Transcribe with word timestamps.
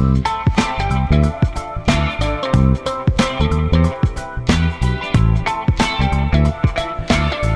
Thank 0.00 0.26
you. 0.26 0.39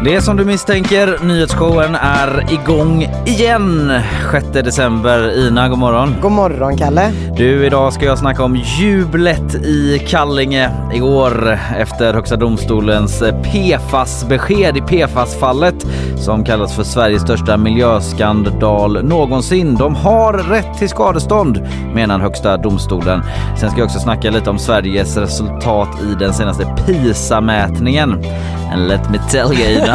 Det 0.04 0.14
är 0.14 0.20
som 0.20 0.36
du 0.36 0.44
misstänker, 0.44 1.18
nyhetsshowen 1.24 1.94
är 1.94 2.52
igång 2.52 3.02
igen 3.26 3.92
6 4.32 4.46
december. 4.52 5.46
Ina, 5.46 5.68
god 5.68 5.78
morgon. 5.78 6.14
God 6.22 6.32
morgon 6.32 6.76
Kalle. 6.76 7.12
Du, 7.36 7.66
idag 7.66 7.92
ska 7.92 8.04
jag 8.04 8.18
snacka 8.18 8.44
om 8.44 8.56
jublet 8.56 9.54
i 9.54 9.98
Kallinge 10.08 10.70
igår 10.94 11.58
efter 11.78 12.14
Högsta 12.14 12.36
domstolens 12.36 13.22
PFAS-besked 13.22 14.76
i 14.76 14.80
PFAS-fallet 14.80 15.86
som 16.16 16.44
kallas 16.44 16.76
för 16.76 16.82
Sveriges 16.82 17.22
största 17.22 17.56
miljöskandal 17.56 19.04
någonsin. 19.04 19.74
De 19.74 19.94
har 19.94 20.32
rätt 20.32 20.78
till 20.78 20.88
skadestånd 20.88 21.68
menar 21.94 22.18
Högsta 22.18 22.56
domstolen. 22.56 23.22
Sen 23.60 23.70
ska 23.70 23.80
jag 23.80 23.86
också 23.86 24.00
snacka 24.00 24.30
lite 24.30 24.50
om 24.50 24.58
Sveriges 24.58 25.16
resultat 25.16 25.88
i 26.02 26.14
den 26.18 26.34
senaste 26.34 26.64
PISA-mätningen. 26.86 28.24
And 28.72 28.88
let 28.88 29.10
me 29.10 29.18
tell 29.30 29.52
you 29.52 29.70
Ina, 29.70 29.93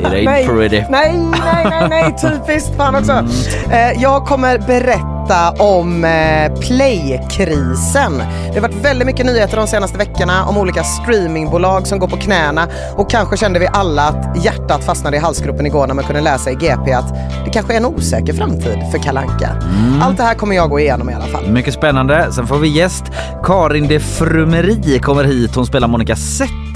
it 0.00 0.06
ain't 0.06 0.24
nej, 0.24 0.46
pretty. 0.46 0.82
nej, 0.90 1.18
nej, 1.44 1.66
nej, 1.70 1.88
nej, 1.88 2.16
typiskt 2.20 2.76
fan 2.76 2.94
också. 2.94 3.12
Mm. 3.12 3.30
Eh, 3.70 4.02
jag 4.02 4.26
kommer 4.26 4.58
berätta 4.58 5.50
om 5.58 6.04
eh, 6.04 6.52
playkrisen. 6.60 8.18
Det 8.18 8.54
har 8.54 8.60
varit 8.60 8.84
väldigt 8.84 9.06
mycket 9.06 9.26
nyheter 9.26 9.56
de 9.56 9.66
senaste 9.66 9.98
veckorna 9.98 10.46
om 10.46 10.58
olika 10.58 10.84
streamingbolag 10.84 11.86
som 11.86 11.98
går 11.98 12.08
på 12.08 12.16
knäna 12.16 12.68
och 12.96 13.10
kanske 13.10 13.36
kände 13.36 13.58
vi 13.58 13.68
alla 13.72 14.02
att 14.02 14.44
hjärtat 14.44 14.84
fastnade 14.84 15.16
i 15.16 15.20
halsgropen 15.20 15.66
igår 15.66 15.86
när 15.86 15.94
man 15.94 16.04
kunde 16.04 16.20
läsa 16.20 16.50
i 16.50 16.54
GP 16.54 16.92
att 16.92 17.14
det 17.44 17.50
kanske 17.50 17.72
är 17.72 17.76
en 17.76 17.86
osäker 17.86 18.32
framtid 18.32 18.78
för 18.92 18.98
Kalanka. 18.98 19.48
Mm. 19.48 20.02
Allt 20.02 20.16
det 20.16 20.22
här 20.22 20.34
kommer 20.34 20.56
jag 20.56 20.70
gå 20.70 20.80
igenom 20.80 21.10
i 21.10 21.14
alla 21.14 21.26
fall. 21.26 21.46
Mycket 21.48 21.74
spännande. 21.74 22.32
Sen 22.32 22.46
får 22.46 22.58
vi 22.58 22.68
gäst. 22.68 23.04
Karin 23.44 23.88
de 23.88 24.00
Frumeri 24.00 24.98
kommer 24.98 25.24
hit. 25.24 25.54
Hon 25.54 25.66
spelar 25.66 25.88
Monica 25.88 26.16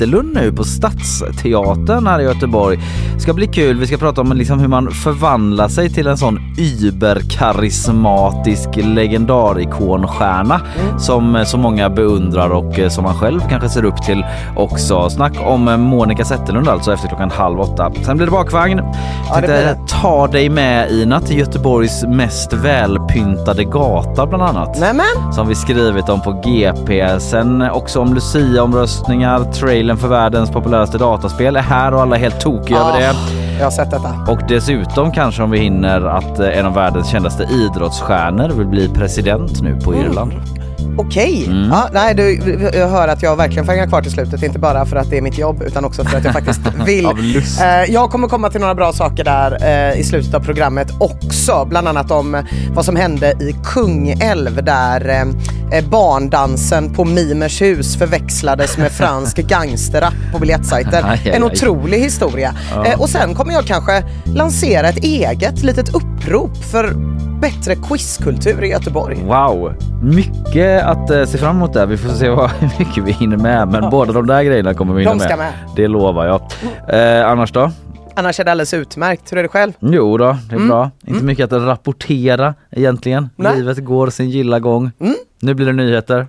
Zetterlund 0.00 0.34
nu 0.34 0.53
på 0.53 0.65
Stadsteatern 0.65 2.06
här 2.06 2.21
i 2.21 2.25
Göteborg. 2.25 2.78
Ska 3.19 3.33
bli 3.33 3.47
kul. 3.47 3.78
Vi 3.78 3.87
ska 3.87 3.97
prata 3.97 4.21
om 4.21 4.33
liksom 4.33 4.61
hur 4.61 4.69
man 4.69 4.91
förvandlar 4.91 5.69
sig 5.69 5.91
till 5.91 6.06
en 6.06 6.19
sån 6.19 6.38
überkarismatisk 6.59 8.69
legendarikonstjärna 8.77 10.60
som 10.99 11.44
så 11.47 11.59
många 11.59 11.91
beundrar 11.91 12.50
och 12.50 12.78
eh, 12.78 12.89
som 12.89 13.05
man 13.05 13.15
själv 13.15 13.41
kanske 13.49 13.69
ser 13.69 13.84
upp 13.84 14.03
till 14.03 14.25
också. 14.56 15.10
Snack 15.10 15.33
om 15.47 15.69
eh, 15.69 15.77
Monica 15.77 16.25
Zetterlund 16.25 16.69
alltså 16.69 16.93
efter 16.93 17.09
klockan 17.09 17.31
halv 17.31 17.60
åtta. 17.60 17.93
Sen 18.05 18.16
blir 18.16 18.27
det 18.27 18.33
bakvagn. 18.33 18.77
det 18.77 18.84
Tänkte 19.34 19.53
det. 19.53 19.78
ta 20.03 20.27
dig 20.27 20.49
med 20.49 20.91
Ina 20.91 21.21
till 21.21 21.39
Göteborgs 21.39 22.05
mest 22.05 22.53
välpyntade 22.53 23.65
gata 23.65 24.27
bland 24.27 24.43
annat 24.43 24.81
Nämen, 24.81 25.33
som 25.33 25.49
vi 25.49 25.55
skrivit 25.55 26.09
om 26.09 26.22
på 26.22 26.33
GP. 26.33 27.21
Sen 27.21 27.62
också 27.62 28.00
om 28.00 28.15
Lucia-omröstningar, 28.15 29.53
trailern 29.91 29.97
för 29.97 30.09
världens 30.09 30.51
populäraste 30.51 30.99
dataspel 30.99 31.56
är 31.56 31.61
här 31.61 31.95
och 31.95 32.03
alla 32.03 32.17
är 32.17 32.21
helt 32.21 32.41
tokiga 32.41 32.78
över 32.78 32.99
det. 32.99 33.15
jag 33.59 33.67
har 33.67 33.71
sett 33.71 33.91
detta. 33.91 34.33
Och 34.33 34.41
dessutom 34.49 35.12
kanske 35.12 35.43
om 35.43 35.51
vi 35.51 35.59
hinner 35.59 36.01
att 36.01 36.39
eh, 36.39 36.59
en 36.59 36.67
av 36.67 36.75
världens 36.75 37.09
kändaste 37.09 37.43
idrottsstjärnor 37.43 38.49
vill 38.49 38.67
bli 38.67 38.89
president 38.89 39.62
nu 39.62 39.81
på 39.84 39.95
Irland. 39.95 40.33
Okej. 40.99 41.45
Mm. 41.47 41.69
Ja, 41.71 41.89
nej, 41.93 42.15
du, 42.15 42.35
jag 42.75 42.89
hör 42.89 43.09
att 43.09 43.23
jag 43.23 43.37
verkligen 43.37 43.65
får 43.65 43.73
hänga 43.73 43.87
kvar 43.89 44.03
till 44.03 44.11
slutet. 44.13 44.43
Inte 44.43 44.59
bara 44.59 44.87
för 44.87 44.97
att 44.97 45.11
det 45.11 45.19
är 45.19 45.23
mitt 45.23 45.39
jobb 45.39 45.63
utan 45.67 45.85
också 45.85 46.05
för 46.05 46.19
att 46.19 46.25
jag 46.25 46.33
faktiskt 46.33 46.61
vill. 46.87 47.07
Eh, 47.61 47.93
jag 47.93 48.11
kommer 48.11 48.29
komma 48.29 48.51
till 48.51 48.61
några 48.61 48.75
bra 48.75 48.93
saker 48.93 49.25
där 49.25 49.59
eh, 49.93 50.01
i 50.01 50.05
slutet 50.05 50.35
av 50.35 50.41
programmet 50.41 50.89
också. 51.01 51.65
Bland 51.69 51.89
annat 51.89 52.11
om 52.11 52.35
eh, 52.35 52.41
vad 52.75 52.85
som 52.85 52.97
hände 52.97 53.31
i 53.31 53.55
Kungälv 53.65 54.65
där 54.65 55.09
eh, 55.09 55.79
eh, 55.79 55.85
barndansen 55.89 56.95
på 56.95 57.05
Mimers 57.05 57.63
hus 57.63 57.97
förväxlades 57.97 58.79
med 58.79 58.93
fransk 58.93 59.37
gangsterrap 59.49 60.15
på 60.33 60.39
biljettsajter. 60.39 61.03
Aj, 61.05 61.21
aj, 61.25 61.31
En 61.31 61.43
aj. 61.43 61.51
otrolig 61.53 61.99
historia. 61.99 62.55
Eh, 62.87 63.01
och 63.01 63.09
sen 63.09 63.35
kommer 63.35 63.53
jag 63.53 63.65
kanske 63.65 64.03
lansera 64.25 64.89
ett 64.89 65.05
eget 65.05 65.63
litet 65.63 65.89
upprop 65.95 66.65
för 66.71 66.95
bättre 67.41 67.75
quizkultur 67.75 68.65
i 68.65 68.69
Göteborg. 68.69 69.19
Wow, 69.25 69.75
mycket 70.03 70.84
att 70.84 71.11
eh, 71.11 71.25
se 71.25 71.39
fram 71.39 71.56
emot 71.56 71.73
där. 71.73 71.87
Vi 71.87 71.97
får 71.97 72.09
se 72.09 72.28
vad, 72.28 72.51
hur 72.61 72.71
mycket 72.78 73.05
vi 73.05 73.12
hinner 73.12 73.37
med. 73.37 73.69
Men 73.69 73.91
båda 73.91 74.12
de 74.12 74.27
där 74.27 74.43
grejerna 74.43 74.75
kommer 74.75 74.95
vi 74.95 75.01
hinna 75.03 75.15
De 75.15 75.21
ska 75.21 75.37
med. 75.37 75.39
med. 75.39 75.53
Det 75.77 75.89
lovar 75.89 76.27
jag. 76.27 76.41
Eh, 77.21 77.31
annars 77.31 77.53
då? 77.53 77.71
Annars 78.15 78.41
är 78.41 78.45
det 78.45 78.51
alldeles 78.51 78.75
utmärkt. 78.75 79.33
Hur 79.33 79.39
är 79.39 79.43
det 79.43 79.49
själv? 79.49 79.73
Jo 79.81 80.17
då, 80.19 80.37
det 80.51 80.55
är 80.55 80.67
bra. 80.69 80.91
Inte 81.06 81.25
mycket 81.25 81.53
att 81.53 81.62
rapportera 81.62 82.55
egentligen. 82.71 83.28
Nej. 83.37 83.57
Livet 83.57 83.84
går 83.84 84.11
sin 84.11 84.31
gilla 84.31 84.59
gång. 84.61 84.91
Nu 85.43 85.55
blir 85.55 85.67
det 85.67 85.72
nyheter. 85.72 86.27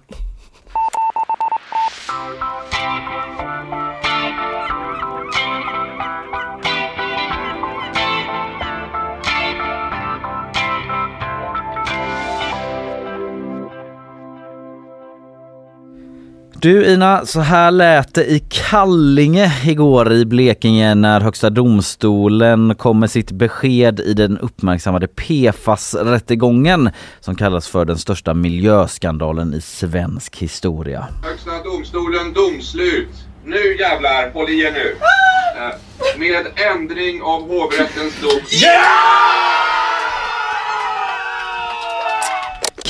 Du 16.61 16.93
Ina, 16.93 17.25
så 17.25 17.39
här 17.39 17.71
lät 17.71 18.13
det 18.13 18.25
i 18.25 18.43
Kallinge 18.49 19.51
igår 19.65 20.13
i 20.13 20.25
Blekinge 20.25 20.95
när 20.95 21.21
Högsta 21.21 21.49
domstolen 21.49 22.75
kom 22.75 22.99
med 22.99 23.11
sitt 23.11 23.31
besked 23.31 23.99
i 23.99 24.13
den 24.13 24.37
uppmärksammade 24.37 25.07
PFAS-rättegången 25.07 26.89
som 27.19 27.35
kallas 27.35 27.67
för 27.67 27.85
den 27.85 27.97
största 27.97 28.33
miljöskandalen 28.33 29.53
i 29.53 29.61
svensk 29.61 30.37
historia. 30.37 31.07
Högsta 31.23 31.63
domstolen 31.63 32.33
domslut. 32.33 33.09
Nu 33.45 33.77
jävlar, 33.79 34.31
håll 34.33 34.49
i 34.49 34.61
er 34.61 34.71
nu. 34.71 34.95
Eh, 35.57 36.19
Med 36.19 36.45
ändring 36.75 37.21
av 37.21 37.41
hovrättens 37.41 38.21
dom. 38.21 38.41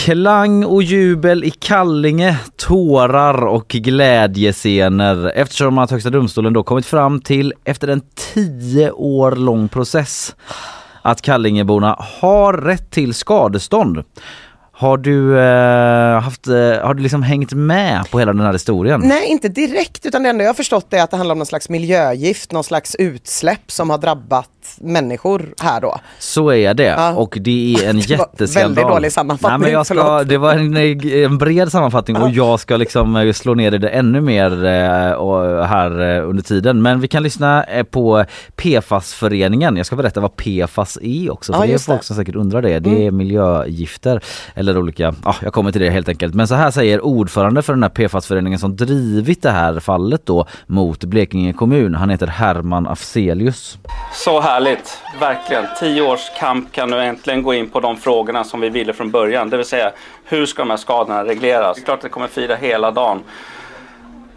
Klang 0.06 0.66
och 0.66 0.84
jubel 0.84 1.44
i 1.44 1.50
Kallinge, 1.50 2.40
tårar 2.56 3.46
och 3.46 3.68
glädjescener 3.68 5.32
eftersom 5.36 5.78
att 5.78 5.92
Högsta 5.92 6.10
domstolen 6.10 6.54
då 6.54 6.64
kommit 6.64 6.86
fram 6.86 7.22
till 7.22 7.54
efter 7.64 7.88
en 7.88 8.02
tio 8.34 8.92
år 8.92 9.32
lång 9.32 9.68
process 9.68 10.36
att 11.02 11.22
Kallingeborna 11.22 11.96
har 12.22 12.54
rätt 12.54 12.92
till 12.92 13.14
skadestånd. 13.14 14.04
Har 14.72 14.98
du, 14.98 15.40
eh, 15.40 16.22
haft, 16.22 16.48
eh, 16.48 16.54
har 16.56 16.94
du 16.94 17.04
liksom 17.04 17.24
hängt 17.24 17.54
med 17.54 18.12
på 18.12 18.20
hela 18.20 18.34
den 18.34 18.42
här 18.42 18.54
historien? 18.54 19.02
Nej, 19.04 19.28
inte 19.28 19.50
direkt, 19.50 20.06
utan 20.06 20.24
det 20.24 20.30
enda 20.30 20.44
jag 20.44 20.50
har 20.50 20.54
förstått 20.54 20.94
är 20.94 21.04
att 21.04 21.12
det 21.12 21.18
handlar 21.18 21.34
om 21.34 21.40
någon 21.40 21.46
slags 21.46 21.70
miljögift, 21.70 22.52
någon 22.52 22.64
slags 22.64 22.96
utsläpp 22.96 23.72
som 23.72 23.90
har 23.90 23.98
drabbat 23.98 24.50
människor 24.80 25.54
här 25.62 25.82
då. 25.82 25.98
Så 26.20 26.52
är 26.54 26.74
det 26.74 26.84
Ja. 26.84 27.12
och 27.14 27.38
det 27.42 27.76
är 27.76 27.90
en 27.90 27.96
Det 28.02 28.10
jätteskandal. 28.10 28.76
väldigt 28.76 28.88
dålig 28.96 29.12
sammanfattning, 29.12 29.60
Nej, 29.60 29.68
men 29.68 29.72
jag 29.72 29.86
ska, 29.86 30.24
det 30.24 30.38
var 30.38 30.54
en, 30.54 30.78
en 31.24 31.38
bred 31.38 31.72
sammanfattning 31.72 32.18
och 32.18 32.30
jag 32.30 32.60
ska 32.60 32.78
liksom 32.78 33.16
eh, 33.16 33.34
slå 33.34 33.54
ner 33.54 33.72
det 33.72 33.90
ännu 33.90 34.22
mer 34.22 34.66
eh, 34.66 35.64
här 35.66 36.16
eh, 36.18 36.30
under 36.30 36.44
tiden. 36.44 36.82
Men 36.82 37.00
vi 37.00 37.08
kan 37.08 37.24
lyssna 37.24 37.64
eh, 37.64 37.84
på 37.84 38.26
PFAS-föreningen. 38.56 39.78
Jag 39.78 39.86
ska 39.86 39.96
berätta 39.96 40.20
vad 40.20 40.36
PFAS 40.36 40.98
är 41.02 41.32
också, 41.34 41.54
för 41.54 41.60
Ja, 41.60 41.66
det 41.68 41.74
är 41.74 41.78
folk 41.78 42.02
det. 42.02 42.06
som 42.06 42.16
säkert 42.16 42.36
undrar 42.36 42.62
det. 42.62 42.80
Det 42.80 43.06
är 43.08 43.12
miljögifter 43.12 44.22
eller 44.56 44.78
olika, 44.78 45.14
ja 45.24 45.36
jag 45.42 45.54
kommer 45.54 45.72
till 45.72 45.82
det 45.82 45.90
helt 45.90 46.10
enkelt. 46.10 46.34
Men 46.36 46.48
så 46.48 46.56
här 46.56 46.72
säger 46.72 47.02
ordförande 47.06 47.62
för 47.62 47.74
den 47.74 47.84
här 47.84 47.90
PFAS-föreningen 47.90 48.60
som 48.60 48.76
drivit 48.76 49.42
det 49.42 49.52
här 49.52 49.80
fallet 49.80 50.26
då 50.26 50.46
mot 50.68 51.04
Blekinge 51.04 51.54
kommun. 51.54 51.96
Han 51.96 52.10
heter 52.10 52.28
Herman 52.28 52.88
Afzelius. 52.88 53.78
Så 54.14 54.40
härligt, 54.52 55.04
verkligen. 55.20 55.66
Tio 55.80 56.02
års 56.02 56.30
kamp 56.40 56.72
kan 56.72 56.90
nu 56.90 57.04
äntligen 57.04 57.44
gå 57.44 57.54
in 57.54 57.70
på 57.70 57.80
de 57.80 57.98
frågorna 57.98 58.44
som 58.44 58.62
vi 58.62 58.70
ville 58.70 58.94
från 58.94 59.12
början. 59.12 59.50
Det 59.50 59.58
vill 59.58 59.66
säga, 59.66 59.92
hur 60.26 60.46
ska 60.46 60.62
de 60.62 60.70
här 60.70 60.78
skadorna 60.78 61.26
regleras? 61.26 61.76
Det 61.76 61.82
är 61.82 61.86
klart 61.86 61.98
att 61.98 62.02
det 62.02 62.10
kommer 62.10 62.28
fira 62.28 62.56
hela 62.56 62.92
dagen. 62.92 63.24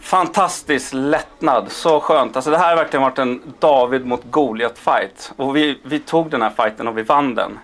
Fantastisk 0.00 0.90
lättnad, 0.94 1.70
så 1.70 2.00
skönt. 2.00 2.36
Alltså 2.36 2.50
det 2.50 2.58
här 2.58 2.68
har 2.68 2.76
verkligen 2.76 3.02
varit 3.02 3.18
en 3.18 3.42
David 3.58 4.06
mot 4.06 4.22
Goliat 4.30 4.78
fight. 4.78 5.32
Och 5.36 5.56
vi, 5.56 5.78
vi 5.82 5.98
tog 5.98 6.30
den 6.30 6.42
här 6.42 6.50
fighten 6.50 6.88
och 6.88 6.98
vi 6.98 7.02
vann 7.02 7.34
den. 7.34 7.58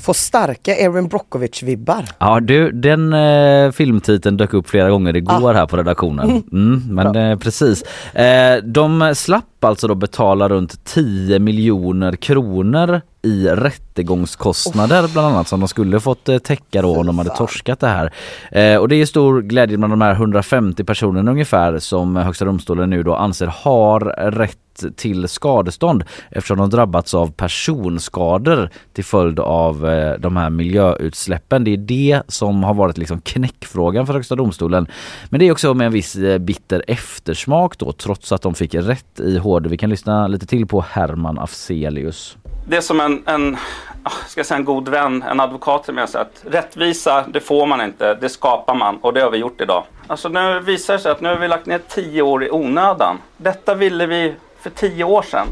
Får 0.00 0.12
starka 0.12 0.76
Erin 0.76 1.08
Brockovich-vibbar. 1.08 2.04
Ja 2.18 2.40
du, 2.40 2.72
den 2.72 3.12
eh, 3.12 3.70
filmtiteln 3.70 4.36
dök 4.36 4.54
upp 4.54 4.68
flera 4.68 4.90
gånger 4.90 5.16
igår 5.16 5.54
här 5.54 5.66
på 5.66 5.76
redaktionen. 5.76 6.42
Mm, 6.52 6.82
men 6.88 7.16
eh, 7.16 7.38
precis. 7.38 7.82
Eh, 8.14 8.56
de 8.62 9.14
slapp 9.14 9.64
alltså 9.64 9.88
då 9.88 9.94
betala 9.94 10.48
runt 10.48 10.84
10 10.84 11.38
miljoner 11.38 12.12
kronor 12.12 13.00
i 13.28 13.48
rättegångskostnader 13.48 15.08
bland 15.12 15.28
annat 15.34 15.48
som 15.48 15.60
de 15.60 15.68
skulle 15.68 16.00
fått 16.00 16.28
eh, 16.28 16.38
täcka 16.38 16.82
då 16.82 16.96
om 16.96 17.06
de 17.06 17.18
hade 17.18 17.30
torskat 17.30 17.80
det 17.80 17.86
här. 17.86 18.12
Eh, 18.52 18.76
och 18.76 18.88
det 18.88 18.96
är 18.96 19.06
stor 19.06 19.42
glädje 19.42 19.78
bland 19.78 19.92
de 19.92 20.00
här 20.00 20.12
150 20.12 20.84
personerna 20.84 21.30
ungefär 21.30 21.78
som 21.78 22.16
Högsta 22.16 22.44
domstolen 22.44 22.90
nu 22.90 23.02
då 23.02 23.14
anser 23.14 23.46
har 23.46 24.00
rätt 24.30 24.58
till 24.96 25.28
skadestånd 25.28 26.04
eftersom 26.30 26.58
de 26.58 26.70
drabbats 26.70 27.14
av 27.14 27.32
personskador 27.32 28.70
till 28.92 29.04
följd 29.04 29.40
av 29.40 29.88
eh, 29.88 30.18
de 30.18 30.36
här 30.36 30.50
miljöutsläppen. 30.50 31.64
Det 31.64 31.70
är 31.70 31.76
det 31.76 32.22
som 32.28 32.64
har 32.64 32.74
varit 32.74 32.98
liksom 32.98 33.20
knäckfrågan 33.20 34.06
för 34.06 34.14
Högsta 34.14 34.36
domstolen. 34.36 34.86
Men 35.30 35.40
det 35.40 35.48
är 35.48 35.52
också 35.52 35.74
med 35.74 35.86
en 35.86 35.92
viss 35.92 36.16
eh, 36.16 36.38
bitter 36.38 36.84
eftersmak 36.88 37.78
då 37.78 37.92
trots 37.92 38.32
att 38.32 38.42
de 38.42 38.54
fick 38.54 38.74
rätt 38.74 39.20
i 39.20 39.38
HD. 39.38 39.68
Vi 39.68 39.76
kan 39.76 39.90
lyssna 39.90 40.26
lite 40.26 40.46
till 40.46 40.66
på 40.66 40.80
Herman 40.80 41.38
Afzelius. 41.38 42.36
Det 42.70 42.76
är 42.76 42.80
som 42.80 43.00
en, 43.00 43.22
en, 43.26 43.56
ah, 44.02 44.10
ska 44.10 44.40
jag 44.40 44.46
säga 44.46 44.58
en 44.58 44.64
god 44.64 44.88
vän, 44.88 45.22
en 45.22 45.40
advokat 45.40 45.84
till 45.84 45.94
mig 45.94 46.02
har 46.02 46.06
sagt. 46.06 46.44
Rättvisa, 46.44 47.24
det 47.28 47.40
får 47.40 47.66
man 47.66 47.80
inte, 47.80 48.14
det 48.14 48.28
skapar 48.28 48.74
man 48.74 48.96
och 48.96 49.14
det 49.14 49.20
har 49.20 49.30
vi 49.30 49.38
gjort 49.38 49.60
idag. 49.60 49.84
Alltså 50.06 50.28
nu 50.28 50.60
visar 50.60 50.94
det 50.94 51.00
sig 51.00 51.12
att 51.12 51.20
nu 51.20 51.28
har 51.28 51.36
vi 51.36 51.48
lagt 51.48 51.66
ner 51.66 51.80
tio 51.88 52.22
år 52.22 52.44
i 52.44 52.50
onödan. 52.50 53.18
Detta 53.36 53.74
ville 53.74 54.06
vi 54.06 54.34
för 54.60 54.70
tio 54.70 55.04
år 55.04 55.22
sedan. 55.22 55.46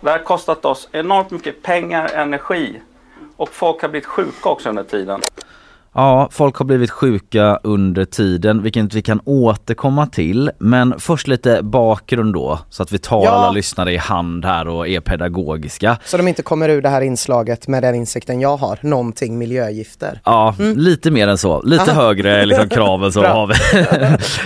Det 0.00 0.10
här 0.10 0.18
har 0.18 0.24
kostat 0.24 0.64
oss 0.64 0.88
enormt 0.92 1.30
mycket 1.30 1.62
pengar, 1.62 2.10
energi 2.14 2.80
och 3.36 3.48
folk 3.48 3.82
har 3.82 3.88
blivit 3.88 4.06
sjuka 4.06 4.48
också 4.48 4.68
under 4.68 4.82
tiden. 4.82 5.20
Ja, 5.94 6.28
folk 6.32 6.56
har 6.56 6.64
blivit 6.64 6.90
sjuka 6.90 7.58
under 7.62 8.04
tiden, 8.04 8.62
vilket 8.62 8.94
vi 8.94 9.02
kan 9.02 9.20
återkomma 9.24 10.06
till. 10.06 10.50
Men 10.58 10.94
först 10.98 11.28
lite 11.28 11.62
bakgrund 11.62 12.34
då, 12.34 12.58
så 12.70 12.82
att 12.82 12.92
vi 12.92 12.98
tar 12.98 13.24
Ja. 13.24 13.30
alla 13.30 13.50
lyssnare 13.50 13.92
i 13.92 13.96
hand 13.96 14.44
här 14.44 14.68
och 14.68 14.88
är 14.88 15.00
pedagogiska. 15.00 15.98
Så 16.04 16.16
de 16.16 16.28
inte 16.28 16.42
kommer 16.42 16.68
ur 16.68 16.82
det 16.82 16.88
här 16.88 17.00
inslaget 17.00 17.68
med 17.68 17.82
den 17.82 17.94
insikten 17.94 18.40
jag 18.40 18.56
har, 18.56 18.78
någonting 18.82 19.38
miljögifter. 19.38 20.20
Ja, 20.24 20.54
lite 20.76 21.10
mer 21.10 21.28
än 21.28 21.38
så. 21.38 21.62
Lite 21.62 21.92
högre 21.92 22.46
liksom, 22.46 22.68
krav 22.68 23.04
än 23.04 23.12
så 23.12 23.22
har 23.26 23.46
vi. 23.46 23.54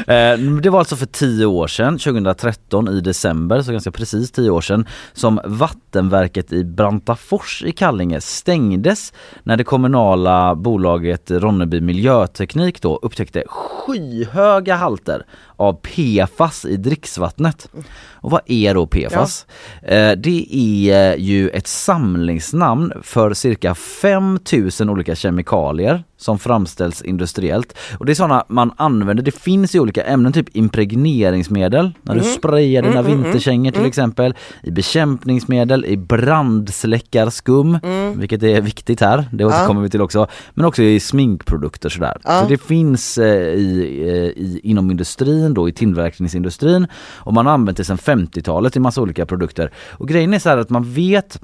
Eh, 0.06 0.38
det 0.62 0.70
var 0.70 0.78
alltså 0.78 0.96
för 0.96 1.06
tio 1.06 1.46
år 1.46 1.66
sedan, 1.66 1.98
2013 1.98 2.88
i 2.88 3.00
december, 3.00 3.62
så 3.62 3.72
ganska 3.72 3.90
precis 3.90 4.32
tio 4.32 4.50
år 4.50 4.60
sedan, 4.60 4.86
som 5.12 5.40
vattenverket 5.44 6.52
i 6.52 6.64
Brantafors 6.64 7.62
i 7.66 7.72
Kallinge 7.72 8.20
stängdes 8.20 9.12
när 9.42 9.56
det 9.56 9.64
kommunala 9.64 10.54
bolaget 10.54 11.30
Ronneby 11.40 11.80
Miljöteknik 11.80 12.82
då 12.82 12.96
upptäckte 13.02 13.44
skyhöga 13.46 14.74
halter 14.74 15.26
av 15.56 15.72
PFAS 15.72 16.64
i 16.64 16.76
dricksvattnet. 16.76 17.68
Och 18.08 18.30
vad 18.30 18.40
är 18.46 18.74
då 18.74 18.86
PFAS? 18.86 19.46
Eh, 19.82 20.12
det 20.12 20.46
är 20.54 21.16
ju 21.16 21.48
ett 21.48 21.66
samlingsnamn 21.66 22.92
för 23.02 23.34
cirka 23.34 23.74
5000 23.74 24.90
olika 24.90 25.14
kemikalier 25.14 26.04
som 26.16 26.38
framställs 26.38 27.02
industriellt. 27.02 27.78
Och 27.98 28.06
det 28.06 28.12
är 28.12 28.14
sådana 28.14 28.44
man 28.48 28.72
använder, 28.76 29.24
det 29.24 29.30
finns 29.30 29.74
i 29.74 29.80
olika 29.80 30.04
ämnen, 30.04 30.32
typ 30.32 30.56
impregneringsmedel, 30.56 31.92
när 32.02 32.14
du 32.14 32.20
sprayar 32.20 32.82
dina 32.82 33.02
vinterkängor 33.02 33.70
till 33.70 33.86
exempel, 33.86 34.34
i 34.62 34.70
bekämpningsmedel, 34.70 35.84
i 35.84 35.96
brandsläckarskum, 35.96 37.78
vilket 38.16 38.42
är 38.42 38.60
viktigt 38.60 39.00
här, 39.00 39.24
det 39.32 39.44
återkommer 39.44 39.82
vi 39.82 39.90
till 39.90 40.02
också, 40.02 40.26
men 40.54 40.64
också 40.64 40.82
i 40.82 41.00
sminkprodukter 41.00 41.88
sådär. 41.88 42.18
Så 42.22 42.48
det 42.48 42.58
finns 42.58 43.18
eh, 43.18 43.54
i, 43.54 44.02
eh, 44.06 44.42
i, 44.42 44.60
inom 44.62 44.90
industrin 44.90 45.45
då, 45.54 45.68
i 45.68 45.72
tillverkningsindustrin 45.72 46.86
och 47.16 47.34
man 47.34 47.46
har 47.46 47.52
använt 47.52 47.76
det 47.76 47.84
sedan 47.84 47.98
50-talet 47.98 48.76
i 48.76 48.80
massa 48.80 49.02
olika 49.02 49.26
produkter. 49.26 49.70
Och 49.90 50.08
grejen 50.08 50.34
är 50.34 50.38
så 50.38 50.48
här 50.48 50.58
att 50.58 50.70
man 50.70 50.92
vet 50.92 51.40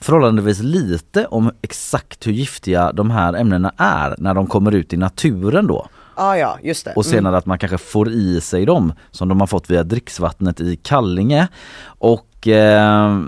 förhållandevis 0.00 0.62
lite 0.62 1.26
om 1.26 1.50
exakt 1.62 2.26
hur 2.26 2.32
giftiga 2.32 2.92
de 2.92 3.10
här 3.10 3.34
ämnena 3.34 3.72
är 3.76 4.14
när 4.18 4.34
de 4.34 4.46
kommer 4.46 4.74
ut 4.74 4.92
i 4.92 4.96
naturen 4.96 5.66
då. 5.66 5.88
Ah, 6.14 6.36
ja, 6.36 6.58
just 6.62 6.84
det. 6.84 6.92
Och 6.96 7.06
senare 7.06 7.36
att 7.36 7.46
man 7.46 7.58
kanske 7.58 7.78
får 7.78 8.10
i 8.10 8.40
sig 8.40 8.66
dem 8.66 8.92
som 9.10 9.28
de 9.28 9.40
har 9.40 9.46
fått 9.46 9.70
via 9.70 9.82
dricksvattnet 9.82 10.60
i 10.60 10.76
Kallinge. 10.76 11.48
Och, 11.84 12.26
eh, 12.46 13.18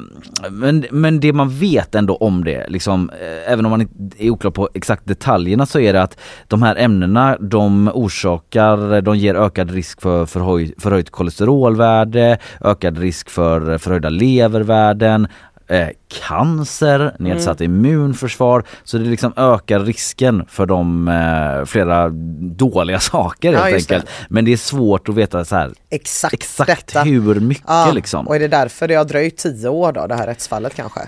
men, 0.51 0.85
men 0.91 1.21
det 1.21 1.33
man 1.33 1.49
vet 1.49 1.95
ändå 1.95 2.17
om 2.17 2.45
det, 2.45 2.69
liksom, 2.69 3.11
eh, 3.11 3.53
även 3.53 3.67
om 3.67 3.71
man 3.71 3.89
är 4.19 4.31
oklar 4.31 4.51
på 4.51 4.69
exakt 4.75 5.07
detaljerna 5.07 5.67
så 5.67 5.81
är 5.81 5.93
det 5.93 6.03
att 6.03 6.19
de 6.49 6.63
här 6.63 6.77
ämnena 6.77 7.37
de 7.41 7.91
orsakar, 7.95 9.01
de 9.01 9.17
ger 9.17 9.35
ökad 9.35 9.71
risk 9.71 10.01
för 10.01 10.27
förhöj, 10.27 10.75
förhöjt 10.79 11.11
kolesterolvärde, 11.11 12.39
ökad 12.61 12.99
risk 12.99 13.31
för 13.31 13.79
förhöjda 13.79 14.09
levervärden, 14.09 15.29
eh, 15.69 15.89
cancer, 16.29 17.17
nedsatt 17.19 17.61
immunförsvar. 17.61 18.65
Så 18.85 18.99
det 18.99 19.05
liksom 19.05 19.33
ökar 19.37 19.81
risken 19.81 20.45
för 20.49 20.67
de 20.67 21.09
eh, 21.09 21.65
flera 21.65 22.09
dåliga 22.57 23.01
saker 23.01 23.53
Ja, 23.53 23.59
helt 23.59 23.89
det. 23.89 23.95
enkelt. 23.95 24.13
Men 24.29 24.45
det 24.45 24.53
är 24.53 24.57
svårt 24.57 25.09
att 25.09 25.15
veta 25.15 25.45
så 25.45 25.57
här, 25.57 25.73
Exakt, 25.91 26.35
exakt 26.35 26.97
hur 26.97 27.35
mycket 27.41 27.65
Ja, 27.67 27.91
liksom. 27.95 28.29
Och 28.29 28.37
är 28.37 28.41
det 28.41 28.49
därför 28.49 28.89
det 28.89 28.95
har 28.95 29.05
dröjt 29.05 29.37
tio 29.37 29.69
år 29.69 29.93
då, 29.93 30.07
det 30.07 30.15
här 30.15 30.27
rättsfallet 30.27 30.75
kanske? 30.75 31.01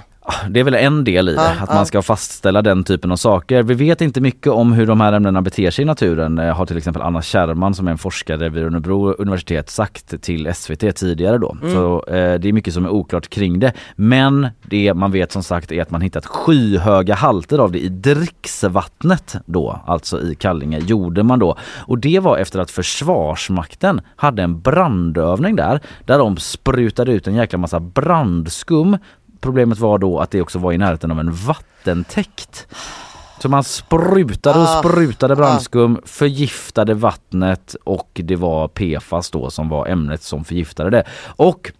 Det 0.48 0.60
är 0.60 0.64
väl 0.64 0.74
en 0.74 1.04
del 1.04 1.28
i 1.28 1.34
det, 1.34 1.42
Ja, 1.42 1.50
att 1.50 1.68
ja. 1.68 1.74
man 1.74 1.86
ska 1.86 2.02
fastställa 2.02 2.62
den 2.62 2.84
typen 2.84 3.12
av 3.12 3.16
saker. 3.16 3.62
Vi 3.62 3.74
vet 3.74 4.00
inte 4.00 4.20
mycket 4.20 4.52
om 4.52 4.72
hur 4.72 4.86
de 4.86 5.00
här 5.00 5.12
ämnena 5.12 5.42
beter 5.42 5.70
sig 5.70 5.82
i 5.82 5.86
naturen, 5.86 6.38
eh, 6.38 6.56
har 6.56 6.66
till 6.66 6.76
exempel 6.76 7.02
Anna 7.02 7.22
Kärrman 7.22 7.74
som 7.74 7.86
är 7.86 7.90
en 7.90 7.98
forskare 7.98 8.48
vid 8.48 8.64
Örebro 8.64 9.12
universitet 9.12 9.70
sagt 9.70 10.22
till 10.22 10.54
SVT 10.54 10.96
tidigare 10.96 11.38
då. 11.38 11.56
Mm. 11.62 11.74
Så 11.74 12.04
eh, 12.08 12.40
det 12.40 12.48
är 12.48 12.52
mycket 12.52 12.74
som 12.74 12.84
är 12.84 12.88
oklart 12.88 13.28
kring 13.28 13.58
det. 13.58 13.72
Men 13.96 14.48
det 14.62 14.94
man 14.94 15.12
vet 15.12 15.32
som 15.32 15.42
sagt 15.42 15.72
är 15.72 15.82
att 15.82 15.90
man 15.90 16.00
hittat 16.00 16.26
skyhöga 16.26 17.14
halter 17.14 17.58
av 17.58 17.72
det 17.72 17.78
i 17.78 17.88
dricksvattnet 17.88 19.36
då, 19.46 19.80
alltså 19.86 20.22
i 20.22 20.34
Kallinge, 20.34 20.78
gjorde 20.78 21.22
man 21.22 21.38
då. 21.38 21.56
Och 21.78 21.98
det 21.98 22.20
var 22.20 22.38
efter 22.38 22.58
att 22.58 22.70
Försvarsmakten 22.70 24.00
hade 24.16 24.42
en 24.42 24.60
brandövning 24.60 25.56
där, 25.56 25.80
där 26.04 26.18
de 26.18 26.36
sprutade 26.36 27.12
ut 27.12 27.26
en 27.26 27.34
jäkla 27.34 27.58
massa 27.58 27.80
brandskum 27.80 28.98
Problemet 29.40 29.78
var 29.78 29.98
då 29.98 30.18
att 30.18 30.30
det 30.30 30.42
också 30.42 30.58
var 30.58 30.72
i 30.72 30.78
närheten 30.78 31.10
av 31.10 31.20
en 31.20 31.32
vattentäkt. 31.32 32.66
Så 33.42 33.48
man 33.48 33.64
sprutade 33.64 34.58
och 34.58 34.64
Ah, 34.64 34.82
sprutade 34.82 35.36
brandskum, 35.36 36.00
förgiftade 36.04 36.94
vattnet 36.94 37.76
och 37.84 38.20
det 38.24 38.36
var 38.36 38.68
PFAS 38.68 39.30
då 39.30 39.50
som 39.50 39.68
var 39.68 39.86
ämnet 39.86 40.22
som 40.22 40.44
förgiftade 40.44 40.90
det. 40.90 41.04
Och 41.26 41.72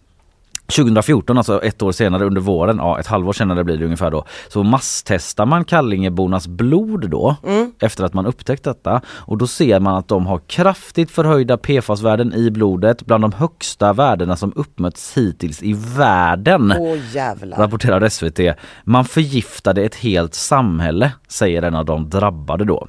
2014, 0.77 1.39
alltså 1.39 1.63
ett 1.63 1.83
år 1.83 1.93
senare 1.93 2.25
under 2.25 2.41
våren, 2.41 2.77
ja 2.77 3.01
ett 3.01 3.07
halvår 3.07 3.33
senare 3.33 3.65
blir 3.65 3.77
det 3.77 3.85
ungefär 3.85 4.11
då, 4.11 4.25
så 4.49 4.63
masstestar 4.63 5.47
man 5.47 5.65
Kallingebornas 5.65 6.49
blod 6.49 7.11
då 7.11 7.37
efter 7.81 8.05
att 8.05 8.15
man 8.15 8.27
upptäckt 8.27 8.65
detta 8.65 9.01
och 9.09 9.39
då 9.39 9.47
ser 9.47 9.81
man 9.81 9.95
att 9.95 10.09
de 10.09 10.27
har 10.27 10.39
kraftigt 10.47 11.11
förhöjda 11.11 11.57
PFAS-värden 11.57 12.35
i 12.35 12.51
blodet, 12.51 13.07
bland 13.07 13.25
de 13.25 13.33
högsta 13.33 13.93
värdena 13.93 14.37
som 14.37 14.53
uppmätts 14.57 15.17
hittills 15.17 15.63
i 15.63 15.73
världen. 15.97 16.75
Åh 16.79 16.97
jävlar. 17.15 17.59
Rapporterar 17.59 18.09
SVT. 18.09 18.59
Man 18.85 19.05
förgiftade 19.05 19.83
ett 19.83 19.95
helt 19.95 20.35
samhälle, 20.35 21.13
säger 21.29 21.63
en 21.63 21.75
av 21.75 21.85
de 21.85 22.11
drabbade 22.11 22.65
då. 22.65 22.89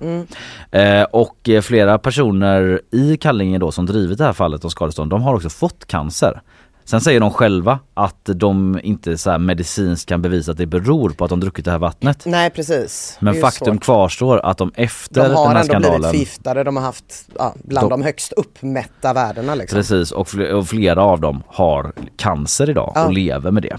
Eh, 0.71 1.03
och 1.03 1.50
eh, 1.50 1.62
flera 1.62 1.98
personer 1.98 2.81
i 2.91 3.17
Kallinge 3.17 3.57
då 3.57 3.71
som 3.71 3.86
drivit 3.86 4.17
det 4.17 4.24
här 4.24 4.33
fallet 4.33 4.63
om 4.63 4.69
skadestånd, 4.69 5.12
de 5.12 5.21
har 5.21 5.36
också 5.36 5.50
fått 5.50 5.86
cancer. 5.86 6.41
Sen 6.89 7.01
säger 7.01 7.19
de 7.19 7.31
själva 7.31 7.79
att 7.93 8.29
de 8.36 8.79
inte 8.84 9.17
så 9.17 9.38
medicinskt 9.38 10.10
kan 10.10 10.22
bevisa 10.22 10.51
att 10.51 10.58
det 10.58 10.65
beror 10.65 11.10
på 11.10 11.24
att 11.24 11.29
de 11.29 11.39
druckit 11.39 11.65
det 11.65 11.72
här 11.72 11.79
vattnet. 11.79 12.24
Nej 12.25 12.50
precis. 12.50 13.17
Men 13.19 13.36
faktum 13.36 13.75
svårt. 13.75 13.84
kvarstår 13.84 14.46
att 14.46 14.58
de 14.58 14.72
efter 14.75 15.29
De 15.29 15.36
har 15.36 15.48
den 15.48 15.55
här 15.55 15.62
ändå 15.62 15.63
skandalen 15.63 16.00
blivit 16.00 16.12
förgiftade, 16.12 16.63
de 16.63 16.75
har 16.75 16.84
haft 16.84 17.29
ja, 17.39 17.53
bland 17.63 17.86
De- 17.86 17.89
de 17.89 18.03
högst 18.03 18.31
uppmätta 18.34 19.13
värdena 19.13 19.55
liksom. 19.55 19.77
Precis 19.77 20.12
och, 20.12 20.27
fl- 20.27 20.51
och 20.51 20.67
flera 20.67 21.03
av 21.03 21.22
dem 21.22 21.43
har 21.48 21.93
cancer 22.17 22.69
idag 22.69 22.91
Ja. 22.96 23.05
och 23.05 23.13
lever 23.13 23.51
med 23.51 23.63
det. 23.63 23.77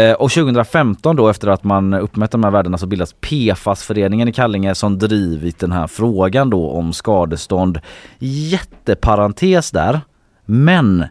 Eh, 0.00 0.12
och 0.14 0.30
2015 0.30 1.16
då 1.16 1.28
efter 1.28 1.48
att 1.48 1.64
man 1.64 1.94
uppmätt 1.94 2.30
de 2.30 2.44
här 2.44 2.50
värdena 2.50 2.78
så 2.78 2.86
bildas 2.86 3.12
PFAS-föreningen 3.20 4.28
i 4.28 4.32
Kallinge 4.32 4.74
som 4.74 4.98
drivit 4.98 5.58
den 5.58 5.72
här 5.72 5.86
frågan 5.86 6.50
då 6.50 6.70
om 6.70 6.92
skadestånd. 6.92 7.80
Jätteparentes 8.18 9.70
där. 9.70 10.00
Men 10.44 11.04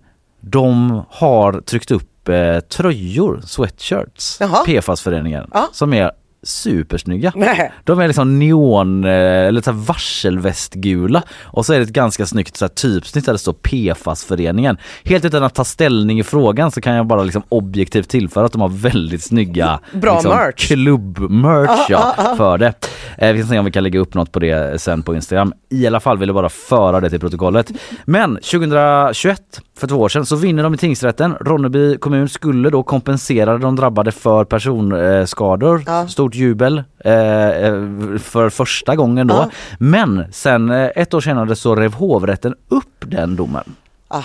de 0.46 1.02
har 1.10 1.62
tryckt 1.62 1.92
upp 1.92 2.30
eh, 2.30 2.60
tröjor, 2.60 3.42
sweatshirts, 3.46 4.38
Jaha. 4.40 4.64
PFAS-föreningen, 4.66 5.50
Ja. 5.54 5.70
som 5.72 5.94
är 5.94 6.12
supersnygga. 6.44 7.32
Nej. 7.36 7.72
De 7.84 8.00
är 8.00 8.08
liksom 8.08 8.40
neon 8.40 9.04
eh, 9.04 9.12
eller 9.12 9.62
så 9.62 9.72
varselvästgula 9.72 11.24
och 11.44 11.66
så 11.66 11.74
är 11.74 11.78
det 11.78 11.84
ett 11.84 11.90
ganska 11.90 12.25
snyggt 12.25 12.58
så 12.58 12.66
här 12.66 12.70
typsnitt 12.70 13.25
där 13.25 13.34
det 13.34 13.40
står 13.40 13.54
PFAS-föreningen. 13.54 14.78
Helt 15.04 15.25
utan 15.25 15.44
att 15.44 15.54
ta 15.56 15.64
ställning 15.64 16.20
i 16.20 16.24
frågan 16.24 16.72
så 16.72 16.82
kan 16.82 16.94
jag 16.96 17.06
bara 17.08 17.24
liksom 17.24 17.44
objektivt 17.50 18.10
tillföra 18.10 18.46
att 18.46 18.52
de 18.52 18.62
har 18.62 18.70
väldigt 18.70 19.24
snygga 19.24 19.80
Bra 19.94 20.14
liksom, 20.14 20.32
merch. 20.36 20.68
klubb-merch 20.68 21.86
ja, 21.90 22.16
för 22.38 22.58
det. 22.58 22.74
Eh, 23.18 23.34
vi 23.34 23.42
får 23.42 23.50
se 23.50 23.60
om 23.60 23.66
vi 23.66 23.72
kan 23.72 23.84
lägga 23.84 24.00
upp 24.00 24.14
något 24.14 24.32
på 24.32 24.40
det 24.40 24.82
sen 24.82 25.04
på 25.04 25.16
Instagram. 25.16 25.54
I 25.70 25.88
alla 25.88 26.00
fall 26.00 26.18
vill 26.18 26.30
jag 26.30 26.36
bara 26.36 26.50
föra 26.50 27.00
det 27.00 27.10
till 27.10 27.20
protokollet. 27.20 27.72
Men 28.06 28.36
2021, 28.36 29.42
för 29.77 29.88
två 29.88 29.96
år 29.96 30.10
sedan, 30.10 30.25
så 30.25 30.36
vinner 30.36 30.63
de 30.63 30.74
i 30.74 30.77
tingsrätten. 30.77 31.36
Ronneby 31.41 31.98
kommun 31.98 32.29
skulle 32.29 32.70
då 32.70 32.84
kompensera 32.84 33.58
de 33.58 33.75
drabbade 33.75 34.12
för 34.12 34.46
personskador. 34.46 35.84
Ja. 35.86 36.08
Stort 36.08 36.36
jubel 36.36 36.84
eh, 37.00 37.13
eh, 37.13 37.74
för 38.17 38.50
första 38.50 38.96
gången 38.96 39.27
då. 39.27 39.36
Ja. 39.36 39.50
Men 39.79 40.25
sen 40.32 40.72
eh, 40.72 40.89
ett 40.96 41.13
år 41.13 41.22
senare 41.22 41.55
så 41.55 41.75
rev 41.75 41.94
hovrätten 41.94 42.55
upp 42.70 42.96
den 43.00 43.36
domen. 43.36 43.63
Ah. 44.08 44.24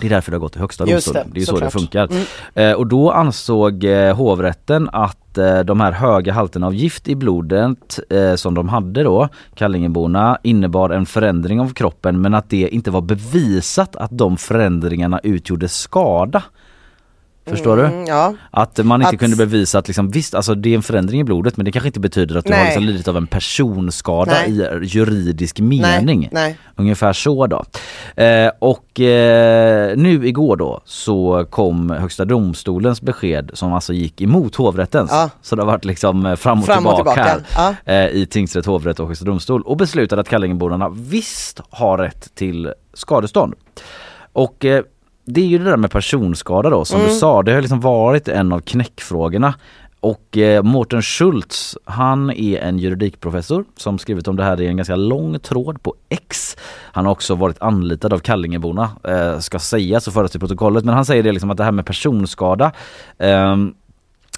Det 0.00 0.06
är 0.06 0.10
därför 0.10 0.30
det 0.30 0.36
har 0.36 0.40
gått 0.40 0.52
till 0.52 0.60
högsta 0.60 0.84
domstolen. 0.84 1.22
det, 1.26 1.32
Det, 1.32 1.38
är 1.38 1.40
ju 1.40 1.46
så 1.46 1.58
det 1.58 1.70
funkar. 1.70 2.08
Eh, 2.54 2.72
och 2.72 2.86
då 2.86 3.10
ansåg 3.10 3.84
eh, 3.84 4.16
hovrätten 4.16 4.90
att 4.92 5.19
eh, 5.38 5.60
de 5.60 5.80
här 5.80 5.92
höga 5.92 6.32
halterna 6.32 6.66
av 6.66 6.74
gift 6.74 7.08
i 7.08 7.14
blodet 7.14 7.98
eh, 8.10 8.34
som 8.34 8.54
de 8.54 8.68
hade 8.68 9.02
då, 9.02 9.28
Kallingeborna, 9.54 10.38
innebar 10.42 10.90
en 10.90 11.06
förändring 11.06 11.60
av 11.60 11.72
kroppen 11.72 12.20
men 12.20 12.34
att 12.34 12.50
det 12.50 12.68
inte 12.68 12.90
var 12.90 13.00
bevisat 13.00 13.96
att 13.96 14.18
de 14.18 14.36
förändringarna 14.36 15.20
utgjorde 15.22 15.68
skada. 15.68 16.42
Förstår 17.50 17.76
du? 17.76 17.84
Mm, 17.86 18.06
ja. 18.06 18.34
Att 18.50 18.78
man 18.84 19.00
inte 19.02 19.14
Att- 19.14 19.20
kunde 19.20 19.36
bevisa 19.36 19.78
att 19.78 19.88
liksom, 19.88 20.10
visst 20.10 20.34
alltså 20.34 20.54
det 20.54 20.68
är 20.70 20.74
en 20.74 20.82
förändring 20.82 21.20
i 21.20 21.24
blodet 21.24 21.56
men 21.56 21.64
det 21.64 21.72
kanske 21.72 21.88
inte 21.88 22.00
betyder 22.00 22.36
att 22.36 22.44
du 22.44 22.52
har 22.52 22.58
Nej. 22.58 22.66
liksom 22.66 22.84
lidit 22.84 23.08
av 23.08 23.16
en 23.16 23.26
personskada 23.26 24.32
Nej. 24.32 24.50
i 24.82 24.86
juridisk 24.86 25.60
mening. 25.60 26.28
nej. 26.32 26.58
Ungefär 26.76 27.12
så 27.12 27.46
då. 27.46 27.64
Eh, 28.22 28.50
och 28.58 29.00
eh, 29.00 29.96
nu 29.96 30.26
igår 30.28 30.56
då 30.56 30.80
så 30.84 31.46
kom 31.50 31.90
Högsta 31.90 32.24
domstolens 32.24 33.02
besked 33.02 33.50
som 33.54 33.72
alltså 33.72 33.92
gick 33.92 34.20
emot 34.20 34.56
hovrättens. 34.56 35.10
Ja. 35.12 35.30
Så 35.42 35.56
det 35.56 35.62
har 35.62 35.66
varit 35.66 35.84
liksom 35.84 36.26
eh, 36.26 36.36
fram 36.36 36.58
och 36.60 36.66
Fram 36.66 36.86
och 36.86 36.96
tillbaka, 36.96 37.24
tillbaka. 37.24 37.76
här 37.84 38.06
eh, 38.08 38.16
i 38.16 38.26
tingsrätt, 38.26 38.66
hovrätt 38.66 39.00
och 39.00 39.06
Högsta 39.06 39.24
domstol 39.24 39.62
och 39.62 39.76
beslutade 39.76 40.20
att 40.20 40.28
Kallingeborna 40.28 40.88
visst 40.88 41.60
har 41.70 41.98
rätt 41.98 42.34
till 42.34 42.72
skadestånd. 42.94 43.54
Och 44.32 44.64
eh, 44.64 44.82
det 45.24 45.40
är 45.40 45.46
ju 45.46 45.58
det 45.58 45.64
där 45.64 45.76
med 45.76 45.90
personskada 45.90 46.70
då 46.70 46.84
som 46.84 47.00
du 47.00 47.10
sa, 47.10 47.42
det 47.42 47.52
har 47.52 47.60
liksom 47.60 47.80
varit 47.80 48.28
en 48.28 48.52
av 48.52 48.60
knäckfrågorna. 48.60 49.54
Och 50.00 50.38
eh, 50.38 50.62
Mårten 50.62 51.02
Schultz, 51.02 51.76
han 51.84 52.30
är 52.30 52.58
en 52.58 52.78
juridikprofessor 52.78 53.64
som 53.76 53.98
skrivit 53.98 54.28
om 54.28 54.36
det 54.36 54.44
här 54.44 54.60
i 54.60 54.66
en 54.66 54.76
ganska 54.76 54.96
lång 54.96 55.38
tråd 55.38 55.82
på 55.82 55.94
X. 56.08 56.56
Han 56.92 57.04
har 57.04 57.12
också 57.12 57.34
varit 57.34 57.62
anlitad 57.62 58.12
av 58.12 58.18
Kallingeborna, 58.18 58.90
eh, 59.04 59.38
ska 59.38 59.58
sägas 59.58 60.06
och 60.06 60.14
föras 60.14 60.30
till 60.30 60.40
protokollet. 60.40 60.84
Men 60.84 60.94
han 60.94 61.04
säger 61.04 61.22
det 61.22 61.32
liksom 61.32 61.50
att 61.50 61.56
det 61.56 61.64
här 61.64 61.72
med 61.72 61.86
personskada 61.86 62.72
ehm, 63.18 63.74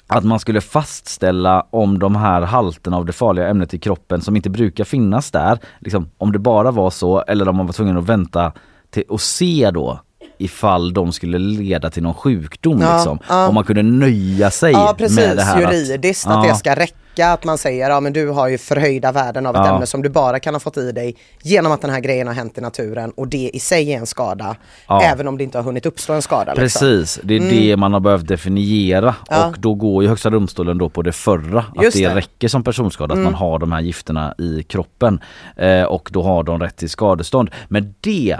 att 0.06 0.24
man 0.24 0.40
skulle 0.40 0.60
fastställa 0.60 1.66
om 1.70 1.98
de 1.98 2.16
här 2.16 2.42
halterna 2.42 2.96
av 2.96 3.06
det 3.06 3.12
farliga 3.12 3.48
ämnet 3.48 3.74
i 3.74 3.78
kroppen 3.78 4.20
som 4.20 4.36
inte 4.36 4.50
brukar 4.50 4.84
finnas 4.84 5.30
där, 5.30 5.58
liksom, 5.78 6.10
om 6.18 6.32
det 6.32 6.38
bara 6.38 6.70
var 6.70 6.90
så 6.90 7.20
eller 7.20 7.48
om 7.48 7.56
man 7.56 7.66
var 7.66 7.72
tvungen 7.72 7.98
att 7.98 8.08
vänta 8.08 8.52
till, 8.90 9.04
och 9.08 9.20
se 9.20 9.70
då 9.70 10.00
ifall 10.38 10.92
de 10.92 11.12
skulle 11.12 11.38
leda 11.38 11.90
till 11.90 12.02
någon 12.02 12.14
sjukdom 12.14 12.80
Ja, 12.80 12.94
liksom. 12.94 13.18
ja. 13.28 13.48
Om 13.48 13.54
man 13.54 13.64
kunde 13.64 13.82
nöja 13.82 14.50
sig 14.50 14.72
Ja 14.72 14.94
precis, 14.98 15.16
med 15.16 15.36
det 15.36 15.42
här 15.42 15.60
juridiskt 15.60 16.26
att, 16.26 16.44
ja, 16.46 16.52
det 16.52 16.58
ska 16.58 16.74
räcka 16.74 16.98
att 17.32 17.44
man 17.44 17.58
säger 17.58 17.90
ja 17.90 18.00
men 18.00 18.12
du 18.12 18.28
har 18.28 18.48
ju 18.48 18.58
förhöjda 18.58 19.12
värden 19.12 19.46
av 19.46 19.56
ett 19.56 19.66
ämne 19.66 19.86
som 19.86 20.02
du 20.02 20.08
bara 20.08 20.40
kan 20.40 20.54
ha 20.54 20.60
fått 20.60 20.76
i 20.76 20.92
dig 20.92 21.16
genom 21.42 21.72
att 21.72 21.80
den 21.80 21.90
här 21.90 22.00
grejen 22.00 22.26
har 22.26 22.34
hänt 22.34 22.58
i 22.58 22.60
naturen 22.60 23.10
och 23.10 23.28
det 23.28 23.50
i 23.52 23.58
sig 23.58 23.92
är 23.92 23.98
en 23.98 24.06
skada. 24.06 24.56
Även 25.02 25.28
om 25.28 25.38
det 25.38 25.44
inte 25.44 25.58
har 25.58 25.62
hunnit 25.62 25.86
uppstå 25.86 26.12
en 26.12 26.22
skada. 26.22 26.54
Liksom. 26.54 26.80
Precis, 26.80 27.20
det 27.22 27.36
är 27.36 27.40
det 27.40 27.76
man 27.76 27.92
har 27.92 28.00
behövt 28.00 28.28
definiera 28.28 29.14
och 29.46 29.56
då 29.58 29.74
går 29.74 30.02
ju 30.02 30.08
Högsta 30.08 30.30
domstolen 30.30 30.78
då 30.78 30.88
på 30.88 31.02
det 31.02 31.12
förra. 31.12 31.64
Att 31.76 31.84
Just 31.84 31.96
det, 31.96 32.02
det. 32.02 32.06
Mm. 32.06 32.16
räcker 32.16 32.48
som 32.48 32.64
personskada 32.64 33.14
att 33.14 33.20
man 33.20 33.34
har 33.34 33.58
de 33.58 33.72
här 33.72 33.80
gifterna 33.80 34.34
i 34.38 34.62
kroppen 34.62 35.20
eh, 35.56 35.82
och 35.82 36.08
då 36.12 36.22
har 36.22 36.42
de 36.42 36.60
rätt 36.60 36.76
till 36.76 36.90
skadestånd. 36.90 37.50
Men 37.68 37.94
det 38.00 38.36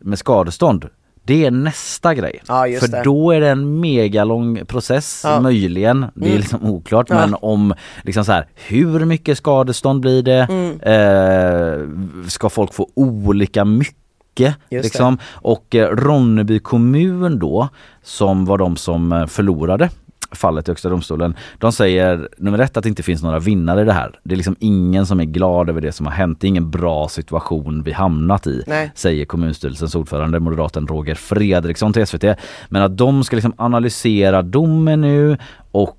med 0.00 0.18
skadestånd 0.18 0.88
det 1.28 1.44
är 1.44 1.50
nästa 1.50 2.14
grej. 2.14 2.40
Ja, 2.48 2.66
För 2.80 2.88
det. 2.88 3.02
då 3.04 3.30
är 3.32 3.40
det 3.40 3.48
en 3.48 3.80
megalång 3.80 4.66
process, 4.66 5.20
Ja. 5.24 5.30
Mm. 5.30 5.42
möjligen. 5.42 6.06
Det 6.14 6.34
är 6.34 6.38
liksom 6.38 6.64
oklart 6.70 7.06
Ja. 7.10 7.14
men 7.16 7.36
om 7.40 7.74
liksom 8.04 8.24
så 8.24 8.32
här, 8.32 8.46
hur 8.54 9.04
mycket 9.04 9.38
skadestånd 9.38 10.00
blir 10.00 10.22
det? 10.22 10.48
Mm. 10.50 10.80
Eh, 10.80 12.28
ska 12.28 12.48
folk 12.48 12.74
få 12.74 12.88
olika 12.94 13.64
mycket? 13.64 14.54
Liksom. 14.70 15.18
Och 15.32 15.74
eh, 15.74 15.88
Ronneby 15.96 16.58
kommun 16.58 17.38
då, 17.38 17.68
som 18.02 18.44
var 18.44 18.58
de 18.58 18.76
som 18.76 19.12
eh, 19.12 19.26
förlorade 19.26 19.90
fallet 20.32 20.68
i 20.68 20.70
Högsta 20.70 20.88
domstolen. 20.88 21.34
De 21.58 21.72
säger 21.72 22.28
nummer 22.38 22.58
ett 22.58 22.76
att 22.76 22.82
det 22.82 22.88
inte 22.88 23.02
finns 23.02 23.22
några 23.22 23.38
vinnare 23.38 23.80
i 23.80 23.84
det 23.84 23.92
här. 23.92 24.20
Det 24.22 24.34
är 24.34 24.36
liksom 24.36 24.56
ingen 24.58 25.06
som 25.06 25.20
är 25.20 25.24
glad 25.24 25.70
över 25.70 25.80
det 25.80 25.92
som 25.92 26.06
har 26.06 26.12
hänt. 26.12 26.40
Det 26.40 26.46
är 26.46 26.48
ingen 26.48 26.70
bra 26.70 27.08
situation 27.08 27.82
vi 27.82 27.92
hamnat 27.92 28.46
i. 28.46 28.64
Nej. 28.66 28.92
Säger 28.94 29.24
kommunstyrelsens 29.24 29.94
ordförande, 29.94 30.40
moderaten 30.40 30.86
Roger 30.86 31.14
Fredriksson 31.14 31.92
till 31.92 32.06
SVT. 32.06 32.24
Men 32.68 32.82
att 32.82 32.96
de 32.96 33.24
ska 33.24 33.36
liksom 33.36 33.54
analysera 33.56 34.42
domen 34.42 35.00
nu 35.00 35.36
och 35.70 35.98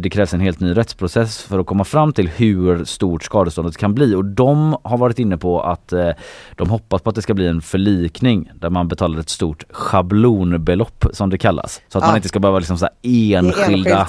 det 0.00 0.12
krävs 0.12 0.34
en 0.34 0.40
helt 0.40 0.60
ny 0.60 0.76
rättsprocess 0.76 1.42
för 1.42 1.58
att 1.58 1.66
komma 1.66 1.84
fram 1.84 2.12
till 2.12 2.28
hur 2.28 2.84
stort 2.84 3.24
skadeståndet 3.24 3.76
kan 3.76 3.94
bli 3.94 4.14
och 4.14 4.24
de 4.24 4.76
har 4.82 4.98
varit 4.98 5.18
inne 5.18 5.36
på 5.38 5.62
att 5.62 5.92
eh, 5.92 6.10
de 6.56 6.70
hoppas 6.70 7.02
på 7.02 7.10
att 7.10 7.16
det 7.16 7.22
ska 7.22 7.34
bli 7.34 7.46
en 7.46 7.60
förlikning 7.62 8.50
där 8.54 8.70
man 8.70 8.88
betalar 8.88 9.20
ett 9.20 9.28
stort 9.28 9.64
schablonbelopp 9.70 11.04
som 11.12 11.30
det 11.30 11.38
kallas. 11.38 11.80
Så 11.88 11.98
att 11.98 12.04
Ja. 12.04 12.08
man 12.08 12.16
inte 12.16 12.28
ska 12.28 12.38
behöva 12.40 12.58
liksom 12.58 12.78
så 12.78 12.88
enskilda 13.02 14.06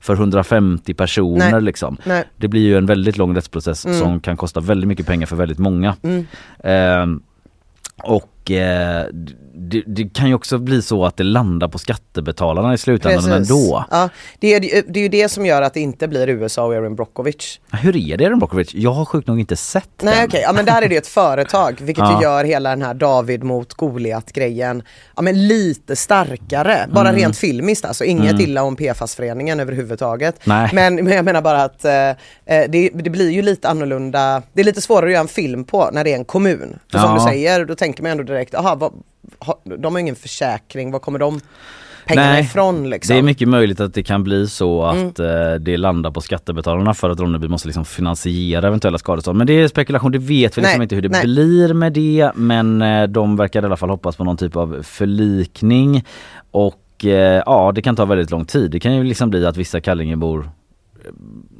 för 0.00 0.14
150 0.14 0.94
personer 0.94 1.50
Nej. 1.52 1.62
liksom. 1.62 1.96
Nej. 2.04 2.16
Mm. 2.16 2.28
Det 2.36 2.48
blir 2.48 2.62
ju 2.62 2.76
en 2.76 2.86
väldigt 2.86 3.16
lång 3.16 3.36
rättsprocess 3.36 3.98
som 3.98 4.20
kan 4.20 4.36
kosta 4.36 4.60
väldigt 4.60 4.88
mycket 4.88 5.06
pengar 5.06 5.26
för 5.26 5.36
väldigt 5.36 5.58
många. 5.58 5.96
Ehm, 6.64 7.22
och 8.02 8.50
eh, 8.50 9.06
det, 9.54 9.82
det 9.86 10.14
kan 10.14 10.28
ju 10.28 10.34
också 10.34 10.58
bli 10.58 10.82
så 10.82 11.04
att 11.04 11.16
det 11.16 11.24
landar 11.24 11.68
på 11.68 11.78
skattebetalarna 11.78 12.74
i 12.74 12.78
slutändan 12.78 13.32
ändå. 13.32 13.84
Ja, 13.90 14.08
det, 14.40 14.54
är, 14.54 14.60
det 14.92 14.98
är 14.98 15.02
ju 15.02 15.08
det 15.08 15.28
som 15.28 15.46
gör 15.46 15.62
att 15.62 15.74
det 15.74 15.80
inte 15.80 16.08
blir 16.08 16.28
USA 16.28 16.64
och 16.64 16.74
Erin 16.74 16.94
Brockovich. 16.96 17.60
Hur 17.72 17.96
är 17.96 18.16
det 18.16 18.24
Erin 18.24 18.38
Brockovich? 18.38 18.74
Jag 18.74 18.92
har 18.92 19.04
sjukt 19.04 19.28
nog 19.28 19.40
inte 19.40 19.56
sett 19.56 19.88
Nej 20.02 20.14
den. 20.16 20.24
okej, 20.28 20.40
ja 20.42 20.52
men 20.52 20.64
där 20.64 20.82
är 20.82 20.88
det 20.88 20.96
ett 20.96 21.06
företag 21.06 21.76
vilket 21.80 22.04
Ja. 22.04 22.16
ju 22.20 22.22
gör 22.22 22.44
hela 22.44 22.70
den 22.70 22.82
här 22.82 22.94
David 22.94 23.42
mot 23.42 23.74
Goliat 23.74 24.32
grejen 24.32 24.82
ja, 25.16 25.22
men 25.22 25.48
lite 25.48 25.96
starkare. 25.96 26.86
Bara 26.92 27.08
Mm. 27.08 27.20
rent 27.20 27.36
filmiskt 27.36 27.84
alltså, 27.84 28.04
inget 28.04 28.40
illa 28.40 28.62
om 28.62 28.76
PFAS-föreningen 28.76 29.60
överhuvudtaget. 29.60 30.40
Nej. 30.44 30.70
Men, 30.72 30.94
men 30.94 31.08
jag 31.12 31.24
menar 31.24 31.42
bara 31.42 31.62
att 31.64 31.84
eh, 31.84 31.92
eh, 32.10 32.14
det, 32.68 32.90
det 32.94 33.10
blir 33.10 33.30
ju 33.30 33.42
lite 33.42 33.68
annorlunda, 33.68 34.42
det 34.52 34.60
är 34.60 34.64
lite 34.64 34.80
svårare 34.80 35.06
att 35.06 35.12
göra 35.12 35.20
en 35.20 35.28
film 35.28 35.64
på 35.64 35.90
när 35.92 36.04
det 36.04 36.12
är 36.12 36.16
en 36.16 36.24
kommun. 36.24 36.78
För 36.92 36.98
som 36.98 37.10
Ja. 37.10 37.14
du 37.14 37.30
säger, 37.32 37.64
då 37.64 37.74
tänker 37.74 38.02
man 38.02 38.12
ändå 38.12 38.24
direkt, 38.24 38.54
aha, 38.54 38.74
vad, 38.74 38.92
de 39.78 39.94
har 39.94 40.00
ingen 40.00 40.16
försäkring, 40.16 40.90
vad 40.90 41.02
kommer 41.02 41.18
de 41.18 41.40
pengarna 42.06 42.28
Nej, 42.32 42.42
ifrån 42.42 42.90
liksom. 42.90 43.14
Det 43.14 43.18
är 43.20 43.22
mycket 43.22 43.48
möjligt 43.48 43.80
att 43.80 43.94
det 43.94 44.02
kan 44.02 44.24
bli 44.24 44.48
så 44.48 44.82
Mm. 44.84 45.08
att 45.08 45.18
eh, 45.18 45.54
det 45.60 45.76
landar 45.76 46.10
på 46.10 46.20
skattebetalarna 46.20 46.94
för 46.94 47.10
att 47.10 47.20
Ronneby 47.20 47.48
måste 47.48 47.68
liksom 47.68 47.84
finansiera 47.84 48.66
eventuella 48.66 48.98
skadestånd. 48.98 49.38
Men 49.38 49.46
det 49.46 49.52
är 49.52 49.68
spekulation, 49.68 50.12
det 50.12 50.18
vet 50.18 50.28
vi 50.30 50.62
liksom 50.62 50.62
Nej, 50.78 50.82
inte 50.82 50.94
hur 50.94 51.02
det 51.02 51.08
nej. 51.08 51.22
blir 51.24 51.74
med 51.74 51.92
det. 51.92 52.30
Men 52.34 52.82
eh, 52.82 53.02
de 53.04 53.36
verkar 53.36 53.62
i 53.62 53.66
alla 53.66 53.76
fall 53.76 53.90
hoppas 53.90 54.16
på 54.16 54.24
någon 54.24 54.36
typ 54.36 54.56
av 54.56 54.82
förlikning. 54.82 56.04
Och 56.50 57.04
eh, 57.04 57.42
ja, 57.46 57.72
det 57.74 57.82
kan 57.82 57.96
ta 57.96 58.04
väldigt 58.04 58.30
lång 58.30 58.44
tid. 58.44 58.70
Det 58.70 58.80
kan 58.80 58.94
ju 58.96 59.04
liksom 59.04 59.30
bli 59.30 59.46
att 59.46 59.56
vissa 59.56 59.80
Kallingebor 59.80 60.50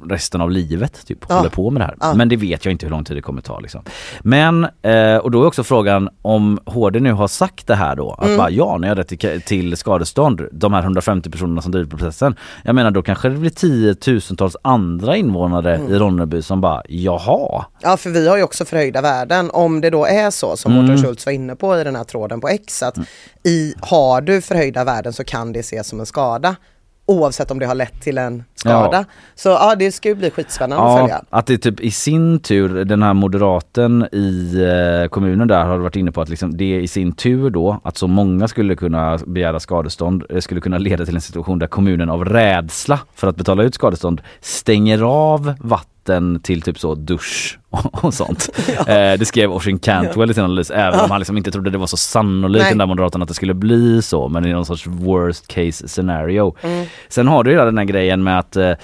resten 0.09 0.41
av 0.41 0.51
livet 0.51 1.05
typ 1.05 1.25
Ja. 1.29 1.35
håller 1.35 1.49
på 1.49 1.69
med 1.69 1.81
det 1.81 1.85
här. 1.85 1.95
Ja. 1.99 2.13
Men 2.13 2.29
det 2.29 2.35
vet 2.35 2.65
jag 2.65 2.71
inte 2.71 2.85
hur 2.85 2.91
lång 2.91 3.03
tid 3.03 3.17
det 3.17 3.21
kommer 3.21 3.41
ta 3.41 3.59
liksom. 3.59 3.81
Men, 4.21 4.67
eh, 4.81 5.15
och 5.17 5.31
då 5.31 5.43
är 5.43 5.47
också 5.47 5.63
frågan 5.63 6.09
om 6.21 6.59
HD 6.65 6.99
nu 6.99 7.11
har 7.11 7.27
sagt 7.27 7.67
det 7.67 7.75
här 7.75 7.95
då, 7.95 8.11
att 8.11 8.25
Mm. 8.25 8.37
bara 8.37 8.49
ja, 8.49 8.77
ni 8.77 8.87
har 8.87 8.95
rätt 8.95 9.07
till, 9.19 9.41
till 9.41 9.77
skadestånd, 9.77 10.41
de 10.51 10.73
här 10.73 10.81
150 10.81 11.29
personerna 11.29 11.61
som 11.61 11.71
driver 11.71 11.89
processen. 11.89 12.35
Jag 12.63 12.75
menar 12.75 12.91
då 12.91 13.01
kanske 13.01 13.29
det 13.29 13.37
blir 13.37 13.49
tiotusentals 13.49 14.55
andra 14.61 15.15
invånare 15.17 15.75
Mm. 15.75 15.91
i 15.93 15.97
Ronneby 15.99 16.41
som 16.41 16.61
bara 16.61 16.81
jaha. 16.89 17.65
Ja 17.81 17.97
för 17.97 18.09
vi 18.09 18.27
har 18.27 18.37
ju 18.37 18.43
också 18.43 18.65
förhöjda 18.65 19.01
värden 19.01 19.49
om 19.53 19.81
det 19.81 19.89
då 19.89 20.05
är 20.05 20.31
så 20.31 20.57
som 20.57 20.71
Mm. 20.73 20.85
Mårten 20.85 21.03
Schultz 21.03 21.25
var 21.25 21.33
inne 21.33 21.55
på 21.55 21.79
i 21.79 21.83
den 21.83 21.95
här 21.95 22.03
tråden 22.03 22.41
på 22.41 22.47
X 22.47 22.83
att 22.83 22.97
i, 23.43 23.73
har 23.79 24.21
du 24.21 24.41
förhöjda 24.41 24.83
värden 24.83 25.13
så 25.13 25.23
kan 25.23 25.53
det 25.53 25.59
ses 25.59 25.87
som 25.87 25.99
en 25.99 26.05
skada 26.05 26.55
oavsett 27.05 27.51
om 27.51 27.59
det 27.59 27.65
har 27.65 27.75
lett 27.75 28.01
till 28.01 28.17
en 28.17 28.43
skada. 28.55 28.97
Ja. 28.97 29.05
Så 29.35 29.49
ja 29.49 29.75
det 29.79 29.91
ska 29.91 30.09
ju 30.09 30.15
bli 30.15 30.29
skitspännande 30.31 30.83
att 30.85 30.91
Ja, 30.91 30.97
följa. 30.99 31.21
att 31.29 31.45
det 31.47 31.57
typ 31.57 31.79
i 31.79 31.91
sin 31.91 32.39
tur, 32.39 32.85
den 32.85 33.03
här 33.03 33.13
moderaten 33.13 34.07
i 34.11 34.55
eh, 35.03 35.09
kommunen 35.09 35.47
där 35.47 35.65
har 35.65 35.77
varit 35.77 35.95
inne 35.95 36.11
på 36.11 36.21
att 36.21 36.29
liksom 36.29 36.57
det 36.57 36.81
i 36.81 36.87
sin 36.87 37.11
tur 37.11 37.49
då, 37.49 37.79
att 37.83 37.97
så 37.97 38.07
många 38.07 38.47
skulle 38.47 38.75
kunna 38.75 39.19
begära 39.27 39.59
skadestånd, 39.59 40.23
eh, 40.29 40.39
skulle 40.39 40.61
kunna 40.61 40.77
leda 40.77 41.05
till 41.05 41.15
en 41.15 41.21
situation 41.21 41.59
där 41.59 41.67
kommunen 41.67 42.09
av 42.09 42.25
rädsla 42.25 42.99
för 43.15 43.27
att 43.27 43.35
betala 43.35 43.63
ut 43.63 43.75
skadestånd 43.75 44.21
stänger 44.41 45.01
av 45.01 45.53
vatten 45.59 45.89
till 46.43 46.61
typ 46.61 46.79
så 46.79 46.95
dusch 46.95 47.59
och, 47.69 48.03
och 48.03 48.13
sånt. 48.13 48.49
Eh, 48.87 49.13
det 49.19 49.25
skrev 49.27 49.51
Oisin 49.51 49.79
Cantwell 49.79 50.31
i 50.31 50.33
sin 50.33 50.43
analys, 50.43 50.71
även 50.71 50.99
om 50.99 51.11
han 51.11 51.19
liksom 51.19 51.37
inte 51.37 51.51
trodde 51.51 51.69
det 51.69 51.77
var 51.77 51.87
så 51.87 51.97
sannolikt 51.97 52.61
Nej. 52.63 52.71
den 52.71 52.77
där 52.77 52.85
moderaten 52.85 53.21
att 53.21 53.27
det 53.27 53.33
skulle 53.33 53.53
bli 53.53 54.01
så, 54.01 54.27
men 54.29 54.45
i 54.45 54.53
någon 54.53 54.65
sorts 54.65 54.87
worst 54.87 55.47
case 55.47 55.87
scenario. 55.87 56.55
Mm. 56.61 56.85
Sen 57.09 57.27
har 57.27 57.43
du 57.43 57.51
ju 57.51 57.57
den 57.57 57.77
här 57.77 57.85
grejen 57.85 58.23
med 58.23 58.39
att 58.39 58.55
eh, 58.55 58.67
eh, 58.69 58.75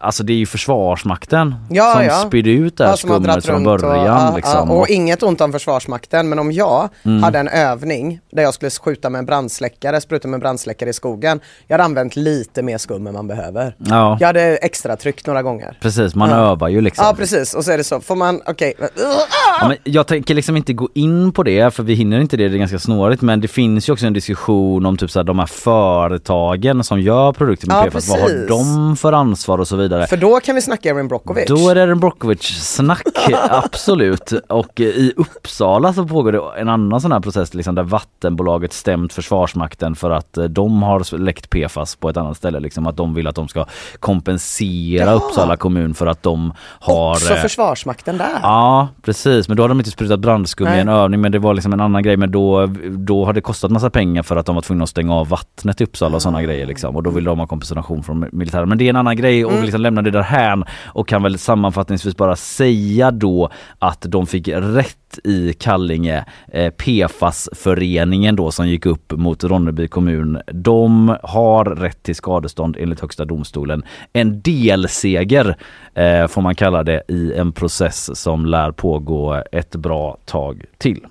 alltså 0.00 0.22
det 0.24 0.32
är 0.32 0.36
ju 0.36 0.46
Försvarsmakten 0.46 1.54
Ja, 1.70 1.92
som 1.94 2.04
ja. 2.04 2.10
spydde 2.26 2.50
ut 2.50 2.76
det 2.76 2.84
här 2.84 2.90
Ja, 2.92 2.96
skummet 2.96 3.46
från 3.46 3.64
början. 3.64 3.90
Och, 4.00 4.06
ja, 4.06 4.32
liksom. 4.36 4.68
ja, 4.68 4.74
och 4.74 4.88
inget 4.88 5.22
ont 5.22 5.40
om 5.40 5.52
Försvarsmakten 5.52 6.28
men 6.28 6.38
om 6.38 6.52
jag 6.52 6.88
Mm. 7.04 7.22
hade 7.22 7.38
en 7.38 7.48
övning 7.48 8.20
där 8.32 8.42
jag 8.42 8.54
skulle 8.54 8.70
skjuta 8.70 9.10
med 9.10 9.18
en 9.18 9.26
brandsläckare, 9.26 10.00
spruta 10.00 10.28
med 10.28 10.34
en 10.36 10.40
brandsläckare 10.40 10.90
i 10.90 10.92
skogen. 10.92 11.40
Jag 11.66 11.74
hade 11.74 11.84
använt 11.84 12.16
lite 12.16 12.62
mer 12.62 12.78
skum 12.78 13.06
än 13.06 13.14
man 13.14 13.26
behöver. 13.28 13.74
ja, 13.78 14.16
Jag 14.20 14.26
hade 14.26 14.56
extra 14.56 14.96
tryckt 14.96 15.26
några 15.26 15.42
gånger. 15.42 15.78
precis, 15.82 16.07
man 16.14 16.30
Ja. 16.30 16.36
övar 16.36 16.68
ju 16.68 16.80
liksom. 16.80 17.04
Ja 17.04 17.14
precis 17.16 17.54
och 17.54 17.64
så 17.64 17.70
är 17.72 17.78
det 17.78 17.84
så, 17.84 18.00
får 18.00 18.16
man, 18.16 18.40
okej, 18.46 18.74
Ja, 19.60 19.68
men 19.68 19.76
jag 19.84 20.06
tänker 20.06 20.34
liksom 20.34 20.56
inte 20.56 20.72
gå 20.72 20.88
in 20.94 21.32
på 21.32 21.42
det 21.42 21.74
för 21.74 21.82
vi 21.82 21.94
hinner 21.94 22.20
inte 22.20 22.36
det, 22.36 22.48
det 22.48 22.54
är 22.56 22.58
ganska 22.58 22.78
snårigt 22.78 23.22
men 23.22 23.40
det 23.40 23.48
finns 23.48 23.88
ju 23.88 23.92
också 23.92 24.06
en 24.06 24.12
diskussion 24.12 24.86
om 24.86 24.96
typ 24.96 25.10
så 25.10 25.18
här, 25.18 25.24
de 25.24 25.38
här 25.38 25.46
företagen 25.46 26.84
som 26.84 27.00
gör 27.00 27.32
produkter 27.32 27.66
med 27.66 27.76
Ja, 27.76 27.84
PFAS, 27.90 28.08
vad 28.08 28.20
har 28.20 28.26
precis. 28.28 28.48
de 28.48 28.96
för 28.96 29.12
ansvar 29.12 29.58
och 29.58 29.68
så 29.68 29.76
vidare. 29.76 30.06
för 30.06 30.16
då 30.16 30.40
kan 30.40 30.54
vi 30.54 30.60
snacka 30.62 30.88
Erin 30.90 31.08
Brockovich. 31.08 31.48
Då 31.48 31.68
är 31.68 31.74
det 31.74 31.82
en 31.82 32.00
Brockovich-snack, 32.00 33.02
absolut. 33.50 34.32
Och 34.48 34.80
i 34.80 35.12
Uppsala 35.16 35.92
så 35.92 36.04
pågår 36.06 36.32
det 36.32 36.40
en 36.60 36.68
annan 36.68 37.00
sån 37.00 37.12
här 37.12 37.20
process 37.20 37.54
liksom, 37.54 37.74
där 37.74 37.82
vattenbolaget 37.82 38.72
stämt 38.72 39.12
Försvarsmakten 39.12 39.94
för 39.96 40.10
att 40.10 40.36
eh, 40.36 40.44
de 40.44 40.82
har 40.82 41.18
läckt 41.18 41.50
PFAS 41.50 41.96
på 41.96 42.08
ett 42.10 42.16
annat 42.16 42.36
ställe. 42.36 42.60
Liksom, 42.60 42.86
att 42.86 42.96
de 42.96 43.14
vill 43.14 43.26
att 43.26 43.34
de 43.34 43.48
ska 43.48 43.66
kompensera 44.00 45.04
Ja. 45.04 45.12
Uppsala 45.12 45.56
kommun 45.56 45.94
för 45.98 46.06
att 46.06 46.22
de 46.22 46.52
har... 46.60 47.10
Också 47.10 47.34
eh, 47.34 47.40
Försvarsmakten 47.40 48.18
där. 48.18 48.38
Ja 48.42 48.88
precis 49.02 49.48
men 49.48 49.56
då 49.56 49.62
har 49.62 49.68
de 49.68 49.78
inte 49.78 49.90
sprutat 49.90 50.20
brandskum 50.20 50.68
i 50.68 50.78
en 50.78 50.88
övning 50.88 51.20
men 51.20 51.32
det 51.32 51.38
var 51.38 51.54
liksom 51.54 51.72
en 51.72 51.80
annan 51.80 52.02
grej 52.02 52.16
men 52.16 52.30
då, 52.30 52.66
då 52.90 53.24
har 53.24 53.32
det 53.32 53.40
kostat 53.40 53.70
massa 53.70 53.90
pengar 53.90 54.22
för 54.22 54.36
att 54.36 54.46
de 54.46 54.54
var 54.54 54.62
tvungna 54.62 54.84
att 54.84 54.90
stänga 54.90 55.14
av 55.14 55.28
vattnet 55.28 55.80
i 55.80 55.84
Uppsala 55.84 56.16
och 56.16 56.22
sådana 56.22 56.42
grejer 56.42 56.66
liksom 56.66 56.96
och 56.96 57.02
då 57.02 57.10
vill 57.10 57.24
de 57.24 57.38
ha 57.38 57.46
kompensation 57.46 58.02
från 58.02 58.28
militären. 58.32 58.68
Men 58.68 58.78
det 58.78 58.84
är 58.84 58.90
en 58.90 58.96
annan 58.96 59.16
grej 59.16 59.44
och 59.44 59.52
vi 59.52 59.62
liksom 59.62 59.80
lämnar 59.80 60.02
det 60.02 60.10
där 60.10 60.22
här 60.22 60.64
och 60.86 61.08
kan 61.08 61.22
väl 61.22 61.38
sammanfattningsvis 61.38 62.16
bara 62.16 62.36
säga 62.36 63.10
då 63.10 63.50
att 63.78 64.02
de 64.08 64.26
fick 64.26 64.48
rätt 64.48 65.18
i 65.24 65.52
Kallinge, 65.52 66.24
eh, 66.52 66.70
PFAS-föreningen 66.70 68.36
då 68.36 68.50
som 68.50 68.68
gick 68.68 68.86
upp 68.86 69.12
mot 69.12 69.44
Ronneby 69.44 69.88
kommun. 69.88 70.38
De 70.46 71.16
har 71.22 71.64
rätt 71.64 72.02
till 72.02 72.14
skadestånd 72.14 72.76
enligt 72.78 73.00
Högsta 73.00 73.24
domstolen. 73.24 73.82
En 74.12 74.42
delseger 74.42 75.56
Eh, 75.98 76.26
får 76.26 76.42
man 76.42 76.54
kalla 76.54 76.82
det 76.82 77.02
i 77.08 77.32
en 77.32 77.52
process 77.52 78.20
som 78.20 78.46
lär 78.46 78.72
pågå 78.72 79.42
ett 79.52 79.76
bra 79.76 80.18
tag 80.24 80.64
till. 80.78 81.06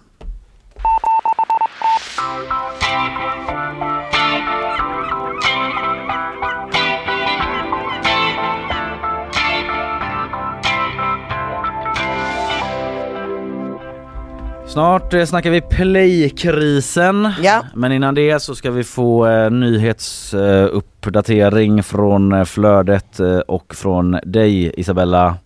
Snart 14.78 15.14
eh, 15.14 15.26
snackar 15.26 15.50
vi 15.50 15.62
playkrisen. 15.62 17.34
Ja. 17.42 17.64
Men 17.76 17.92
innan 17.92 18.16
det 18.16 18.40
så 18.40 18.56
ska 18.56 18.72
vi 18.72 18.84
få 18.84 19.28
eh, 19.28 19.52
nyhetsuppdatering 19.52 21.84
från 21.84 22.32
eh, 22.32 22.44
flödet 22.44 23.20
eh, 23.20 23.38
och 23.38 23.76
från 23.76 24.20
dig 24.24 24.80
Isabella. 24.80 25.38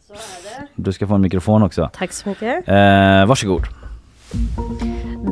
Du 0.76 0.94
ska 0.94 1.08
få 1.08 1.14
en 1.14 1.22
mikrofon 1.22 1.64
också. 1.64 1.90
Tack 1.94 2.14
så 2.14 2.30
mycket. 2.30 2.68
Eh, 2.68 3.26
varsågod. 3.26 3.64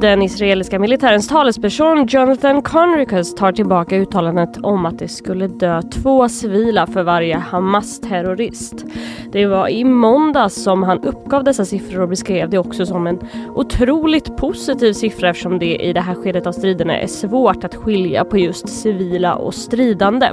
Den 0.02 0.22
israeliska 0.22 0.80
militärens 0.80 1.28
talesperson 1.28 2.06
Jonathan 2.06 2.62
Conricus 2.62 3.36
tar 3.36 3.52
tillbaka 3.52 3.96
uttalandet 3.96 4.58
om 4.58 4.86
att 4.86 5.00
det 5.00 5.08
skulle 5.08 5.48
dö 5.48 5.82
två 5.82 6.30
civila 6.30 6.88
för 6.88 7.04
varje 7.04 7.38
Hamas-terrorist. 7.38 8.86
Det 9.32 9.46
var 9.46 9.70
i 9.70 9.84
måndags 9.84 10.64
som 10.64 10.84
han 10.84 11.04
uppgav 11.04 11.44
dessa 11.44 11.66
siffror 11.66 12.02
och 12.02 12.10
beskrev 12.10 12.50
det 12.50 12.58
också 12.58 12.86
som 12.86 13.08
en 13.08 13.20
otroligt 13.56 14.38
positiv 14.38 14.94
siffra 14.94 15.30
eftersom 15.30 15.60
det 15.60 15.76
i 15.76 15.94
det 15.94 16.02
här 16.02 16.16
skedet 16.16 16.48
av 16.48 16.52
striderna 16.52 17.00
är 17.00 17.08
svårt 17.08 17.64
att 17.64 17.76
skilja 17.76 18.26
på 18.26 18.38
just 18.38 18.70
civila 18.70 19.36
och 19.36 19.54
stridande. 19.54 20.32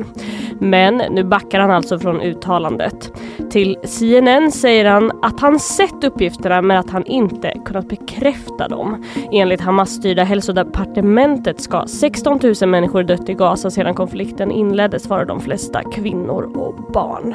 Men 0.61 0.97
nu 0.97 1.25
backar 1.25 1.61
han 1.61 1.71
alltså 1.71 1.99
från 1.99 2.21
uttalandet. 2.21 3.13
Till 3.51 3.77
CNN 3.85 4.53
säger 4.53 4.85
han 4.85 5.13
att 5.23 5.41
han 5.41 5.59
sett 5.59 6.05
uppgifterna 6.05 6.63
men 6.63 6.77
att 6.77 6.91
han 6.91 7.07
inte 7.07 7.55
kunnat 7.65 7.89
bekräfta 7.89 8.69
dem. 8.69 9.05
Enligt 9.33 9.56
Hamas-styrda 9.61 10.25
hälsodepartementet 10.25 11.61
ska 11.61 11.87
16 11.87 12.41
000 12.61 12.71
människor 12.71 13.03
dött 13.03 13.29
i 13.29 13.35
Gaza 13.35 13.71
sedan 13.71 13.95
konflikten 13.95 14.51
inleddes, 14.51 15.07
varav 15.07 15.27
de 15.27 15.41
flesta 15.41 15.83
kvinnor 15.83 16.43
och 16.57 16.93
barn. 16.93 17.35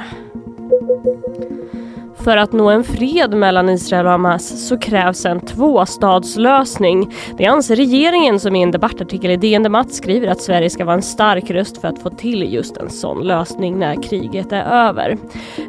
För 2.23 2.37
att 2.37 2.53
nå 2.53 2.69
en 2.69 2.83
fred 2.83 3.33
mellan 3.33 3.69
Israel 3.69 4.05
och 4.05 4.11
Hamas 4.11 4.67
så 4.67 4.77
krävs 4.77 5.25
en 5.25 5.39
tvåstadslösning. 5.39 7.13
Det 7.37 7.45
anser 7.45 7.75
regeringen 7.75 8.39
som 8.39 8.55
i 8.55 8.61
en 8.61 8.71
debattartikel 8.71 9.31
i 9.31 9.37
DN 9.37 9.63
Debatt 9.63 9.93
skriver 9.93 10.27
att 10.27 10.41
Sverige 10.41 10.69
ska 10.69 10.85
vara 10.85 10.95
en 10.95 11.01
stark 11.01 11.51
röst 11.51 11.81
för 11.81 11.87
att 11.87 11.99
få 11.99 12.09
till 12.09 12.53
just 12.53 12.77
en 12.77 12.89
sån 12.89 13.23
lösning 13.23 13.79
när 13.79 14.03
kriget 14.03 14.51
är 14.51 14.63
över. 14.63 15.17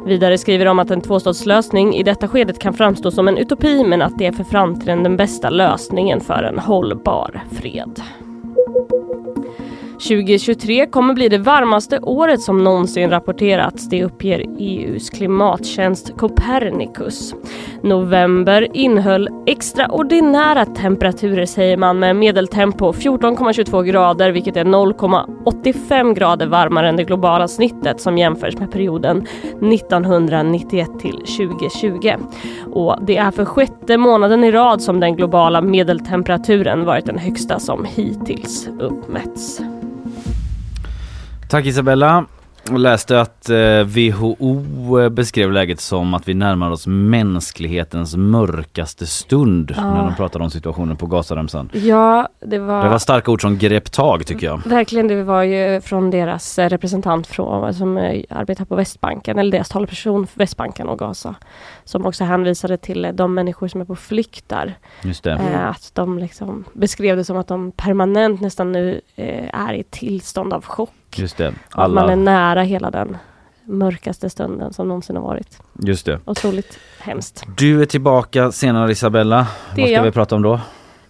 Vidare 0.05 0.37
skriver 0.37 0.65
de 0.65 0.79
att 0.79 0.91
en 0.91 1.01
tvåstadslösning 1.01 1.95
i 1.95 2.03
detta 2.03 2.27
skedet 2.27 2.59
kan 2.59 2.73
framstå 2.73 3.11
som 3.11 3.27
en 3.27 3.37
utopi 3.37 3.83
men 3.83 4.01
att 4.01 4.17
det 4.17 4.25
är 4.25 4.31
för 4.31 4.43
framtiden 4.43 5.03
den 5.03 5.17
bästa 5.17 5.49
lösningen 5.49 6.21
för 6.21 6.43
en 6.43 6.59
hållbar 6.59 7.43
fred. 7.51 8.01
2023 10.07 10.85
kommer 10.85 11.13
bli 11.13 11.29
det 11.29 11.37
varmaste 11.37 11.99
året 11.99 12.41
som 12.41 12.63
någonsin 12.63 13.09
rapporterats. 13.09 13.89
Det 13.89 14.03
uppger 14.03 14.45
EUs 14.59 15.09
klimattjänst 15.09 16.17
Copernicus. 16.17 17.35
November 17.81 18.67
innehöll 18.73 19.29
extraordinära 19.45 20.65
temperaturer 20.65 21.45
säger 21.45 21.77
man 21.77 21.99
med 21.99 22.15
medeltempo 22.15 22.91
14,22 22.91 23.83
grader 23.83 24.31
vilket 24.31 24.57
är 24.57 24.65
0,85 24.65 26.13
grader 26.13 26.47
varmare 26.47 26.89
än 26.89 26.95
det 26.95 27.03
globala 27.03 27.47
snittet 27.47 28.01
som 28.01 28.17
jämförs 28.17 28.57
med 28.57 28.71
perioden 28.71 29.27
1991 29.71 30.99
till 30.99 31.17
2020. 31.17 32.11
Och 32.73 32.97
det 33.01 33.17
är 33.17 33.31
för 33.31 33.45
sjätte 33.45 33.97
månaden 33.97 34.43
i 34.43 34.51
rad 34.51 34.81
som 34.81 34.99
den 34.99 35.15
globala 35.15 35.61
medeltemperaturen 35.61 36.85
varit 36.85 37.05
den 37.05 37.17
högsta 37.17 37.59
som 37.59 37.85
hittills 37.85 38.69
uppmätts. 38.79 39.61
Tack 41.53 41.65
Isabella. 41.65 42.25
Jag 42.69 42.79
läste 42.79 43.21
att 43.21 43.49
eh, 43.49 43.83
WHO 43.83 45.09
beskrev 45.09 45.51
läget 45.51 45.79
som 45.79 46.13
att 46.13 46.27
vi 46.27 46.33
närmar 46.33 46.71
oss 46.71 46.87
mänsklighetens 46.87 48.15
mörkaste 48.15 49.07
stund 49.07 49.73
Ja. 49.77 49.93
när 49.93 50.03
de 50.03 50.15
pratar 50.15 50.39
om 50.39 50.49
situationen 50.49 50.97
på 50.97 51.05
Gazaremsan. 51.05 51.69
Ja, 51.73 52.27
det 52.39 52.59
var, 52.59 52.83
Det 52.83 52.89
var 52.89 52.97
starka 52.97 53.31
ord 53.31 53.41
som 53.41 53.57
grep 53.57 53.91
tag 53.91 54.25
tycker 54.25 54.47
jag. 54.47 54.61
verkligen 54.65 55.07
det 55.07 55.23
var 55.23 55.43
ju 55.43 55.81
från 55.81 56.11
deras 56.11 56.59
eh, 56.59 56.69
representant 56.69 57.27
från, 57.27 57.73
som 57.73 57.97
eh, 57.97 58.23
arbetar 58.29 58.65
på 58.65 58.75
Västbanken, 58.75 59.39
eller 59.39 59.51
deras 59.51 59.69
talperson 59.69 60.27
för 60.27 60.39
Västbanken 60.39 60.89
och 60.89 60.99
Gaza. 60.99 61.35
Som 61.83 62.05
också 62.05 62.23
hänvisade 62.23 62.77
till 62.77 63.11
de 63.13 63.33
människor 63.33 63.67
som 63.67 63.81
är 63.81 63.85
på 63.85 63.95
flykt 63.95 64.49
där. 64.49 64.77
Just 65.03 65.23
det. 65.23 65.39
Att 65.69 65.91
de 65.93 66.19
liksom 66.19 66.63
beskrev 66.73 67.17
det 67.17 67.23
som 67.23 67.37
att 67.37 67.47
de 67.47 67.71
permanent 67.71 68.41
nästan 68.41 68.71
nu 68.71 69.01
är 69.53 69.73
i 69.73 69.79
ett 69.79 69.91
tillstånd 69.91 70.53
av 70.53 70.65
chock. 70.65 70.89
Just 71.19 71.37
det. 71.37 71.47
Och 71.75 71.83
Att 71.83 71.91
man 71.91 71.97
är 71.97 72.03
Alla, 72.03 72.15
nära 72.15 72.61
hela 72.61 72.91
den 72.91 73.17
mörkaste 73.65 74.29
stunden 74.29 74.73
som 74.73 74.87
någonsin 74.87 75.15
har 75.15 75.23
varit. 75.23 75.59
just 75.79 76.05
det. 76.05 76.19
Otroligt 76.25 76.79
hemskt. 76.99 77.43
Du 77.57 77.81
är 77.81 77.85
tillbaka 77.85 78.51
senare 78.51 78.91
Isabella. 78.91 79.37
Det 79.75 79.81
Vad 79.81 79.89
ska 79.89 79.95
jag. 79.95 80.03
vi 80.03 80.11
prata 80.11 80.35
om 80.35 80.41
då? 80.41 80.59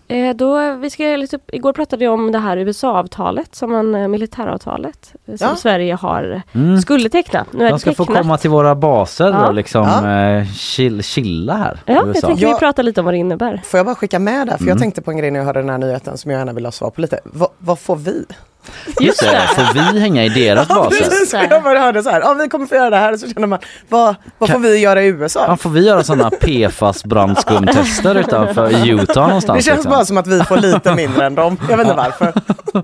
Eh, 0.08 0.36
då, 0.36 0.74
vi 0.76 0.90
ska 0.90 1.04
lite 1.04 1.36
upp, 1.36 1.50
igår 1.54 1.74
pratade 1.74 2.04
jag 2.06 2.14
om 2.14 2.32
det 2.32 2.40
här 2.40 2.58
USA-avtalet, 2.58 3.56
som 3.56 3.72
man, 3.72 3.96
eh, 3.96 4.08
militäravtalet, 4.08 5.16
eh, 5.26 5.36
som 5.36 5.48
Ja. 5.48 5.56
Sverige 5.56 5.94
har, 5.96 6.42
Mm. 6.54 6.82
skulle 6.82 7.10
teckna. 7.10 7.46
Nu 7.52 7.66
är 7.66 7.70
De 7.70 7.80
ska 7.80 7.94
få 7.94 8.06
tecknat. 8.06 8.22
komma 8.22 8.38
till 8.38 8.50
våra 8.50 8.76
baser 8.76 9.28
Ja. 9.30 9.48
och 9.48 9.54
liksom 9.54 9.84
Ja. 9.88 10.12
eh, 10.38 10.46
chill, 10.48 11.04
chilla 11.04 11.54
här 11.54 11.74
i 11.74 11.92
Ja, 11.92 11.94
jag 12.14 12.22
tänkte 12.22 12.46
vi 12.46 12.54
pratar 12.60 12.84
lite 12.84 13.02
om 13.02 13.06
vad 13.06 13.14
det 13.14 13.18
innebär. 13.18 13.62
Får 13.66 13.78
jag 13.78 13.86
bara 13.86 13.96
skicka 13.96 14.20
med 14.20 14.48
där? 14.48 14.54
För 14.58 14.64
Mm. 14.64 14.70
jag 14.70 14.80
tänkte 14.80 15.02
på 15.02 15.12
en 15.12 15.18
grej 15.18 15.32
när 15.32 15.40
jag 15.40 15.46
hörde 15.46 15.60
den 15.60 15.70
här 15.70 15.78
nyheten 15.78 16.18
som 16.18 16.32
jag 16.32 16.38
gärna 16.38 16.54
vill 16.54 16.66
ha 16.66 16.72
svar 16.72 16.90
på 16.90 17.02
lite. 17.02 17.20
Va, 17.24 17.48
vad 17.58 17.80
får 17.80 17.96
vi? 17.96 18.26
Just 19.00 19.20
det, 19.20 19.50
får 19.56 19.74
vi 19.94 20.00
hänga 20.00 20.24
i 20.24 20.30
deras 20.30 20.68
baser? 20.68 20.98
precis. 20.98 21.32
För 21.32 21.48
Jag 21.50 21.64
bara 21.64 21.80
hörde 21.80 22.04
så 22.04 22.10
här, 22.10 22.22
ja 22.22 22.34
vi 22.34 22.50
kommer 22.50 22.66
få 22.66 22.76
göra 22.76 22.90
det 22.90 22.98
här. 22.98 23.18
Så 23.18 23.28
känner 23.28 23.48
man, 23.48 23.60
vad, 23.90 24.16
vad 24.38 24.50
får 24.50 24.60
vi 24.60 24.78
göra 24.78 25.04
i 25.04 25.08
USA? 25.08 25.46
Ja, 25.48 25.58
får 25.58 25.70
vi 25.70 25.86
göra 25.86 26.04
sådana 26.04 26.30
PFAS-brandskumtester 26.30 28.16
utanför 28.16 28.88
Utah 28.88 29.28
någonstans? 29.28 29.58
Det 29.58 29.64
känns 29.64 29.78
liksom? 29.78 29.92
bara 29.92 30.06
som 30.06 30.18
att 30.18 30.28
vi 30.28 30.44
får 30.44 30.58
lite 30.58 30.96
mindre 30.96 31.26
än 31.26 31.36
dem. 31.36 31.58
Jag 31.70 31.78
vet 31.78 31.88
inte 31.88 31.98
varför. 31.98 32.34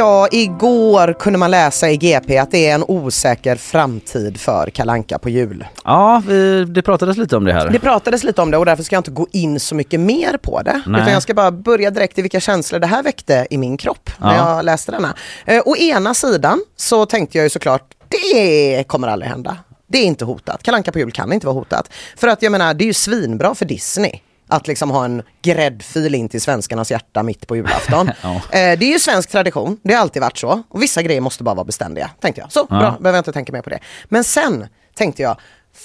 Ja, 0.00 0.28
igår 0.32 1.12
kunde 1.18 1.38
man 1.38 1.50
läsa 1.50 1.90
i 1.90 1.96
GP 1.96 2.38
att 2.38 2.50
det 2.50 2.66
är 2.68 2.74
en 2.74 2.84
osäker 2.88 3.56
framtid 3.56 4.40
för 4.40 4.70
Kalanka 4.70 5.18
på 5.18 5.28
jul. 5.30 5.64
Ja, 5.84 6.22
vi, 6.26 6.64
det 6.64 6.82
pratades 6.82 7.16
lite 7.16 7.36
om 7.36 7.44
det 7.44 7.52
här. 7.52 7.68
Det 7.70 7.78
pratades 7.78 8.24
lite 8.24 8.42
om 8.42 8.50
det 8.50 8.56
och 8.56 8.66
därför 8.66 8.82
ska 8.82 8.96
jag 8.96 9.00
inte 9.00 9.10
gå 9.10 9.26
in 9.32 9.60
så 9.60 9.74
mycket 9.74 10.00
mer 10.00 10.36
på 10.42 10.62
det. 10.62 10.82
Nej. 10.86 11.00
Utan 11.00 11.12
jag 11.12 11.22
ska 11.22 11.34
bara 11.34 11.50
börja 11.50 11.90
direkt 11.90 12.18
i 12.18 12.22
vilka 12.22 12.40
känslor 12.40 12.78
det 12.80 12.86
här 12.86 13.02
väckte 13.02 13.46
i 13.50 13.58
min 13.58 13.76
kropp 13.76 14.10
när 14.18 14.36
Ja. 14.36 14.56
jag 14.56 14.64
läste 14.64 14.92
denna. 14.92 15.14
Eh, 15.46 15.62
å 15.66 15.76
ena 15.76 16.14
sidan 16.14 16.60
så 16.76 17.06
tänkte 17.06 17.38
jag 17.38 17.42
ju 17.44 17.50
såklart, 17.50 17.82
det 18.08 18.84
kommer 18.86 19.08
aldrig 19.08 19.30
hända. 19.30 19.56
Det 19.88 19.98
är 19.98 20.04
inte 20.04 20.24
hotat. 20.24 20.62
Kalanka 20.62 20.92
på 20.92 20.98
jul 20.98 21.12
kan 21.12 21.32
inte 21.32 21.46
vara 21.46 21.54
hotat. 21.54 21.90
För 22.16 22.28
att 22.28 22.42
jag 22.42 22.52
menar, 22.52 22.74
det 22.74 22.84
är 22.84 22.86
ju 22.86 22.92
svinbra 22.94 23.54
för 23.54 23.64
Disney. 23.64 24.20
Att 24.50 24.68
liksom 24.68 24.90
ha 24.90 25.04
en 25.04 25.22
gräddfil 25.42 26.14
in 26.14 26.28
till 26.28 26.40
svenskarnas 26.40 26.90
hjärta 26.90 27.22
mitt 27.22 27.46
på 27.46 27.56
julafton. 27.56 28.10
Ja. 28.22 28.34
eh, 28.34 28.40
det 28.50 28.84
är 28.86 28.92
ju 28.92 28.98
svensk 28.98 29.30
tradition, 29.30 29.78
det 29.82 29.94
har 29.94 30.00
alltid 30.00 30.22
varit 30.22 30.38
så. 30.38 30.62
Och 30.68 30.82
vissa 30.82 31.02
grejer 31.02 31.20
måste 31.20 31.44
bara 31.44 31.54
vara 31.54 31.64
beständiga, 31.64 32.10
tänkte 32.20 32.40
jag. 32.40 32.52
Så, 32.52 32.60
Ja. 32.70 32.78
bra, 32.78 32.90
behöver 32.90 33.12
jag 33.12 33.20
inte 33.20 33.32
tänka 33.32 33.52
mer 33.52 33.62
på 33.62 33.70
det. 33.70 33.78
Men 34.08 34.24
sen 34.24 34.66
tänkte 34.94 35.22
jag, 35.22 35.36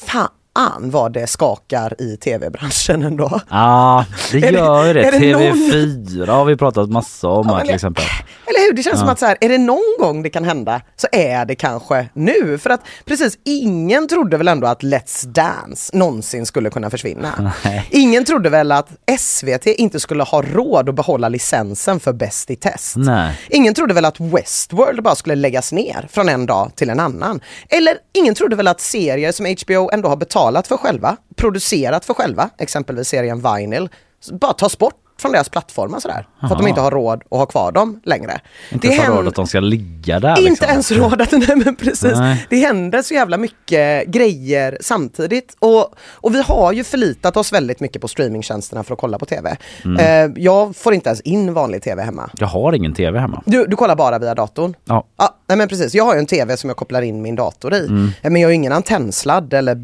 fan 0.07 0.29
vad 0.79 1.13
det 1.13 1.27
skakar 1.27 2.01
i 2.01 2.17
tv-branschen 2.17 3.03
ändå. 3.03 3.39
Ja, 3.49 4.05
det 4.31 4.37
Är 4.37 4.41
det- 4.41 4.57
gör 4.57 4.93
det. 4.93 5.01
det 5.11 5.17
TV4 5.17 6.27
har 6.27 6.45
vi 6.45 6.55
pratat 6.57 6.89
massa 6.89 7.27
om 7.27 7.47
Ja, 7.49 7.55
här 7.55 7.65
till 7.65 7.75
exempel. 7.75 8.03
Eller 8.47 8.59
hur? 8.69 8.73
Det 8.75 8.83
känns 8.83 8.99
som 8.99 9.09
att 9.09 9.19
så 9.19 9.25
här, 9.25 9.37
är 9.41 9.49
det 9.49 9.57
någon 9.57 9.95
gång 9.99 10.23
det 10.23 10.29
kan 10.29 10.43
hända 10.43 10.81
så 10.95 11.07
är 11.11 11.45
det 11.45 11.55
kanske 11.55 12.09
nu. 12.13 12.57
För 12.57 12.69
att 12.69 12.81
precis, 13.05 13.37
ingen 13.45 14.07
trodde 14.07 14.37
väl 14.37 14.47
ändå 14.47 14.67
att 14.67 14.83
Let's 14.83 15.25
Dance 15.25 15.97
någonsin 15.97 16.45
skulle 16.45 16.69
kunna 16.69 16.89
försvinna. 16.89 17.51
Nej. 17.63 17.87
Ingen 17.91 18.25
trodde 18.25 18.49
väl 18.49 18.71
att 18.71 18.89
SVT 19.19 19.65
inte 19.67 19.99
skulle 19.99 20.23
ha 20.23 20.41
råd 20.41 20.89
att 20.89 20.95
behålla 20.95 21.29
licensen 21.29 21.99
för 21.99 22.13
Bäst 22.13 22.51
i 22.51 22.55
test. 22.55 22.95
Nej. 22.97 23.39
Ingen 23.49 23.73
trodde 23.73 23.93
väl 23.93 24.05
att 24.05 24.19
Westworld 24.19 25.03
bara 25.03 25.15
skulle 25.15 25.35
läggas 25.35 25.71
ner 25.71 26.07
från 26.11 26.29
en 26.29 26.45
dag 26.45 26.71
till 26.75 26.89
en 26.89 26.99
annan. 26.99 27.39
Eller 27.69 27.93
ingen 28.13 28.35
trodde 28.35 28.55
väl 28.55 28.67
att 28.67 28.81
serier 28.81 29.31
som 29.31 29.45
HBO 29.45 29.89
ändå 29.93 30.09
har 30.09 30.15
betalat 30.45 30.67
för 30.67 30.77
själva, 30.77 31.17
producerat 31.35 32.05
för 32.05 32.13
själva, 32.13 32.49
exempelvis 32.57 33.07
serien 33.07 33.41
Vinyl, 33.41 33.89
bara 34.31 34.53
tas 34.53 34.77
bort 34.77 34.93
från 35.19 35.31
deras 35.31 35.49
plattformar 35.49 35.99
sådär. 35.99 36.27
För 36.39 36.47
att 36.47 36.57
de 36.57 36.67
inte 36.67 36.81
har 36.81 36.91
råd 36.91 37.23
att 37.31 37.37
ha 37.37 37.45
kvar 37.45 37.71
dem 37.71 38.01
längre. 38.03 38.39
Inte 38.71 38.87
händer- 38.89 39.17
råd 39.17 39.27
att 39.27 39.35
de 39.35 39.47
ska 39.47 39.59
ligga 39.59 40.19
där. 40.19 40.29
inte 40.39 40.49
liksom. 40.49 40.67
ens 40.69 40.91
råd 40.91 41.21
att, 41.21 41.31
nej 41.47 41.55
men 41.65 41.75
precis. 41.75 42.13
Nej. 42.15 42.45
Det 42.49 42.55
händer 42.57 43.01
så 43.01 43.13
jävla 43.13 43.37
mycket 43.37 44.07
grejer 44.07 44.77
samtidigt. 44.81 45.55
Och, 45.59 45.95
och 46.11 46.35
vi 46.35 46.41
har 46.41 46.73
ju 46.73 46.83
förlitat 46.83 47.37
oss 47.37 47.53
väldigt 47.53 47.79
mycket 47.79 48.01
på 48.01 48.07
streamingtjänsterna 48.07 48.83
för 48.83 48.93
att 48.93 48.99
kolla 48.99 49.17
på 49.19 49.25
tv. 49.25 49.57
Mm. 49.85 50.31
Eh, 50.35 50.43
jag 50.43 50.75
får 50.75 50.93
inte 50.93 51.09
ens 51.09 51.21
in 51.21 51.53
vanlig 51.53 51.81
tv 51.83 52.03
hemma. 52.03 52.29
Jag 52.37 52.47
har 52.47 52.73
ingen 52.73 52.93
TV 52.93 53.19
hemma. 53.19 53.43
Du, 53.45 53.65
du 53.65 53.75
kollar 53.75 53.95
bara 53.95 54.19
via 54.19 54.35
datorn? 54.35 54.73
Ja. 54.85 55.05
Ja, 55.17 55.35
nej 55.47 55.57
men 55.57 55.67
precis. 55.67 55.95
Jag 55.95 56.03
har 56.05 56.13
ju 56.13 56.19
en 56.19 56.25
tv 56.25 56.57
som 56.57 56.69
jag 56.69 56.77
kopplar 56.77 57.01
in 57.01 57.21
min 57.21 57.35
dator 57.35 57.73
i. 57.73 57.79
Mm. 57.87 58.11
Eh, 58.21 58.31
Men 58.31 58.41
jag 58.41 58.47
har 58.47 58.51
ju 58.51 58.55
ingen 58.55 58.71
antennsladd 58.71 59.53
eller 59.53 59.75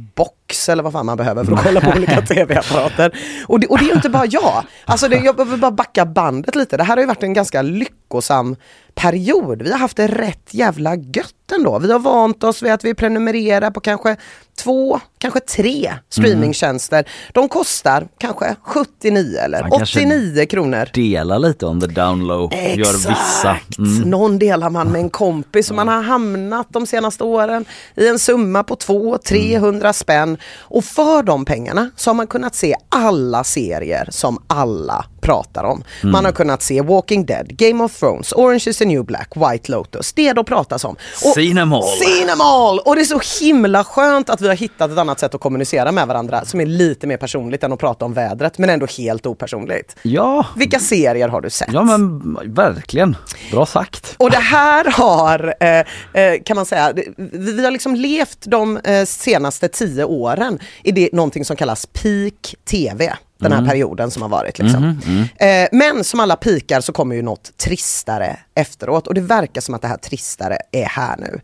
box 0.51 0.69
eller 0.69 0.83
vad 0.83 0.93
fan 0.93 1.05
man 1.05 1.17
behöver 1.17 1.43
för 1.43 1.53
att 1.53 1.63
kolla 1.63 1.81
på 1.81 1.89
olika 1.89 2.21
tv-apparater. 2.21 3.11
Och 3.47 3.59
det, 3.59 3.67
och 3.67 3.77
det 3.77 3.83
är 3.83 3.87
ju 3.87 3.93
inte 3.93 4.09
bara 4.09 4.25
jag. 4.25 4.63
Alltså 4.85 5.07
det, 5.07 5.15
jag 5.17 5.35
behöver 5.35 5.57
bara 5.57 5.71
backa 5.71 6.05
bandet 6.05 6.55
lite. 6.55 6.77
Det 6.77 6.83
här 6.83 6.95
har 6.95 7.01
ju 7.01 7.07
varit 7.07 7.23
en 7.23 7.33
ganska 7.33 7.61
lyckosam 7.61 8.55
period. 9.01 9.61
Vi 9.61 9.71
har 9.71 9.79
haft 9.79 9.97
det 9.97 10.07
rätt 10.07 10.53
jävla 10.53 10.95
gött 10.95 11.51
ändå. 11.55 11.79
Vi 11.79 11.91
har 11.91 11.99
vant 11.99 12.43
oss 12.43 12.61
vid 12.61 12.71
att 12.71 12.83
vi 12.83 12.93
prenumererar 12.93 13.71
på 13.71 13.79
kanske 13.79 14.15
två, 14.63 14.99
kanske 15.17 15.39
tre 15.39 15.93
streamingtjänster. 16.09 17.05
De 17.33 17.49
kostar 17.49 18.07
kanske 18.17 18.55
79 18.61 19.37
eller 19.37 19.61
Man 19.61 19.71
kanske 19.71 19.99
89 19.99 20.45
kronor. 20.45 20.89
Dela 20.93 21.37
lite 21.37 21.65
on 21.65 21.81
the 21.81 21.87
down 21.87 22.27
low. 22.27 22.53
Gör 22.53 22.93
vissa. 22.93 23.57
Mm. 23.77 24.09
Någon 24.09 24.39
delar 24.39 24.69
man 24.69 24.91
med 24.91 25.01
en 25.01 25.09
kompis 25.09 25.69
och 25.69 25.75
man 25.75 25.87
har 25.87 26.01
hamnat 26.01 26.67
de 26.69 26.87
senaste 26.87 27.23
åren 27.23 27.65
i 27.95 28.07
en 28.07 28.19
summa 28.19 28.63
på 28.63 28.75
200-300 28.75 29.93
spänn. 29.93 30.37
Och 30.59 30.83
för 30.83 31.23
de 31.23 31.45
pengarna 31.45 31.89
så 31.95 32.09
har 32.09 32.15
man 32.15 32.27
kunnat 32.27 32.55
se 32.55 32.75
alla 32.89 33.43
serier 33.43 34.07
som 34.11 34.43
alla 34.47 35.05
pratar 35.21 35.63
om. 35.63 35.83
Mm. 36.01 36.11
Man 36.11 36.25
har 36.25 36.31
kunnat 36.31 36.61
se 36.61 36.81
Walking 36.81 37.25
Dead, 37.25 37.57
Game 37.57 37.83
of 37.83 37.99
Thrones, 37.99 38.33
Orange 38.33 38.63
is 38.67 38.77
the 38.77 38.85
new 38.85 39.05
black, 39.05 39.29
White 39.35 39.71
Lotus. 39.71 40.13
Det 40.13 40.33
de 40.33 40.45
pratas 40.45 40.85
om. 40.85 40.95
Och, 41.25 41.33
Seen 41.33 41.57
'em 41.57 41.73
all. 41.73 41.83
Seen 41.83 42.29
'em 42.29 42.41
all! 42.41 42.79
Och 42.79 42.95
det 42.95 43.01
är 43.01 43.05
så 43.05 43.45
himla 43.45 43.83
skönt 43.83 44.29
att 44.29 44.41
vi 44.41 44.47
har 44.47 44.55
hittat 44.55 44.91
ett 44.91 44.97
annat 44.97 45.19
sätt 45.19 45.35
att 45.35 45.41
kommunicera 45.41 45.91
med 45.91 46.07
varandra 46.07 46.45
som 46.45 46.61
är 46.61 46.65
lite 46.65 47.07
mer 47.07 47.17
personligt 47.17 47.63
än 47.63 47.73
att 47.73 47.79
prata 47.79 48.05
om 48.05 48.13
vädret 48.13 48.57
men 48.57 48.69
ändå 48.69 48.85
helt 48.85 49.25
opersonligt. 49.25 49.95
Ja. 50.01 50.45
Vilka 50.55 50.79
serier 50.79 51.27
har 51.27 51.41
du 51.41 51.49
sett? 51.49 51.69
ja, 51.73 51.83
men 51.83 52.37
verkligen. 52.53 53.15
Bra 53.51 53.65
sagt. 53.65 54.15
Och 54.17 54.31
det 54.31 54.37
här 54.37 54.91
har, 54.91 55.53
eh, 55.59 55.69
eh, 56.23 56.41
kan 56.45 56.55
man 56.55 56.65
säga, 56.65 56.93
vi 57.31 57.63
har 57.63 57.71
liksom 57.71 57.95
levt 57.95 58.37
de 58.41 58.77
eh, 58.77 59.05
senaste 59.05 59.67
tio 59.67 60.03
åren 60.03 60.59
i 60.83 60.91
det, 60.91 61.09
någonting 61.13 61.45
som 61.45 61.55
kallas 61.55 61.85
peak 61.85 62.55
TV. 62.65 63.13
Den 63.41 63.51
här 63.51 63.65
perioden 63.69 64.11
som 64.11 64.21
har 64.21 64.29
varit. 64.29 64.59
Liksom. 64.59 64.99
Eh, 65.35 65.67
men 65.71 66.03
som 66.03 66.19
alla 66.19 66.35
pikar 66.35 66.81
så 66.81 66.93
kommer 66.93 67.15
ju 67.15 67.21
något 67.21 67.57
tristare 67.57 68.39
efteråt 68.55 69.07
och 69.07 69.13
det 69.13 69.21
verkar 69.21 69.61
som 69.61 69.75
att 69.75 69.81
det 69.81 69.87
här 69.87 69.97
tristare 69.97 70.57
är 70.71 70.85
här 70.85 71.17
nu. 71.17 71.41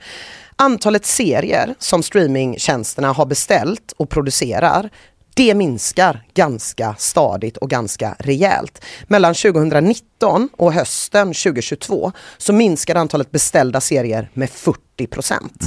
Antalet 0.55 1.05
serier 1.05 1.75
som 1.79 2.03
streamingtjänsterna 2.03 3.11
har 3.11 3.25
beställt 3.25 3.93
och 3.97 4.09
producerar 4.09 4.89
det 5.37 5.55
minskar 5.55 6.23
ganska 6.33 6.95
stadigt 6.97 7.57
och 7.57 7.69
ganska 7.69 8.15
rejält. 8.19 8.85
Mellan 9.07 9.33
2019 9.33 10.49
och 10.57 10.73
hösten 10.73 11.27
2022 11.27 12.11
så 12.37 12.53
minskar 12.53 12.95
antalet 12.95 13.31
beställda 13.31 13.81
serier 13.81 14.29
med 14.33 14.49
40 14.49 15.07
procent. 15.07 15.63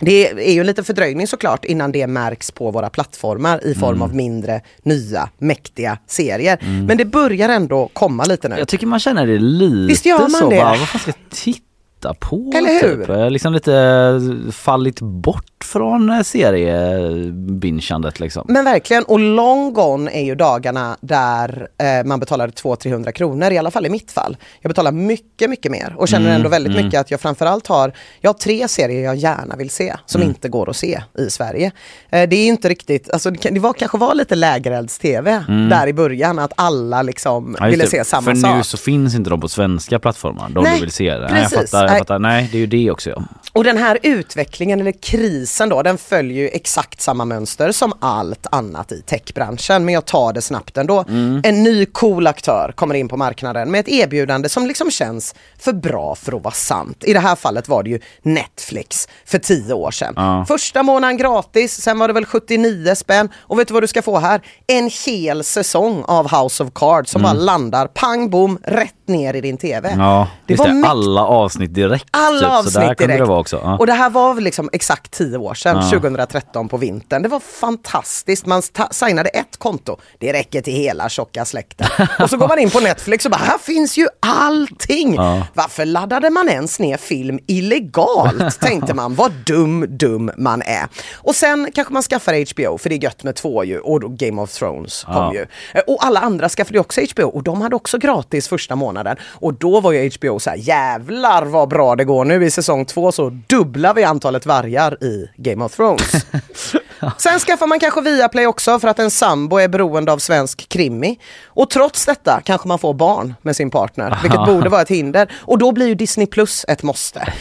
Det 0.00 0.30
är 0.30 0.52
ju 0.52 0.64
lite 0.64 0.84
fördröjning 0.84 1.26
såklart 1.26 1.64
innan 1.64 1.92
det 1.92 2.06
märks 2.06 2.50
på 2.50 2.70
våra 2.70 2.90
plattformar 2.90 3.66
i 3.66 3.74
form 3.74 4.02
av 4.02 4.14
mindre, 4.14 4.60
nya, 4.82 5.28
mäktiga 5.38 5.98
serier. 6.06 6.58
Men 6.86 6.96
det 6.96 7.04
börjar 7.04 7.48
ändå 7.48 7.90
komma 7.92 8.24
lite 8.24 8.48
nu. 8.48 8.56
Jag 8.58 8.68
tycker 8.68 8.86
man 8.86 9.00
känner 9.00 9.26
det 9.26 9.38
lite 9.38 9.86
Visst 9.86 10.06
gör 10.06 10.18
man 10.18 10.30
så. 10.30 10.50
det? 10.50 10.56
Bara, 10.56 10.76
vad 10.76 10.88
fan 10.88 11.00
ska 11.00 11.10
jag 11.10 11.30
titta 11.30 12.14
på? 12.14 12.52
Eller 12.54 12.82
hur? 12.82 13.04
Typ. 13.04 13.32
Liksom 13.32 13.52
lite 13.52 14.20
fallit 14.52 15.00
bort 15.00 15.55
från 15.64 16.10
eh, 16.10 16.22
seriebingandet 16.22 18.20
liksom. 18.20 18.44
Men 18.48 18.64
verkligen, 18.64 19.04
och 19.04 19.18
long 19.20 19.72
gone 19.72 20.10
är 20.10 20.22
ju 20.24 20.34
dagarna 20.34 20.96
där 21.00 21.68
eh, 21.78 22.04
man 22.06 22.20
betalar 22.20 22.48
200-300 22.48 23.10
kronor, 23.12 23.52
i 23.52 23.58
alla 23.58 23.70
fall 23.70 23.86
i 23.86 23.90
mitt 23.90 24.12
fall. 24.12 24.36
Jag 24.60 24.70
betalar 24.70 24.92
mycket, 24.92 25.50
mycket 25.50 25.72
mer 25.72 25.94
och 25.98 26.08
känner 26.08 26.26
Mm, 26.26 26.36
ändå 26.36 26.48
väldigt 26.48 26.72
mm. 26.72 26.84
mycket 26.84 27.00
att 27.00 27.10
jag 27.10 27.20
framförallt 27.20 27.66
har, 27.66 27.92
jag 28.20 28.28
har 28.28 28.34
tre 28.34 28.68
serier 28.68 29.04
jag 29.04 29.16
gärna 29.16 29.56
vill 29.56 29.70
se 29.70 29.94
som 30.06 30.20
Mm. 30.20 30.28
inte 30.30 30.48
går 30.48 30.70
att 30.70 30.76
se 30.76 31.00
i 31.18 31.30
Sverige. 31.30 31.72
Eh, 32.10 32.28
det 32.28 32.36
är 32.36 32.46
inte 32.46 32.68
riktigt, 32.68 33.10
alltså 33.10 33.30
det, 33.30 33.38
kan, 33.38 33.54
det 33.54 33.60
var, 33.60 33.72
kanske 33.72 33.98
var 33.98 34.14
lite 34.14 34.34
lägerelds-tv 34.34 35.44
Mm. 35.48 35.68
där 35.68 35.86
i 35.86 35.92
början, 35.92 36.38
att 36.38 36.52
alla 36.56 37.02
liksom 37.02 37.56
Ja, 37.60 37.66
ville 37.66 37.84
det. 37.84 37.90
se 37.90 38.04
samma 38.04 38.22
För 38.22 38.34
sak. 38.34 38.56
nu 38.56 38.62
så 38.62 38.76
finns 38.76 39.14
inte 39.14 39.30
de 39.30 39.40
på 39.40 39.48
svenska 39.48 39.98
plattformar, 39.98 40.48
de 40.48 40.64
Nej, 40.64 40.74
du 40.74 40.80
vill 40.80 40.90
se 40.92 41.10
det. 41.14 41.18
Nej, 41.30 41.42
jag 41.42 41.50
precis. 41.50 41.70
fattar, 41.70 41.88
jag 41.88 41.98
fattar. 41.98 42.18
Nej, 42.18 42.48
det 42.52 42.56
är 42.58 42.60
ju 42.60 42.66
det 42.66 42.90
också 42.90 43.10
ja. 43.10 43.22
Och 43.52 43.64
den 43.64 43.76
här 43.76 43.98
utvecklingen 44.02 44.80
eller 44.80 44.92
krisen 44.92 45.45
då, 45.68 45.82
den 45.82 45.98
följer 45.98 46.36
ju 46.36 46.48
exakt 46.48 47.00
samma 47.00 47.24
mönster 47.24 47.72
som 47.72 47.92
allt 48.00 48.46
annat 48.50 48.92
i 48.92 49.02
techbranschen. 49.02 49.84
Men 49.84 49.94
jag 49.94 50.04
tar 50.04 50.32
det 50.32 50.42
snabbt 50.42 50.76
ändå. 50.76 51.04
Mm. 51.08 51.40
En 51.44 51.62
ny 51.62 51.86
cool 51.86 52.26
aktör 52.26 52.72
kommer 52.76 52.94
in 52.94 53.08
på 53.08 53.16
marknaden 53.16 53.70
med 53.70 53.80
ett 53.80 53.88
erbjudande 53.88 54.48
som 54.48 54.66
liksom 54.66 54.90
känns 54.90 55.34
för 55.58 55.72
bra 55.72 56.14
för 56.14 56.36
att 56.36 56.42
vara 56.42 56.54
sant. 56.54 57.04
I 57.04 57.12
det 57.12 57.20
här 57.20 57.36
fallet 57.36 57.68
var 57.68 57.82
det 57.82 57.90
ju 57.90 58.00
Netflix 58.22 59.08
för 59.24 59.38
tio 59.38 59.74
år 59.74 59.90
sedan. 59.90 60.14
Ja. 60.16 60.44
Första 60.48 60.82
månaden 60.82 61.16
gratis, 61.16 61.80
sen 61.80 61.98
var 61.98 62.08
det 62.08 62.14
väl 62.14 62.26
79 62.26 62.94
spänn. 62.94 63.28
Och 63.36 63.58
vet 63.58 63.68
du 63.68 63.74
vad 63.74 63.82
du 63.82 63.86
ska 63.86 64.02
få 64.02 64.18
här? 64.18 64.42
En 64.66 64.90
hel 65.06 65.44
säsong 65.44 66.04
av 66.06 66.42
House 66.42 66.62
of 66.62 66.70
Cards 66.74 67.10
som 67.10 67.22
bara 67.22 67.32
landar 67.32 67.86
pang 67.86 68.30
bom 68.30 68.58
rätt 68.62 68.95
ner 69.08 69.34
i 69.34 69.40
din 69.40 69.56
TV. 69.56 69.94
Ja, 69.98 70.28
Det 70.46 70.54
var 70.58 70.68
det. 70.68 70.88
Alla 70.88 71.24
avsnitt 71.26 71.74
direkt. 71.74 72.06
alla 72.10 72.38
typ. 72.40 72.48
avsnitt 72.48 72.72
så 72.72 72.80
där 72.80 72.94
direkt. 72.94 73.18
det 73.18 73.24
vara 73.24 73.38
också. 73.38 73.60
Ja. 73.64 73.78
Och 73.78 73.86
det 73.86 73.92
här 73.92 74.10
var 74.10 74.40
liksom 74.40 74.70
exakt 74.72 75.10
tio 75.12 75.38
år 75.38 75.54
sedan, 75.54 75.76
Ja. 75.76 75.90
2013 75.90 76.68
på 76.68 76.76
vintern. 76.76 77.22
Det 77.22 77.28
var 77.28 77.40
fantastiskt. 77.40 78.46
Man 78.46 78.62
signade 78.90 79.28
ett 79.28 79.56
konto. 79.56 79.96
Det 80.18 80.32
räcker 80.32 80.60
till 80.62 80.72
hela 80.74 81.08
tjocka 81.08 81.44
släkten. 81.44 81.86
och 82.20 82.30
så 82.30 82.36
går 82.36 82.48
man 82.48 82.58
in 82.58 82.70
på 82.70 82.80
Netflix 82.80 83.24
och 83.24 83.30
bara, 83.30 83.36
här 83.44 83.58
finns 83.58 83.98
ju 83.98 84.06
allting. 84.20 85.14
Ja. 85.14 85.46
Varför 85.54 85.84
laddade 85.84 86.30
man 86.30 86.48
ens 86.48 86.78
ner 86.78 86.96
film 86.96 87.38
illegalt? 87.46 88.60
Tänkte 88.60 88.94
man. 88.94 89.14
Vad 89.14 89.32
dum, 89.32 89.86
dum 89.88 90.30
man 90.36 90.62
är. 90.62 90.88
Och 91.14 91.34
sen 91.34 91.70
kanske 91.74 91.92
man 91.92 92.02
skaffar 92.02 92.54
HBO, 92.54 92.78
för 92.78 92.88
det 92.88 92.94
är 92.94 93.02
gött 93.04 93.22
med 93.24 93.34
två 93.34 93.64
ju. 93.64 93.78
Och 93.78 94.18
Game 94.18 94.42
of 94.42 94.52
Thrones 94.52 95.04
kom 95.04 95.32
ju. 95.34 95.46
Eh, 95.74 95.80
Och 95.86 96.04
alla 96.04 96.20
andra 96.20 96.48
skaffade 96.48 96.76
ju 96.76 96.80
också 96.80 97.00
HBO 97.14 97.22
och 97.28 97.42
de 97.42 97.60
hade 97.62 97.76
också 97.76 97.98
gratis 97.98 98.48
första 98.48 98.76
månaden. 98.76 98.95
Och 99.28 99.54
då 99.54 99.80
var 99.80 99.92
ju 99.92 100.10
HBO 100.10 100.38
så 100.38 100.50
här, 100.50 100.56
jävlar 100.56 101.44
vad 101.44 101.68
bra 101.68 101.96
det 101.96 102.04
går 102.04 102.24
nu 102.24 102.44
i 102.44 102.50
säsong 102.50 102.84
två 102.84 103.12
så 103.12 103.30
dubblar 103.46 103.94
vi 103.94 104.04
antalet 104.04 104.46
vargar 104.46 105.04
i 105.04 105.30
Game 105.36 105.64
of 105.64 105.76
Thrones. 105.76 106.12
Sen 107.18 107.38
skaffar 107.38 107.66
man 107.66 107.80
kanske 107.80 108.00
Viaplay 108.00 108.46
också 108.46 108.78
för 108.78 108.88
att 108.88 108.98
en 108.98 109.10
sambo 109.10 109.56
är 109.58 109.68
beroende 109.68 110.12
av 110.12 110.18
svensk 110.18 110.68
krimi. 110.68 111.18
Och 111.46 111.70
trots 111.70 112.06
detta 112.06 112.40
kanske 112.44 112.68
man 112.68 112.78
får 112.78 112.94
barn 112.94 113.34
med 113.42 113.56
sin 113.56 113.70
partner, 113.70 114.18
vilket 114.22 114.44
borde 114.46 114.68
vara 114.68 114.82
ett 114.82 114.88
hinder. 114.88 115.32
Och 115.40 115.58
då 115.58 115.72
blir 115.72 115.86
ju 115.86 115.94
Disney 115.94 116.26
Plus 116.26 116.64
ett 116.68 116.82
måste. 116.82 117.32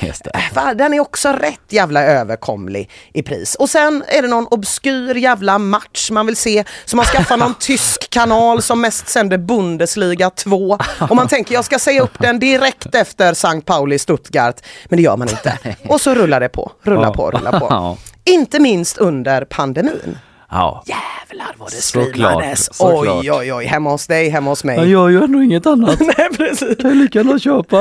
Äh, 0.55 0.71
Den 0.75 0.93
är 0.93 0.99
också 0.99 1.29
rätt 1.31 1.59
jävla 1.69 2.03
överkomlig 2.03 2.89
i 3.13 3.23
pris. 3.23 3.55
Och 3.55 3.69
sen 3.69 4.03
är 4.07 4.21
det 4.21 4.27
någon 4.27 4.47
obskyr 4.47 5.15
jävla 5.15 5.57
match 5.57 6.11
man 6.11 6.25
vill 6.25 6.35
se. 6.35 6.63
Så 6.85 6.95
man 6.95 7.05
skaffar 7.05 7.37
någon 7.37 7.53
tysk 7.59 8.09
kanal 8.09 8.61
som 8.61 8.81
mest 8.81 9.07
sänder 9.07 9.37
Bundesliga 9.37 10.29
2. 10.29 10.77
Och 11.09 11.15
man 11.15 11.27
tänker 11.27 11.55
jag 11.55 11.65
ska 11.65 11.79
säga 11.79 12.01
upp 12.01 12.19
den 12.19 12.39
direkt 12.39 12.95
efter 12.95 13.31
St. 13.31 13.61
Pauli 13.65 13.99
Stuttgart. 13.99 14.55
Men 14.85 14.97
det 14.97 15.03
gör 15.03 15.17
man 15.17 15.29
inte. 15.29 15.57
Och 15.89 16.01
så 16.01 16.15
rullar 16.15 16.39
det 16.39 16.49
på, 16.49 16.71
rullar 16.83 17.11
på, 17.13 17.31
rullar 17.31 17.59
på. 17.59 17.97
Inte 18.29 18.59
minst 18.59 18.97
under 18.97 19.45
pandemin. 19.45 20.17
Ja. 20.51 20.83
Jävlar 20.85 21.55
vad 21.57 21.71
det 21.71 21.75
streamades. 21.75 22.75
såklart. 22.77 23.17
Oj, 23.23 23.31
oj, 23.31 23.53
oj. 23.53 23.65
Hemma 23.65 23.89
hos 23.89 24.07
dig, 24.07 24.29
hemma 24.29 24.51
hos 24.51 24.63
mig. 24.63 24.77
Jag 24.77 24.87
gör 24.87 25.09
ju 25.09 25.23
ändå 25.23 25.41
inget 25.43 25.65
annat. 25.65 25.99
Nej, 26.17 26.29
precis. 26.37 26.77
kan 26.77 26.89
ju 26.89 26.95
lika 26.95 27.19
gärna 27.19 27.39
köpa 27.39 27.77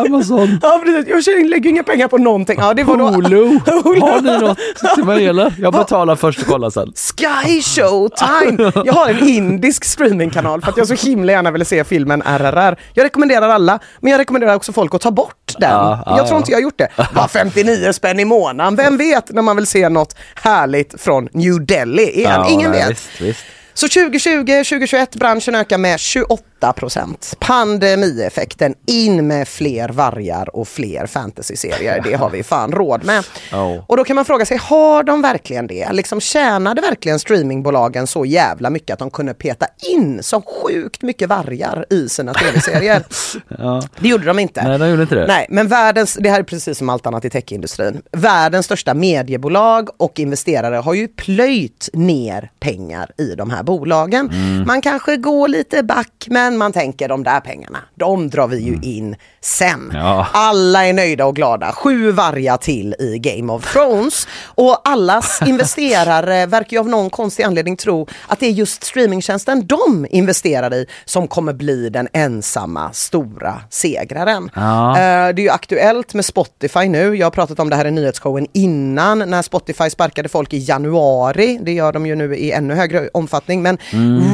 Amazon. 0.00 0.58
Ja, 0.62 0.82
precis. 0.84 1.26
Jag 1.26 1.46
lägger 1.46 1.70
inga 1.70 1.82
pengar 1.82 2.08
på 2.08 2.18
någonting. 2.18 2.58
Ja, 2.60 2.74
det 2.74 2.84
var 2.84 2.96
då... 2.96 3.08
Hulu. 3.08 3.44
Hulu. 3.84 4.00
Har 4.00 4.20
ni 4.20 4.38
något 4.38 4.58
till 4.94 5.04
mig 5.04 5.26
eller? 5.26 5.54
Jag 5.58 5.72
betalar 5.72 6.16
först 6.16 6.40
och 6.40 6.46
kollar 6.46 6.70
sen. 6.70 6.92
Sky 6.96 7.62
Showtime! 7.62 8.72
Jag 8.84 8.92
har 8.92 9.08
en 9.08 9.28
indisk 9.28 9.84
streamingkanal 9.84 10.60
för 10.60 10.70
att 10.70 10.76
jag 10.76 10.86
så 10.86 11.06
himla 11.06 11.32
gärna 11.32 11.50
ville 11.50 11.64
se 11.64 11.84
filmen 11.84 12.22
RRR. 12.22 12.78
Jag 12.94 13.04
rekommenderar 13.04 13.48
alla, 13.48 13.78
men 14.00 14.12
jag 14.12 14.18
rekommenderar 14.18 14.54
också 14.54 14.72
folk 14.72 14.94
att 14.94 15.00
ta 15.00 15.10
bort 15.10 15.54
den. 15.58 15.70
Ja, 15.70 16.02
ja, 16.06 16.16
jag 16.16 16.26
tror 16.26 16.36
ja. 16.36 16.38
inte 16.38 16.50
jag 16.50 16.58
har 16.58 16.62
gjort 16.62 16.78
det. 16.78 16.88
Bara 17.14 17.28
59 17.28 17.92
spänn 17.92 18.20
i 18.20 18.24
månaden, 18.24 18.76
vem 18.76 18.96
vet 18.96 19.32
när 19.32 19.42
man 19.42 19.56
vill 19.56 19.66
se 19.66 19.88
något 19.88 20.16
härligt 20.34 21.00
från 21.00 21.28
New 21.32 21.66
Delhi 21.66 21.89
igen? 21.98 22.44
Ingen 22.48 22.70
nej, 22.70 22.80
vet. 22.80 22.90
Visst, 22.90 23.20
visst. 23.20 23.44
Så 23.74 23.88
2020, 23.88 24.46
2021, 24.46 25.16
branschen 25.16 25.54
ökar 25.54 25.78
med 25.78 26.00
28 26.00 26.44
procent. 26.72 27.34
Pandemieffekten, 27.38 28.74
in 28.86 29.26
med 29.26 29.48
fler 29.48 29.88
vargar 29.88 30.56
och 30.56 30.68
fler 30.68 31.06
fantasyserier. 31.06 32.00
Det 32.04 32.14
har 32.14 32.30
vi 32.30 32.42
fan 32.42 32.72
råd 32.72 33.04
med. 33.04 33.24
Ja. 33.50 33.84
Och 33.86 33.96
då 33.96 34.04
kan 34.04 34.16
man 34.16 34.24
fråga 34.24 34.46
sig, 34.46 34.56
har 34.56 35.02
de 35.02 35.22
verkligen 35.22 35.66
det? 35.66 35.92
Liksom 35.92 36.20
tjänade 36.20 36.80
verkligen 36.80 37.18
streamingbolagen 37.18 38.06
så 38.06 38.24
jävla 38.24 38.70
mycket 38.70 38.92
att 38.92 38.98
de 38.98 39.10
kunde 39.10 39.34
peta 39.34 39.66
in 39.92 40.22
så 40.22 40.42
sjukt 40.42 41.02
mycket 41.02 41.28
vargar 41.28 41.84
i 41.90 42.08
sina 42.08 42.34
tv-serier? 42.34 43.02
Ja. 43.58 43.82
Det 44.00 44.08
gjorde 44.08 44.24
de 44.24 44.38
inte. 44.38 44.68
Nej, 44.68 44.78
de 44.78 44.88
gjorde 44.88 45.02
inte 45.02 45.14
det. 45.14 45.26
Nej, 45.26 45.46
men 45.48 45.68
världens, 45.68 46.14
det 46.20 46.30
här 46.30 46.38
är 46.38 46.42
precis 46.42 46.78
som 46.78 46.88
allt 46.88 47.06
annat 47.06 47.24
i 47.24 47.30
techindustrin. 47.30 48.02
Världens 48.12 48.66
största 48.66 48.94
mediebolag 48.94 49.88
och 49.96 50.20
investerare 50.20 50.76
har 50.76 50.94
ju 50.94 51.08
plöjt 51.08 51.88
ner 51.92 52.50
pengar 52.60 53.10
i 53.18 53.34
de 53.34 53.50
här 53.50 53.62
bolagen. 53.62 54.30
Mm. 54.32 54.66
Man 54.66 54.80
kanske 54.80 55.16
går 55.16 55.48
lite 55.48 55.82
back, 55.82 56.26
men 56.30 56.49
man 56.56 56.72
tänker 56.72 57.08
de 57.08 57.22
där 57.24 57.40
pengarna, 57.40 57.78
de 57.94 58.30
drar 58.30 58.46
vi 58.48 58.60
ju 58.60 58.78
in 58.82 59.16
sen. 59.40 59.90
Mm. 59.90 59.96
Ja. 59.96 60.26
Alla 60.32 60.86
är 60.86 60.92
nöjda 60.92 61.26
och 61.26 61.36
glada. 61.36 61.72
Sju 61.72 62.10
vargar 62.10 62.56
till 62.56 62.94
i 62.98 63.18
Game 63.18 63.52
of 63.52 63.72
Thrones. 63.72 64.28
Och 64.44 64.88
allas 64.88 65.40
investerare 65.46 66.46
verkar 66.46 66.72
ju 66.76 66.78
av 66.80 66.88
någon 66.88 67.10
konstig 67.10 67.42
anledning 67.42 67.76
tro 67.76 68.06
att 68.26 68.40
det 68.40 68.46
är 68.46 68.50
just 68.50 68.84
streamingtjänsten 68.84 69.66
de 69.66 70.06
investerar 70.10 70.74
i 70.74 70.86
som 71.04 71.28
kommer 71.28 71.52
bli 71.52 71.88
den 71.88 72.08
ensamma 72.12 72.92
stora 72.92 73.60
segraren. 73.70 74.50
Ja. 74.54 74.90
Eh, 74.90 75.34
Det 75.34 75.42
är 75.42 75.44
ju 75.44 75.50
aktuellt 75.50 76.14
med 76.14 76.24
Spotify 76.24 76.88
nu. 76.88 77.14
Jag 77.16 77.26
har 77.26 77.30
pratat 77.30 77.60
om 77.60 77.70
det 77.70 77.76
här 77.76 77.84
i 77.86 77.90
nyhetsshowen 77.90 78.46
innan 78.52 79.18
när 79.18 79.42
Spotify 79.42 79.90
sparkade 79.90 80.28
folk 80.28 80.52
i 80.52 80.58
januari. 80.58 81.58
Det 81.62 81.72
gör 81.72 81.92
de 81.92 82.06
ju 82.06 82.14
nu 82.14 82.36
i 82.36 82.52
ännu 82.52 82.74
högre 82.74 83.08
omfattning. 83.14 83.62
Men 83.62 83.78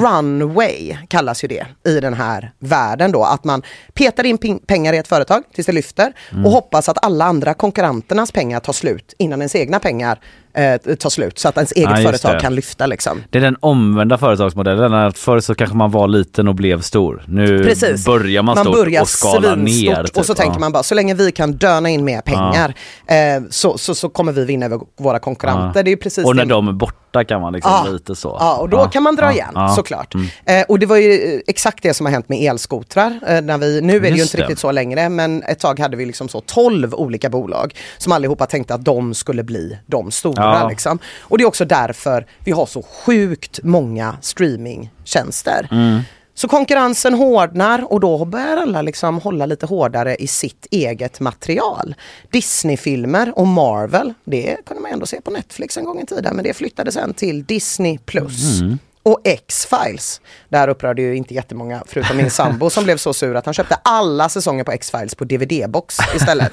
runway 0.02 0.96
kallas 1.08 1.44
ju 1.44 1.48
det 1.48 1.66
i 1.88 2.00
den 2.00 2.05
den 2.06 2.14
här 2.14 2.52
världen 2.58 3.12
då. 3.12 3.24
Att 3.24 3.44
man 3.44 3.62
petar 3.94 4.26
in 4.26 4.58
pengar 4.66 4.92
i 4.92 4.96
ett 4.96 5.08
företag 5.08 5.42
tills 5.54 5.66
det 5.66 5.72
lyfter 5.72 6.12
och 6.44 6.50
hoppas 6.50 6.88
att 6.88 7.04
alla 7.04 7.24
andra 7.24 7.54
konkurrenternas 7.54 8.32
pengar 8.32 8.60
tar 8.60 8.72
slut 8.72 9.14
innan 9.18 9.40
ens 9.40 9.54
egna 9.54 9.78
pengar 9.80 10.20
eh, 10.56 10.94
tar 10.96 11.10
slut. 11.10 11.38
Så 11.38 11.48
att 11.48 11.56
ens 11.56 11.72
eget 11.72 11.90
Ja, 11.90 11.96
företag 11.96 12.34
det. 12.34 12.40
kan 12.40 12.54
lyfta 12.54 12.86
liksom. 12.86 13.22
Det 13.30 13.38
är 13.38 13.42
den 13.42 13.56
omvända 13.60 14.18
företagsmodellen. 14.18 14.94
Att 14.94 15.18
förr 15.18 15.40
så 15.40 15.54
kanske 15.54 15.76
man 15.76 15.90
var 15.90 16.08
liten 16.08 16.48
och 16.48 16.54
blev 16.54 16.80
stor. 16.80 17.24
Nu 17.28 17.64
Precis. 17.64 18.04
börjar 18.06 18.42
man, 18.42 18.56
stort 18.56 18.74
börjar 18.74 19.02
och 19.02 19.08
skalar 19.08 19.56
ner. 19.56 20.00
och 20.00 20.12
typ. 20.12 20.24
så 20.24 20.34
tänker 20.34 20.54
Ja. 20.54 20.58
man 20.60 20.72
bara, 20.72 20.82
så 20.82 20.94
länge 20.94 21.14
vi 21.14 21.32
kan 21.32 21.52
döna 21.52 21.88
in 21.88 22.04
mer 22.04 22.20
pengar 22.20 22.74
eh, 23.06 23.42
så, 23.50 23.78
så, 23.78 23.94
så 23.94 24.08
kommer 24.08 24.32
vi 24.32 24.44
vinna 24.44 24.66
över 24.66 24.80
våra 25.00 25.18
konkurrenter. 25.18 25.82
Det 25.82 25.88
är 25.88 25.92
ju 25.92 25.96
precis 25.96 26.24
Och 26.24 26.36
när 26.36 26.44
det. 26.44 26.50
de 26.50 26.68
är 26.68 26.72
borta 26.72 27.24
kan 27.24 27.40
man 27.40 27.52
liksom 27.52 27.72
Ja. 27.86 27.92
lite 27.92 28.14
så. 28.14 28.36
Ja, 28.40 28.56
och 28.56 28.68
då 28.68 28.84
kan 28.84 29.02
man 29.02 29.16
dra 29.16 29.32
igen 29.32 29.54
såklart. 29.76 30.14
Mm. 30.14 30.26
Eh, 30.44 30.64
och 30.68 30.78
det 30.78 30.86
var 30.86 30.96
ju 30.96 31.12
eh, 31.34 31.40
exakt 31.46 31.82
det 31.82 31.94
som 31.94 32.06
har 32.06 32.12
hänt 32.12 32.28
med 32.28 32.38
elskotrar. 32.50 33.18
Eh, 33.28 33.40
när 33.42 33.58
vi, 33.58 33.80
nu 33.80 33.96
är 33.96 34.00
det 34.00 34.08
ju 34.08 34.14
Just 34.16 34.34
inte 34.34 34.36
det. 34.36 34.42
riktigt 34.42 34.58
så 34.58 34.72
längre, 34.72 35.08
men 35.08 35.42
ett 35.42 35.58
tag 35.58 35.80
hade 35.80 35.96
vi 35.96 36.06
liksom 36.06 36.28
så 36.28 36.40
12 36.40 36.94
olika 36.94 37.28
bolag 37.30 37.74
som 37.98 38.12
allihopa 38.12 38.46
tänkte 38.46 38.74
att 38.74 38.84
de 38.84 39.14
skulle 39.14 39.42
bli 39.42 39.78
de 39.86 40.10
stora. 40.10 40.45
Ja. 40.54 40.68
Liksom. 40.68 40.98
Och 41.20 41.38
det 41.38 41.44
är 41.44 41.48
också 41.48 41.64
därför 41.64 42.26
vi 42.44 42.52
har 42.52 42.66
så 42.66 42.82
sjukt 42.82 43.60
många 43.62 44.16
streamingtjänster. 44.20 45.68
Mm. 45.70 46.00
Så 46.34 46.48
konkurrensen 46.48 47.14
hårdnar 47.14 47.92
och 47.92 48.00
då 48.00 48.24
börjar 48.24 48.56
alla 48.56 48.82
liksom 48.82 49.20
hålla 49.20 49.46
lite 49.46 49.66
hårdare 49.66 50.16
i 50.16 50.26
sitt 50.26 50.66
eget 50.70 51.20
material. 51.20 51.94
Disney-filmer 52.30 53.38
och 53.38 53.46
Marvel, 53.46 54.14
det 54.24 54.56
kunde 54.66 54.82
man 54.82 54.92
ändå 54.92 55.06
se 55.06 55.20
på 55.20 55.30
Netflix 55.30 55.76
en 55.76 55.84
gång 55.84 56.00
i 56.00 56.06
tiden, 56.06 56.36
men 56.36 56.44
det 56.44 56.54
flyttade 56.54 56.92
sen 56.92 57.14
till 57.14 57.44
Disney+. 57.44 57.98
Plus. 57.98 58.60
Och 59.06 59.20
X-Files. 59.24 60.20
Det 60.48 60.56
här 60.56 60.68
upprörde 60.68 61.02
ju 61.02 61.16
inte 61.16 61.34
jättemånga, 61.34 61.82
förutom 61.86 62.16
min 62.16 62.30
sambo 62.30 62.70
som 62.70 62.84
blev 62.84 62.96
så 62.96 63.14
sur 63.14 63.34
att 63.34 63.44
han 63.44 63.54
köpte 63.54 63.78
alla 63.82 64.28
säsonger 64.28 64.64
på 64.64 64.72
X-Files 64.72 65.14
på 65.14 65.24
DVD-box 65.24 65.98
istället. 66.16 66.52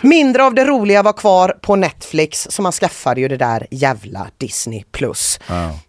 Mindre 0.00 0.44
av 0.44 0.54
det 0.54 0.64
roliga 0.64 1.02
var 1.02 1.12
kvar 1.12 1.58
på 1.60 1.76
Netflix, 1.76 2.46
så 2.50 2.62
man 2.62 2.72
skaffade 2.72 3.20
ju 3.20 3.28
det 3.28 3.36
där 3.36 3.66
jävla 3.70 4.30
Disney+. 4.38 4.84
Plus. 4.92 5.40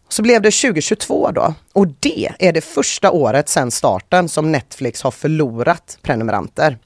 Så 0.10 0.22
blev 0.22 0.42
det 0.42 0.52
2022 0.52 1.32
då. 1.32 1.54
Och 1.74 1.88
det 1.88 2.32
är 2.40 2.54
det 2.54 2.62
första 2.62 3.12
året 3.12 3.50
sedan 3.50 3.72
starten 3.72 4.30
som 4.30 4.52
Netflix 4.52 5.02
har 5.02 5.12
förlorat 5.12 5.98
prenumeranter. 6.02 6.78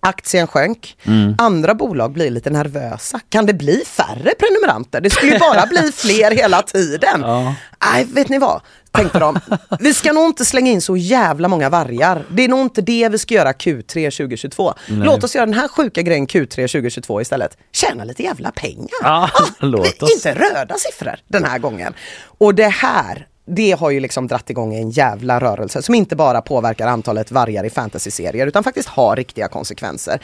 Aktien 0.00 0.46
sjönk. 0.46 0.96
Mm. 1.06 1.34
Andra 1.38 1.74
bolag 1.74 2.12
blir 2.12 2.30
lite 2.30 2.50
nervösa. 2.50 3.20
Kan 3.28 3.46
det 3.46 3.54
bli 3.54 3.82
färre 3.86 4.34
prenumeranter? 4.38 5.00
Det 5.00 5.10
skulle 5.10 5.32
ju 5.32 5.38
bara 5.38 5.66
bli 5.66 5.92
fler 5.94 6.30
hela 6.30 6.62
tiden. 6.62 7.20
Ja. 7.20 7.54
Nej, 7.92 8.04
vet 8.04 8.28
ni 8.28 8.38
vad? 8.38 8.60
Tänkte 8.92 9.18
de. 9.18 9.40
Vi 9.80 9.94
ska 9.94 10.12
nog 10.12 10.24
inte 10.26 10.44
slänga 10.44 10.70
in 10.70 10.80
så 10.80 10.96
jävla 10.96 11.48
många 11.48 11.68
vargar. 11.68 12.24
Det 12.30 12.44
är 12.44 12.48
nog 12.48 12.60
inte 12.60 12.82
det 12.82 13.08
vi 13.08 13.18
ska 13.18 13.34
göra 13.34 13.52
Q3 13.52 14.10
2022. 14.16 14.74
Låt 14.86 15.24
oss 15.24 15.34
göra 15.34 15.46
den 15.46 15.54
här 15.54 15.68
sjuka 15.68 16.02
grejen 16.02 16.26
Q3 16.26 16.48
2022 16.48 17.20
istället. 17.20 17.56
Tjäna 17.72 18.04
lite 18.04 18.22
jävla 18.22 18.50
pengar. 18.50 18.88
Ja, 19.02 19.30
låt 19.58 20.02
oss. 20.02 20.12
Inte 20.12 20.34
röda 20.34 20.74
siffror 20.78 21.16
den 21.28 21.44
här 21.44 21.58
gången. 21.58 21.94
Och 22.38 22.54
det 22.54 22.68
här 22.68 23.26
det 23.46 23.72
har 23.72 23.90
ju 23.90 24.00
liksom 24.00 24.26
dratt 24.26 24.50
igång 24.50 24.74
en 24.74 24.90
jävla 24.90 25.40
rörelse 25.40 25.82
som 25.82 25.94
inte 25.94 26.16
bara 26.16 26.42
påverkar 26.42 26.86
antalet 26.86 27.30
vargar 27.30 27.64
i 27.64 27.70
fantasyserier 27.70 28.46
utan 28.46 28.64
faktiskt 28.64 28.88
har 28.88 29.16
riktiga 29.16 29.48
konsekvenser. 29.48 30.20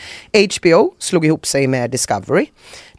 HBO 0.61 0.95
slog 0.99 1.27
ihop 1.27 1.47
sig 1.47 1.67
med 1.67 1.91
Discovery. 1.91 2.47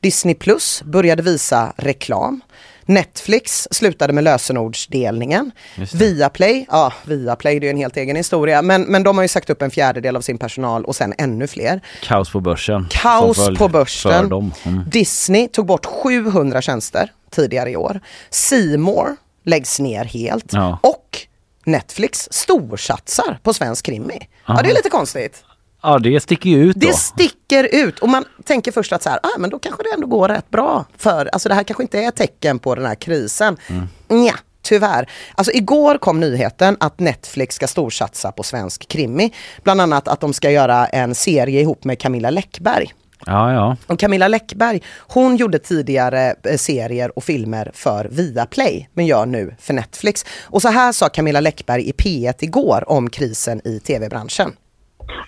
Disney 0.01 0.35
Plus 0.35 0.83
började 0.83 1.23
visa 1.23 1.73
reklam. 1.77 2.41
Netflix 2.85 3.67
slutade 3.71 4.13
med 4.13 4.23
lösenordsdelningen. 4.23 5.51
Viaplay, 5.93 6.65
ja 6.69 6.93
Viaplay 7.05 7.59
det 7.59 7.67
är 7.67 7.71
en 7.71 7.77
helt 7.77 7.97
egen 7.97 8.15
historia 8.15 8.61
men, 8.61 8.81
men 8.81 9.03
de 9.03 9.17
har 9.17 9.23
ju 9.23 9.27
sagt 9.27 9.49
upp 9.49 9.61
en 9.61 9.71
fjärdedel 9.71 10.15
av 10.15 10.21
sin 10.21 10.37
personal 10.37 10.85
och 10.85 10.95
sen 10.95 11.13
ännu 11.17 11.47
fler. 11.47 11.81
Kaos 12.03 12.31
på 12.31 12.39
börsen. 12.39 12.87
Kaos 12.89 13.57
på 13.57 13.67
börsen. 13.67 14.25
Mm. 14.25 14.83
Disney 14.87 15.47
tog 15.47 15.65
bort 15.65 15.85
700 15.85 16.61
tjänster 16.61 17.11
tidigare 17.31 17.71
i 17.71 17.75
år. 17.75 17.99
Seymour 18.29 19.15
läggs 19.47 19.79
ner 19.79 20.05
helt. 20.05 20.53
Ja. 20.53 20.79
Och 20.83 21.27
Netflix 21.65 22.27
storsatsar 22.31 23.39
på 23.43 23.53
svensk 23.53 23.85
krimi. 23.85 24.27
Ja, 24.47 24.59
det 24.63 24.69
är 24.69 24.75
lite 24.75 24.89
konstigt. 24.89 25.43
Ja, 25.81 25.99
det 25.99 26.19
sticker 26.19 26.49
ju 26.49 26.63
ut 26.69 26.75
då. 26.75 26.87
Det 26.87 26.93
sticker 26.93 27.63
ut 27.63 27.99
och 27.99 28.09
man 28.09 28.25
tänker 28.43 28.71
först 28.71 28.93
att 28.93 29.03
så 29.03 29.09
här, 29.09 29.19
ah, 29.23 29.37
men 29.37 29.49
då 29.49 29.59
kanske 29.59 29.83
det 29.83 29.89
ändå 29.93 30.07
går 30.07 30.29
rätt 30.29 30.49
bra. 30.49 30.85
För 30.97 31.25
alltså 31.25 31.49
det 31.49 31.55
här 31.55 31.63
kanske 31.63 31.83
inte 31.83 31.99
är 31.99 32.07
ett 32.07 32.15
tecken 32.15 32.59
på 32.59 32.75
den 32.75 32.85
här 32.85 32.95
krisen. 32.95 33.57
Mm. 33.67 33.87
Nja, 34.07 34.35
tyvärr. 34.61 35.09
Alltså 35.35 35.51
igår 35.51 35.97
kom 35.97 36.19
nyheten 36.19 36.77
att 36.79 36.99
Netflix 36.99 37.55
ska 37.55 37.67
storsatsa 37.67 38.31
på 38.31 38.43
svensk 38.43 38.87
krimi. 38.87 39.33
Bland 39.63 39.81
annat 39.81 40.07
att 40.07 40.19
de 40.19 40.33
ska 40.33 40.51
göra 40.51 40.87
en 40.87 41.15
serie 41.15 41.61
ihop 41.61 41.83
med 41.83 41.99
Camilla 41.99 42.29
Läckberg. 42.29 42.93
Ja, 43.27 43.53
ja. 43.53 43.77
Och 43.87 43.99
Camilla 43.99 44.27
Läckberg, 44.27 44.81
hon 45.07 45.35
gjorde 45.35 45.59
tidigare 45.59 46.35
eh, 46.43 46.57
serier 46.57 47.17
och 47.17 47.23
filmer 47.23 47.71
för 47.73 48.07
Viaplay, 48.11 48.89
men 48.93 49.05
gör 49.05 49.25
nu 49.25 49.55
för 49.59 49.73
Netflix. 49.73 50.25
Och 50.49 50.61
så 50.61 50.67
här 50.67 50.91
sa 50.91 51.09
Camilla 51.09 51.41
Läckberg 51.41 51.89
i 51.89 51.91
P1 51.91 52.33
igår 52.39 52.83
om 52.87 53.09
krisen 53.09 53.67
i 53.67 53.79
tv-branschen. 53.79 54.51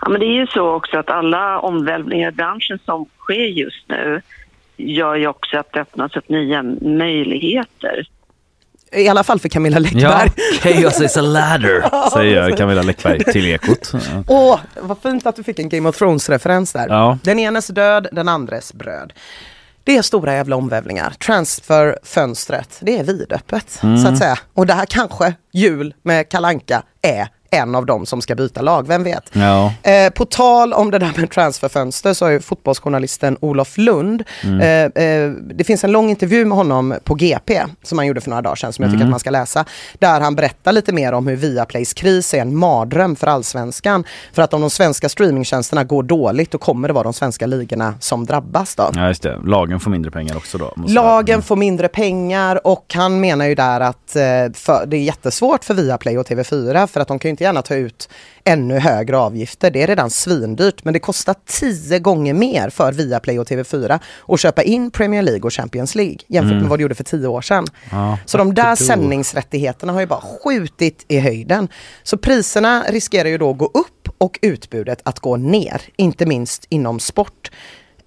Ja, 0.02 0.10
men 0.10 0.20
det 0.20 0.26
är 0.26 0.40
ju 0.40 0.48
så 0.48 0.76
också 0.76 0.98
att 0.98 1.10
alla 1.10 1.60
omvälvningar 1.60 2.30
i 2.30 2.32
branschen 2.32 2.80
som 2.86 3.06
sker 3.18 3.46
just 3.46 3.90
nu 3.90 4.22
gör 4.78 5.16
ju 5.16 5.28
också 5.28 5.58
att 5.58 5.74
det 5.74 5.82
öppnas 5.82 6.16
upp 6.16 6.30
nya 6.30 6.64
möjligheter. 6.82 8.08
I 8.91 9.08
alla 9.08 9.23
fall 9.23 9.39
för 9.39 9.49
Camilla 9.49 9.80
Ja, 9.80 9.80
Läckberg. 9.80 10.32
chaos 10.84 11.02
is 11.02 11.17
a 11.17 11.21
ladder, 11.21 12.10
säger 12.13 12.58
Camilla 12.58 12.82
Läckberg 12.82 13.23
till 13.23 13.45
Ekot. 13.47 13.91
Ja. 13.93 14.23
Åh, 14.28 14.60
vad 14.82 14.97
fint 15.02 15.25
att 15.25 15.36
du 15.36 15.43
fick 15.43 15.60
en 15.60 15.69
Game 15.69 15.89
of 15.89 15.97
Thrones-referens 16.02 16.73
där. 16.73 16.88
Ja. 16.89 17.17
Den 17.23 17.39
enes 17.39 17.67
död, 17.67 18.08
den 18.12 18.28
andres 18.28 18.73
bröd. 18.73 19.13
Det 19.84 19.97
är 19.97 20.02
stora 20.02 20.34
jävla 20.34 20.56
omvävlingar. 20.56 21.13
Transferfönstret, 21.19 22.78
det 22.82 22.97
är 22.99 23.04
vidöppet 23.04 23.80
Mm. 23.84 23.97
så 23.97 24.08
att 24.08 24.17
säga. 24.17 24.39
Och 24.54 24.65
det 24.67 24.73
här 24.73 24.86
kanske 24.86 25.34
jul 25.54 25.93
med 26.04 26.30
Kalanka 26.30 26.84
är 27.02 27.28
en 27.52 27.76
av 27.76 27.86
dem 27.86 28.06
som 28.06 28.22
ska 28.22 28.36
byta 28.36 28.62
lag, 28.62 28.88
vem 28.88 29.04
vet? 29.04 29.24
Ja. 29.34 29.74
Eh, 29.84 30.10
på 30.14 30.26
tal 30.26 30.74
om 30.74 30.92
det 30.92 31.00
där 31.00 31.14
med 31.18 31.32
transferfönster 31.32 32.14
så 32.14 32.26
har 32.26 32.32
ju 32.32 32.40
fotbollsjournalisten 32.40 33.38
Olof 33.40 33.78
Lund, 33.78 34.24
Mm. 34.44 34.60
eh, 34.96 35.04
eh, 35.04 35.30
det 35.32 35.64
finns 35.64 35.84
en 35.84 35.92
lång 35.92 36.10
intervju 36.10 36.46
med 36.46 36.58
honom 36.58 36.96
på 37.04 37.16
GP 37.16 37.62
som 37.84 37.98
han 37.98 38.08
gjorde 38.08 38.22
för 38.22 38.30
några 38.30 38.42
dagar 38.42 38.56
sedan 38.56 38.74
som 38.74 38.84
jag 38.84 38.90
Mm. 38.90 38.98
tycker 39.00 39.06
att 39.06 39.12
man 39.12 39.20
ska 39.20 39.30
läsa. 39.30 39.66
Där 40.00 40.20
han 40.22 40.36
berättar 40.36 40.72
lite 40.72 40.94
mer 40.94 41.14
om 41.14 41.28
hur 41.28 41.36
Viaplays 41.36 41.94
kris 41.94 42.34
är 42.34 42.42
en 42.42 42.56
mardröm 42.56 43.16
för 43.16 43.28
allsvenskan. 43.28 44.04
För 44.34 44.42
att 44.42 44.54
om 44.54 44.62
de 44.62 44.70
svenska 44.70 45.10
streamingtjänsterna 45.10 45.84
går 45.84 46.04
dåligt 46.04 46.52
då 46.52 46.58
kommer 46.58 46.88
det 46.88 46.94
vara 46.94 47.04
de 47.04 47.14
svenska 47.14 47.46
ligorna 47.46 47.94
som 48.00 48.26
drabbas 48.26 48.76
då. 48.76 48.90
ja, 48.96 49.08
just 49.08 49.24
det. 49.24 49.38
Lagen 49.46 49.80
får 49.80 49.92
mindre 49.92 50.12
pengar 50.12 50.38
också 50.38 50.58
då. 50.58 50.74
Lagen 50.88 51.42
får 51.42 51.56
mindre 51.56 51.88
pengar 51.88 52.68
och 52.68 52.86
han 52.96 53.20
menar 53.20 53.46
ju 53.46 53.56
där 53.56 53.80
att 53.80 54.16
eh, 54.16 54.22
för, 54.54 54.86
det 54.86 54.98
är 54.98 55.02
jättesvårt 55.04 55.64
för 55.66 55.74
Viaplay 55.74 56.18
och 56.18 56.26
TV4 56.28 56.88
för 56.88 57.00
att 57.00 57.08
de 57.08 57.20
kan 57.20 57.30
ju 57.30 57.32
inte 57.39 57.43
gärna 57.43 57.62
ta 57.62 57.75
ut 57.75 58.10
ännu 58.43 58.80
högre 58.80 59.17
avgifter. 59.17 59.71
Det 59.71 59.82
är 59.82 59.88
redan 59.88 60.10
svindyrt 60.10 60.84
men 60.84 60.93
det 60.93 60.99
kostar 60.99 61.36
tio 61.45 61.99
gånger 61.99 62.34
mer 62.34 62.69
för 62.69 62.91
Viaplay 62.91 63.39
och 63.39 63.47
TV4 63.47 63.99
att 64.28 64.39
köpa 64.39 64.63
in 64.63 64.91
Premier 64.91 65.21
League 65.21 65.41
och 65.41 65.54
Champions 65.54 65.95
League 65.95 66.17
jämfört 66.28 66.62
med 66.62 66.69
vad 66.69 66.80
det 66.80 66.82
gjorde 66.82 66.95
för 66.95 67.04
tio 67.04 67.28
år 67.28 67.41
sedan. 67.41 67.65
Ja, 67.91 68.17
Så 68.25 68.38
de 68.38 68.54
där 68.54 68.75
sändningsrättigheterna 68.75 69.93
har 69.93 69.99
ju 69.99 70.06
bara 70.08 70.21
skjutit 70.21 71.06
i 71.08 71.19
höjden. 71.19 71.67
Så 72.04 72.17
priserna 72.17 72.84
riskerar 72.89 73.30
ju 73.30 73.38
då 73.38 73.52
att 73.52 73.58
gå 73.58 73.65
upp 73.65 74.10
och 74.17 74.39
utbudet 74.41 75.02
att 75.06 75.19
gå 75.19 75.38
ner, 75.38 75.82
inte 75.95 76.25
minst 76.25 76.65
inom 76.69 76.99
sport. 76.99 77.52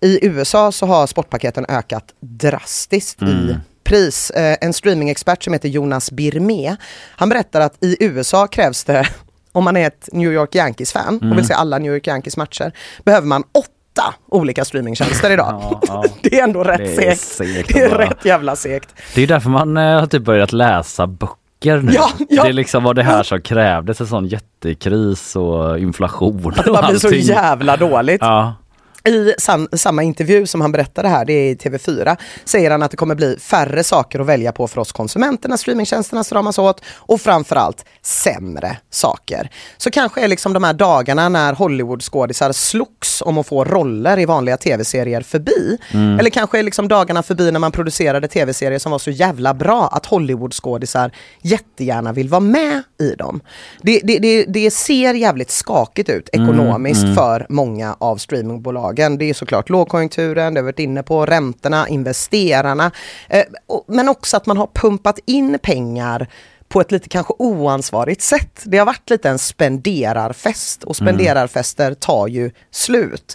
I 0.01 0.27
USA 0.27 0.73
så 0.73 0.87
har 0.87 1.07
sportpaketen 1.07 1.66
ökat 1.68 2.05
drastiskt 2.21 3.23
i 3.23 3.57
pris. 3.93 4.31
Eh, 4.31 4.57
en 4.61 4.73
streamingexpert 4.73 5.43
som 5.43 5.53
heter 5.53 5.69
Jonas 5.69 6.11
Birmé, 6.11 6.77
han 7.17 7.29
berättar 7.29 7.61
att 7.61 7.85
i 7.85 7.97
USA 8.01 8.47
krävs 8.47 8.85
det, 8.85 9.07
om 9.53 9.65
man 9.65 9.77
är 9.77 9.87
ett 9.87 10.09
New 10.13 10.33
York 10.33 10.55
Yankees-fan 10.55 11.31
och 11.31 11.37
vill 11.39 11.47
se 11.47 11.55
alla 11.55 11.79
New 11.79 11.93
York 11.95 12.07
Yankees 12.07 12.37
matcher, 12.37 12.73
behöver 13.05 13.27
man 13.27 13.43
åtta 13.53 14.15
olika 14.29 14.65
streamingtjänster 14.65 15.31
idag. 15.31 15.59
Ja, 15.63 15.81
ja. 15.87 16.05
Det 16.23 16.39
är 16.41 16.45
ändå 16.45 16.63
rätt 16.65 16.79
Det 16.79 17.17
segt. 17.17 17.21
segt 17.21 17.75
Det 17.75 17.81
är 17.81 17.91
bara- 17.91 18.03
rätt 18.11 18.25
jävla 18.25 18.57
segt. 18.57 18.89
Det 19.15 19.23
är 19.23 19.27
därför 19.27 19.51
man 19.51 19.77
eh, 19.77 19.83
har 20.01 20.07
typ 20.07 20.23
börjat 20.25 20.53
läsa 20.53 21.07
böcker 21.07 21.77
nu. 21.83 21.93
Ja, 21.93 22.11
ja. 22.29 22.43
Det 22.43 22.49
är 22.49 22.53
liksom 22.53 22.85
vad 22.85 22.97
det 22.97 23.03
här 23.03 23.23
som 23.23 23.41
krävdes, 23.43 24.01
en 24.01 24.07
sån 24.07 24.27
jättekris 24.27 25.37
och 25.37 25.79
inflation 25.79 26.55
Att 26.57 26.65
det 26.65 26.71
bara 26.73 26.89
blir 26.89 26.99
så 26.99 27.09
jävla 27.15 27.77
dåligt. 27.77 28.21
Ja. 28.21 28.55
I 29.05 29.35
sam, 29.38 29.69
samma 29.73 30.03
intervju 30.03 30.47
som 30.47 30.61
han 30.61 30.73
berättade 30.73 31.09
här, 31.09 31.25
det 31.25 31.33
är 31.33 31.51
i 31.51 31.55
TV4, 31.55 32.17
säger 32.45 32.71
han 32.71 32.83
att 32.83 32.91
det 32.91 32.97
kommer 32.97 33.15
bli 33.15 33.37
färre 33.41 33.85
saker 33.85 34.21
att 34.21 34.27
välja 34.27 34.53
på 34.53 34.69
för 34.69 34.81
oss 34.81 34.93
konsumenter 34.93 35.49
när 35.49 35.57
streamingtjänsterna 35.57 36.25
stramas 36.25 36.59
åt 36.59 36.83
och 36.97 37.21
framförallt 37.21 37.85
sämre 38.03 38.77
saker. 38.91 39.51
Så 39.77 39.91
kanske 39.91 40.21
är 40.21 40.29
liksom 40.29 40.53
de 40.53 40.65
här 40.65 40.73
dagarna 40.73 41.29
när 41.29 41.53
Hollywoodskådisar 41.53 42.53
slogs 42.53 43.23
om 43.23 43.38
att 43.38 43.47
få 43.47 43.65
roller 43.65 44.19
i 44.19 44.25
vanliga 44.25 44.57
tv-serier 44.57 45.21
förbi. 45.21 45.79
Eller 46.19 46.31
kanske 46.31 46.59
är 46.59 46.62
liksom 46.62 46.88
dagarna 46.88 47.23
förbi 47.23 47.51
när 47.51 47.61
man 47.61 47.73
producerade 47.73 48.29
tv-serier 48.29 48.79
som 48.79 48.93
var 48.93 48.99
så 48.99 49.11
jävla 49.11 49.55
bra 49.55 49.88
att 49.93 50.07
Hollywoodskådisar 50.07 51.11
jättegärna 51.43 52.12
vill 52.12 52.29
vara 52.29 52.41
med 52.41 52.83
i 53.01 53.15
dem. 53.15 53.41
Det, 53.83 54.01
det, 54.05 54.19
det, 54.19 54.45
det 54.45 54.71
ser 54.71 55.15
jävligt 55.15 55.51
skakigt 55.51 56.09
ut 56.09 56.29
ekonomiskt 56.33 57.15
för 57.15 57.47
många 57.49 57.97
av 57.99 58.17
streamingbolagen. 58.17 58.92
Det 58.93 59.31
är 59.31 59.35
såklart 59.35 59.69
lågkonjunkturen, 59.69 60.55
det 60.55 60.61
har 60.61 60.65
vi 60.65 60.67
varit 60.67 60.79
inne 60.79 61.03
på, 61.03 61.27
räntorna, 61.27 61.89
investerarna. 61.89 62.91
Eh, 63.29 63.45
men 63.87 64.09
också 64.09 64.37
att 64.37 64.47
man 64.47 64.57
har 64.57 64.69
pumpat 64.75 65.19
in 65.27 65.59
pengar 65.63 66.29
på 66.73 66.81
ett 66.81 66.93
lite 66.93 67.09
kanske 67.09 67.35
oansvarigt 67.39 68.23
sätt. 68.23 68.63
Det 68.65 68.79
har 68.79 68.87
varit 68.87 69.11
lite 69.11 69.29
en 69.31 69.39
spenderarfest 69.39 70.85
och 70.85 70.97
spenderarfester 70.97 71.95
tar 71.95 72.27
ju 72.27 72.51
slut. 72.71 73.35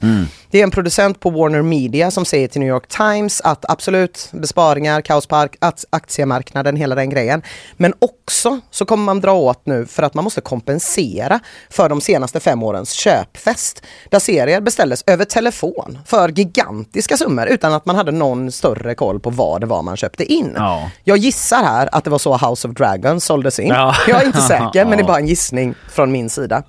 Det 0.51 0.59
är 0.59 0.63
en 0.63 0.71
producent 0.71 1.19
på 1.19 1.29
Warner 1.29 1.61
Media 1.61 2.11
som 2.11 2.25
säger 2.25 2.47
till 2.47 2.61
New 2.61 2.69
York 2.69 2.87
Times 2.87 3.41
att 3.41 3.71
absolut 3.71 4.29
besparingar, 4.31 5.01
kaos 5.01 5.27
på 5.27 5.35
ak- 5.35 5.57
ak- 5.61 5.85
aktiemarknaden, 5.89 6.75
hela 6.75 6.95
den 6.95 7.09
grejen. 7.09 7.41
Men 7.77 7.93
också 7.99 8.59
så 8.71 8.85
kommer 8.85 9.03
man 9.03 9.19
dra 9.21 9.33
åt 9.33 9.65
nu 9.65 9.85
för 9.85 10.03
att 10.03 10.13
man 10.13 10.23
måste 10.23 10.41
kompensera 10.41 11.39
för 11.69 11.89
de 11.89 12.01
senaste 12.01 12.39
fem 12.39 12.63
årens 12.63 12.91
köpfest. 12.91 13.81
Där 14.11 14.19
serier 14.19 14.61
beställdes 14.61 15.03
över 15.07 15.25
telefon 15.25 15.97
för 16.05 16.29
gigantiska 16.29 17.17
summor 17.17 17.45
utan 17.47 17.73
att 17.73 17.85
man 17.85 17.95
hade 17.95 18.11
någon 18.11 18.51
större 18.51 18.95
koll 18.95 19.19
på 19.19 19.29
vad 19.29 19.61
det 19.61 19.67
var 19.67 19.81
man 19.81 19.97
köpte 19.97 20.23
in. 20.33 20.53
Ja. 20.55 20.91
Jag 21.03 21.17
gissar 21.17 21.63
här 21.63 21.89
att 21.91 22.03
det 22.03 22.09
var 22.09 22.17
så 22.19 22.37
House 22.37 22.67
of 22.67 22.73
Dragons 22.73 23.26
såldes 23.27 23.59
in. 23.59 23.67
Ja. 23.67 23.95
Jag 24.07 24.21
är 24.21 24.25
inte 24.25 24.41
säker 24.41 24.85
men 24.85 24.97
det 24.97 25.03
är 25.03 25.07
bara 25.07 25.17
en 25.17 25.27
gissning 25.27 25.75
från 25.89 26.11
min 26.11 26.29
sida. 26.29 26.63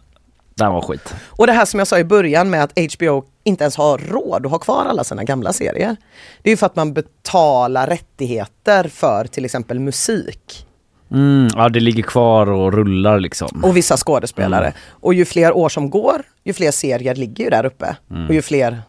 Den 0.55 0.73
var 0.73 0.81
skit. 0.81 1.15
Och 1.27 1.47
det 1.47 1.53
här 1.53 1.65
som 1.65 1.79
jag 1.79 1.87
sa 1.87 1.99
i 1.99 2.05
början 2.05 2.51
med 2.51 2.63
att 2.63 2.79
HBO 2.95 3.25
inte 3.45 3.65
ens 3.65 3.77
har 3.77 3.99
råd 3.99 4.47
att 4.47 4.53
ha 4.53 4.59
kvar 4.59 4.85
alla 4.85 5.05
sina 5.05 5.25
gamla 5.25 5.53
serier. 5.53 5.97
Det 6.43 6.49
är 6.49 6.53
ju 6.53 6.57
för 6.57 6.67
att 6.67 6.77
man 6.77 6.93
betalar 6.93 7.87
rättigheter 7.87 8.89
för 8.89 9.25
till 9.25 9.45
exempel 9.45 9.79
musik 9.81 10.65
Mm, 11.13 11.49
ja, 11.55 11.69
det 11.69 11.81
ligger 11.81 12.03
kvar 12.03 12.51
och 12.51 12.73
rullar 12.73 13.21
liksom. 13.21 13.61
och 13.63 13.77
vissa 13.77 13.97
skådespelare. 13.97 14.67
Mm. 14.67 14.79
Och 14.91 15.15
ju 15.15 15.25
fler 15.25 15.57
år 15.57 15.69
som 15.69 15.91
går, 15.91 16.23
ju 16.45 16.53
fler 16.53 16.71
serier 16.71 17.15
ligger 17.15 17.45
ju 17.45 17.51
där 17.51 17.67
uppe. 17.67 17.97
Mm. 18.11 18.27
Och 18.27 18.35
ju 18.35 18.43
fler 18.43 18.83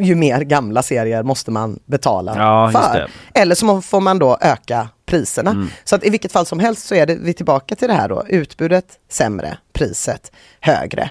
ju 0.00 0.14
mer 0.14 0.40
gamla 0.40 0.82
serier 0.82 1.22
måste 1.22 1.50
man 1.50 1.78
betala 1.86 2.34
Ja, 2.36 2.70
för. 2.72 2.98
Mm. 2.98 3.10
Eller 3.34 3.54
så 3.54 3.82
får 3.82 4.00
man 4.00 4.18
då 4.18 4.38
öka 4.40 4.88
priserna. 5.06 5.68
Så 5.84 5.96
att 5.96 6.06
i 6.06 6.10
vilket 6.10 6.32
fall 6.32 6.46
som 6.46 6.58
helst 6.58 6.86
så 6.86 6.94
är 6.94 7.06
det, 7.06 7.14
vi 7.14 7.34
tillbaka 7.34 7.76
till 7.76 7.88
det 7.88 7.94
här 7.94 8.08
då, 8.08 8.24
utbudet 8.28 8.98
sämre, 9.08 9.58
priset 9.72 10.32
högre. 10.60 11.10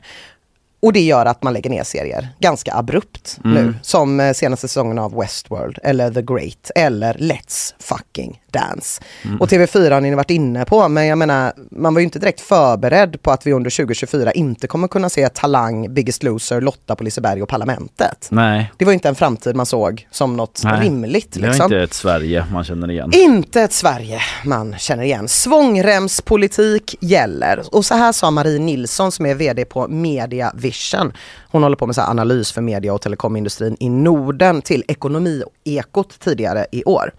Och 0.81 0.93
det 0.93 1.01
gör 1.01 1.25
att 1.25 1.43
man 1.43 1.53
lägger 1.53 1.69
ner 1.69 1.83
serier 1.83 2.27
ganska 2.39 2.73
abrupt 2.73 3.39
Mm. 3.45 3.65
nu. 3.65 3.73
Som 3.81 4.19
eh, 4.19 4.33
senaste 4.33 4.67
säsongen 4.67 4.99
av 4.99 5.15
Westworld 5.15 5.79
eller 5.83 6.11
The 6.11 6.21
Great 6.21 6.71
eller 6.75 7.13
Let's 7.13 7.73
fucking 7.79 8.41
dance. 8.51 9.01
Mm. 9.25 9.41
Och 9.41 9.47
TV4 9.47 9.91
har 9.91 10.01
ni 10.01 10.15
varit 10.15 10.29
inne 10.29 10.65
på 10.65 10.87
men 10.89 11.07
jag 11.07 11.17
menar 11.17 11.53
man 11.71 11.93
var 11.93 11.99
ju 11.99 12.03
inte 12.05 12.19
direkt 12.19 12.41
förberedd 12.41 13.21
på 13.21 13.31
att 13.31 13.47
vi 13.47 13.53
under 13.53 13.69
2024 13.69 14.31
inte 14.31 14.67
kommer 14.67 14.87
kunna 14.87 15.09
se 15.09 15.29
Talang, 15.29 15.93
Biggest 15.93 16.23
Loser, 16.23 16.61
Lotta 16.61 16.95
på 16.95 17.03
Liseberg 17.03 17.41
och 17.41 17.49
Parlamentet. 17.49 18.27
Nej, 18.31 18.71
Det 18.77 18.85
var 18.85 18.93
inte 18.93 19.09
en 19.09 19.15
framtid 19.15 19.55
man 19.55 19.65
såg 19.65 20.07
som 20.11 20.37
något 20.37 20.61
Nej. 20.63 20.81
rimligt. 20.81 21.31
det 21.31 21.39
är 21.39 21.47
Liksom. 21.47 21.63
inte 21.65 21.77
ett 21.83 21.93
Sverige 21.93 22.45
man 22.51 22.63
känner 22.63 22.91
igen. 22.91 23.11
Inte 23.13 23.61
ett 23.61 23.73
Sverige 23.73 24.21
man 24.45 24.75
känner 24.77 25.03
igen. 25.03 25.27
Svångremspolitik 25.27 26.95
gäller. 27.01 27.63
Och 27.75 27.85
så 27.85 27.95
här 27.95 28.11
sa 28.11 28.31
Marie 28.31 28.59
Nilsson 28.59 29.11
som 29.11 29.25
är 29.25 29.35
VD 29.35 29.65
på 29.65 29.87
Media 29.87 30.51
Vision. 30.69 31.13
Hon 31.51 31.63
håller 31.63 31.75
på 31.75 31.85
med 31.85 31.95
så 31.95 32.01
här 32.01 32.09
analys 32.09 32.51
för 32.51 32.61
media 32.61 32.93
och 32.93 33.01
telekomindustrin 33.01 33.77
i 33.79 33.89
Norden 33.89 34.61
till 34.61 34.83
Ekonomi 34.87 35.43
och 35.45 35.53
Ekot 35.63 36.19
tidigare 36.19 36.65
i 36.71 36.83
år. 36.83 37.11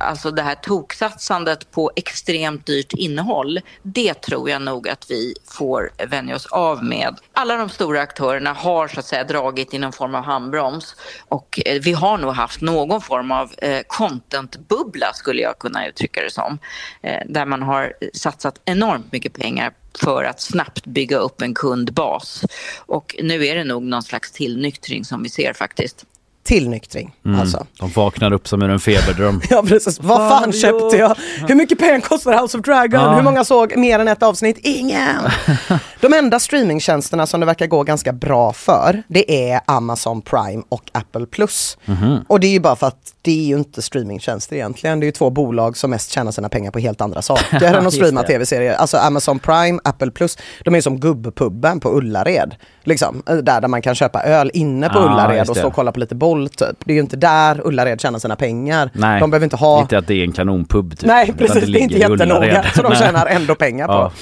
Alltså 0.00 0.30
det 0.30 0.42
här 0.42 0.54
toksatsandet 0.54 1.70
på 1.70 1.90
extremt 1.96 2.66
dyrt 2.66 2.92
innehåll, 2.92 3.60
det 3.82 4.14
tror 4.14 4.50
jag 4.50 4.62
nog 4.62 4.88
att 4.88 5.10
vi 5.10 5.34
får 5.44 5.90
vänja 6.08 6.36
oss 6.36 6.46
av 6.46 6.84
med. 6.84 7.16
Alla 7.32 7.56
de 7.56 7.68
stora 7.68 8.00
aktörerna 8.00 8.52
har 8.52 8.88
så 8.88 9.00
att 9.00 9.06
säga 9.06 9.24
dragit 9.24 9.74
i 9.74 9.78
någon 9.78 9.92
form 9.92 10.14
av 10.14 10.24
handbroms 10.24 10.96
och 11.28 11.60
eh, 11.66 11.80
vi 11.82 11.92
har 11.92 12.18
nog 12.18 12.32
haft 12.34 12.60
någon 12.60 13.00
form 13.00 13.32
av 13.32 13.52
eh, 13.58 13.80
contentbubbla 13.86 15.12
skulle 15.14 15.42
jag 15.42 15.58
kunna 15.58 15.88
uttrycka 15.88 16.22
det 16.22 16.32
som. 16.32 16.58
Eh, 17.02 17.22
där 17.26 17.46
man 17.46 17.62
har 17.62 17.92
satsat 18.14 18.60
enormt 18.64 19.12
mycket 19.12 19.32
pengar 19.32 19.72
för 19.98 20.24
att 20.24 20.40
snabbt 20.40 20.86
bygga 20.86 21.18
upp 21.18 21.42
en 21.42 21.54
kundbas. 21.54 22.44
Och 22.76 23.16
nu 23.22 23.46
är 23.46 23.54
det 23.54 23.64
nog 23.64 23.82
någon 23.82 24.02
slags 24.02 24.32
tillnyktring 24.32 25.04
som 25.04 25.22
vi 25.22 25.28
ser 25.28 25.52
faktiskt. 25.52 26.04
Tillnyktring 26.48 27.14
Mm. 27.24 27.40
alltså. 27.40 27.66
De 27.78 27.90
vaknar 27.90 28.32
upp 28.32 28.48
som 28.48 28.62
ur 28.62 28.70
en 28.70 28.80
feberdröm. 28.80 29.40
Ja 29.50 29.62
precis, 29.68 30.00
vad 30.00 30.18
fan 30.18 30.52
köpte 30.52 30.96
jag? 30.96 31.16
Hur 31.48 31.54
mycket 31.54 31.78
pengar 31.78 32.00
kostar 32.00 32.42
House 32.42 32.58
of 32.58 32.64
Dragon? 32.64 33.00
Ja. 33.00 33.14
Hur 33.14 33.22
många 33.22 33.44
såg 33.44 33.76
mer 33.76 33.98
än 33.98 34.08
ett 34.08 34.22
avsnitt? 34.22 34.58
Ingen! 34.62 35.16
De 36.00 36.12
enda 36.14 36.38
streamingtjänsterna 36.40 37.26
som 37.26 37.40
det 37.40 37.46
verkar 37.46 37.66
gå 37.66 37.82
ganska 37.82 38.12
bra 38.12 38.52
för, 38.52 39.02
det 39.08 39.50
är 39.50 39.60
Amazon 39.66 40.22
Prime 40.22 40.62
och 40.68 40.82
Apple 40.92 41.26
Plus. 41.26 41.78
Mhm. 41.84 42.18
Och 42.28 42.40
det 42.40 42.46
är 42.46 42.50
ju 42.50 42.60
bara 42.60 42.76
för 42.76 42.86
att 42.86 43.14
det 43.22 43.40
är 43.40 43.44
ju 43.46 43.56
inte 43.58 43.82
streamingtjänster 43.82 44.56
egentligen. 44.56 45.00
Det 45.00 45.04
är 45.04 45.08
ju 45.08 45.12
två 45.12 45.30
bolag 45.30 45.76
som 45.76 45.90
mest 45.90 46.10
tjänar 46.10 46.32
sina 46.32 46.48
pengar 46.48 46.70
på 46.70 46.78
helt 46.78 47.00
andra 47.00 47.22
saker 47.22 47.62
än 47.74 47.86
att 47.86 47.92
streama 47.94 48.22
tv-serier. 48.22 48.74
Alltså 48.74 48.96
Amazon 48.96 49.38
Prime, 49.38 49.78
Apple 49.84 50.10
Plus, 50.10 50.38
de 50.64 50.74
är 50.74 50.80
som 50.80 51.00
gubbpubben 51.00 51.80
på 51.80 51.90
Ullared. 51.98 52.54
Liksom, 52.84 53.22
där, 53.26 53.42
där 53.60 53.68
man 53.68 53.82
kan 53.82 53.94
köpa 53.94 54.22
öl 54.22 54.50
inne 54.54 54.88
på 54.88 54.98
Ja, 54.98 55.04
Ullared 55.04 55.50
och 55.50 55.56
stå 55.56 55.66
och 55.66 55.74
kolla 55.74 55.92
på 55.92 56.00
lite 56.00 56.14
boll 56.14 56.37
typ. 56.46 56.76
Det 56.84 56.92
är 56.92 56.94
ju 56.94 57.00
inte 57.00 57.16
där 57.16 57.66
Ullared 57.66 58.00
tjänar 58.00 58.18
sina 58.18 58.36
pengar. 58.36 58.90
Nej, 58.94 59.20
De 59.20 59.30
behöver 59.30 59.44
inte 59.44 59.56
ha 59.56 59.80
inte 59.80 59.98
att 59.98 60.06
det 60.06 60.14
är 60.14 60.24
en 60.24 60.32
kanonpub. 60.32 60.98
Typ, 60.98 61.06
Nej 61.08 61.32
precis, 61.38 61.54
det, 61.54 61.60
är 61.60 61.66
ligger 61.66 61.82
inte 61.84 61.98
jättenoga. 61.98 62.64
Så 62.76 62.82
de 62.82 62.94
tjänar 62.94 63.26
ändå 63.26 63.54
pengar 63.54 63.86
på. 63.86 63.92
Ja. 63.92 64.12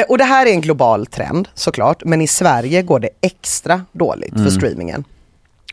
Eh, 0.00 0.04
Och 0.08 0.18
det 0.18 0.24
här 0.24 0.46
är 0.46 0.50
en 0.50 0.60
global 0.60 1.06
trend 1.06 1.48
såklart, 1.54 2.04
men 2.04 2.20
i 2.20 2.26
Sverige 2.26 2.82
går 2.82 3.00
det 3.00 3.08
extra 3.22 3.80
dåligt 3.92 4.32
Mm. 4.32 4.44
för 4.44 4.50
streamingen. 4.50 5.04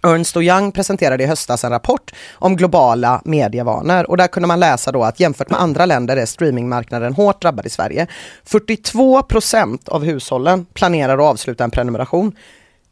Ernst 0.07 0.37
Young 0.37 0.71
presenterade 0.71 1.23
i 1.23 1.27
höstas 1.27 1.63
en 1.63 1.69
rapport 1.71 2.11
om 2.33 2.55
globala 2.55 3.21
medievanor 3.25 4.09
och 4.09 4.17
där 4.17 4.27
kunde 4.27 4.47
man 4.47 4.59
läsa 4.59 4.91
då 4.91 5.03
att 5.03 5.19
jämfört 5.19 5.49
med 5.49 5.61
andra 5.61 5.85
länder 5.85 6.17
är 6.17 6.25
streamingmarknaden 6.25 7.13
hårt 7.13 7.41
drabbad 7.41 7.65
i 7.65 7.69
Sverige. 7.69 8.07
42 8.45 9.23
procent 9.23 9.89
av 9.89 10.03
hushållen 10.03 10.65
planerar 10.73 11.13
att 11.17 11.23
avsluta 11.23 11.63
en 11.63 11.71
prenumeration 11.71 12.35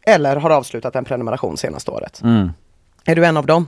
eller 0.07 0.35
har 0.35 0.49
avslutat 0.49 0.95
en 0.95 1.05
prenumeration 1.05 1.57
senaste 1.57 1.91
året. 1.91 2.21
Mm. 2.23 2.49
Är 3.05 3.15
du 3.15 3.25
en 3.25 3.37
av 3.37 3.45
dem? 3.45 3.67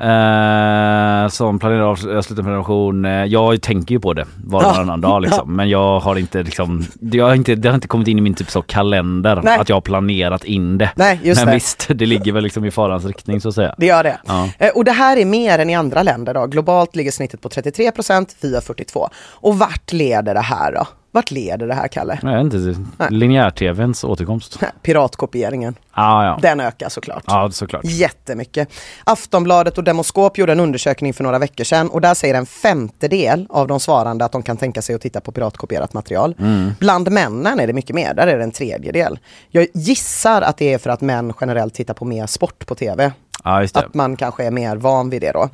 Eh, 0.00 1.28
som 1.28 1.58
planerar 1.58 1.92
att 1.92 2.06
avsluta 2.06 2.40
en 2.40 2.44
prenumeration. 2.44 3.04
Eh, 3.04 3.24
jag 3.24 3.62
tänker 3.62 3.94
ju 3.94 4.00
på 4.00 4.12
det 4.14 4.26
var 4.44 4.58
och 4.58 4.64
varannan 4.76 5.00
dag 5.00 5.22
liksom. 5.22 5.56
Men 5.56 5.68
jag 5.70 6.00
har 6.00 6.16
inte 6.16 6.42
liksom, 6.42 6.84
det 6.94 7.18
har 7.18 7.34
inte, 7.34 7.54
det 7.54 7.68
har 7.68 7.74
inte 7.74 7.88
kommit 7.88 8.08
in 8.08 8.18
i 8.18 8.20
min 8.20 8.34
typ 8.34 8.50
så 8.50 8.62
kalender 8.62 9.40
Nej. 9.44 9.58
att 9.58 9.68
jag 9.68 9.76
har 9.76 9.80
planerat 9.80 10.44
in 10.44 10.78
det. 10.78 10.90
Nej, 10.96 11.20
just 11.22 11.40
Men 11.40 11.46
det. 11.46 11.54
visst, 11.54 11.86
det 11.94 12.06
ligger 12.06 12.32
väl 12.32 12.42
liksom 12.44 12.64
i 12.64 12.70
farans 12.70 13.04
riktning 13.04 13.40
så 13.40 13.48
att 13.48 13.54
säga. 13.54 13.74
Det 13.78 13.86
gör 13.86 14.02
det. 14.02 14.18
Ja. 14.26 14.48
Eh, 14.58 14.70
Och 14.74 14.84
det 14.84 14.92
här 14.92 15.16
är 15.16 15.24
mer 15.24 15.58
än 15.58 15.70
i 15.70 15.74
andra 15.74 16.02
länder 16.02 16.34
då. 16.34 16.46
Globalt 16.46 16.96
ligger 16.96 17.10
snittet 17.10 17.40
på 17.40 17.48
33 17.48 17.90
procent, 17.90 18.36
vi 18.40 18.54
har 18.54 18.60
42. 18.60 19.08
Och 19.30 19.58
vart 19.58 19.92
leder 19.92 20.34
det 20.34 20.40
här 20.40 20.72
då? 20.72 20.86
Vart 21.18 21.30
leder 21.30 21.66
det 21.66 21.74
här 21.74 21.88
Kalle? 21.88 22.18
Vet 22.22 22.54
inte, 22.54 22.74
linjär-tvns 23.10 24.04
återkomst. 24.04 24.58
Piratkopieringen. 24.82 25.74
Ah, 25.90 26.24
ja. 26.24 26.38
Den 26.42 26.60
ökar 26.60 26.88
såklart. 26.88 27.24
ja, 27.26 27.50
såklart. 27.50 27.84
Jättemycket. 27.84 28.68
Aftonbladet 29.04 29.78
och 29.78 29.84
Demoskop 29.84 30.38
gjorde 30.38 30.52
en 30.52 30.60
undersökning 30.60 31.14
för 31.14 31.24
några 31.24 31.38
veckor 31.38 31.64
sedan 31.64 31.88
och 31.88 32.00
där 32.00 32.14
säger 32.14 32.34
en 32.34 32.46
femtedel 32.46 33.46
av 33.50 33.66
de 33.66 33.80
svarande 33.80 34.24
att 34.24 34.32
de 34.32 34.42
kan 34.42 34.56
tänka 34.56 34.82
sig 34.82 34.94
att 34.94 35.00
titta 35.00 35.20
på 35.20 35.32
piratkopierat 35.32 35.92
material. 35.92 36.34
Mm. 36.38 36.70
Bland 36.78 37.10
männen 37.10 37.60
är 37.60 37.66
det 37.66 37.72
mycket 37.72 37.96
mer, 37.96 38.14
där 38.14 38.26
är 38.26 38.38
det 38.38 38.44
en 38.44 38.52
tredjedel. 38.52 39.18
Jag 39.50 39.66
gissar 39.74 40.42
att 40.42 40.56
det 40.56 40.72
är 40.72 40.78
för 40.78 40.90
att 40.90 41.00
män 41.00 41.32
generellt 41.40 41.74
tittar 41.74 41.94
på 41.94 42.04
mer 42.04 42.26
sport 42.26 42.66
på 42.66 42.74
tv. 42.74 43.12
Ja. 43.48 43.80
Att 43.80 43.94
man 43.94 44.16
kanske 44.16 44.44
är 44.44 44.50
mer 44.50 44.76
van 44.76 45.10
vid 45.10 45.20
det 45.22 45.32
då. 45.32 45.48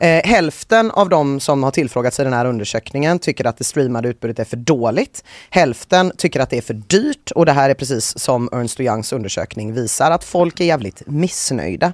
Eh, 0.00 0.24
hälften 0.24 0.90
av 0.90 1.08
de 1.08 1.40
som 1.40 1.62
har 1.62 1.70
tillfrågats 1.70 2.20
i 2.20 2.24
den 2.24 2.32
här 2.32 2.44
undersökningen 2.44 3.18
tycker 3.18 3.46
att 3.46 3.58
det 3.58 3.64
streamade 3.64 4.08
utbudet 4.08 4.38
är 4.38 4.44
för 4.44 4.56
dåligt. 4.56 5.24
Hälften 5.50 6.12
tycker 6.16 6.40
att 6.40 6.50
det 6.50 6.56
är 6.58 6.62
för 6.62 6.74
dyrt 6.74 7.30
och 7.30 7.46
det 7.46 7.52
här 7.52 7.70
är 7.70 7.74
precis 7.74 8.18
som 8.18 8.48
Ernst 8.52 8.80
Youngs 8.80 9.12
undersökning 9.12 9.72
visar 9.74 10.10
att 10.10 10.24
folk 10.24 10.60
är 10.60 10.64
jävligt 10.64 11.02
missnöjda. 11.06 11.92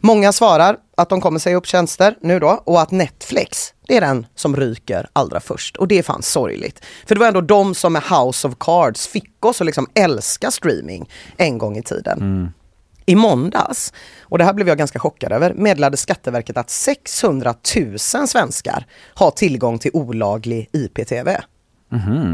Många 0.00 0.32
svarar 0.32 0.76
att 0.96 1.08
de 1.08 1.20
kommer 1.20 1.38
säga 1.38 1.56
upp 1.56 1.66
tjänster 1.66 2.14
nu 2.20 2.38
då 2.38 2.62
och 2.64 2.80
att 2.80 2.90
Netflix, 2.90 3.74
det 3.88 3.96
är 3.96 4.00
den 4.00 4.26
som 4.34 4.56
ryker 4.56 5.08
allra 5.12 5.40
först. 5.40 5.76
Och 5.76 5.88
det 5.88 5.98
är 5.98 6.02
fan 6.02 6.22
sorgligt. 6.22 6.84
För 7.06 7.14
det 7.14 7.18
var 7.18 7.26
ändå 7.26 7.40
de 7.40 7.74
som 7.74 7.92
med 7.92 8.02
House 8.02 8.48
of 8.48 8.54
Cards 8.60 9.06
fick 9.06 9.44
oss 9.44 9.60
att 9.60 9.66
liksom 9.66 9.86
älska 9.94 10.50
streaming 10.50 11.08
en 11.36 11.58
gång 11.58 11.76
i 11.76 11.82
tiden. 11.82 12.18
I 13.12 13.14
måndags, 13.14 13.92
och 14.22 14.38
det 14.38 14.44
här 14.44 14.52
blev 14.52 14.68
jag 14.68 14.78
ganska 14.78 14.98
chockad 14.98 15.32
över, 15.32 15.54
meddelade 15.54 15.96
Skatteverket 15.96 16.56
att 16.56 16.70
600 16.70 17.54
000 17.76 17.98
svenskar 18.28 18.86
har 19.14 19.30
tillgång 19.30 19.78
till 19.78 19.90
olaglig 19.94 20.68
IPTV. 20.72 21.36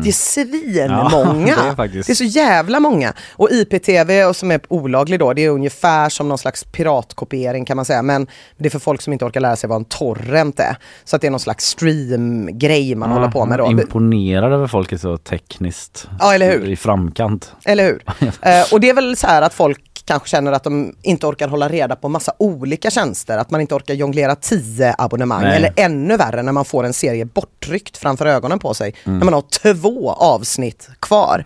Det 0.03 0.09
är 0.09 0.12
svinmånga. 0.12 1.55
Ja, 1.57 1.74
det 1.76 1.83
är 1.83 1.89
det 1.89 2.11
är 2.11 2.14
så 2.14 2.24
jävla 2.24 2.81
många. 2.81 3.12
Och 3.33 3.51
IPTV 3.51 4.24
och 4.24 4.37
som 4.37 4.51
är 4.51 4.61
olaglig 4.68 5.18
då, 5.18 5.33
det 5.33 5.45
är 5.45 5.51
ungefär 5.51 6.09
som 6.09 6.29
någon 6.29 6.39
slags 6.39 6.64
piratkopiering 6.64 7.64
kan 7.64 7.76
man 7.76 7.85
säga. 7.85 8.03
Men 8.03 8.26
det 8.57 8.66
är 8.66 8.70
för 8.70 8.79
folk 8.79 9.03
som 9.03 9.12
inte 9.12 9.24
orkar 9.24 9.41
lära 9.41 9.57
sig 9.57 9.68
vad 9.68 9.76
en 9.76 9.85
torrent 9.85 10.61
är. 10.61 10.76
Så 11.05 11.16
att 11.16 11.22
det 11.22 11.29
är 11.29 11.31
någon 11.31 11.41
slags 11.41 11.64
streamgrej 11.64 12.95
man 12.95 13.11
håller 13.11 13.29
på 13.29 13.47
med 13.47 13.59
då. 13.59 13.70
Imponerad 13.70 14.53
över 14.53 14.66
folk 14.66 14.93
är 14.93 14.97
så 14.97 15.16
tekniskt 15.16 16.09
Ja, 16.20 16.35
eller 16.35 16.59
hur? 16.59 16.68
i 16.68 16.76
framkant. 16.76 17.53
Eller 17.64 17.85
hur? 17.85 18.03
eh, 18.43 18.72
och 18.72 18.81
det 18.81 18.91
är 18.91 18.95
väl 18.95 19.16
så 19.16 19.26
här 19.26 19.43
att 19.43 19.55
folk 19.55 19.88
kanske 20.09 20.29
känner 20.29 20.53
att 20.53 20.65
de 20.65 20.95
inte 21.03 21.27
orkar 21.27 21.49
hålla 21.49 21.69
reda 21.69 21.97
på 21.97 22.09
massa 22.09 22.33
olika 22.39 22.91
tjänster. 22.91 23.39
Att 23.39 23.51
man 23.51 23.61
inte 23.61 23.75
orkar 23.75 23.95
jonglera 23.95 24.35
tio 24.35 24.95
abonnemang. 24.99 25.43
Nej. 25.43 25.57
Eller 25.57 25.73
ännu 25.77 26.17
värre 26.17 26.43
när 26.43 26.53
man 26.53 26.65
får 26.65 26.85
en 26.85 26.93
serie 26.93 27.25
borttryckt 27.25 27.97
framför 27.97 28.27
ögonen 28.27 28.59
på 28.59 28.75
sig. 28.75 28.95
Mm. 29.05 29.19
När 29.19 29.25
man 29.25 29.35
har 29.35 29.75
två 29.75 30.11
avsnitt 30.13 30.89
kvar. 31.01 31.45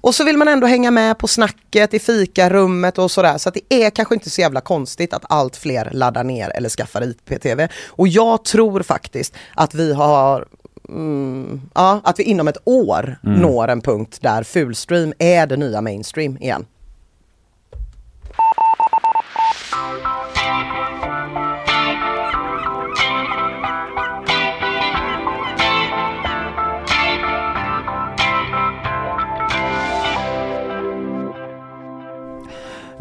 Och 0.00 0.14
så 0.14 0.24
vill 0.24 0.36
man 0.36 0.48
ändå 0.48 0.66
hänga 0.66 0.90
med 0.90 1.18
på 1.18 1.28
snacket 1.28 1.94
i 1.94 1.98
fikarummet 1.98 2.98
och 2.98 3.10
sådär. 3.10 3.38
Så 3.38 3.48
att 3.48 3.54
det 3.54 3.74
är 3.84 3.90
kanske 3.90 4.14
inte 4.14 4.30
så 4.30 4.40
jävla 4.40 4.60
konstigt 4.60 5.14
att 5.14 5.22
allt 5.28 5.56
fler 5.56 5.88
laddar 5.92 6.24
ner 6.24 6.50
eller 6.56 6.68
skaffar 6.68 7.02
IPTV. 7.02 7.68
Och 7.88 8.08
jag 8.08 8.44
tror 8.44 8.82
faktiskt 8.82 9.34
att 9.54 9.74
vi 9.74 9.92
har 9.92 10.46
Mm, 10.88 11.60
ja, 11.74 12.00
att 12.04 12.18
vi 12.18 12.22
inom 12.22 12.48
ett 12.48 12.56
år 12.64 13.18
Mm. 13.24 13.40
når 13.40 13.68
en 13.68 13.80
punkt 13.80 14.18
där 14.20 14.42
fulstream 14.42 15.12
är 15.18 15.46
det 15.46 15.56
nya 15.56 15.80
mainstream 15.80 16.36
igen. 16.36 16.66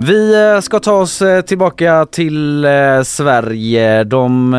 Vi 0.01 0.53
eh, 0.55 0.61
ska 0.61 0.79
ta 0.79 0.93
oss 0.93 1.21
eh, 1.21 1.41
tillbaka 1.41 2.05
till 2.11 2.65
eh, 2.65 3.01
Sverige. 3.03 4.03
De, 4.03 4.51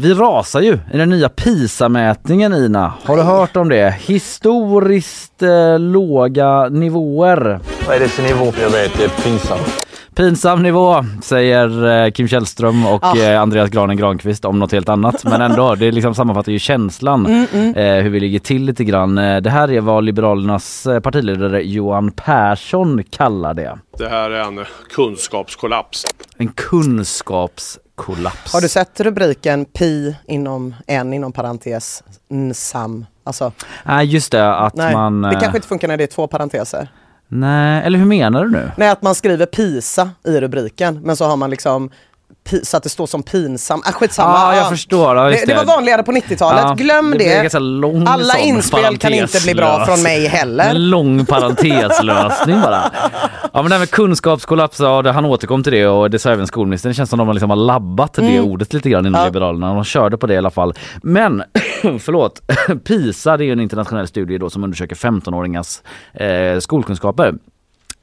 vi 0.00 0.14
rasar 0.14 0.60
ju 0.60 0.78
i 0.92 0.96
den 0.96 1.10
nya 1.10 1.28
PISA-mätningen 1.28 2.54
Ina. 2.54 2.92
Har 3.04 3.16
du 3.16 3.22
hört 3.22 3.56
om 3.56 3.68
det? 3.68 3.94
Historiskt 4.00 5.42
låga 5.78 6.68
nivåer. 6.68 7.60
Vad 7.86 7.96
är 7.96 8.00
det 8.00 8.08
för 8.08 8.22
nivå? 8.22 8.52
Jag 8.62 8.70
vet, 8.70 8.98
det 8.98 9.04
är 9.04 9.08
pinsamt. 9.08 9.87
Pinsam 10.18 10.62
nivå 10.62 11.04
säger 11.22 11.86
eh, 12.04 12.10
Kim 12.10 12.28
Källström 12.28 12.86
och 12.86 13.04
Ah. 13.04 13.38
Andreas 13.38 13.70
Granen 13.70 13.96
Granqvist 13.96 14.44
om 14.44 14.58
något 14.58 14.72
helt 14.72 14.88
annat. 14.88 15.24
Men 15.24 15.40
ändå, 15.40 15.74
det 15.74 15.90
liksom 15.90 16.14
sammanfattar 16.14 16.52
ju 16.52 16.58
känslan 16.58 17.26
Mm, 17.26 17.46
mm. 17.52 17.74
eh, 17.74 18.02
hur 18.02 18.10
vi 18.10 18.20
ligger 18.20 18.38
till 18.38 18.64
lite 18.64 18.84
grann. 18.84 19.14
Det 19.14 19.50
här 19.50 19.72
är 19.72 19.80
vad 19.80 20.04
Liberalernas 20.04 20.86
partiledare 21.02 21.62
Johan 21.62 22.10
Persson 22.10 23.04
kallar 23.10 23.54
det. 23.54 23.78
Det 23.98 24.08
här 24.08 24.30
är 24.30 24.40
en 24.40 24.64
kunskapskollaps. 24.90 26.04
En 26.38 26.48
kunskapskollaps. 26.48 28.52
Har 28.52 28.60
du 28.60 28.68
sett 28.68 29.00
rubriken 29.00 29.64
pi 29.64 30.16
inom 30.26 30.74
en 30.86 31.12
inom 31.12 31.32
parentes 31.32 32.02
nsam? 32.28 33.06
Alltså, 33.24 33.52
Nej 33.84 34.06
just 34.06 34.32
det 34.32 34.54
att 34.54 34.74
nej, 34.74 34.94
man... 34.94 35.22
det 35.22 35.38
kanske 35.40 35.58
inte 35.58 35.68
funkar 35.68 35.88
när 35.88 35.96
det 35.96 36.04
är 36.04 36.06
två 36.06 36.26
parenteser. 36.26 36.88
Nej, 37.28 37.82
eller 37.84 37.98
hur 37.98 38.06
menar 38.06 38.44
du 38.44 38.50
nu? 38.50 38.70
Nej, 38.76 38.88
att 38.90 39.02
man 39.02 39.14
skriver 39.14 39.46
PISA 39.46 40.10
i 40.26 40.40
rubriken 40.40 41.00
men 41.02 41.16
så 41.16 41.24
har 41.24 41.36
man 41.36 41.50
liksom 41.50 41.90
så 42.62 42.76
att 42.76 42.82
det 42.82 42.88
står 42.88 43.06
som 43.06 43.22
pinsam. 43.22 43.82
Ah, 43.86 43.92
skitsamma. 43.92 44.34
Ja, 44.34 44.56
jag 44.56 44.66
Ah. 44.66 44.70
förstår. 44.70 45.16
Ja, 45.16 45.24
det, 45.24 45.44
det 45.46 45.54
var 45.54 45.64
vanligare 45.64 46.02
på 46.02 46.12
90-talet. 46.12 46.62
Ja, 46.64 46.74
Glöm 46.74 47.10
det 47.10 47.18
det. 47.42 48.08
Alla 48.10 48.38
inspel 48.38 48.98
kan 48.98 49.14
inte 49.14 49.40
bli 49.44 49.54
bra 49.54 49.86
från 49.86 50.02
mig 50.02 50.26
heller. 50.26 50.64
En 50.70 50.90
lång 50.90 51.26
parenteslösning 51.26 52.60
bara. 52.60 52.92
Ja 53.52 53.62
men 53.62 53.64
det 53.64 53.74
här 53.74 53.78
med 53.78 53.90
kunskapskollaps, 53.90 54.80
ja, 54.80 55.02
det, 55.02 55.12
han 55.12 55.24
återkom 55.24 55.62
till 55.62 55.72
det 55.72 55.86
och 55.86 56.10
det 56.10 56.18
sa 56.18 56.30
även 56.30 56.46
skolministern. 56.46 56.90
Det 56.90 56.94
känns 56.94 57.10
som 57.10 57.18
de 57.18 57.26
har 57.26 57.34
liksom 57.34 57.50
har 57.50 57.56
labbat 57.56 58.12
det 58.14 58.22
Mm. 58.22 58.44
ordet 58.44 58.72
lite 58.72 58.90
grann 58.90 59.06
inom 59.06 59.20
Ja. 59.20 59.26
Liberalerna. 59.26 59.74
De 59.74 59.84
körde 59.84 60.16
på 60.16 60.26
det 60.26 60.34
i 60.34 60.38
alla 60.38 60.50
fall. 60.50 60.74
Men 61.02 61.42
förlåt, 61.82 62.40
PISA 62.84 63.36
det 63.36 63.44
är 63.44 63.52
en 63.52 63.60
internationell 63.60 64.06
studie 64.08 64.38
då 64.38 64.50
som 64.50 64.64
undersöker 64.64 64.96
15-åringars 64.96 65.80
eh, 66.22 66.58
skolkunskaper. 66.60 67.34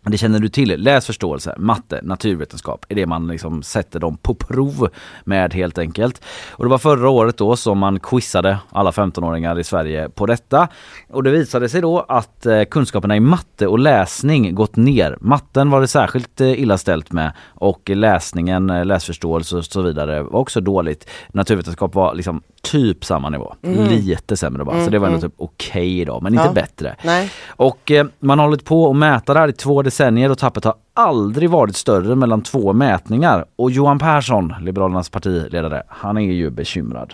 Det 0.07 0.17
känner 0.17 0.39
du 0.39 0.49
till. 0.49 0.83
Läsförståelse, 0.83 1.55
matte, 1.57 1.99
naturvetenskap 2.03 2.85
är 2.89 2.95
det 2.95 3.05
man 3.05 3.27
liksom 3.27 3.63
sätter 3.63 3.99
dem 3.99 4.17
på 4.17 4.35
prov 4.35 4.89
med 5.23 5.53
helt 5.53 5.77
enkelt. 5.77 6.21
Och 6.51 6.65
det 6.65 6.69
var 6.69 6.77
förra 6.77 7.09
året 7.09 7.37
då 7.37 7.55
som 7.55 7.77
man 7.77 7.99
quizade 7.99 8.57
alla 8.71 8.91
15-åringar 8.91 9.59
i 9.59 9.63
Sverige 9.63 10.09
på 10.09 10.25
detta. 10.25 10.67
Och 11.09 11.23
det 11.23 11.31
visade 11.31 11.69
sig 11.69 11.81
då 11.81 12.05
att 12.07 12.45
eh, 12.45 12.63
kunskaperna 12.63 13.15
i 13.15 13.19
matte 13.19 13.67
och 13.67 13.79
läsning 13.79 14.55
gått 14.55 14.75
ner. 14.75 15.17
Matten 15.21 15.69
var 15.69 15.81
det 15.81 15.87
särskilt 15.87 16.41
eh, 16.41 16.59
illa 16.61 16.77
ställt 16.77 17.11
med 17.11 17.31
och 17.47 17.89
läsningen, 17.89 18.69
eh, 18.69 18.85
läsförståelse 18.85 19.55
och 19.57 19.65
så 19.65 19.81
vidare 19.81 20.23
var 20.23 20.35
också 20.39 20.61
dåligt. 20.61 21.09
Naturvetenskap 21.33 21.95
var 21.95 22.13
liksom 22.15 22.41
typ 22.61 23.05
samma 23.05 23.29
nivå. 23.29 23.55
Mm. 23.63 23.87
Lite 23.87 24.37
sämre 24.37 24.63
bara. 24.65 24.75
Så 24.75 24.79
Mm, 24.81 24.91
det 24.91 24.99
var 24.99 25.07
ändå 25.07 25.17
mm. 25.19 25.29
typ 25.31 25.35
okej 25.37 26.05
då, 26.05 26.19
men 26.21 26.33
inte 26.33 26.45
Ja. 26.45 26.51
bättre. 26.53 26.95
Nej. 27.03 27.31
Och 27.47 27.91
eh, 27.91 28.05
man 28.19 28.39
har 28.39 28.45
hållit 28.45 28.65
på 28.65 28.89
att 28.89 28.95
mäta 28.95 29.33
det 29.33 29.39
här 29.39 29.47
i 29.47 29.53
två 29.53 29.81
decennier 29.95 30.31
och 30.31 30.37
tappet 30.37 30.63
har 30.63 30.73
aldrig 30.93 31.49
varit 31.49 31.75
större 31.75 32.15
mellan 32.15 32.41
två 32.41 32.73
mätningar. 32.73 33.45
Och 33.55 33.71
Johan 33.71 33.99
Persson, 33.99 34.53
Liberalernas 34.61 35.09
partiledare, 35.09 35.83
han 35.87 36.17
är 36.17 36.21
ju 36.21 36.49
bekymrad. 36.49 37.13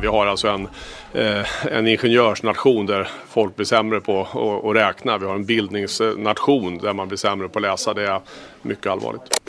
Vi 0.00 0.06
har 0.06 0.26
alltså 0.26 0.48
en, 0.48 0.68
eh, 1.12 1.46
en 1.76 1.86
ingenjörsnation 1.86 2.86
där 2.86 3.08
folk 3.28 3.56
blir 3.56 3.66
sämre 3.66 4.00
på 4.00 4.20
att- 4.20 4.64
att 4.64 4.76
räkna. 4.76 5.18
Vi 5.18 5.26
har 5.26 5.34
en 5.34 5.44
bildningsnation 5.44 6.78
där 6.78 6.92
man 6.92 7.08
blir 7.08 7.18
sämre 7.18 7.48
på 7.48 7.58
att 7.58 7.62
läsa. 7.62 7.94
Det 7.94 8.02
är 8.06 8.20
mycket 8.62 8.86
allvarligt. 8.92 9.40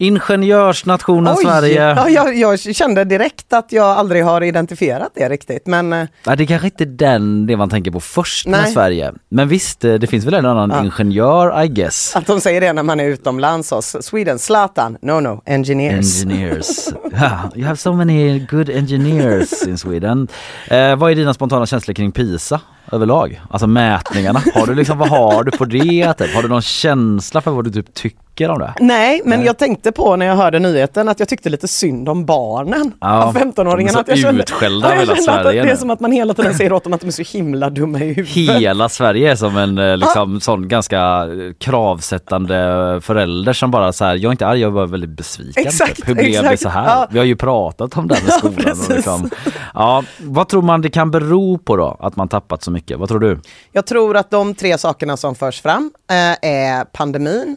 Ingenjörsnationen 0.00 1.34
Oj! 1.38 1.44
Sverige. 1.44 1.94
Ja, 1.96 2.08
jag, 2.08 2.36
jag 2.36 2.60
kände 2.60 3.04
direkt 3.04 3.52
att 3.52 3.72
jag 3.72 3.86
aldrig 3.86 4.24
har 4.24 4.40
identifierat 4.42 5.10
det 5.14 5.28
riktigt. 5.28 5.66
Men 5.66 5.92
eh, 5.92 6.06
Nej, 6.26 6.36
det 6.36 6.44
är 6.44 6.46
kanske 6.46 6.66
inte 6.66 6.84
den 6.84 7.46
det 7.46 7.56
man 7.56 7.70
tänker 7.70 7.90
på 7.90 8.00
först 8.00 8.46
med 8.46 8.60
Nej. 8.62 8.72
Sverige. 8.72 9.12
Men 9.28 9.48
visst, 9.48 9.84
eh, 9.84 9.94
det 9.94 10.06
finns 10.06 10.24
väl 10.24 10.34
en 10.34 10.46
annan 10.46 10.70
Ja. 10.70 10.84
ingenjör 10.84 11.62
I 11.64 11.68
guess. 11.68 12.16
att 12.16 12.26
de 12.26 12.40
säger 12.40 12.60
det 12.60 12.72
när 12.72 12.82
man 12.82 13.00
är 13.00 13.04
utomlands 13.04 13.70
hos 13.70 13.96
Sweden. 14.00 14.38
Zlatan, 14.38 14.96
no 15.02 15.20
no, 15.20 15.42
engineers. 15.46 16.22
Engineers. 16.24 16.88
Ja, 17.12 17.30
you 17.54 17.64
have 17.66 17.76
so 17.76 17.92
many 17.92 18.38
good 18.50 18.70
engineers 18.70 19.66
in 19.66 19.78
Sweden. 19.78 20.28
Eh, 20.68 20.96
vad 20.96 21.10
är 21.10 21.14
dina 21.14 21.34
spontana 21.34 21.66
känslor 21.66 21.94
kring 21.94 22.12
PISA 22.12 22.60
överlag? 22.92 23.40
Alltså 23.50 23.66
mätningarna. 23.66 24.42
Har 24.54 24.66
du 24.66 24.74
liksom, 24.74 24.98
vad 24.98 25.08
har 25.08 25.44
du 25.44 25.50
på 25.50 25.64
det? 25.64 26.14
Typ? 26.18 26.34
Har 26.34 26.42
du 26.42 26.48
någon 26.48 26.62
känsla 26.62 27.40
för 27.40 27.50
vad 27.50 27.64
du 27.64 27.70
typ 27.70 27.94
tycker 27.94 28.29
om 28.48 28.58
det? 28.58 28.74
Nej, 28.80 29.20
men 29.24 29.38
Nej. 29.38 29.46
jag 29.46 29.58
tänkte 29.58 29.92
på 29.92 30.16
när 30.16 30.26
jag 30.26 30.36
hörde 30.36 30.58
nyheten 30.58 31.08
att 31.08 31.18
jag 31.18 31.28
tyckte 31.28 31.48
lite 31.50 31.68
synd 31.68 32.08
om 32.08 32.24
barnen 32.26 32.92
Ja, 33.00 33.22
av 33.24 33.34
15-åringarna. 33.36 33.92
de 33.92 33.96
är 33.96 34.00
Att 34.00 34.08
jag 34.08 34.18
kände, 34.18 34.42
utskällda 34.42 34.88
Ja, 34.88 34.94
jag 34.94 35.00
av 35.02 35.06
hela 35.08 35.16
kände 35.16 35.32
att 35.32 35.42
Sverige 35.44 35.62
Det 35.62 35.70
är 35.70 35.76
som 35.76 35.90
att 35.90 36.00
man 36.00 36.12
hela 36.12 36.34
tiden 36.34 36.54
säger 36.54 36.72
åt 36.72 36.84
dem 36.84 36.92
att 36.92 37.00
de 37.00 37.06
är 37.06 37.10
så 37.10 37.38
himla 37.38 37.70
dumma 37.70 37.98
i 37.98 38.12
huvudet. 38.12 38.56
Hela 38.60 38.88
Sverige 38.88 39.30
är 39.32 39.36
som 39.36 39.56
en 39.56 39.78
eh, 39.78 39.96
liksom, 39.96 40.40
sån 40.40 40.68
ganska 40.68 40.98
eh, 41.00 41.52
kravsättande 41.58 43.00
förälder 43.02 43.52
som 43.52 43.70
bara 43.70 43.92
så 43.92 44.04
här, 44.04 44.14
jag 44.14 44.24
är 44.24 44.30
inte 44.30 44.46
arg, 44.46 44.60
jag 44.60 44.68
är 44.68 44.72
bara 44.74 44.86
väldigt 44.86 45.10
besviken. 45.10 45.66
Exakt, 45.66 45.96
typ. 45.96 46.08
Hur 46.08 46.14
blev 46.14 46.26
det 46.26 46.38
exakt. 46.38 46.62
så 46.62 46.68
här? 46.68 46.84
Ja. 46.84 47.08
Vi 47.10 47.18
har 47.18 47.26
ju 47.26 47.36
pratat 47.36 47.96
om 47.96 48.08
det 48.08 48.14
här 48.14 48.22
med 48.22 48.30
Ja, 48.32 48.38
skolan. 48.38 48.54
och 48.58 48.64
precis. 48.64 48.88
liksom. 48.88 49.30
ja, 49.74 50.02
vad 50.18 50.48
tror 50.48 50.62
man 50.62 50.80
det 50.80 50.90
kan 50.90 51.10
bero 51.10 51.58
på 51.58 51.76
då, 51.76 51.96
att 52.00 52.16
man 52.16 52.28
tappat 52.28 52.62
så 52.62 52.70
mycket? 52.70 52.98
Vad 52.98 53.08
tror 53.08 53.20
du? 53.20 53.40
Jag 53.72 53.86
tror 53.86 54.16
att 54.16 54.30
de 54.30 54.54
tre 54.54 54.78
sakerna 54.78 55.16
som 55.16 55.34
förs 55.34 55.60
fram 55.62 55.90
eh, 56.10 56.50
är 56.50 56.84
pandemin, 56.84 57.56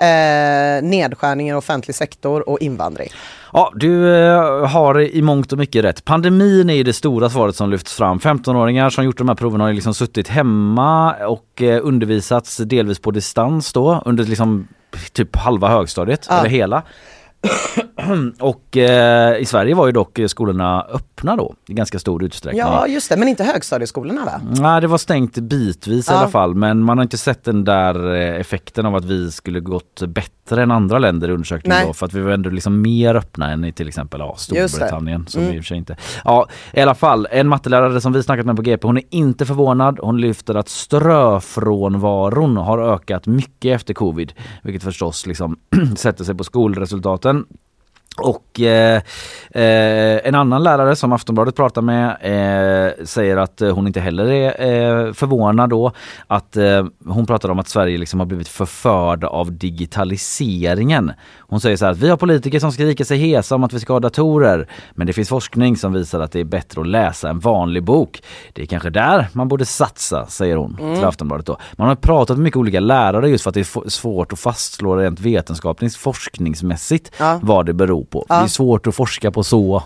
eh, 0.00 0.82
nedskärningar 0.82 1.54
i 1.54 1.58
offentlig 1.58 1.94
sektor 1.96 2.48
och 2.48 2.58
invandring. 2.60 3.08
Ja, 3.52 3.72
du 3.74 4.16
eh, 4.16 4.66
har 4.66 5.00
i 5.00 5.22
mångt 5.22 5.52
och 5.52 5.58
mycket 5.58 5.84
rätt. 5.84 6.04
Pandemin 6.04 6.70
är 6.70 6.74
ju 6.74 6.82
det 6.82 6.92
stora 6.92 7.30
svaret 7.30 7.56
som 7.56 7.70
lyfts 7.70 7.94
fram. 7.94 8.18
15-åringar 8.18 8.90
som 8.90 9.04
gjort 9.04 9.18
de 9.18 9.28
här 9.28 9.34
proven 9.34 9.60
har 9.60 9.72
liksom 9.72 9.94
suttit 9.94 10.28
hemma 10.28 11.14
och 11.14 11.62
eh, 11.62 11.80
undervisats 11.86 12.56
delvis 12.56 12.98
på 12.98 13.10
distans 13.10 13.72
då 13.72 14.02
under 14.04 14.24
liksom 14.24 14.68
typ 15.12 15.36
halva 15.36 15.68
högstadiet, 15.68 16.26
Ja. 16.28 16.38
eller 16.38 16.50
hela. 16.50 16.82
och 18.40 18.76
eh, 18.76 19.38
i 19.40 19.44
Sverige 19.44 19.74
var 19.74 19.86
ju 19.86 19.92
dock 19.92 20.20
skolorna 20.26 20.82
öppna 20.82 21.36
då 21.36 21.54
i 21.68 21.74
ganska 21.74 21.98
stor 21.98 22.24
utsträckning. 22.24 22.58
Ja, 22.60 22.86
just 22.86 23.08
det, 23.08 23.16
men 23.16 23.28
inte 23.28 23.44
högstadieskolorna 23.44 24.24
va? 24.24 24.40
Nej, 24.60 24.80
det 24.80 24.86
var 24.86 24.98
stängt 24.98 25.38
bitvis 25.38 26.08
i 26.08 26.12
Ja. 26.12 26.18
alla 26.18 26.28
fall, 26.28 26.54
men 26.54 26.82
man 26.82 26.98
har 26.98 27.02
inte 27.02 27.18
sett 27.18 27.44
den 27.44 27.64
där 27.64 28.14
eh, 28.14 28.40
effekten 28.40 28.86
av 28.86 28.94
att 28.96 29.04
vi 29.04 29.30
skulle 29.30 29.60
gått 29.60 30.02
bättre 30.08 30.62
än 30.62 30.70
andra 30.70 30.98
länder 30.98 31.28
i 31.28 31.32
undersökningen 31.32 31.78
Nej. 31.78 31.86
då, 31.86 31.92
för 31.92 32.06
att 32.06 32.12
vi 32.12 32.20
var 32.20 32.30
ändå 32.30 32.50
liksom 32.50 32.80
mer 32.82 33.14
öppna 33.14 33.50
än 33.52 33.64
i 33.64 33.72
till 33.72 33.88
exempel 33.88 34.20
ja. 34.20 34.34
Storbritannien 34.36 35.26
som 35.28 35.42
Mm. 35.42 35.54
i 35.54 35.58
och 35.58 35.62
för 35.62 35.68
sig 35.68 35.76
inte. 35.76 35.96
Ja, 36.24 36.48
i 36.72 36.80
alla 36.80 36.94
fall, 36.94 37.28
en 37.30 37.48
mattelärare 37.48 38.00
som 38.00 38.12
vi 38.12 38.22
snackat 38.22 38.46
med 38.46 38.56
på 38.56 38.62
GP, 38.62 38.86
hon 38.86 38.96
är 38.96 39.02
inte 39.10 39.46
förvånad. 39.46 39.98
Hon 40.02 40.20
lyfter 40.20 40.54
att 40.54 40.68
ströfrånvaron 40.68 42.56
har 42.56 42.78
ökat 42.78 43.26
mycket 43.26 43.74
efter 43.76 43.94
covid, 43.94 44.32
vilket 44.62 44.82
förstås 44.82 45.26
liksom 45.26 45.56
sätter 45.96 46.24
sig 46.24 46.34
på 46.34 46.44
skolresultaten. 46.44 47.44
Och 48.18 48.60
eh, 48.60 49.02
eh, 49.50 50.20
en 50.28 50.34
annan 50.34 50.62
lärare 50.62 50.96
som 50.96 51.12
Aftonbladet 51.12 51.56
pratar 51.56 51.82
med 51.82 52.08
eh, 52.20 53.04
säger 53.04 53.36
att 53.36 53.60
hon 53.60 53.86
inte 53.86 54.00
heller 54.00 54.26
är 54.30 55.06
eh, 55.06 55.12
förvånad 55.12 55.70
då 55.70 55.92
att 56.26 56.56
eh, 56.56 56.86
hon 57.06 57.26
pratar 57.26 57.48
om 57.48 57.58
att 57.58 57.68
Sverige 57.68 57.98
liksom 57.98 58.20
har 58.20 58.26
blivit 58.26 58.48
förförda 58.48 59.26
av 59.26 59.52
digitaliseringen. 59.52 61.12
Hon 61.38 61.60
säger 61.60 61.76
så 61.76 61.84
här 61.84 61.92
att 61.92 61.98
vi 61.98 62.08
har 62.08 62.16
politiker 62.16 62.60
som 62.60 62.72
skriker 62.72 63.04
sig 63.04 63.18
hesa 63.18 63.54
om 63.54 63.64
att 63.64 63.72
vi 63.72 63.80
ska 63.80 63.92
ha 63.92 64.00
datorer 64.00 64.66
men 64.94 65.06
det 65.06 65.12
finns 65.12 65.28
forskning 65.28 65.76
som 65.76 65.92
visar 65.92 66.20
att 66.20 66.32
det 66.32 66.40
är 66.40 66.44
bättre 66.44 66.80
att 66.80 66.86
läsa 66.86 67.30
en 67.30 67.38
vanlig 67.40 67.84
bok. 67.84 68.22
Det 68.52 68.62
är 68.62 68.66
kanske 68.66 68.90
där 68.90 69.28
man 69.32 69.48
borde 69.48 69.64
satsa, 69.66 70.26
säger 70.26 70.56
hon 70.56 70.76
Mm. 70.80 70.94
till 70.94 71.04
Aftonbladet 71.04 71.46
då. 71.46 71.56
Man 71.72 71.88
har 71.88 71.94
pratat 71.94 72.36
med 72.36 72.44
mycket 72.44 72.56
olika 72.58 72.80
lärare 72.80 73.28
just 73.28 73.42
för 73.44 73.50
att 73.50 73.54
det 73.54 73.60
är 73.60 73.88
svårt 73.88 74.32
att 74.32 74.38
fastslå 74.38 74.96
rent 74.96 75.20
vetenskapligt 75.20 75.96
forskningsmässigt 75.96 77.12
Ja. 77.18 77.40
vad 77.42 77.66
det 77.66 77.72
beror 77.72 77.99
på. 78.04 78.26
Ja. 78.28 78.34
Det 78.34 78.42
är 78.44 78.46
svårt 78.46 78.86
att 78.86 78.94
forska 78.94 79.30
på 79.30 79.44
så 79.44 79.82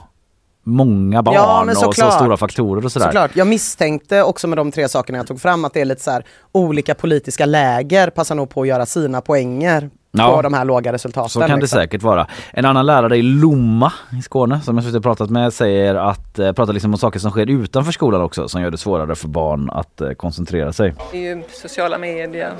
många 0.65 1.23
barn 1.23 1.35
Ja, 1.35 1.63
men 1.67 1.77
och 1.77 1.95
så 1.95 2.11
stora 2.11 2.37
faktorer 2.37 2.85
och 2.85 2.93
sådär. 2.93 3.07
Såklart. 3.07 3.31
Jag 3.37 3.47
misstänkte 3.47 4.23
också 4.23 4.47
med 4.49 4.59
de 4.59 4.73
tre 4.73 4.89
sakerna 4.89 5.19
jag 5.19 5.27
tog 5.27 5.41
fram 5.41 5.65
att 5.65 5.75
det 5.75 5.81
är 5.81 5.85
lite 5.85 6.03
så 6.03 6.11
här 6.11 6.25
olika 6.53 6.95
politiska 6.95 7.47
läger 7.47 8.11
passar 8.11 8.35
nog 8.35 8.51
på 8.51 8.63
att 8.63 8.69
göra 8.69 8.87
sina 8.87 9.21
poänger 9.21 9.91
Ja. 10.17 10.37
på 10.37 10.43
de 10.43 10.55
här 10.55 10.65
låga 10.65 10.93
resultaten. 10.93 11.29
Så 11.29 11.41
kan 11.41 11.51
det 11.51 11.57
liksom. 11.57 11.79
säkert 11.79 12.03
vara. 12.03 12.27
En 12.53 12.65
annan 12.65 12.87
lärare 12.87 13.17
i 13.17 13.23
Lomma 13.23 13.93
i 14.19 14.23
Skåne 14.23 14.61
som 14.61 14.79
jag 14.79 14.97
och 14.97 15.03
pratat 15.03 15.31
med 15.31 15.53
säger 15.53 15.95
att, 15.95 16.39
eh, 16.39 16.53
pratar 16.53 16.73
liksom 16.73 16.93
om 16.93 16.99
saker 16.99 17.19
som 17.19 17.31
sker 17.31 17.51
utanför 17.51 17.93
skolan 17.93 18.21
också 18.23 18.49
som 18.49 18.63
gör 18.63 18.71
det 18.71 18.79
svårare 18.79 19.15
för 19.15 19.29
barn 19.29 19.71
att 19.71 20.01
eh, 20.01 20.11
koncentrera 20.11 20.73
sig. 20.73 20.95
Det 21.13 21.17
är 21.27 21.37
ju 21.37 21.43
sociala 21.53 21.99
medier, 21.99 22.53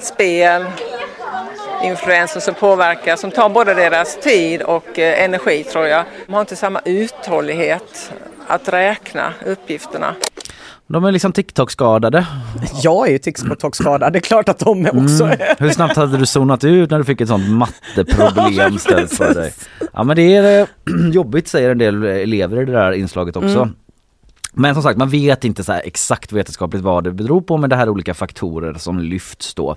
spel, 0.00 0.64
influenser 1.84 2.40
som 2.40 2.54
påverkar, 2.54 3.16
som 3.16 3.30
tar 3.30 3.48
både 3.48 3.74
deras 3.74 4.16
tid 4.16 4.62
och 4.62 4.98
eh, 4.98 5.24
energi 5.24 5.64
tror 5.64 5.86
jag. 5.86 6.04
De 6.26 6.32
har 6.32 6.40
inte 6.40 6.56
samma 6.56 6.80
uthållighet 6.84 8.12
att 8.46 8.68
räkna 8.68 9.32
uppgifterna. 9.46 10.14
De 10.86 11.04
är 11.04 11.12
liksom 11.12 11.32
TikTok-skadade. 11.32 12.26
Jag 12.82 13.08
är 13.08 13.12
ju 13.12 13.18
TikTok-skadad, 13.18 14.12
det 14.12 14.18
är 14.18 14.20
klart 14.20 14.48
att 14.48 14.58
de 14.58 14.86
är 14.86 15.04
också 15.04 15.24
Mm. 15.24 15.38
Hur 15.58 15.70
snabbt 15.70 15.96
hade 15.96 16.16
du 16.16 16.26
zonat 16.26 16.64
ut 16.64 16.90
när 16.90 16.98
du 16.98 17.04
fick 17.04 17.20
ett 17.20 17.28
sånt 17.28 17.50
matteproblem 17.50 18.78
ställt 18.78 19.14
för 19.14 19.34
dig? 19.34 19.52
Ja 19.92 20.04
men 20.04 20.16
det 20.16 20.36
är 20.36 20.60
eh, 20.60 20.66
jobbigt 21.12 21.48
säger 21.48 21.70
en 21.70 21.78
del 21.78 22.04
elever 22.04 22.62
i 22.62 22.64
det 22.64 22.72
där 22.72 22.92
inslaget 22.92 23.36
också. 23.36 23.58
Mm. 23.58 23.74
Men 24.52 24.74
som 24.74 24.82
sagt, 24.82 24.98
man 24.98 25.08
vet 25.08 25.44
inte 25.44 25.64
så 25.64 25.72
exakt 25.72 26.32
vetenskapligt 26.32 26.82
vad 26.82 27.04
det 27.04 27.12
beror 27.12 27.40
på 27.40 27.56
men 27.56 27.70
det 27.70 27.76
här 27.76 27.82
är 27.82 27.90
olika 27.90 28.14
faktorer 28.14 28.74
som 28.74 29.00
lyfts 29.00 29.54
då. 29.54 29.76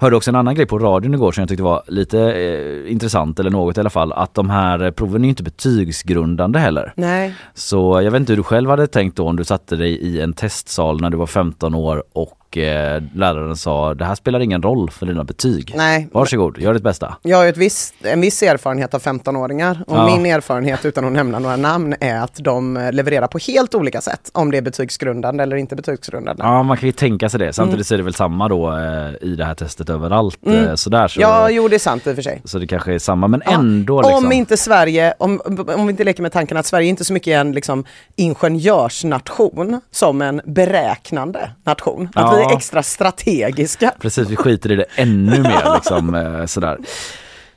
Hörde 0.00 0.16
också 0.16 0.30
en 0.30 0.36
annan 0.36 0.54
grej 0.54 0.66
på 0.66 0.78
radion 0.78 1.14
igår 1.14 1.32
som 1.32 1.42
jag 1.42 1.48
tyckte 1.48 1.62
var 1.62 1.82
lite 1.86 2.20
eh, 2.20 2.92
intressant 2.92 3.40
eller 3.40 3.50
något 3.50 3.76
i 3.76 3.80
alla 3.80 3.90
fall. 3.90 4.12
Att 4.12 4.34
de 4.34 4.50
här 4.50 4.90
proven 4.90 5.24
är 5.24 5.28
inte 5.28 5.42
betygsgrundande 5.42 6.58
heller. 6.58 6.92
Nej. 6.96 7.34
Så 7.54 8.02
jag 8.02 8.10
vet 8.10 8.20
inte 8.20 8.32
hur 8.32 8.36
du 8.36 8.42
själv 8.42 8.70
hade 8.70 8.86
tänkt 8.86 9.16
då 9.16 9.28
om 9.28 9.36
du 9.36 9.44
satte 9.44 9.76
dig 9.76 9.90
i 9.90 10.20
en 10.20 10.32
testsal 10.32 11.00
när 11.00 11.10
du 11.10 11.16
var 11.16 11.26
15 11.26 11.74
år 11.74 12.04
och 12.12 12.37
eh, 12.56 13.02
läraren 13.14 13.56
sa 13.56 13.94
det 13.94 14.04
här 14.04 14.14
spelar 14.14 14.40
ingen 14.40 14.62
roll 14.62 14.90
för 14.90 15.06
dina 15.06 15.24
betyg. 15.24 15.72
Nej. 15.76 16.08
Varsågod, 16.12 16.58
gör 16.58 16.74
ditt 16.74 16.82
bästa. 16.82 17.16
Jag 17.22 17.36
har 17.36 17.44
ju 17.44 17.50
ett 17.50 17.56
visst, 17.56 17.94
en 18.02 18.20
viss 18.20 18.42
erfarenhet 18.42 18.94
av 18.94 19.00
15-åringar 19.02 19.84
och 19.86 19.96
Ja. 19.96 20.06
min 20.16 20.26
erfarenhet 20.26 20.84
utan 20.84 21.04
att 21.04 21.12
nämna 21.12 21.38
några 21.38 21.56
namn 21.56 21.94
är 22.00 22.20
att 22.20 22.34
de 22.36 22.76
eh, 22.76 22.92
levererar 22.92 23.26
på 23.26 23.38
helt 23.38 23.74
olika 23.74 24.00
sätt. 24.00 24.30
Om 24.34 24.50
det 24.50 24.58
är 24.58 24.62
betygsgrundande 24.62 25.42
eller 25.42 25.56
inte 25.56 25.76
betygsgrundande. 25.76 26.42
Ja 26.42 26.62
man 26.62 26.76
kan 26.76 26.86
ju 26.88 26.92
tänka 26.92 27.28
sig 27.28 27.40
det. 27.40 27.52
Samtidigt 27.52 27.74
Mm. 27.78 27.84
så 27.84 27.94
är 27.94 27.98
det 27.98 28.04
väl 28.04 28.14
samma 28.14 28.48
då 28.48 28.72
eh, 28.76 29.28
i 29.28 29.34
det 29.36 29.44
här 29.44 29.54
testet 29.54 29.90
överallt. 29.90 30.38
Mm. 30.46 30.64
Eh, 30.68 30.74
sådär, 30.74 31.08
så, 31.08 31.20
Ja, 31.20 31.50
jo 31.50 31.68
det 31.68 31.76
är 31.76 31.78
sant 31.78 32.06
i 32.06 32.10
och 32.10 32.14
för 32.14 32.22
sig. 32.22 32.42
så 32.44 32.58
det 32.58 32.66
kanske 32.66 32.94
är 32.94 32.98
samma 32.98 33.28
men 33.28 33.42
ändå 33.42 34.00
liksom. 34.02 34.24
Om 34.24 34.32
inte 34.32 34.56
Sverige, 34.56 35.14
om, 35.18 35.40
om 35.76 35.86
vi 35.86 35.90
inte 35.90 36.04
leker 36.04 36.22
med 36.22 36.32
tanken 36.32 36.56
att 36.56 36.66
Sverige 36.66 36.88
inte 36.88 37.04
så 37.04 37.12
mycket 37.12 37.30
är 37.32 37.40
en 37.40 37.52
liksom, 37.52 37.84
ingenjörsnation 38.16 39.80
som 39.90 40.22
en 40.22 40.40
beräknande 40.44 41.50
nation. 41.64 42.08
Att 42.14 42.32
Ja. 42.36 42.37
Är 42.42 42.56
extra 42.56 42.82
strategiska. 42.82 43.92
Precis, 44.00 44.28
vi 44.28 44.36
skiter 44.36 44.72
i 44.72 44.76
det 44.76 44.84
ännu 44.96 45.42
mer 45.42 45.74
liksom 45.74 46.14
eh, 46.40 46.46
sådär. 46.46 46.78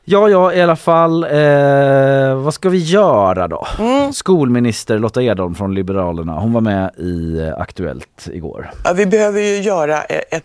Ja, 0.06 0.30
ja 0.30 0.54
i 0.54 0.62
alla 0.62 0.76
fall. 0.76 1.24
Eh, 1.24 2.36
vad 2.36 2.54
ska 2.54 2.70
vi 2.70 2.78
göra 2.78 3.48
då? 3.48 3.68
Mm. 3.80 4.14
Skolminister 4.14 5.00
Lotta 5.00 5.22
Edholm 5.22 5.56
från 5.56 5.74
Liberalerna, 5.74 6.40
hon 6.40 6.54
var 6.54 6.62
med 6.62 6.92
i 6.98 7.40
eh, 7.40 7.62
Aktuellt 7.62 8.28
igår. 8.32 8.72
Ja, 8.84 8.94
vi 8.94 9.06
behöver 9.06 9.42
ju 9.42 9.62
göra 9.62 10.02
ett, 10.02 10.34
ett, 10.34 10.44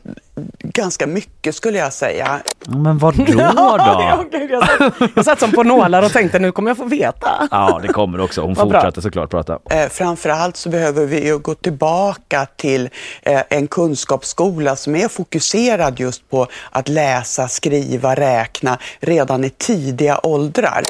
ganska 0.62 1.06
mycket 1.06 1.54
skulle 1.54 1.78
jag 1.78 1.92
säga. 1.92 2.40
Men 2.66 2.98
vad 2.98 3.16
då 3.16 3.24
Ja, 3.38 4.24
gud, 4.32 4.50
jag, 4.50 4.68
satt, 4.68 5.10
jag 5.14 5.24
satt 5.24 5.40
som 5.40 5.52
på 5.52 5.62
nålar 5.62 6.02
och 6.02 6.12
tänkte 6.12 6.38
nu 6.38 6.52
kommer 6.52 6.70
jag 6.70 6.76
få 6.76 6.84
veta. 6.84 7.48
Ja, 7.50 7.80
det 7.82 7.88
kommer 7.88 8.20
också. 8.20 8.40
Hon 8.40 8.56
fortsatte 8.56 9.02
såklart 9.02 9.30
prata. 9.30 9.58
Eh, 9.70 9.88
framförallt 9.88 10.56
så 10.56 10.68
behöver 10.68 11.06
vi 11.06 11.26
ju 11.26 11.38
gå 11.38 11.54
tillbaka 11.54 12.46
till 12.56 12.88
eh, 13.22 13.42
en 13.50 13.66
kunskapsskola 13.66 14.76
som 14.76 14.96
är 14.96 15.08
fokuserad 15.08 16.00
just 16.00 16.30
på 16.30 16.46
att 16.70 16.88
läsa, 16.88 17.48
skriva, 17.48 18.14
räkna 18.14 18.78
redan 19.00 19.44
i 19.44 19.50
tidiga 19.50 20.20
åldrar. 20.22 20.82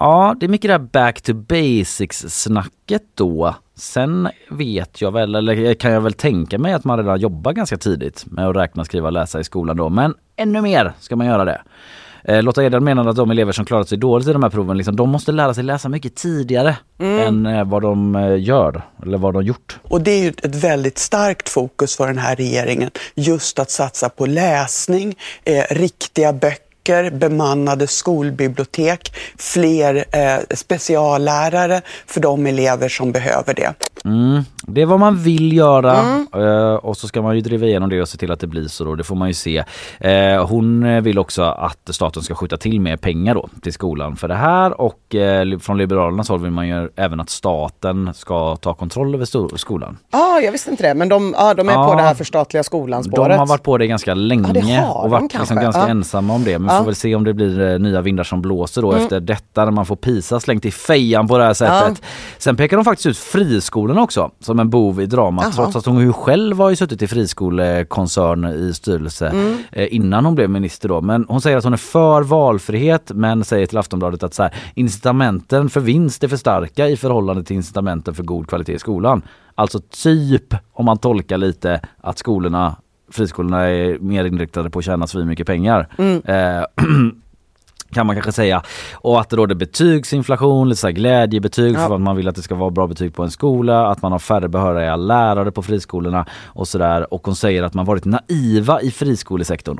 Ja, 0.00 0.36
det 0.40 0.46
är 0.46 0.50
mycket 0.50 0.68
det 0.68 0.72
här 0.72 0.78
back 0.78 1.20
to 1.22 1.34
basics 1.34 2.24
snacket 2.28 3.02
då. 3.14 3.54
Sen 3.76 4.28
vet 4.50 5.00
jag 5.00 5.12
väl, 5.12 5.34
eller 5.34 5.74
kan 5.74 5.92
jag 5.92 6.00
väl 6.00 6.12
tänka 6.12 6.58
mig 6.58 6.72
att 6.72 6.84
man 6.84 6.98
redan 6.98 7.20
jobbar 7.20 7.52
ganska 7.52 7.76
tidigt 7.76 8.24
med 8.26 8.48
att 8.48 8.56
räkna, 8.56 8.84
skriva 8.84 9.06
och 9.06 9.12
läsa 9.12 9.40
i 9.40 9.44
skolan 9.44 9.76
då. 9.76 9.88
Men 9.88 10.14
ännu 10.36 10.60
mer 10.60 10.92
ska 11.00 11.16
man 11.16 11.26
göra 11.26 11.44
det. 11.44 11.62
Eh, 12.24 12.42
Lotta 12.42 12.64
Edholm 12.64 12.84
menar 12.84 13.06
att 13.06 13.16
de 13.16 13.30
elever 13.30 13.52
som 13.52 13.64
klarat 13.64 13.88
sig 13.88 13.98
dåligt 13.98 14.28
i 14.28 14.32
de 14.32 14.42
här 14.42 14.50
proven, 14.50 14.76
liksom, 14.76 14.96
de 14.96 15.10
måste 15.10 15.32
lära 15.32 15.54
sig 15.54 15.64
läsa 15.64 15.88
mycket 15.88 16.14
tidigare 16.14 16.76
än 16.98 17.46
eh, 17.46 17.64
vad 17.64 17.82
de 17.82 18.16
eh, 18.16 18.42
gör 18.42 18.82
eller 19.02 19.18
vad 19.18 19.34
de 19.34 19.42
gjort. 19.42 19.78
Och 19.82 20.00
det 20.00 20.10
är 20.10 20.22
ju 20.22 20.28
ett 20.28 20.54
väldigt 20.54 20.98
starkt 20.98 21.48
fokus 21.48 21.96
för 21.96 22.06
den 22.06 22.18
här 22.18 22.36
regeringen, 22.36 22.90
just 23.14 23.58
att 23.58 23.70
satsa 23.70 24.08
på 24.08 24.26
läsning, 24.26 25.14
eh, 25.44 25.64
riktiga 25.70 26.32
böcker, 26.32 26.63
bemannade 27.10 27.86
skolbibliotek, 27.86 29.14
fler 29.38 30.04
eh, 30.12 30.38
speciallärare 30.54 31.82
för 32.06 32.20
de 32.20 32.46
elever 32.46 32.88
som 32.88 33.12
behöver 33.12 33.54
det. 33.54 33.74
Mm. 34.04 34.44
Det 34.66 34.82
är 34.82 34.86
vad 34.86 35.00
man 35.00 35.16
vill 35.16 35.52
göra 35.52 35.94
Mm. 35.98 36.26
eh, 36.34 36.74
och 36.74 36.96
så 36.96 37.08
ska 37.08 37.22
man 37.22 37.34
ju 37.34 37.40
driva 37.40 37.66
igenom 37.66 37.90
det 37.90 38.00
och 38.02 38.08
se 38.08 38.18
till 38.18 38.30
att 38.30 38.40
det 38.40 38.46
blir 38.46 38.68
så 38.68 38.84
då. 38.84 38.94
Det 38.94 39.04
får 39.04 39.16
man 39.16 39.28
ju 39.28 39.34
se. 39.34 39.64
Eh, 40.00 40.46
hon 40.46 41.02
vill 41.02 41.18
också 41.18 41.42
att 41.42 41.78
staten 41.94 42.22
ska 42.22 42.34
skjuta 42.34 42.56
till 42.56 42.80
mer 42.80 42.96
pengar 42.96 43.34
då 43.34 43.48
till 43.62 43.72
skolan 43.72 44.16
för 44.16 44.28
det 44.28 44.34
här 44.34 44.80
och 44.80 45.14
eh, 45.14 45.58
från 45.58 45.78
Liberalernas 45.78 46.28
håll 46.28 46.40
vill 46.40 46.50
man 46.50 46.68
ju 46.68 46.88
även 46.96 47.20
att 47.20 47.30
staten 47.30 48.10
ska 48.14 48.56
ta 48.56 48.74
kontroll 48.74 49.14
över 49.14 49.56
skolan. 49.56 49.96
Ja, 50.12 50.40
jag 50.40 50.52
visste 50.52 50.70
inte 50.70 50.82
det, 50.88 50.94
men 50.94 51.08
de, 51.08 51.34
ja, 51.38 51.54
de 51.54 51.68
är 51.68 51.72
Ja. 51.72 51.88
på 51.88 51.94
det 51.94 52.02
här 52.02 52.14
förstatliga 52.14 52.62
skolan-spåret. 52.62 53.30
De 53.30 53.38
har 53.38 53.46
varit 53.46 53.62
på 53.62 53.78
det 53.78 53.86
ganska 53.86 54.14
länge 54.14 54.80
har 54.80 55.04
och 55.04 55.10
varit 55.10 55.34
liksom 55.34 55.56
ganska 55.56 55.86
ensamma 55.86 56.34
om 56.34 56.44
det. 56.44 56.58
Men 56.58 56.68
vi 56.74 56.78
får 56.78 56.84
väl 56.84 56.94
se 56.94 57.14
om 57.14 57.24
det 57.24 57.34
blir 57.34 57.78
nya 57.78 58.00
vindar 58.00 58.24
som 58.24 58.42
blåser 58.42 58.82
då 58.82 58.92
Mm. 58.92 59.02
efter 59.04 59.20
detta 59.20 59.64
när 59.64 59.72
man 59.72 59.86
får 59.86 59.96
PISA 59.96 60.40
slängt 60.40 60.64
i 60.64 60.70
fejan 60.70 61.28
på 61.28 61.38
det 61.38 61.44
här 61.44 61.54
sättet. 61.54 62.02
Sen 62.38 62.56
pekar 62.56 62.76
de 62.76 62.84
faktiskt 62.84 63.06
ut 63.06 63.18
friskolorna 63.18 64.02
också 64.02 64.30
som 64.54 64.60
en 64.60 64.70
bov 64.70 65.00
i 65.00 65.06
dramat 65.06 65.44
Jaha. 65.44 65.52
trots 65.52 65.76
att 65.76 65.86
hon 65.86 66.00
ju 66.00 66.12
själv 66.12 66.58
har 66.58 66.70
ju 66.70 66.76
suttit 66.76 67.02
i 67.02 67.06
friskolekoncern 67.06 68.44
i 68.44 68.74
styrelse 68.74 69.28
Mm. 69.28 69.56
eh, 69.72 69.94
innan 69.94 70.24
hon 70.24 70.34
blev 70.34 70.50
minister 70.50 70.88
då. 70.88 71.00
Men 71.00 71.24
hon 71.28 71.40
säger 71.40 71.56
att 71.56 71.64
hon 71.64 71.72
är 71.72 71.76
för 71.76 72.22
valfrihet 72.22 73.10
men 73.14 73.44
säger 73.44 73.66
till 73.66 73.78
Aftonbladet 73.78 74.22
att 74.22 74.34
så 74.34 74.42
här, 74.42 74.54
incitamenten 74.74 75.70
för 75.70 75.80
vinst 75.80 76.24
är 76.24 76.28
för 76.28 76.36
starka 76.36 76.88
i 76.88 76.96
förhållande 76.96 77.44
till 77.44 77.56
incitamenten 77.56 78.14
för 78.14 78.22
god 78.22 78.48
kvalitet 78.48 78.72
i 78.74 78.78
skolan. 78.78 79.22
Alltså 79.54 79.80
typ 79.90 80.54
om 80.72 80.84
man 80.84 80.98
tolkar 80.98 81.38
lite 81.38 81.80
att 82.00 82.18
skolorna 82.18 82.76
friskolorna 83.10 83.62
är 83.64 83.98
mer 83.98 84.24
inriktade 84.24 84.70
på 84.70 84.78
att 84.78 84.84
tjäna 84.84 85.06
så 85.06 85.24
mycket 85.24 85.46
pengar. 85.46 85.88
Mm. 85.98 86.22
Eh, 86.24 86.64
kan 87.94 88.06
man 88.06 88.16
kanske 88.16 88.32
säga. 88.32 88.62
Och 88.94 89.20
att 89.20 89.30
det 89.30 89.36
råder 89.36 89.54
betygsinflation, 89.54 90.68
lite 90.68 90.80
så 90.80 90.88
glädjebetyg 90.90 91.74
Ja. 91.76 91.86
för 91.88 91.94
att 91.94 92.00
man 92.00 92.16
vill 92.16 92.28
att 92.28 92.34
det 92.36 92.42
ska 92.42 92.54
vara 92.54 92.70
bra 92.70 92.86
betyg 92.86 93.14
på 93.14 93.22
en 93.22 93.30
skola, 93.30 93.86
att 93.86 94.02
man 94.02 94.12
har 94.12 94.18
färre 94.18 94.48
behöriga 94.48 94.96
lärare 94.96 95.50
på 95.52 95.62
friskolorna 95.62 96.26
och 96.46 96.68
sådär. 96.68 97.14
Och 97.14 97.26
hon 97.26 97.36
säger 97.36 97.62
att 97.62 97.74
man 97.74 97.84
varit 97.84 98.04
naiva 98.04 98.80
i 98.80 98.90
friskolesektorn. 98.90 99.78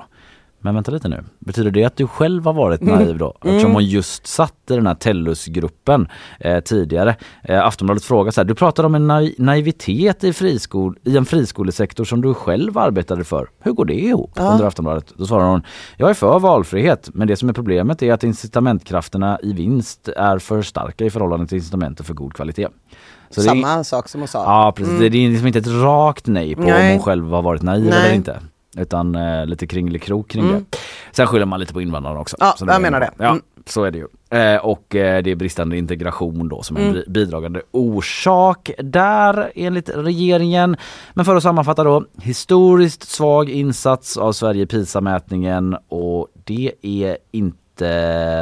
Men 0.65 0.75
vänta 0.75 0.91
lite 0.91 1.09
nu, 1.09 1.25
betyder 1.39 1.71
det 1.71 1.85
att 1.85 1.97
du 1.97 2.07
själv 2.07 2.45
har 2.45 2.53
varit 2.53 2.81
Mm. 2.83 2.95
naiv 2.95 3.19
då? 3.19 3.31
Eftersom 3.37 3.59
Mm. 3.61 3.73
hon 3.73 3.85
just 3.85 4.27
satt 4.27 4.55
i 4.71 4.75
den 4.75 4.87
här 4.87 4.95
Tellusgruppen 4.95 6.09
eh, 6.41 6.61
tidigare. 6.61 7.17
Eh, 7.43 7.67
Aftonbladet 7.67 8.05
frågar 8.05 8.31
så 8.31 8.41
här, 8.41 8.45
du 8.47 8.55
pratar 8.55 8.85
om 8.85 8.95
en 8.95 9.11
nai- 9.11 9.35
naivitet 9.39 10.25
i, 10.25 10.33
friskol, 10.33 10.99
i 11.05 11.17
en 11.17 11.25
friskolesektor 11.25 12.05
som 12.05 12.21
du 12.21 12.35
själv 12.35 12.79
arbetade 12.79 13.25
för. 13.25 13.49
Hur 13.61 13.73
går 13.73 13.85
det 13.85 13.95
ihop? 13.95 14.33
Ja. 14.37 14.53
Under 14.53 14.65
Aftonbladet. 14.67 15.13
Då 15.17 15.27
svarar 15.27 15.45
hon, 15.47 15.63
jag 15.97 16.11
är 16.11 16.15
för 16.15 16.39
valfrihet 16.39 17.11
men 17.15 17.29
det 17.29 17.37
som 17.37 17.49
är 17.49 17.53
problemet 17.53 18.03
är 18.03 18.13
att 18.13 18.25
incitamentkrafterna 18.25 19.39
i 19.43 19.53
vinst 19.53 20.09
är 20.09 20.39
för 20.39 20.63
starka 20.63 21.05
i 21.05 21.11
förhållande 21.11 21.47
till 21.47 21.57
incitamenten 21.59 22.07
för 22.07 22.15
god 22.15 22.35
kvalitet. 22.35 22.69
Så 23.31 23.41
det 23.41 23.47
är- 23.47 23.49
Samma 23.49 23.85
sak 23.85 24.09
som 24.09 24.21
hon 24.21 24.29
sa. 24.29 24.45
Ja 24.45 24.73
precis, 24.77 24.91
Mm. 24.99 25.13
det 25.13 25.19
är 25.19 25.29
liksom 25.31 25.47
inte 25.47 25.59
ett 25.59 25.83
rakt 25.83 26.27
nej 26.27 26.55
på 26.55 26.61
om 26.63 26.67
Nej. 26.69 26.93
hon 26.93 27.03
själv 27.03 27.31
har 27.31 27.43
varit 27.43 27.63
naiv 27.63 27.85
Nej. 27.91 28.05
eller 28.05 28.15
inte. 28.15 28.39
Utan 28.79 29.15
eh, 29.15 29.47
lite 29.47 29.67
kringelikrok 29.67 30.29
kring 30.31 30.45
Mm. 30.49 30.65
det. 30.71 30.77
Sen 31.13 31.27
skyller 31.27 31.47
man 31.47 31.61
lite 31.61 31.73
på 31.73 31.83
invandrarna 31.83 32.21
också. 32.21 32.37
Ja, 32.41 32.55
jag 32.61 32.83
menar 32.83 33.01
det. 33.01 33.11
Ja, 33.19 33.25
Mm. 33.29 33.43
så 33.67 33.85
är 33.85 33.91
det 33.91 33.99
ju. 33.99 34.07
Eh, 34.39 34.57
och 34.65 34.95
eh, 34.95 35.23
det 35.23 35.31
är 35.31 35.37
bristande 35.37 35.77
integration 35.79 36.49
då 36.49 36.63
som 36.63 36.77
är 36.77 36.81
en 36.81 36.87
Mm. 36.89 36.95
bi- 37.07 37.11
bidragande 37.13 37.63
orsak 37.71 38.71
där 38.79 39.53
enligt 39.55 39.89
regeringen. 39.95 40.77
Men 41.15 41.25
för 41.25 41.37
att 41.37 41.43
sammanfatta 41.43 41.85
då, 41.85 42.05
historiskt 42.23 43.03
svag 43.09 43.51
insats 43.51 44.17
av 44.17 44.33
Sverige 44.33 44.63
i 44.63 44.67
PISA-mätningen 44.67 45.77
och 45.89 46.29
det 46.45 46.73
är 46.83 47.17
inte 47.33 47.59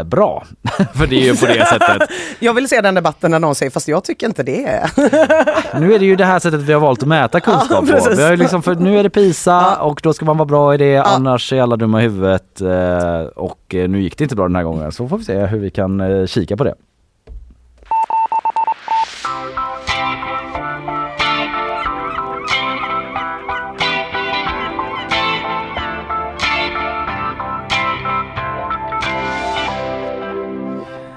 bra. 0.05 0.45
för 0.95 1.07
det 1.07 1.17
är 1.17 1.25
ju 1.25 1.37
på 1.37 1.47
det 1.47 1.67
sättet. 1.67 2.11
Jag 2.39 2.55
vill 2.55 2.69
se 2.69 2.81
den 2.81 2.95
debatten 2.95 3.31
när 3.31 3.39
någon 3.39 3.55
säger 3.55 3.71
fast 3.71 3.89
jag 3.89 4.05
tycker 4.05 4.27
inte 4.27 4.43
det. 4.43 4.91
Nu 5.81 5.95
är 5.95 5.99
det 5.99 6.05
ju 6.05 6.17
det 6.17 6.25
här 6.25 6.39
sättet 6.39 6.61
vi 6.61 6.73
har 6.73 6.81
valt 6.81 7.03
att 7.03 7.09
mäta 7.09 7.41
kunskap 7.41 7.85
Ja, 7.89 7.99
på. 7.99 8.11
Vi 8.17 8.23
har 8.23 8.37
liksom, 8.37 8.63
för 8.63 8.75
nu 8.75 8.99
är 8.99 9.03
det 9.03 9.11
PISA 9.11 9.77
och 9.77 10.01
då 10.03 10.13
ska 10.13 10.25
man 10.25 10.37
vara 10.37 10.47
bra 10.47 10.75
i 10.75 10.77
det, 10.77 10.97
annars 10.97 11.53
är 11.53 11.63
alla 11.63 11.77
dumma 11.77 12.01
i 12.01 12.03
huvudet. 12.03 12.61
eh, 12.61 13.21
Och 13.37 13.75
eh, 13.75 13.89
nu 13.89 14.03
gick 14.03 14.19
det 14.19 14.25
inte 14.25 14.37
bra 14.37 14.45
den 14.49 14.57
här 14.57 14.63
gången, 14.63 14.93
så 14.93 15.09
får 15.09 15.19
vi 15.19 15.25
se 15.25 15.47
hur 15.47 15.59
vi 15.59 15.71
kan 15.71 16.01
eh, 16.01 16.27
kika 16.27 16.57
på 16.57 16.65
det. 16.65 16.75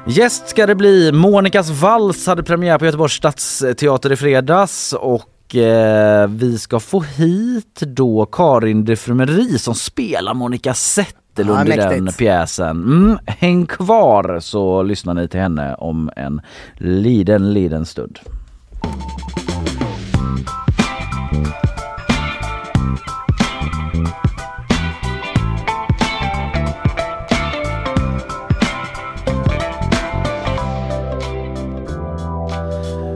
Gäst 0.07 0.49
ska 0.49 0.65
det 0.65 0.75
bli. 0.75 1.11
Monikas 1.11 1.69
vals 1.69 2.27
hade 2.27 2.43
premiär 2.43 2.77
på 2.77 2.85
Göteborgs 2.85 3.13
stadsteater 3.13 4.11
i 4.11 4.15
fredags 4.15 4.93
och 4.93 5.55
eh, 5.55 6.27
vi 6.27 6.57
ska 6.57 6.79
få 6.79 7.01
hit 7.01 7.79
då 7.79 8.25
Karin 8.25 8.85
de 8.85 8.95
Frumerie 8.95 9.59
som 9.59 9.75
spelar 9.75 10.33
Monica 10.33 10.73
Zetterlund 10.73 11.69
Ja, 11.69 11.73
i 11.73 11.77
den 11.77 12.07
pjäsen. 12.07 12.83
Mm, 12.83 13.17
häng 13.25 13.65
kvar 13.65 14.39
så 14.39 14.83
lyssnar 14.83 15.13
ni 15.13 15.27
till 15.27 15.39
henne 15.39 15.75
om 15.75 16.09
en 16.15 16.41
liten, 16.77 17.53
liten 17.53 17.85
stund. 17.85 18.19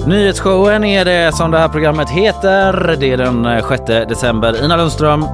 Nyhetsshowen 0.10 0.84
är 0.84 1.06
det 1.06 1.36
som 1.36 1.52
det 1.52 1.58
här 1.58 1.68
programmet 1.68 2.10
heter. 2.10 2.96
Det 3.00 3.12
är 3.12 3.18
den 3.18 3.64
6 3.70 3.82
december. 3.86 4.66
Ina 4.66 4.78
Lundström, 4.78 5.26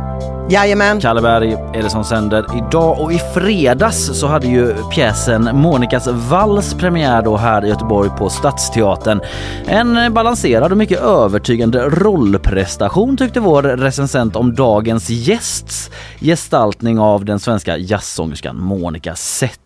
Jajamän. 0.49 0.99
Kalle 1.01 1.21
Berg 1.21 1.53
är 1.53 1.83
det 1.83 1.89
som 1.89 2.03
sänder 2.03 2.45
idag 2.57 2.99
och 2.99 3.13
i 3.13 3.19
fredags 3.33 4.19
så 4.19 4.27
hade 4.27 4.47
ju 4.47 4.75
pjäsen 4.91 5.49
Monikas 5.53 6.07
vals 6.07 6.73
premiär 6.73 7.21
då 7.21 7.37
här 7.37 7.65
i 7.65 7.69
Göteborg 7.69 8.09
på 8.09 8.29
Stadsteatern. 8.29 9.21
En 9.67 10.13
balanserad 10.13 10.71
och 10.71 10.77
mycket 10.77 11.01
övertygande 11.01 11.89
rollprestation 11.89 13.17
tyckte 13.17 13.39
vår 13.39 13.63
recensent 13.63 14.35
om 14.35 14.55
dagens 14.55 15.09
gästs 15.09 15.91
gestaltning 16.19 16.99
av 16.99 17.25
den 17.25 17.39
svenska 17.39 17.77
jazzsångerskan 17.77 18.59
Monica 18.59 19.15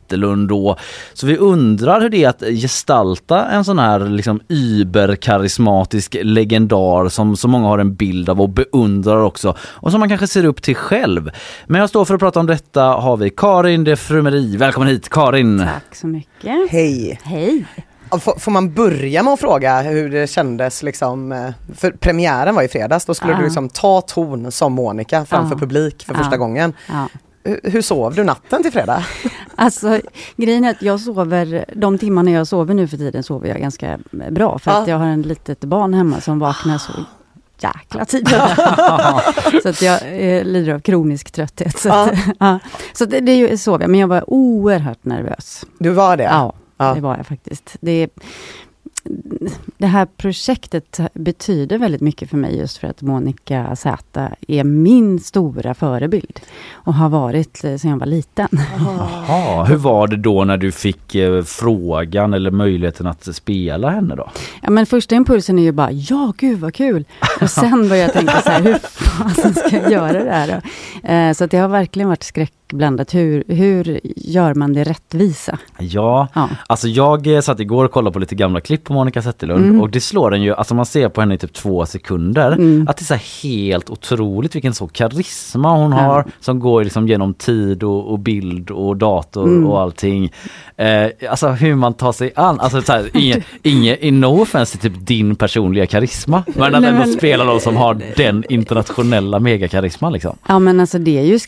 Zetterlund 0.10 0.50
då. 0.50 0.76
Så 1.14 1.28
vi 1.28 1.38
undrar 1.38 2.02
hur 2.02 2.10
det 2.10 2.24
är 2.24 2.30
att 2.30 2.40
gestalta 2.42 3.46
en 3.46 3.64
sån 3.66 3.80
här 3.80 4.00
liksom 4.00 4.40
überkarismatisk 4.48 6.16
legendar 6.24 7.10
som 7.10 7.38
så 7.38 7.48
många 7.48 7.68
har 7.68 7.80
en 7.80 7.96
bild 7.96 8.30
av 8.30 8.42
och 8.42 8.50
beundrar 8.50 9.22
också 9.22 9.56
och 9.62 9.92
som 9.92 10.00
man 10.00 10.10
kanske 10.10 10.28
ser 10.28 10.46
upp 10.46 10.62
till 10.62 10.76
själv. 10.76 11.30
Men 11.68 11.82
jag 11.82 11.90
står 11.90 12.06
för 12.06 12.14
att 12.14 12.20
prata 12.20 12.40
om 12.40 12.46
detta 12.46 12.84
har 12.84 13.18
vi 13.18 13.30
Karin 13.30 13.84
de 13.84 13.96
Frumeri. 13.96 14.58
Välkommen 14.58 14.90
hit 14.90 15.10
Karin! 15.10 15.60
Tack 15.60 15.96
så 15.96 16.08
mycket. 16.08 16.72
Hej! 16.72 17.20
Hej! 17.24 17.66
Får, 18.40 18.52
man 18.52 18.74
börja 18.74 19.24
med 19.24 19.34
att 19.34 19.40
fråga 19.40 19.82
hur 19.82 20.10
det 20.10 20.30
kändes 20.30 20.84
liksom, 20.84 21.32
eh, 21.32 21.50
för 21.76 21.92
premiären 21.92 22.56
var 22.56 22.64
i 22.64 22.68
fredags, 22.68 23.06
då 23.06 23.14
skulle 23.14 23.32
Ja. 23.34 23.38
du 23.38 23.44
liksom 23.44 23.70
ta 23.70 24.02
ton 24.02 24.52
som 24.52 24.74
Monica 24.74 25.26
framför 25.26 25.56
Ja. 25.56 25.60
publik 25.60 26.04
för 26.08 26.14
Ja. 26.14 26.18
första 26.20 26.38
gången. 26.38 26.74
Ja. 26.88 26.94
Hur, 26.94 27.29
hur 27.44 27.82
sov 27.82 28.16
du 28.16 28.24
natten 28.24 28.64
till 28.64 28.72
fredag? 28.72 29.06
Alltså 29.62 30.00
grejen 30.38 30.66
är 30.66 30.70
att 30.72 30.82
jag 30.82 31.00
sover, 31.00 31.66
de 31.76 31.98
timmarna 31.98 32.32
jag 32.32 32.48
sover 32.48 32.74
nu 32.74 32.88
för 32.88 32.98
tiden 32.98 33.24
sover 33.24 33.48
jag 33.50 33.60
ganska 33.60 34.00
bra 34.32 34.60
för 34.60 34.72
att 34.72 34.88
jag 34.88 34.98
har 34.98 35.06
en 35.06 35.22
litet 35.22 35.60
barn 35.60 35.94
hemma 35.94 36.22
som 36.22 36.40
vaknar 36.40 36.78
så 36.78 36.92
jäkla 37.60 38.06
tidigt. 38.06 38.30
så 39.64 39.70
att 39.70 39.82
jag 39.82 40.02
eh, 40.04 40.44
lider 40.44 40.74
av 40.74 40.80
kronisk 40.80 41.32
trötthet. 41.32 41.80
Så, 41.80 41.90
att, 41.94 42.14
så 42.94 43.06
det, 43.06 43.20
det 43.20 43.58
sov 43.58 43.82
jag, 43.82 43.90
men 43.90 44.00
jag 44.00 44.08
var 44.08 44.30
oerhört 44.30 45.06
nervös. 45.06 45.66
Du 45.80 45.90
var 45.90 46.18
det? 46.18 46.24
Ja, 46.24 46.54
Ja. 46.78 46.94
det 46.94 47.02
var 47.02 47.18
jag 47.18 47.28
faktiskt. 47.28 47.76
Det, 47.82 48.10
det 49.78 49.88
här 49.88 50.06
projektet 50.18 51.00
betyder 51.14 51.78
väldigt 51.78 52.02
mycket 52.02 52.30
för 52.30 52.38
mig 52.38 52.58
just 52.58 52.78
för 52.78 52.88
att 52.88 53.02
Monica 53.02 53.76
Z 53.76 54.30
är 54.48 54.64
min 54.64 55.20
stora 55.20 55.74
förebild. 55.74 56.40
Och 56.72 56.94
har 56.94 57.10
varit 57.10 57.64
eh, 57.64 57.76
sedan 57.76 57.92
jag 57.92 57.98
var 57.98 58.06
liten. 58.06 58.48
Jaha, 58.78 59.66
hur 59.66 59.76
var 59.76 60.08
det 60.08 60.18
då 60.18 60.44
när 60.44 60.58
du 60.58 60.72
fick 60.72 61.16
eh, 61.16 61.44
frågan 61.44 62.34
eller 62.34 62.52
möjligheten 62.52 63.08
att 63.08 63.36
spela 63.36 63.90
henne 63.90 64.16
då? 64.16 64.30
Ja 64.62 64.70
men 64.70 64.86
första 64.86 65.16
impulsen 65.16 65.60
är 65.60 65.64
ju 65.64 65.72
bara, 65.72 65.92
ja 65.92 66.34
gud 66.38 66.60
vad 66.60 66.74
kul! 66.74 67.06
Och 67.42 67.50
sen 67.50 67.90
börjar 67.90 68.04
jag 68.04 68.14
tänka 68.14 68.42
så 68.42 68.50
här, 68.50 68.62
hur 68.62 68.78
fasen 68.80 69.54
ska 69.54 69.76
jag 69.76 69.92
göra 69.92 70.24
det 70.24 70.32
här 70.32 70.48
då? 70.48 71.08
Eh, 71.08 71.34
så 71.34 71.46
det 71.46 71.58
har 71.58 71.68
verkligen 71.68 72.08
varit 72.08 72.24
skräckblandat. 72.74 73.14
Hur, 73.16 73.44
hur 73.48 74.00
gör 74.16 74.54
man 74.54 74.74
det 74.74 74.84
rättvisa? 74.84 75.58
Ja, 75.80 76.28
alltså 76.68 76.88
jag 76.88 77.28
eh, 77.28 77.42
satt 77.42 77.60
igår 77.60 77.86
och 77.86 77.92
kollade 77.92 78.14
på 78.14 78.20
lite 78.20 78.36
gamla 78.36 78.62
klipp 78.62 78.84
på 78.84 78.94
Monica 78.94 79.22
Zetterlund 79.22 79.66
Mm. 79.66 79.82
och 79.82 79.90
det 79.90 80.02
slår 80.02 80.34
en 80.34 80.42
ju, 80.44 80.54
alltså 80.56 80.76
man 80.76 80.86
ser 80.86 81.10
på 81.10 81.22
henne 81.22 81.34
i 81.34 81.38
typ 81.38 81.54
två 81.54 81.86
sekunder, 81.86 82.52
Mm. 82.52 82.88
att 82.90 82.98
det 82.98 83.04
är 83.04 83.18
så 83.20 83.48
helt 83.48 83.90
otroligt 83.90 84.56
vilken 84.56 84.74
så 84.74 84.88
karisma 84.88 85.72
hon 85.78 85.92
Ja. 85.92 85.98
har 85.98 86.26
som 86.40 86.60
går 86.60 86.84
liksom 86.84 87.08
genom 87.08 87.34
tid 87.34 87.84
och, 87.84 88.12
och 88.12 88.20
bild 88.20 88.72
och 88.72 88.98
dator 88.98 89.44
Mm. 89.48 89.66
och 89.68 89.82
allting. 89.82 90.32
Eh, 90.78 91.08
alltså 91.30 91.48
hur 91.50 91.76
man 91.76 91.94
tar 91.94 92.12
sig 92.12 92.32
an, 92.36 92.60
alltså 92.60 92.82
så 92.82 92.92
här, 92.92 93.10
inge, 93.18 93.44
inge, 93.64 94.12
no 94.12 94.42
offense 94.42 94.78
typ 94.78 94.94
din 95.00 95.36
personliga 95.36 95.86
karisma, 95.86 96.44
men 96.56 96.76
att 96.76 96.84
ändå 96.84 97.04
spela 97.04 97.44
någon 97.44 97.62
som 97.62 97.76
har 97.76 97.98
den 98.16 98.44
internationella 98.50 99.40
megakarisman 99.40 100.14
liksom. 100.14 100.38
Ja 100.48 100.60
men 100.60 100.80
alltså 100.80 101.00
det 101.00 101.18
är 101.20 101.24
ju 101.24 101.40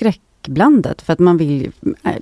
skräckblandat 0.41 1.01
för 1.01 1.13
att 1.13 1.19
man 1.19 1.37
vill 1.37 1.71
äh, 2.03 2.15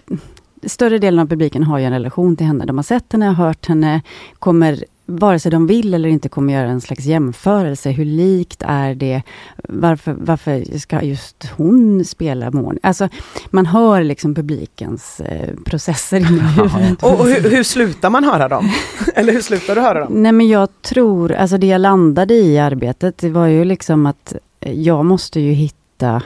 Större 0.63 0.97
delen 0.97 1.19
av 1.19 1.27
publiken 1.27 1.63
har 1.63 1.79
ju 1.79 1.85
en 1.85 1.93
relation 1.93 2.35
till 2.35 2.45
henne. 2.45 2.65
De 2.65 2.77
har 2.77 2.83
sett 2.83 3.13
henne, 3.13 3.25
hört 3.25 3.67
henne, 3.67 4.01
kommer 4.39 4.83
vare 5.05 5.39
sig 5.39 5.51
de 5.51 5.67
vill 5.67 5.93
eller 5.93 6.09
inte 6.09 6.29
kommer 6.29 6.53
göra 6.53 6.69
en 6.69 6.81
slags 6.81 7.05
jämförelse. 7.05 7.89
Hur 7.91 8.05
likt 8.05 8.63
är 8.65 8.95
det? 8.95 9.21
Varför, 9.63 10.15
varför 10.19 10.77
ska 10.79 11.01
just 11.01 11.49
hon 11.57 12.05
spela 12.05 12.51
Monica? 12.51 12.87
Alltså, 12.87 13.09
man 13.49 13.65
hör 13.65 14.03
liksom 14.03 14.35
publikens 14.35 15.19
eh, 15.19 15.55
processer 15.65 16.19
i 16.19 16.23
huvudet. 16.23 17.03
Och, 17.03 17.19
och 17.19 17.25
hur, 17.25 17.49
hur 17.49 17.63
slutar 17.63 18.09
man 18.09 18.23
höra 18.23 18.47
dem? 18.47 18.71
Eller 19.15 19.33
hur 19.33 19.41
slutar 19.41 19.75
du 19.75 19.81
höra 19.81 19.99
dem? 19.99 20.13
Nej 20.13 20.31
men 20.31 20.47
jag 20.47 20.81
tror, 20.81 21.31
alltså 21.31 21.57
det 21.57 21.67
jag 21.67 21.81
landade 21.81 22.33
i 22.33 22.59
arbetet, 22.59 23.17
det 23.17 23.29
var 23.29 23.47
ju 23.47 23.65
liksom 23.65 24.05
att 24.05 24.33
jag 24.59 25.05
måste 25.05 25.39
ju 25.39 25.51
hitta 25.51 26.21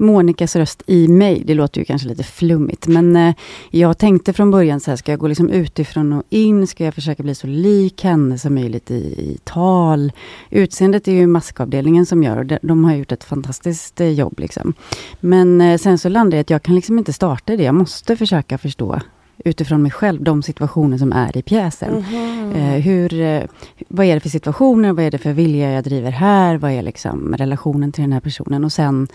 Monikas 0.00 0.56
röst 0.56 0.82
i 0.86 1.08
mig. 1.08 1.42
Det 1.46 1.54
låter 1.54 1.80
ju 1.80 1.84
kanske 1.84 2.08
lite 2.08 2.22
flummigt, 2.22 2.86
men 2.86 3.16
eh, 3.16 3.34
jag 3.70 3.98
tänkte 3.98 4.32
från 4.32 4.50
början 4.50 4.80
så 4.80 4.90
här, 4.90 4.96
ska 4.96 5.12
jag 5.12 5.18
gå 5.18 5.28
liksom 5.28 5.50
utifrån 5.50 6.12
och 6.12 6.22
in? 6.30 6.66
Ska 6.66 6.84
jag 6.84 6.94
försöka 6.94 7.22
bli 7.22 7.34
så 7.34 7.46
lik 7.46 8.04
henne 8.04 8.38
som 8.38 8.54
möjligt 8.54 8.90
i, 8.90 8.94
i 8.94 9.38
tal? 9.44 10.12
Utseendet 10.50 11.08
är 11.08 11.12
ju 11.12 11.26
maskavdelningen 11.26 12.06
som 12.06 12.22
gör, 12.22 12.36
och 12.36 12.46
de, 12.46 12.58
de 12.62 12.84
har 12.84 12.94
gjort 12.94 13.12
ett 13.12 13.24
fantastiskt 13.24 14.00
eh, 14.00 14.08
jobb 14.08 14.38
liksom. 14.38 14.74
Men 15.20 15.60
eh, 15.60 15.78
sen 15.78 15.98
så 15.98 16.08
landade 16.08 16.36
jag 16.36 16.40
att 16.40 16.50
jag 16.50 16.62
kan 16.62 16.74
liksom 16.74 16.98
inte 16.98 17.12
starta 17.12 17.56
det. 17.56 17.62
Jag 17.62 17.74
måste 17.74 18.16
försöka 18.16 18.58
förstå 18.58 19.00
utifrån 19.44 19.82
mig 19.82 19.90
själv, 19.90 20.22
de 20.22 20.42
situationer 20.42 20.98
som 20.98 21.12
är 21.12 21.36
i 21.36 21.42
pjäsen. 21.42 21.94
Mhm. 21.94 22.52
Eh, 22.52 22.80
hur, 22.80 23.20
eh, 23.20 23.42
vad 23.88 24.06
är 24.06 24.14
det 24.14 24.20
för 24.20 24.28
situationer, 24.28 24.92
vad 24.92 25.04
är 25.04 25.10
det 25.10 25.18
för 25.18 25.32
vilja 25.32 25.72
jag 25.72 25.84
driver 25.84 26.10
här, 26.10 26.56
vad 26.56 26.70
är 26.70 26.82
liksom 26.82 27.34
relationen 27.38 27.92
till 27.92 28.02
den 28.04 28.12
här 28.12 28.20
personen 28.20 28.64
och 28.64 28.72
sen 28.72 29.08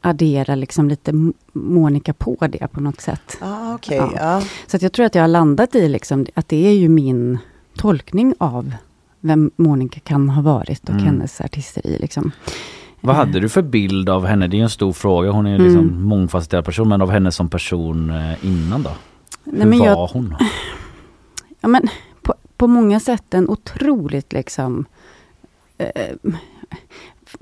addera 0.00 0.54
liksom 0.54 0.88
lite 0.88 1.12
Monica 1.52 2.12
på 2.12 2.36
det 2.46 2.68
på 2.72 2.80
något 2.80 3.00
sätt. 3.00 3.38
Ah, 3.40 3.74
okej, 3.74 4.02
ja. 4.16 4.42
Så 4.66 4.76
att 4.76 4.82
jag 4.82 4.92
tror 4.92 5.06
att 5.06 5.14
jag 5.14 5.22
har 5.22 5.28
landat 5.28 5.74
i 5.74 5.88
liksom, 5.88 6.26
att 6.34 6.48
det 6.48 6.66
är 6.66 6.72
ju 6.72 6.88
min 6.88 7.38
tolkning 7.76 8.34
av 8.38 8.72
vem 9.20 9.50
Monica 9.56 10.00
kan 10.00 10.28
ha 10.28 10.42
varit 10.42 10.82
och 10.82 10.90
Mm. 10.94 11.04
hennes 11.04 11.40
artisteri. 11.40 11.98
Liksom. 12.00 12.30
Vad 13.00 13.16
hade 13.16 13.40
du 13.40 13.48
för 13.48 13.62
bild 13.62 14.08
av 14.08 14.26
henne? 14.26 14.46
Det 14.48 14.58
är 14.58 14.62
en 14.62 14.70
stor 14.70 14.92
fråga. 14.92 15.30
Hon 15.30 15.46
är 15.46 15.50
ju 15.50 15.58
liksom 15.64 15.88
Mm. 15.88 16.02
mångfacetterad 16.02 16.64
person, 16.64 16.88
men 16.88 17.02
av 17.02 17.10
henne 17.10 17.32
som 17.32 17.48
person 17.48 18.10
eh, 18.10 18.44
innan 18.46 18.82
då? 18.82 18.90
Nej, 19.52 19.60
Hur 19.62 19.66
men 19.70 19.78
var 19.78 19.86
jag- 19.86 20.06
hon? 20.06 20.34
Ja, 21.60 21.68
men 21.68 21.88
på, 22.22 22.34
på 22.56 22.66
många 22.66 23.00
sätt 23.00 23.34
en 23.34 23.48
otroligt 23.48 24.32
liksom... 24.32 24.84
Eh, 25.78 26.16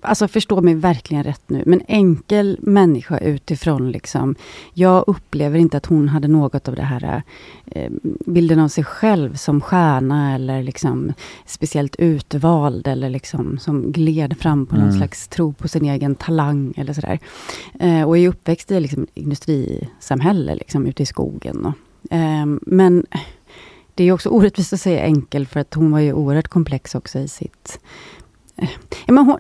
alltså 0.03 0.29
förstå 0.29 0.61
mig 0.61 0.75
verkligen 0.75 1.25
rätt 1.25 1.43
nu, 1.47 1.63
men 1.67 1.83
enkel 1.89 2.59
människa 2.63 3.19
utifrån 3.19 3.91
liksom. 3.91 4.35
Jag 4.75 5.05
upplever 5.07 5.59
inte 5.59 5.77
att 5.77 5.87
hon 5.87 6.09
hade 6.09 6.29
något 6.29 6.69
av 6.69 6.75
det 6.75 6.83
här 6.83 7.23
eh, 7.67 7.91
bilden 8.27 8.59
av 8.61 8.69
sig 8.69 8.85
själv 8.85 9.35
som 9.35 9.61
stjärna 9.61 10.35
eller 10.35 10.63
liksom 10.63 11.13
speciellt 11.47 11.97
utvald 11.97 12.87
eller 12.87 13.11
liksom 13.11 13.59
som 13.59 13.93
gled 13.93 14.37
fram 14.39 14.67
på 14.67 14.75
någon 14.75 14.85
Mm. 14.85 14.97
slags 14.99 15.29
tro 15.29 15.53
på 15.53 15.69
sin 15.69 15.85
egen 15.85 16.15
talang 16.15 16.73
eller 16.77 16.93
sådär. 16.93 17.19
Eh, 17.81 18.03
och 18.03 18.19
är 18.19 18.29
uppväxt 18.29 18.71
i 18.71 18.81
liksom 18.81 19.07
industrisamhälle, 19.15 20.55
liksom 20.55 20.87
ute 20.87 21.03
i 21.03 21.07
skogen. 21.07 21.67
Och, 21.67 21.73
men 22.61 23.07
det 23.95 24.05
är 24.05 24.13
också 24.13 24.29
orättvist 24.29 24.73
att 24.73 24.81
säga 24.81 25.03
enkel, 25.03 25.47
för 25.47 25.61
att 25.61 25.75
hon 25.75 25.93
var 25.93 25.99
ju 25.99 26.13
oerhört 26.13 26.49
komplex 26.49 26.95
också 26.95 27.19
i 27.19 27.29
sitt... 27.29 27.81
eh, 28.57 28.69
men 29.07 29.25
hon, 29.25 29.39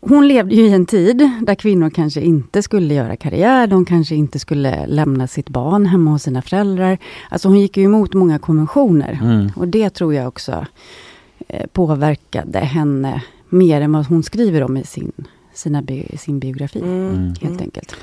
hon 0.00 0.28
levde 0.28 0.54
ju 0.54 0.66
i 0.66 0.72
en 0.72 0.86
tid 0.86 1.30
där 1.40 1.54
kvinnor 1.54 1.90
kanske 1.90 2.20
inte 2.20 2.62
skulle 2.62 2.94
göra 2.94 3.16
karriär, 3.16 3.66
de 3.66 3.84
kanske 3.84 4.14
inte 4.14 4.38
skulle 4.38 4.86
lämna 4.86 5.26
sitt 5.26 5.48
barn 5.48 5.86
hemma 5.86 6.10
hos 6.10 6.22
sina 6.22 6.42
föräldrar. 6.42 6.98
Alltså 7.28 7.48
hon 7.48 7.60
gick 7.60 7.76
ju 7.76 7.84
emot 7.84 8.14
många 8.14 8.38
konventioner. 8.38 9.18
Mm. 9.22 9.50
Och 9.56 9.68
det 9.68 9.90
tror 9.90 10.14
jag 10.14 10.28
också 10.28 10.66
eh, 11.48 11.66
påverkade 11.66 12.58
henne 12.58 13.22
mer 13.48 13.80
än 13.80 13.92
vad 13.92 14.06
hon 14.06 14.22
skriver 14.22 14.62
om 14.62 14.76
i 14.76 14.84
sin, 14.84 15.12
sina 15.54 15.82
bi, 15.82 16.16
sin 16.18 16.38
biografi. 16.38 16.80
Mm. 16.80 17.34
Helt 17.40 17.60
enkelt. 17.60 17.96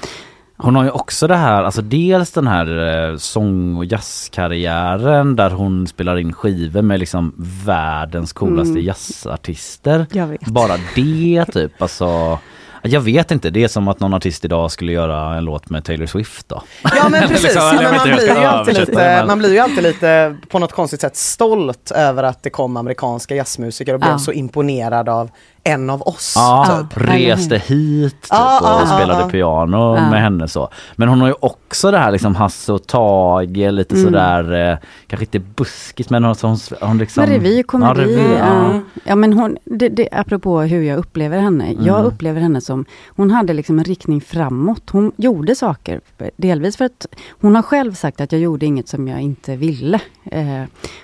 Hon 0.60 0.76
har 0.76 0.84
ju 0.84 0.90
också 0.90 1.28
det 1.28 1.36
här, 1.36 1.64
alltså 1.64 1.82
dels 1.82 2.32
den 2.32 2.48
här 2.48 2.88
eh, 3.12 3.18
sång 3.18 3.78
och 3.78 3.86
jazzkarriären 3.86 5.36
där 5.36 5.50
hon 5.50 5.88
spelar 5.88 6.18
in 6.20 6.34
skivor 6.34 6.82
med 6.82 7.00
liksom 7.00 7.34
världens 7.66 8.34
coolaste 8.34 8.72
Mm. 8.72 8.84
jazzartister. 8.86 10.06
Jag 10.12 10.28
vet. 10.28 10.46
Bara 10.46 10.74
det 10.96 11.46
typ, 11.54 11.82
alltså 11.82 12.40
jag 12.82 13.02
vet 13.02 13.32
inte, 13.32 13.50
det 13.50 13.64
är 13.64 13.68
som 13.68 13.88
att 13.88 14.00
någon 14.00 14.14
artist 14.14 14.46
idag 14.46 14.72
skulle 14.72 14.92
göra 14.92 15.36
en 15.36 15.46
låt 15.46 15.70
med 15.70 15.84
Taylor 15.84 16.06
Swift 16.06 16.50
då. 16.50 16.64
Ja 16.84 17.10
men 17.10 17.22
precis, 17.28 17.44
Liksom, 17.44 17.76
men 17.76 17.96
man, 17.96 18.04
blir 18.08 18.28
ju 18.28 18.46
alltid 18.46 18.78
lite, 18.78 19.24
man 19.28 19.40
blir 19.40 19.54
ju 19.54 19.60
alltid 19.60 19.84
lite 19.84 20.36
på 20.50 20.60
något 20.60 20.72
konstigt 20.74 21.02
sätt 21.02 21.16
stolt 21.18 21.92
över 21.92 22.24
att 22.24 22.44
det 22.44 22.50
kom 22.50 22.78
amerikanska 22.78 23.36
jazzmusiker 23.36 23.94
och 23.94 24.00
blev 24.00 24.12
Ja. 24.12 24.20
så 24.20 24.32
imponerad 24.32 25.10
av 25.10 25.30
en 25.68 25.90
av 25.90 26.02
oss. 26.02 26.34
Ja, 26.36 26.86
typ. 26.90 26.98
reste 27.08 27.58
hit 27.58 28.22
typ, 28.22 28.28
Ja, 28.30 28.82
och 28.82 28.88
spelade 28.88 29.22
ja. 29.22 29.30
piano 29.30 29.96
Ja. 29.96 30.10
med 30.10 30.22
henne 30.22 30.48
så. 30.48 30.70
Men 30.96 31.10
hon 31.10 31.22
har 31.22 31.28
ju 31.28 31.34
också 31.40 31.92
det 31.92 31.98
här 31.98 32.12
liksom 32.12 32.36
Hasse 32.36 32.74
och 32.74 32.88
Tage, 32.88 33.72
lite 33.72 33.96
Mm. 33.96 34.06
sådär, 34.06 34.72
eh, 34.72 34.78
kanske 35.08 35.26
inte 35.26 35.40
buskis 35.40 36.10
men 36.10 36.24
hon, 36.24 36.36
hon, 36.42 36.58
hon 36.82 36.98
liksom... 36.98 37.22
Men 37.22 37.30
revy, 37.34 37.64
komedi. 37.64 38.02
Ja, 38.02 38.08
revy, 38.08 38.34
ja. 38.34 38.74
ja. 38.74 38.80
ja 39.04 39.16
men 39.16 39.34
hon, 39.34 39.58
det, 39.66 39.90
det, 39.90 40.10
apropå 40.12 40.62
hur 40.62 40.82
jag 40.82 40.98
upplever 41.00 41.40
henne. 41.40 41.72
Jag 41.80 41.98
Mm. 42.00 42.06
upplever 42.06 42.42
henne 42.42 42.62
som, 42.62 42.86
hon 43.16 43.32
hade 43.32 43.54
liksom 43.54 43.80
en 43.80 43.86
riktning 43.86 44.22
framåt. 44.22 44.90
Hon 44.92 45.12
gjorde 45.18 45.56
saker, 45.56 46.02
delvis 46.38 46.78
för 46.78 46.86
att 46.86 47.06
hon 47.42 47.56
har 47.56 47.62
själv 47.64 47.94
sagt 47.94 48.22
att 48.22 48.32
jag 48.32 48.42
gjorde 48.42 48.66
inget 48.66 48.88
som 48.88 49.08
jag 49.08 49.22
inte 49.22 49.56
ville. 49.56 50.00
Eh, 50.32 50.64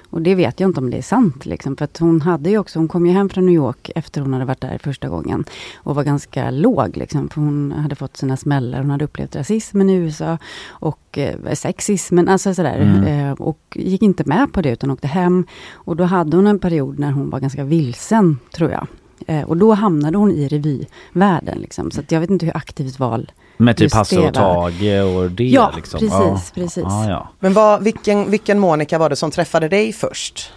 och 0.10 0.22
det 0.22 0.36
vet 0.36 0.60
jag 0.60 0.70
inte 0.70 0.80
om 0.80 0.90
det 0.90 0.98
är 0.98 1.02
sant. 1.02 1.46
Liksom, 1.46 1.78
för 1.78 1.86
att 1.86 1.98
hon 1.98 2.22
hade 2.22 2.50
ju 2.50 2.58
också, 2.58 2.80
hon 2.80 2.88
kom 2.88 3.06
ju 3.06 3.12
hem 3.12 3.30
från 3.30 3.46
New 3.46 3.56
York 3.56 3.92
efter 3.96 4.22
hon 4.22 4.34
hade 4.34 4.46
varit 4.46 4.62
där 4.62 4.78
första 4.78 5.10
gången. 5.10 5.44
Och 5.76 5.96
var 5.96 6.04
ganska 6.04 6.52
låg 6.52 6.98
liksom, 6.98 7.30
för 7.30 7.42
hon 7.42 7.72
hade 7.72 7.96
fått 7.96 8.18
sina 8.18 8.38
smällar. 8.38 8.78
Hon 8.78 8.90
hade 8.90 9.06
upplevt 9.06 9.36
rasismen 9.36 9.90
i 9.90 9.94
USA 9.94 10.38
och 10.68 11.18
eh, 11.18 11.54
sexismen, 11.54 12.30
alltså 12.30 12.54
sådär. 12.54 12.80
Mm. 12.80 13.04
Eh, 13.04 13.32
och 13.32 13.60
gick 13.76 14.02
inte 14.02 14.24
med 14.26 14.54
på 14.54 14.62
det 14.62 14.70
utan 14.70 14.92
åkte 14.92 15.08
hem. 15.08 15.46
Och 15.74 15.96
då 15.96 16.04
hade 16.04 16.38
hon 16.38 16.48
en 16.48 16.60
period 16.60 17.00
när 17.00 17.12
hon 17.12 17.30
var 17.30 17.40
ganska 17.40 17.64
vilsen, 17.64 18.40
tror 18.52 18.72
jag. 18.72 18.88
Eh, 19.28 19.42
och 19.44 19.58
då 19.58 19.74
hamnade 19.74 20.18
hon 20.18 20.32
i 20.32 20.48
revyvärlden. 20.48 21.58
Liksom. 21.60 21.92
Så 21.92 22.00
att 22.00 22.12
jag 22.12 22.20
vet 22.20 22.30
inte 22.30 22.46
hur 22.46 22.58
aktivt 22.58 23.00
val 23.00 23.32
Med 23.58 23.78
typ 23.78 23.94
Hasse 23.94 24.20
och. 24.20 24.34
Tage 24.34 25.04
och 25.16 25.32
det 25.32 25.44
Ja, 25.44 25.72
liksom. 25.76 26.00
precis, 26.00 26.52
precis. 26.52 26.84
Ja, 26.84 27.10
ja. 27.10 27.30
Men 27.40 27.54
vad, 27.54 27.84
vilken, 27.84 28.32
vilken 28.32 28.60
Monica 28.60 28.98
var 28.98 29.10
det 29.10 29.16
som 29.16 29.32
träffade 29.32 29.68
dig 29.70 29.94
först? 29.94 30.52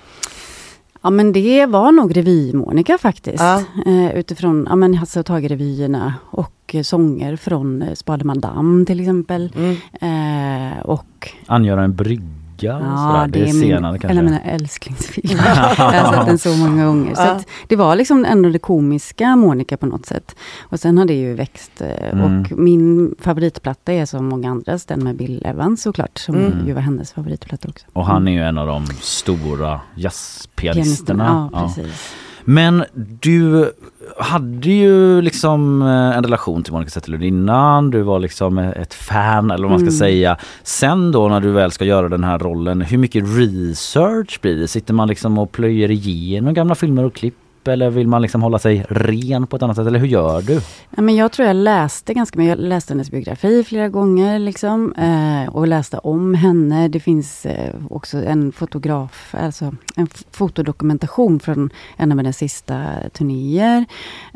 Ja 1.03 1.11
men 1.11 1.33
det 1.33 1.67
var 1.67 1.93
nog 1.93 2.17
revy-Monica 2.17 2.99
faktiskt. 2.99 3.43
Eh, 3.87 4.11
utifrån 4.15 4.67
ja, 4.69 4.77
men 4.77 4.95
Hasse 4.95 5.21
och 5.21 5.27
Tage-revyerna 5.27 6.15
och 6.31 6.75
eh, 6.75 6.83
sånger 6.83 7.37
från 7.37 7.83
eh, 7.83 7.95
Spade 7.95 8.25
Madame 8.25 8.87
till 8.87 9.01
exempel. 9.01 9.53
Eh, 10.01 10.81
och 10.85 11.31
Angöra 11.47 11.85
en 11.85 11.95
brygga 11.95 12.25
och 12.59 12.65
Ja, 12.65 12.79
sådär. 12.97 13.27
Det 13.29 13.39
är, 13.41 13.45
min, 13.45 13.61
senare 13.61 13.79
en 13.79 13.85
av 13.85 13.99
kanske. 13.99 14.23
mina 14.23 14.41
älsklingsfilmer. 14.41 15.45
jag 15.79 15.85
har 16.03 16.13
sett 16.17 16.27
den 16.27 16.39
så 16.39 16.49
många 16.57 16.87
gånger. 16.87 17.15
Så 17.15 17.23
Ja. 17.23 17.41
det 17.69 17.77
var 17.77 17.97
liksom 17.97 18.25
ändå 18.25 18.49
det 18.49 18.59
komiska 18.59 19.37
Monica 19.37 19.77
på 19.77 19.87
något 19.87 20.07
sätt. 20.07 20.37
Och 20.63 20.81
sen 20.81 20.99
har 20.99 21.05
det 21.05 21.15
ju 21.15 21.35
växt. 21.35 21.81
eh, 21.81 21.87
Mm. 22.13 22.25
Och 22.43 22.59
min 22.59 23.15
favoritplatta 23.21 23.93
är 23.93 24.07
som 24.07 24.27
många 24.29 24.51
andras, 24.51 24.85
den 24.87 25.05
med 25.05 25.17
Bill 25.17 25.43
Evans 25.47 25.83
såklart. 25.83 26.19
Som 26.19 26.35
Mm. 26.35 26.67
ju 26.67 26.73
var 26.73 26.81
hennes 26.81 27.13
favoritplatta 27.13 27.69
också. 27.69 27.87
Och 27.93 28.07
han 28.07 28.29
är 28.29 28.33
ju 28.33 28.41
en 28.43 28.59
av 28.59 28.67
de 28.67 28.87
stora 29.01 29.81
jazzpianisterna. 29.95 31.51
Ja, 31.53 31.61
precis. 31.61 32.15
Men 32.49 32.85
du 33.21 33.73
hade 34.19 34.69
ju 34.71 35.21
liksom 35.23 35.83
eh, 35.83 35.89
en 36.17 36.23
relation 36.25 36.63
till 36.63 36.73
Monica 36.73 36.91
Zetterlund 36.91 37.25
innan, 37.25 37.91
du 37.91 38.03
var 38.03 38.19
liksom 38.19 38.59
ett 38.59 38.95
fan 38.95 39.51
eller 39.51 39.63
vad 39.63 39.71
man 39.71 39.79
ska 39.79 39.87
Mm. 39.87 39.99
säga. 39.99 40.37
Sen 40.63 41.13
då 41.13 41.29
när 41.29 41.41
du 41.41 41.51
väl 41.53 41.71
ska 41.71 41.85
göra 41.85 42.09
den 42.09 42.25
här 42.25 42.39
rollen, 42.39 42.81
hur 42.81 42.99
mycket 42.99 43.25
research 43.39 44.39
blir 44.43 44.57
det? 44.57 44.69
Sitter 44.69 44.95
man 44.95 45.09
liksom 45.09 45.39
och 45.39 45.53
plöjer 45.53 45.91
igenom 45.91 46.55
gamla 46.55 46.75
filmer 46.75 47.05
och 47.05 47.15
klipp 47.15 47.35
eller 47.69 47.91
vill 47.91 48.09
man 48.09 48.23
liksom 48.23 48.43
hålla 48.43 48.59
sig 48.59 48.87
ren 48.89 49.47
på 49.47 49.57
ett 49.57 49.62
annat 49.62 49.77
sätt? 49.77 49.87
Eller 49.87 49.99
hur 49.99 50.07
gör 50.07 50.43
du? 50.43 50.61
Ja, 50.97 51.03
men 51.03 51.17
jag 51.17 51.33
tror 51.33 51.49
jag 51.49 51.57
läste 51.57 52.14
ganska 52.14 52.39
mycket. 52.39 52.59
Jag 52.59 52.69
läste 52.69 52.93
hennes 52.93 53.11
biografi 53.11 53.64
flera 53.64 53.89
gånger 53.89 54.39
liksom, 54.39 54.93
eh, 54.93 55.55
och 55.55 55.69
läste 55.69 55.99
om 55.99 56.35
henne. 56.35 56.89
Det 56.89 57.01
finns 57.01 57.47
eh, 57.47 57.75
också 57.91 58.25
en 58.25 58.53
fotograf, 58.53 59.35
alltså 59.39 59.75
en 59.97 60.07
fotodokumentation 60.31 61.41
från 61.41 61.71
en 61.97 62.12
av 62.12 62.19
hennes 62.19 62.37
sista 62.37 62.85
turnéer. 63.12 63.85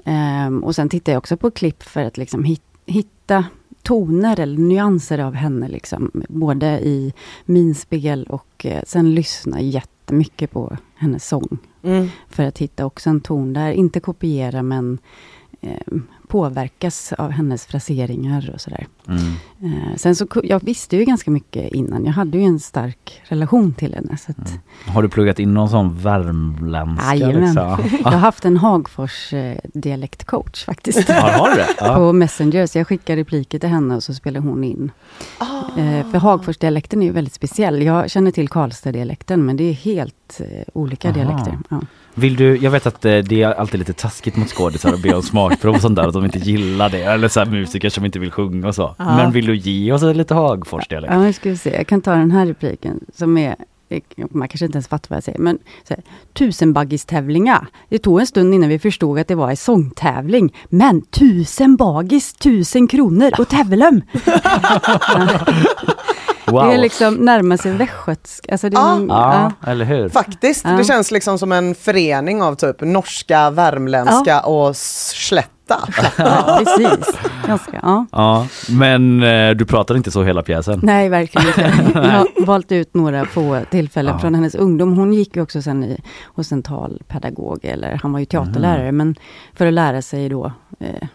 Eh, 0.04 0.56
och 0.62 0.74
sen 0.74 0.88
tittar 0.88 1.12
jag 1.12 1.18
också 1.18 1.36
på 1.36 1.50
klipp 1.50 1.82
för 1.82 2.04
att 2.04 2.16
liksom 2.16 2.44
hit, 2.44 2.62
hitta 2.86 3.44
toner 3.82 4.40
eller 4.40 4.58
nyanser 4.58 5.18
av 5.18 5.34
henne. 5.34 5.68
Liksom, 5.68 6.10
både 6.28 6.66
i 6.66 7.12
minspel 7.44 8.26
och 8.30 8.66
eh, 8.66 8.82
sen 8.86 9.14
lyssna 9.14 9.60
jättemycket 9.60 10.50
på 10.50 10.76
hennes 10.96 11.28
sång. 11.28 11.58
Mm. 11.82 12.08
För 12.28 12.42
att 12.42 12.58
hitta 12.58 12.86
också 12.86 13.10
en 13.10 13.20
ton 13.20 13.52
där, 13.52 13.72
inte 13.72 14.00
kopiera 14.00 14.62
men 14.62 14.98
eh, 15.60 15.96
påverkas 16.30 17.12
av 17.12 17.30
hennes 17.30 17.66
fraseringar 17.66 18.50
och 18.54 18.60
sådär. 18.60 18.86
Mm. 19.08 19.22
Eh, 19.62 19.96
sen 19.96 20.16
så, 20.16 20.26
jag 20.44 20.64
visste 20.64 20.96
ju 20.96 21.04
ganska 21.04 21.30
mycket 21.30 21.72
innan. 21.72 22.04
Jag 22.04 22.12
hade 22.12 22.38
ju 22.38 22.44
en 22.44 22.60
stark 22.60 23.22
relation 23.24 23.74
till 23.74 23.94
henne. 23.94 24.16
Så 24.16 24.32
att, 24.32 24.58
Har 24.94 25.02
du 25.02 25.08
pluggat 25.08 25.38
in 25.38 25.54
någon 25.54 25.68
sån 25.68 25.96
värmländska? 25.98 27.14
Jajamän. 27.14 27.44
Liksom? 27.44 27.98
Jag 28.04 28.10
har 28.10 28.18
haft 28.18 28.44
en 28.44 28.56
Hagfors 28.56 29.32
eh, 29.32 29.56
dialektcoach 29.74 30.64
faktiskt. 30.64 31.08
Ja, 31.08 31.14
har 31.14 31.50
du 31.50 31.56
det? 31.56 31.68
Ja. 31.80 31.94
På 31.94 32.12
Messenger. 32.12 32.66
Så 32.66 32.78
jag 32.78 32.86
skickar 32.88 33.16
repliker 33.16 33.58
till 33.58 33.68
henne 33.68 33.96
och 33.96 34.02
så 34.02 34.14
spelar 34.14 34.40
hon 34.40 34.64
in. 34.64 34.92
Eh, 35.76 36.10
för 36.10 36.18
Hagforsdialekten 36.18 37.02
är 37.02 37.06
ju 37.06 37.12
väldigt 37.12 37.34
speciell. 37.34 37.82
Jag 37.82 38.10
känner 38.10 38.30
till 38.30 38.48
Karlstad-dialekten 38.48 39.46
men 39.46 39.56
det 39.56 39.64
är 39.64 39.72
helt 39.72 40.40
olika 40.72 41.08
Aha. 41.08 41.14
dialekter. 41.18 41.58
Ja. 41.68 41.80
Vill 42.14 42.36
du, 42.36 42.56
jag 42.56 42.70
vet 42.70 42.86
att 42.86 43.04
eh, 43.04 43.18
det 43.18 43.42
är 43.42 43.52
alltid 43.52 43.78
lite 43.78 43.92
taskigt 43.92 44.36
mot 44.36 44.48
skådisar 44.48 44.92
att 44.92 45.02
be 45.02 45.14
om 45.14 45.22
smakprov 45.22 45.74
och 45.74 45.80
sånt 45.80 45.96
där, 45.96 46.08
att 46.08 46.14
de 46.14 46.24
inte 46.24 46.38
gillar 46.38 46.90
det. 46.90 47.02
Eller 47.02 47.28
så 47.28 47.40
här 47.40 47.46
musiker 47.46 47.88
som 47.88 48.04
inte 48.04 48.18
vill 48.18 48.30
sjunga 48.30 48.68
och 48.68 48.74
så. 48.74 48.94
Ja. 48.98 49.16
Men 49.16 49.32
vill 49.32 49.46
du 49.46 49.56
ge 49.56 49.92
oss 49.92 50.02
lite 50.02 50.34
Hagforsdialekt? 50.34 51.14
Ja, 51.14 51.20
nu 51.20 51.32
ska 51.32 51.50
vi 51.50 51.56
se. 51.56 51.76
Jag 51.76 51.86
kan 51.86 52.00
ta 52.00 52.10
den 52.10 52.30
här 52.30 52.46
repliken 52.46 53.00
som 53.14 53.38
är 53.38 53.56
man 54.30 54.48
kanske 54.48 54.64
inte 54.64 54.76
ens 54.76 54.88
fattar 54.88 55.08
vad 55.08 55.16
jag 55.16 55.24
säger, 55.24 55.38
men 55.38 55.58
så 55.88 55.94
här, 55.94 56.02
tusenbaggistävlingar. 56.32 57.66
Det 57.88 57.98
tog 57.98 58.20
en 58.20 58.26
stund 58.26 58.54
innan 58.54 58.68
vi 58.68 58.78
förstod 58.78 59.18
att 59.18 59.28
det 59.28 59.34
var 59.34 59.50
en 59.50 59.56
sångtävling. 59.56 60.54
Men 60.68 61.02
tusen 61.02 61.76
bagis, 61.76 62.32
tusen 62.32 62.88
kronor 62.88 63.30
och 63.38 63.48
tävlem! 63.48 64.02
Wow. 66.50 66.64
Det 66.66 66.74
är 66.74 66.78
liksom 66.78 67.14
närmar 67.14 67.56
sig 67.56 67.72
västgötsk. 67.72 68.48
Alltså 68.52 68.68
Ja. 68.68 68.94
någon- 68.94 69.08
Ja, 69.08 69.52
eller 69.66 69.84
hur? 69.84 70.08
Faktiskt, 70.08 70.64
Ja. 70.64 70.70
det 70.70 70.84
känns 70.84 71.10
liksom 71.10 71.38
som 71.38 71.52
en 71.52 71.74
förening 71.74 72.42
av 72.42 72.54
typ 72.54 72.80
norska, 72.80 73.50
värmländska 73.50 74.40
och 74.40 74.76
slätta. 74.76 75.50
Ja, 76.16 76.60
precis. 76.64 77.14
Ganska, 77.46 77.78
ja. 77.82 78.06
Ja, 78.12 78.46
men 78.68 79.22
eh, 79.22 79.50
du 79.50 79.64
pratar 79.66 79.96
inte 79.96 80.10
så 80.10 80.22
hela 80.22 80.42
pjäsen? 80.42 80.80
Nej, 80.82 81.08
verkligen 81.08 81.48
inte. 81.48 81.60
Jag 81.94 82.02
har 82.10 82.46
valt 82.46 82.72
ut 82.72 82.94
några 82.94 83.24
få 83.24 83.60
tillfällen 83.70 84.12
Ja. 84.14 84.18
från 84.18 84.34
hennes 84.34 84.54
ungdom. 84.54 84.96
Hon 84.96 85.12
gick 85.12 85.36
ju 85.36 85.42
också 85.42 85.62
sen 85.62 85.84
i, 85.84 86.00
hos 86.34 86.52
en 86.52 86.62
talpedagog, 86.62 87.58
eller 87.64 88.00
han 88.02 88.12
var 88.12 88.18
ju 88.20 88.24
teaterlärare, 88.26 88.82
Mm. 88.88 88.96
men 88.96 89.14
för 89.54 89.66
att 89.66 89.72
lära 89.72 90.02
sig 90.02 90.28
då 90.28 90.52
eh, 90.80 91.06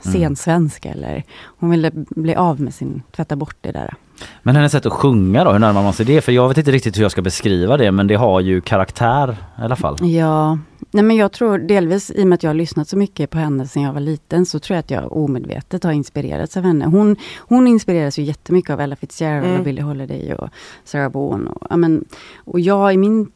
scensvenska, 0.00 0.88
eller 0.88 1.24
hon 1.58 1.70
ville 1.70 1.90
bli 1.94 2.34
av 2.34 2.60
med 2.60 2.74
sin, 2.74 3.02
tvätta 3.16 3.36
bort 3.36 3.56
det 3.60 3.72
där. 3.72 3.94
Men 4.42 4.56
hennes 4.56 4.72
sätt 4.72 4.86
att 4.86 4.92
sjunga 4.92 5.44
då, 5.44 5.52
hur 5.52 5.58
närmar 5.58 5.82
man 5.82 5.92
sig 5.92 6.06
det? 6.06 6.20
För 6.20 6.32
jag 6.32 6.48
vet 6.48 6.58
inte 6.58 6.70
riktigt 6.72 6.98
hur 6.98 7.02
jag 7.02 7.10
ska 7.12 7.22
beskriva 7.22 7.76
det, 7.76 7.92
men 7.92 8.06
det 8.06 8.14
har 8.14 8.40
ju 8.40 8.60
karaktär 8.60 9.36
i 9.58 9.62
alla 9.62 9.76
fall. 9.76 9.96
Ja, 10.00 10.58
nej 10.90 11.04
men 11.04 11.16
jag 11.16 11.32
tror 11.32 11.58
delvis 11.58 12.10
i 12.10 12.22
och 12.22 12.26
med 12.26 12.34
att 12.36 12.42
jag 12.42 12.50
har 12.50 12.54
lyssnat 12.54 12.88
så 12.88 12.96
mycket 12.96 13.30
på 13.30 13.38
henne 13.38 13.66
sedan 13.68 13.82
jag 13.82 13.92
var 13.92 14.00
liten, 14.00 14.46
så 14.46 14.58
tror 14.58 14.74
jag 14.74 14.80
att 14.80 14.90
jag 14.90 15.16
omedvetet 15.16 15.84
har 15.84 15.92
inspirerats 15.92 16.56
av 16.56 16.62
henne. 16.62 16.84
Hon, 16.84 17.16
hon 17.38 17.66
inspireras 17.66 18.18
ju 18.18 18.22
jättemycket 18.22 18.70
av 18.70 18.80
Ella 18.80 18.96
Fitzgerald 18.96 19.44
Mm. 19.46 19.58
och 19.58 19.64
Billie 19.64 19.82
Holiday 19.82 20.34
och 20.34 20.48
Sarah 20.84 21.12
Vaughan. 21.12 21.46
Och, 21.48 22.52
och 22.52 22.60
jag 22.60 22.94
i 22.94 22.96
min 22.96 23.30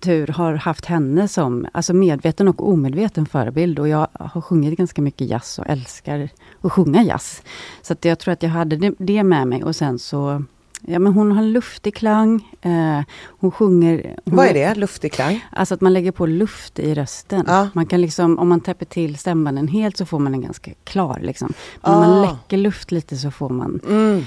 tur 0.00 0.26
har 0.26 0.54
haft 0.54 0.84
henne 0.84 1.28
som 1.28 1.66
alltså 1.72 1.94
medveten 1.94 2.48
och 2.48 2.68
omedveten 2.68 3.26
förebild. 3.26 3.78
Och 3.78 3.88
jag 3.88 4.08
har 4.12 4.40
sjungit 4.40 4.78
ganska 4.78 5.02
mycket 5.02 5.28
jazz 5.28 5.58
och 5.58 5.66
älskar 5.66 6.28
att 6.60 6.72
sjunga 6.72 7.02
jazz. 7.02 7.42
Så 7.82 7.92
att 7.92 8.04
jag 8.04 8.18
tror 8.18 8.32
att 8.32 8.42
jag 8.42 8.50
hade 8.50 8.92
det, 8.98 9.22
med 9.22 9.46
mig. 9.46 9.64
Och 9.64 9.76
sen 9.76 9.98
så 9.98 10.44
Ja, 10.86 10.98
men 10.98 11.12
hon 11.12 11.32
har 11.32 11.38
en 11.42 11.52
luftig 11.52 11.94
klang. 11.94 12.56
Eh, 12.60 13.00
hon 13.40 13.50
sjunger... 13.50 14.16
Hon 14.24 14.36
Vad 14.36 14.46
är 14.46 14.54
det, 14.54 14.74
luftig 14.74 15.12
klang? 15.12 15.44
Alltså 15.52 15.74
att 15.74 15.80
man 15.80 15.92
lägger 15.92 16.12
på 16.12 16.26
luft 16.26 16.78
i 16.78 16.94
rösten. 16.94 17.44
Man 17.72 17.86
kan 17.86 18.00
liksom, 18.00 18.38
om 18.38 18.48
man 18.48 18.60
täpper 18.60 18.86
till 18.86 19.18
stämbanden 19.18 19.68
helt 19.68 19.96
så 19.96 20.06
får 20.06 20.18
man 20.18 20.34
en 20.34 20.40
ganska 20.40 20.70
klar. 20.84 21.18
Liksom. 21.22 21.52
Men 21.82 21.94
om 21.94 22.00
man 22.00 22.10
Ah. 22.10 22.22
läcker 22.32 22.56
luft 22.56 22.92
lite 22.92 23.16
så 23.16 23.30
får 23.30 23.48
man 23.48 23.80
Mm. 23.88 24.24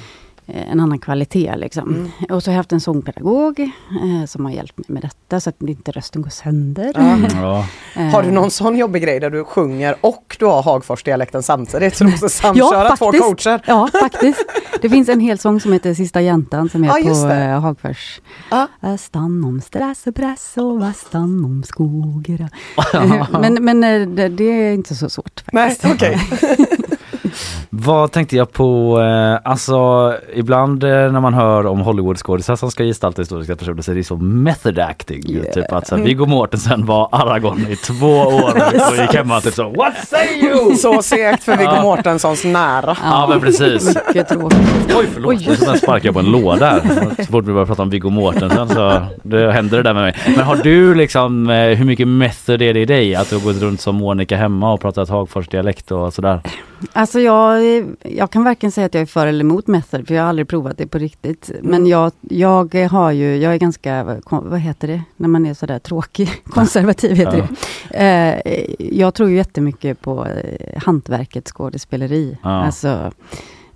Eh, 0.48 0.72
en 0.72 0.80
annan 0.80 1.00
kvalitet. 1.00 1.54
Liksom. 1.58 2.12
Och 2.30 2.44
så 2.44 2.50
har 2.52 2.54
jag 2.54 2.60
haft 2.60 2.72
en 2.72 2.82
sångpedagog 2.82 3.60
eh, 3.60 4.26
som 4.28 4.46
har 4.46 4.52
hjälpt 4.52 4.78
mig 4.78 4.86
med 4.88 5.02
detta 5.02 5.40
så 5.40 5.50
att 5.50 5.62
inte 5.62 5.92
rösten 5.92 6.22
går 6.22 6.30
sönder. 6.30 6.92
Ja. 7.42 7.66
Eh, 7.96 8.06
Har 8.08 8.24
du 8.24 8.32
någon 8.32 8.52
sån 8.52 8.78
jobbig 8.78 9.02
grej 9.04 9.20
där 9.20 9.30
du 9.30 9.44
sjunger 9.44 9.96
och 10.02 10.36
du 10.40 10.46
har 10.46 10.64
Hagforsdialekten 10.64 11.44
samtidigt 11.44 11.98
så 11.98 12.04
du 12.04 12.12
måste 12.12 12.30
samköra 12.30 12.84
ja, 12.84 12.96
två 12.98 13.06
faktiskt. 13.06 13.24
coacher? 13.26 13.62
Ja, 13.68 13.90
faktiskt. 14.02 14.46
Det 14.82 14.90
finns 14.90 15.10
en 15.10 15.20
hel 15.20 15.40
sång 15.40 15.60
som 15.60 15.74
heter 15.74 15.94
Sista 15.94 16.22
jäntan 16.22 16.70
som 16.70 16.84
är 16.84 16.88
Ja, 16.88 16.94
på 16.94 17.28
eh, 17.34 17.60
Hagfors. 17.62 18.22
Ja. 18.52 18.68
Stan 19.00 19.44
om 19.44 19.62
stress 19.62 20.08
och 20.08 20.16
press 20.16 20.54
och 20.58 20.80
vastan 20.80 21.46
om 21.46 21.64
skogar. 21.64 22.50
Eh, 22.94 23.40
men 23.40 23.54
men 23.66 23.84
eh, 23.84 24.08
det, 24.08 24.30
det 24.30 24.44
är 24.44 24.74
inte 24.74 24.96
så 24.96 25.10
svårt. 25.10 25.44
Nej, 25.54 25.76
Faktiskt. 25.76 26.44
Vad 27.70 28.12
tänkte 28.12 28.36
jag 28.38 28.52
på? 28.52 29.00
Eh, 29.02 29.52
alltså 29.52 30.14
ibland 30.34 30.84
eh, 30.84 30.90
när 30.90 31.20
man 31.20 31.34
hör 31.34 31.66
om 31.66 31.80
Hollywoodskådisar 31.80 32.56
som 32.56 32.72
ska 32.72 32.84
gestalta 32.84 33.22
historiska 33.22 33.56
personer 33.56 33.82
så 33.82 33.92
är 33.92 33.96
det 33.96 34.04
så 34.04 34.16
method 34.16 34.80
acting. 34.80 35.24
Yeah. 35.30 35.46
Typ 35.54 35.72
att 35.72 35.88
så 35.88 35.96
här, 35.96 36.04
Viggo 36.04 36.26
Mortensen 36.26 36.86
var 36.86 37.10
Aragorn 37.12 37.68
i 37.70 37.76
två 37.76 38.08
år 38.18 38.54
och 38.92 38.98
gick 38.98 39.14
hemma 39.14 39.42
typ 39.42 39.54
så 39.54 39.70
What 39.70 39.94
say 40.08 40.28
you? 40.42 40.76
Så 40.76 41.02
segt 41.02 41.44
för 41.44 41.58
Viggo 41.58 41.72
Ja. 41.76 41.82
Mortenssons 41.82 42.44
nära. 42.44 42.98
Ja 43.04 43.28
men 43.30 43.40
precis. 43.40 43.96
Mycket 44.08 44.28
tråkigt. 44.28 44.60
Oj 45.00 45.06
förlåt, 45.14 45.34
Oj. 45.50 45.56
så 45.58 45.74
sparkade 45.76 46.08
jag 46.08 46.14
på 46.14 46.20
en 46.20 46.32
låda 46.32 46.66
här. 46.66 46.82
Så 47.18 47.32
fort 47.32 47.46
vi 47.46 47.54
börjar 47.54 47.66
prata 47.66 47.82
om 47.82 47.90
Viggo 47.90 48.10
Mortensen 48.10 48.70
så 48.70 49.02
det 49.24 49.52
händer 49.52 49.78
det 49.78 49.84
där 49.84 49.94
med 49.94 50.04
mig. 50.04 50.16
Men 50.36 50.46
har 50.46 50.56
du 50.56 50.96
liksom, 50.96 51.50
eh, 51.50 51.56
hur 51.78 51.86
mycket 51.86 52.08
method 52.08 52.62
är 52.62 52.74
det 52.74 52.80
i 52.80 52.86
dig? 52.86 53.16
Att 53.16 53.30
du 53.30 53.36
har 53.36 53.44
gått 53.44 53.62
runt 53.62 53.82
som 53.82 53.96
Monica 53.96 54.38
hemma 54.38 54.74
och 54.74 54.82
pratat 54.82 55.10
Hagfors 55.10 55.48
dialekt 55.48 55.92
och 55.92 56.14
sådär? 56.14 56.40
Alltså 56.94 57.20
jag, 57.20 57.86
jag 58.00 58.32
kan 58.32 58.44
varken 58.44 58.72
säga 58.72 58.86
att 58.86 58.94
jag 58.94 59.02
är 59.02 59.06
för 59.06 59.28
eller 59.28 59.42
emot 59.42 59.68
method, 59.68 60.08
för 60.08 60.16
jag 60.16 60.22
har 60.22 60.30
aldrig 60.30 60.48
provat 60.48 60.78
det 60.78 60.88
på 60.88 60.98
riktigt. 60.98 61.52
Men 61.62 61.88
jag, 61.88 62.12
jag 62.22 62.76
har 62.76 63.12
ju, 63.12 63.38
jag 63.38 63.54
är 63.54 63.58
ganska, 63.58 64.20
vad 64.30 64.60
heter 64.60 64.88
det, 64.88 65.04
när 65.18 65.28
man 65.28 65.46
är 65.46 65.54
sådär 65.54 65.80
tråkig, 65.80 66.30
konservativ 66.46 67.16
heter 67.16 67.48
det. 67.90 67.98
Eh, 67.98 68.64
jag 68.98 69.14
tror 69.14 69.30
ju 69.30 69.36
jättemycket 69.36 70.02
på 70.02 70.26
eh, 70.26 70.82
hantverket 70.84 71.48
skådespeleri. 71.48 72.38
Alltså 72.42 73.12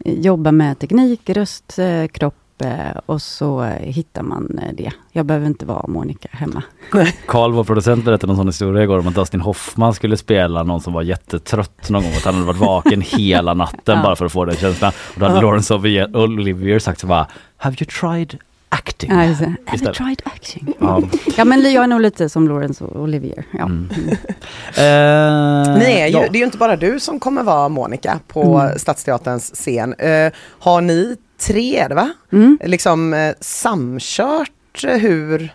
jobba 0.06 0.52
med 0.52 0.80
teknik, 0.80 1.30
röst, 1.30 1.80
eh, 1.80 2.08
kropp 2.08 2.45
eh, 2.62 2.98
och 3.06 3.22
så 3.22 3.64
eh, 3.64 3.70
hittar 3.70 4.24
man 4.24 4.60
eh, 4.64 4.74
det. 4.78 4.92
Jag 5.12 5.26
behöver 5.26 5.48
inte 5.48 5.66
vara 5.66 5.88
Monica 5.88 6.28
hemma. 6.32 6.64
Karl, 7.28 7.52
vår 7.52 7.64
producent, 7.64 8.06
berättade 8.06 8.34
en 8.34 8.38
sån 8.38 8.48
historia 8.48 8.84
igår 8.84 9.00
om 9.00 9.08
att 9.08 9.16
Dustin 9.16 9.42
Hoffman 9.42 9.94
skulle 9.94 10.18
spela 10.18 10.64
någon 10.64 10.82
som 10.82 10.94
var 10.94 11.02
jättetrött 11.02 11.90
någon 11.90 12.04
gång. 12.04 12.12
Att 12.12 12.26
han 12.26 12.34
hade 12.34 12.48
varit 12.48 12.60
vaken 12.60 13.02
hela 13.06 13.54
natten 13.54 13.98
Ja. 13.98 14.04
bara 14.04 14.16
för 14.16 14.26
att 14.26 14.32
få 14.32 14.46
den 14.46 14.56
känslan. 14.56 14.92
Och 15.14 15.20
då 15.20 15.26
hade 15.26 15.38
Ja. 15.38 15.42
Laurence 15.42 15.74
Olivier, 15.74 16.18
Olivier 16.18 16.80
sagt 16.80 17.00
så 17.00 17.08
bara 17.08 17.28
Have 17.58 17.76
you 17.80 17.86
tried 17.86 18.38
acting? 18.70 19.12
Ja, 19.12 19.26
just 19.26 19.40
det. 19.40 19.56
Have 19.66 19.94
tried 19.94 20.22
acting? 20.26 20.74
Ja. 20.80 21.02
Ja 21.38 21.46
men 21.46 21.62
jag 21.74 21.84
är 21.84 21.88
nog 21.88 22.02
lite 22.02 22.30
som 22.30 22.48
Laurence 22.48 22.84
och 22.84 23.02
Olivier. 23.02 23.44
Ja. 23.52 23.64
Mm. 23.66 23.90
Ni 25.80 25.86
är 25.86 26.08
ju, 26.08 26.14
ja. 26.14 26.20
Det 26.20 26.38
är 26.38 26.40
ju 26.40 26.46
inte 26.46 26.58
bara 26.58 26.76
du 26.76 27.00
som 27.00 27.20
kommer 27.20 27.44
vara 27.44 27.70
Monica 27.70 28.20
på 28.28 28.60
Mm. 28.60 28.80
Stadsteaterns 28.80 29.52
scen. 29.56 29.94
Eh, 29.94 30.32
har 30.60 30.82
ni 30.82 31.18
tre, 31.38 31.88
va? 31.96 32.10
Mm. 32.32 32.58
Liksom 32.64 33.14
eh, 33.14 33.34
samkört 33.40 34.84
eh, 34.84 34.98
hur 34.98 35.50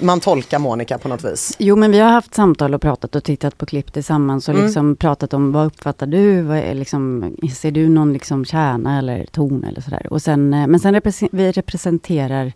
man 0.00 0.20
tolkar 0.20 0.58
Monica 0.58 0.98
på 0.98 1.08
något 1.08 1.24
vis? 1.24 1.56
Jo 1.58 1.76
men 1.76 1.90
vi 1.90 1.98
har 1.98 2.10
haft 2.10 2.34
samtal 2.34 2.74
och 2.74 2.80
pratat 2.80 3.14
och 3.16 3.24
tittat 3.24 3.58
på 3.58 3.66
klipp 3.66 3.92
tillsammans 3.92 4.48
och 4.48 4.54
Mm. 4.54 4.66
liksom 4.66 4.96
pratat 4.96 5.34
om 5.34 5.52
vad 5.52 5.66
uppfattar 5.66 6.06
du? 6.06 6.42
Vad 6.42 6.56
är 6.58 6.74
liksom, 6.74 7.34
ser 7.54 7.70
du 7.70 7.88
någon 7.88 8.12
liksom 8.12 8.44
kärna 8.44 8.98
eller 8.98 9.26
ton 9.32 9.64
eller 9.64 9.80
sådär? 9.80 10.06
Och 10.10 10.22
sen, 10.22 10.54
eh, 10.54 10.66
men 10.66 10.80
sen 10.80 10.94
represen- 10.94 11.28
vi 11.32 11.52
representerar, 11.52 12.52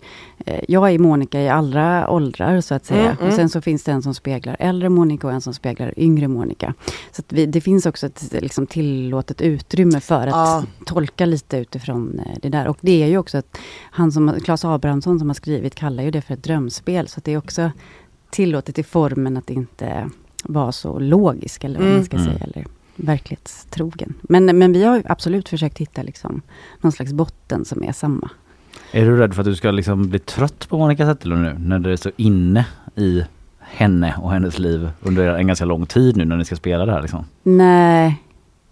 eh, 0.46 0.60
jag 0.68 0.90
är 0.92 0.98
Monica 0.98 1.40
i 1.40 1.48
alla 1.48 2.10
åldrar 2.10 2.60
så 2.60 2.74
att 2.74 2.84
säga. 2.86 3.00
Mm, 3.04 3.16
mm. 3.16 3.28
Och 3.28 3.32
sen 3.34 3.48
så 3.48 3.60
finns 3.60 3.82
det 3.84 3.92
en 3.92 4.02
som 4.02 4.14
speglar 4.14 4.56
äldre 4.58 4.88
Monica 4.88 5.26
och 5.26 5.32
en 5.32 5.40
som 5.40 5.54
speglar 5.54 5.94
yngre 5.96 6.28
Monica. 6.28 6.74
Så 7.12 7.22
vi, 7.28 7.46
det 7.46 7.60
finns 7.60 7.86
också 7.86 8.06
ett 8.06 8.24
liksom, 8.32 8.66
tillåtet 8.66 9.40
utrymme 9.40 10.00
för 10.00 10.20
att 10.26 10.28
Ja. 10.32 10.62
tolka 10.86 11.26
lite 11.26 11.56
utifrån 11.56 12.20
eh, 12.26 12.32
det 12.42 12.48
där. 12.48 12.68
Och 12.68 12.78
det 12.80 13.02
är 13.02 13.06
ju 13.06 13.18
också 13.18 13.38
att 13.38 13.58
han 13.90 14.12
som, 14.12 14.34
Claes 14.44 14.64
Abrahamsson 14.64 15.18
som 15.18 15.28
har 15.28 15.34
skrivit 15.34 15.74
kallar 15.74 16.02
ju 16.02 16.10
det 16.10 16.20
för 16.22 16.34
ett 16.34 16.42
drömspel. 16.44 17.08
Så 17.18 17.20
att 17.20 17.24
det 17.24 17.32
är 17.32 17.38
också 17.38 17.70
tillåtet 18.30 18.78
i 18.78 18.82
formen 18.82 19.36
att 19.36 19.50
inte 19.50 20.10
vara 20.44 20.72
så 20.72 20.98
logisk 20.98 21.64
eller 21.64 21.78
vad 21.78 21.86
Mm. 21.86 21.96
man 21.96 22.04
ska 22.04 22.16
Mm. 22.16 22.28
säga. 22.28 22.44
Eller 22.44 22.64
verklighetstrogen. 22.96 24.14
Men, 24.22 24.58
men 24.58 24.72
vi 24.72 24.84
har 24.84 24.96
ju 24.96 25.02
absolut 25.06 25.48
försökt 25.48 25.78
hitta 25.78 26.02
liksom 26.02 26.42
någon 26.80 26.92
slags 26.92 27.12
botten 27.12 27.64
som 27.64 27.82
är 27.84 27.92
samma. 27.92 28.30
Är 28.92 29.04
du 29.04 29.16
rädd 29.16 29.34
för 29.34 29.42
att 29.42 29.46
du 29.46 29.56
ska 29.56 29.70
liksom 29.70 30.08
bli 30.08 30.18
trött 30.18 30.68
på 30.68 30.78
Monica 30.78 31.06
Zetterlund 31.06 31.42
nu 31.42 31.56
när 31.58 31.78
du 31.78 31.92
är 31.92 31.96
så 31.96 32.10
inne 32.16 32.66
i 32.94 33.24
henne 33.60 34.14
och 34.22 34.32
hennes 34.32 34.58
liv 34.58 34.90
under 35.02 35.34
en 35.34 35.46
ganska 35.46 35.64
lång 35.64 35.86
tid 35.86 36.16
nu 36.16 36.24
när 36.24 36.36
ni 36.36 36.44
ska 36.44 36.56
spela 36.56 36.86
det 36.86 36.92
här 36.92 37.02
liksom? 37.02 37.24
Nej, 37.42 38.22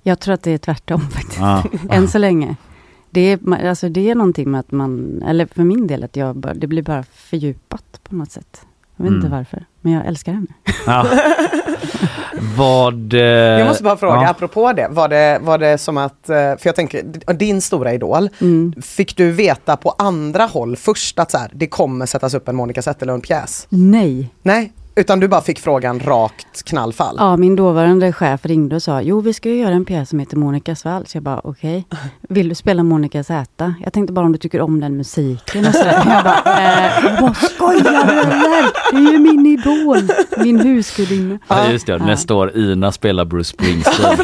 jag 0.02 0.20
tror 0.20 0.34
att 0.34 0.42
det 0.42 0.50
är 0.50 0.58
tvärtom 0.58 1.00
faktiskt. 1.10 1.38
Ja. 1.40 1.64
Än 1.90 2.08
så 2.08 2.18
länge. 2.18 2.56
Det 3.10 3.20
är, 3.20 3.68
alltså 3.68 3.88
det 3.88 4.10
är 4.10 4.14
någonting 4.14 4.50
med 4.50 4.60
att 4.60 4.72
man, 4.72 5.22
eller 5.26 5.46
för 5.46 5.62
min 5.62 5.86
del, 5.86 6.04
att 6.04 6.16
jag 6.16 6.36
bara, 6.36 6.54
det 6.54 6.66
blir 6.66 6.82
bara 6.82 7.02
fördjupat 7.14 8.00
på 8.08 8.14
något 8.14 8.30
sätt. 8.32 8.60
Jag 8.96 9.04
vet 9.04 9.12
inte 9.14 9.26
Mm. 9.26 9.38
varför, 9.38 9.64
men 9.80 9.92
jag 9.92 10.06
älskar 10.06 10.32
henne. 10.32 10.46
Ja. 10.86 11.06
Vad... 12.56 13.14
eh, 13.14 13.20
Jag 13.20 13.66
måste 13.68 13.82
bara 13.82 13.96
fråga, 13.96 14.14
ja. 14.22 14.28
apropå 14.30 14.72
det, 14.72 14.88
var 14.90 15.08
det, 15.08 15.38
var 15.42 15.58
det 15.58 15.78
som 15.78 15.96
att, 15.96 16.28
eh, 16.30 16.34
för 16.36 16.60
jag 16.62 16.76
tänker, 16.76 17.02
din 17.34 17.60
stora 17.60 17.94
idol, 17.94 18.28
Mm. 18.40 18.74
fick 18.82 19.16
du 19.16 19.30
veta 19.30 19.76
på 19.76 19.94
andra 19.98 20.44
håll 20.44 20.76
först 20.76 21.18
att 21.18 21.30
så 21.30 21.38
här, 21.38 21.50
det 21.54 21.66
kommer 21.66 22.06
sättas 22.06 22.34
upp 22.34 22.48
en 22.48 22.56
Monica 22.56 22.80
Zetterlund-pjäs? 22.80 23.66
Nej. 23.68 24.30
Nej, 24.42 24.72
utan 24.96 25.20
du 25.20 25.28
bara 25.28 25.40
fick 25.40 25.58
frågan 25.60 26.00
rakt 26.00 26.62
knallfall? 26.64 27.16
Ja, 27.18 27.36
min 27.36 27.56
dåvarande 27.56 28.12
chef 28.12 28.46
ringde 28.46 28.76
och 28.76 28.82
sa, 28.82 29.02
jo 29.02 29.20
vi 29.20 29.32
ska 29.32 29.48
ju 29.48 29.56
göra 29.56 29.74
en 29.74 29.84
pjäs 29.84 30.08
som 30.08 30.18
heter 30.18 30.36
Monica 30.36 30.74
Svall. 30.74 31.06
Så 31.06 31.16
jag 31.16 31.22
bara, 31.22 31.40
okej. 31.44 31.84
Vill 32.28 32.48
du 32.48 32.54
spela 32.54 32.82
Monica 32.82 33.24
Z? 33.24 33.74
Jag 33.84 33.92
tänkte 33.92 34.12
bara 34.12 34.26
om 34.26 34.32
du 34.32 34.38
tycker 34.38 34.60
om 34.60 34.80
den 34.80 34.96
musiken 34.96 35.66
och 35.66 35.74
sådär. 35.74 36.02
Jag 36.06 36.24
bara, 36.24 36.38
eh, 36.38 37.20
bara 37.20 37.34
skojar 37.34 38.06
du 38.06 38.20
eller? 38.20 38.92
Det 38.92 39.08
är 39.08 39.12
ju 39.12 39.18
min 39.18 39.46
idol, 39.46 39.98
min 40.44 40.60
husgudinna. 40.60 41.38
Ja 41.48 41.70
just 41.70 41.86
det, 41.86 41.98
nästa 41.98 42.34
år 42.34 42.56
Ina 42.56 42.92
spelar 42.92 43.24
Bruce 43.24 43.48
Springsteen. 43.48 44.18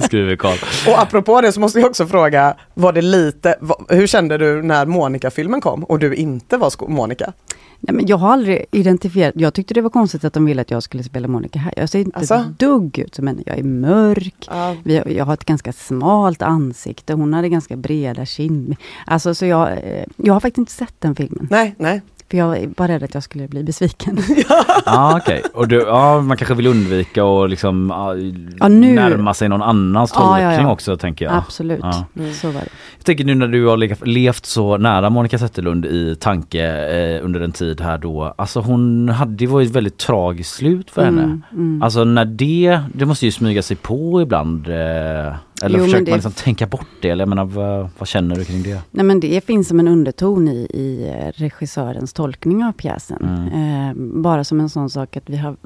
Skriver 0.00 0.36
Karl. 0.36 0.58
Och 0.92 1.02
apropå 1.02 1.40
det 1.40 1.52
så 1.52 1.60
måste 1.60 1.80
jag 1.80 1.88
också 1.88 2.06
fråga, 2.06 2.54
var 2.74 2.92
det 2.92 3.02
lite, 3.02 3.54
hur 3.88 4.06
kände 4.06 4.38
du 4.38 4.62
när 4.62 4.86
Monica-filmen 4.86 5.60
kom 5.60 5.84
och 5.84 5.98
du 5.98 6.14
inte 6.14 6.56
var 6.56 6.88
Monica? 6.88 7.32
Nej, 7.80 7.94
men 7.94 8.06
jag 8.06 8.16
har 8.16 8.32
aldrig 8.32 8.64
identifierat, 8.70 9.34
jag 9.36 9.49
tyckte 9.54 9.74
det 9.74 9.80
var 9.80 9.90
konstigt 9.90 10.24
att 10.24 10.32
de 10.32 10.44
ville 10.44 10.62
att 10.62 10.70
jag 10.70 10.82
skulle 10.82 11.02
spela 11.02 11.28
Monica 11.28 11.58
här. 11.58 11.74
Jag 11.76 11.88
ser 11.88 11.98
inte 11.98 12.18
Alltså? 12.18 12.34
ett 12.34 12.58
dugg 12.58 12.98
ut 12.98 13.14
som 13.14 13.26
henne. 13.26 13.42
Jag 13.46 13.58
är 13.58 13.62
mörk, 13.62 14.46
Ja. 14.50 14.76
vi, 14.82 15.02
jag 15.16 15.24
har 15.24 15.34
ett 15.34 15.44
ganska 15.44 15.72
smalt 15.72 16.42
ansikte, 16.42 17.12
hon 17.14 17.34
hade 17.34 17.48
ganska 17.48 17.76
breda 17.76 18.26
kind. 18.26 18.76
Alltså 19.06 19.34
så 19.34 19.46
jag, 19.46 19.68
eh, 19.72 20.04
jag 20.16 20.32
har 20.32 20.40
faktiskt 20.40 20.58
inte 20.58 20.72
sett 20.72 20.94
den 20.98 21.14
filmen. 21.16 21.48
Nej, 21.50 21.74
nej. 21.78 22.02
För 22.30 22.36
jag 22.38 22.74
var 22.76 22.88
rädd 22.88 23.02
att 23.02 23.14
jag 23.14 23.22
skulle 23.22 23.48
bli 23.48 23.62
besviken. 23.64 24.18
Ja 24.86 25.16
okej, 25.22 25.42
och 25.54 25.68
du, 25.68 25.76
ja, 25.80 26.20
man 26.20 26.36
kanske 26.36 26.54
vill 26.54 26.66
undvika 26.66 27.24
och 27.24 27.48
liksom 27.48 27.86
ja, 27.90 28.14
Ja, 28.60 28.68
nu- 28.68 28.94
närma 28.94 29.34
sig 29.34 29.48
någon 29.48 29.62
annans 29.62 30.12
tolkning 30.12 30.44
ja, 30.44 30.52
ja. 30.62 30.72
också 30.72 30.96
tänker 30.96 31.24
jag. 31.24 31.34
Absolut, 31.34 31.80
Ja. 31.82 32.04
så 32.34 32.46
var 32.46 32.60
det. 32.60 32.68
Jag 32.96 33.04
tänker 33.06 33.24
nu 33.24 33.34
när 33.34 33.48
du 33.48 33.66
har 33.66 33.76
le- 33.76 33.96
levt 34.02 34.46
så 34.46 34.76
nära 34.76 35.10
Monica 35.10 35.38
Zetterlund 35.38 35.86
i 35.86 36.16
tanke 36.20 36.64
eh, 36.66 37.24
under 37.24 37.40
en 37.40 37.52
tid 37.52 37.80
här 37.80 37.98
då. 37.98 38.34
Alltså 38.38 38.60
hon 38.60 39.08
hade 39.08 39.34
det 39.34 39.46
var 39.46 39.60
ju 39.60 39.66
ett 39.66 39.72
väldigt 39.76 39.98
tragiskt 39.98 40.54
slut 40.54 40.90
för 40.90 41.04
henne. 41.04 41.22
Mm, 41.22 41.42
mm. 41.52 41.82
Alltså 41.82 42.04
när 42.04 42.24
det, 42.24 42.80
det 42.94 43.06
måste 43.06 43.26
ju 43.26 43.32
smyga 43.32 43.62
sig 43.62 43.76
på 43.76 44.22
ibland. 44.22 44.68
Eh, 44.68 45.34
eller 45.62 45.78
Jo, 45.78 45.84
försöker 45.84 46.04
det- 46.04 46.10
man 46.10 46.16
liksom 46.16 46.32
tänka 46.32 46.66
bort 46.66 46.86
det? 47.00 47.08
Eller 47.10 47.22
jag 47.22 47.28
menar 47.28 47.44
vad, 47.44 47.88
vad 47.98 48.08
känner 48.08 48.36
du 48.36 48.44
kring 48.44 48.62
det? 48.62 48.82
Nej 48.90 49.04
men 49.04 49.20
det 49.20 49.44
finns 49.44 49.68
som 49.68 49.80
en 49.80 49.88
underton 49.88 50.48
i, 50.48 50.66
i 50.74 51.08
eh, 51.08 51.40
regissörens 51.40 52.12
tolkning 52.12 52.64
av 52.64 52.72
pjäsen. 52.72 53.24
Mm. 53.52 53.88
Eh, 53.88 53.94
bara 54.22 54.44
som 54.44 54.60
en 54.60 54.68
sån 54.68 54.90
sak 54.90 55.16
att 55.16 55.30
vi 55.30 55.36
har, 55.36 55.56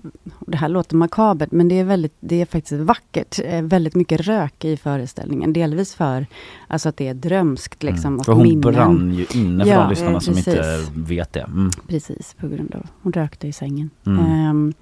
det 0.47 0.57
här 0.57 0.69
låter 0.69 0.97
makabert 0.97 1.53
men 1.53 1.69
det 1.69 1.79
är, 1.79 1.85
väldigt, 1.85 2.15
det 2.21 2.41
är 2.41 2.47
faktiskt 2.47 2.81
vackert. 2.83 3.41
Eh, 3.45 3.63
väldigt 3.63 3.95
mycket 3.95 4.21
rök 4.21 4.65
i 4.65 4.77
föreställningen. 4.77 5.53
Delvis 5.53 5.95
för 5.95 6.27
alltså 6.69 6.89
att 6.89 6.97
det 6.97 7.09
är 7.09 7.15
drömskt 7.15 7.83
liksom. 7.83 8.13
Mm. 8.13 8.25
För 8.25 8.33
hon 8.33 8.43
minnen. 8.43 8.61
brann 8.61 9.15
ju 9.15 9.41
inne 9.41 9.65
för 9.65 9.71
Ja, 9.73 9.81
de 9.81 9.91
lyssnarna 9.91 10.21
som 10.21 10.35
precis. 10.35 10.49
inte 10.55 10.85
vet 10.95 11.33
det. 11.33 11.41
Mm. 11.41 11.71
Precis, 11.89 12.35
på 12.41 12.49
grund 12.49 12.75
av 12.75 12.87
hon 13.03 13.13
rökte 13.13 13.49
i 13.49 13.53
sängen. 13.53 13.91
Mm. 14.07 14.25
Ehm, 14.25 14.73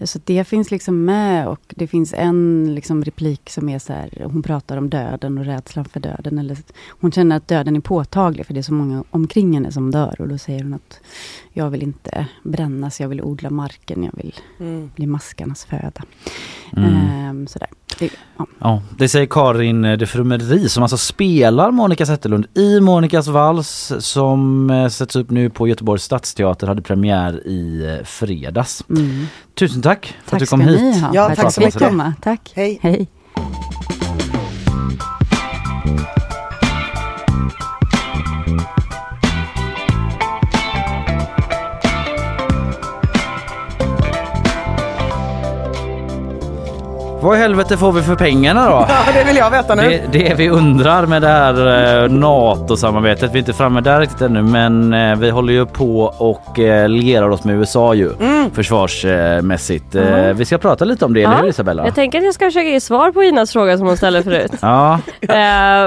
så 0.00 0.20
det 0.24 0.44
finns 0.44 0.70
liksom 0.70 1.04
med 1.04 1.48
och 1.48 1.60
det 1.76 1.86
finns 1.86 2.14
en 2.16 2.74
liksom 2.74 3.04
replik 3.04 3.50
som 3.50 3.68
är 3.68 3.78
så 3.78 3.92
här, 3.92 4.22
hon 4.24 4.42
pratar 4.42 4.76
om 4.76 4.90
döden 4.90 5.38
och 5.38 5.44
rädslan 5.44 5.84
för 5.84 6.00
döden. 6.00 6.38
Eller, 6.38 6.58
hon 6.88 7.12
känner 7.12 7.36
att 7.36 7.48
döden 7.48 7.76
är 7.76 7.80
påtaglig 7.80 8.46
för 8.46 8.54
det 8.54 8.60
är 8.60 8.62
så 8.62 8.74
många 8.74 9.04
omkring 9.10 9.54
henne 9.54 9.72
som 9.72 9.90
dör. 9.90 10.16
Och 10.18 10.28
då 10.28 10.38
säger 10.38 10.62
hon 10.62 10.74
att 10.74 11.00
jag 11.56 11.70
vill 11.70 11.82
inte 11.82 12.26
brännas, 12.42 13.00
jag 13.00 13.08
vill 13.08 13.22
odla 13.22 13.50
marken, 13.50 14.02
jag 14.04 14.12
vill 14.22 14.34
Mm. 14.60 14.90
bli 14.96 15.06
maskarnas 15.06 15.64
föda. 15.64 16.02
Mm. 16.76 16.94
Ehm, 16.94 17.46
sådär. 17.46 17.68
Det, 17.98 18.10
ja. 18.38 18.46
Ja, 18.58 18.82
det 18.98 19.08
säger 19.08 19.26
Karin 19.26 19.82
de 19.82 20.06
Frumeri 20.06 20.68
som 20.68 20.82
alltså 20.82 20.96
spelar 20.96 21.70
Monica 21.70 22.06
Zetterlund 22.06 22.46
i 22.54 22.80
Monikas 22.80 23.28
vals 23.28 23.92
som 23.98 24.70
eh, 24.70 24.88
sätts 24.88 25.16
upp 25.16 25.30
nu 25.30 25.50
på 25.50 25.68
Göteborgs 25.68 26.02
stadsteater, 26.02 26.66
hade 26.66 26.82
premiär 26.82 27.46
i 27.46 27.86
eh, 27.98 28.04
fredags. 28.04 28.84
Mm. 28.90 29.26
Tusen 29.54 29.82
tack 29.82 30.06
för 30.06 30.16
att 30.22 30.30
Tack 30.30 30.40
du 30.40 30.46
kom 30.46 30.60
hit. 30.60 30.96
Ja, 31.12 31.26
tack 31.28 31.38
tack 31.38 31.52
så 31.54 31.60
mycket. 31.60 31.92
Tack. 32.22 32.52
Hej. 32.54 32.78
Hej. 32.82 33.08
Vad 47.24 47.36
i 47.36 47.40
helvete 47.40 47.76
får 47.76 47.92
vi 47.92 48.02
för 48.02 48.14
pengarna 48.14 48.70
då? 48.70 48.70
Ja, 48.88 49.12
det 49.14 49.24
vill 49.24 49.36
jag 49.36 49.50
veta 49.50 49.74
nu. 49.74 49.82
Det, 49.82 50.18
det 50.18 50.34
vi 50.34 50.48
undrar 50.50 51.06
med 51.06 51.22
det 51.22 51.28
här 51.28 51.54
eh, 52.04 52.10
NATO-samarbetet, 52.10 53.30
vi 53.30 53.34
är 53.34 53.38
inte 53.38 53.52
framme 53.52 53.80
där 53.80 54.00
riktigt 54.00 54.20
ännu 54.20 54.42
men 54.42 54.94
eh, 54.94 55.16
vi 55.16 55.30
håller 55.30 55.52
ju 55.52 55.66
på 55.66 56.00
och 56.18 56.58
eh, 56.58 56.88
lierar 56.88 57.28
oss 57.30 57.44
med 57.44 57.54
USA 57.56 57.94
ju 57.94 58.10
Mm. 58.20 58.50
försvarsmässigt. 58.50 59.94
Eh, 59.94 60.04
Mm. 60.14 60.36
Vi 60.36 60.44
ska 60.44 60.58
prata 60.58 60.84
lite 60.84 61.04
om 61.04 61.14
det, 61.14 61.22
eller 61.22 61.36
hur 61.36 61.48
Isabella? 61.48 61.84
Jag 61.84 61.94
tänker 61.94 62.18
att 62.18 62.24
jag 62.24 62.34
ska 62.34 62.44
försöka 62.44 62.68
ge 62.68 62.80
svar 62.80 63.12
på 63.12 63.22
Inas 63.22 63.52
fråga 63.52 63.78
som 63.78 63.86
hon 63.86 63.96
ställde 63.96 64.22
förut. 64.22 64.52
Ja, 64.60 65.00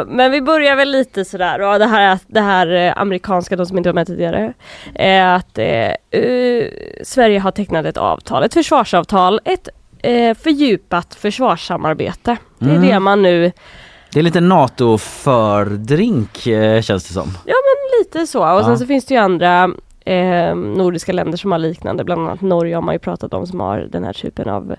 men 0.08 0.32
vi 0.32 0.42
börjar 0.42 0.76
väl 0.76 0.90
lite 0.92 1.26
sådär, 1.26 1.62
och 1.62 1.80
det 1.80 1.86
här, 1.86 2.20
det 2.28 2.42
här 2.42 2.94
amerikanska, 2.98 3.56
de 3.56 3.66
som 3.66 3.78
inte 3.78 3.90
var 3.90 3.94
med 3.94 4.08
tidigare, 4.08 4.54
är 4.96 5.26
att 5.36 5.60
Sverige 7.04 7.40
har 7.40 7.52
tecknat 7.52 7.86
ett 7.86 7.98
avtal, 7.98 8.44
ett 8.44 8.54
försvarsavtal, 8.54 9.40
ett 9.46 9.70
eh, 10.04 10.38
fördjupat 10.38 11.16
försvarssamarbete. 11.16 12.38
Det 12.60 12.66
är 12.66 12.70
Mm. 12.76 12.88
det 12.88 13.00
man 13.00 13.22
nu, 13.22 13.52
det 14.14 14.20
är 14.20 14.24
lite 14.24 14.42
NATO-fördrink 14.42 16.48
eh, 16.48 16.82
känns 16.82 17.08
det 17.08 17.14
som. 17.14 17.28
ja 17.46 17.54
men 17.56 18.00
lite 18.00 18.28
så. 18.28 18.54
Och 18.56 18.62
sen 18.62 18.72
Ja. 18.72 18.78
så 18.78 18.86
finns 18.86 19.06
det 19.06 19.14
ju 19.14 19.20
andra 19.20 19.70
eh, 20.06 20.56
nordiska 20.56 21.14
länder 21.14 21.38
som 21.38 21.52
har 21.52 21.60
liknande, 21.60 22.04
bland 22.04 22.22
annat 22.22 22.42
Norge 22.42 22.76
har 22.76 22.82
man 22.82 22.96
ju 22.96 23.00
pratat 23.00 23.34
om 23.34 23.48
som 23.48 23.60
har 23.60 23.80
den 23.80 24.04
här 24.04 24.14
typen 24.14 24.50
av 24.50 24.76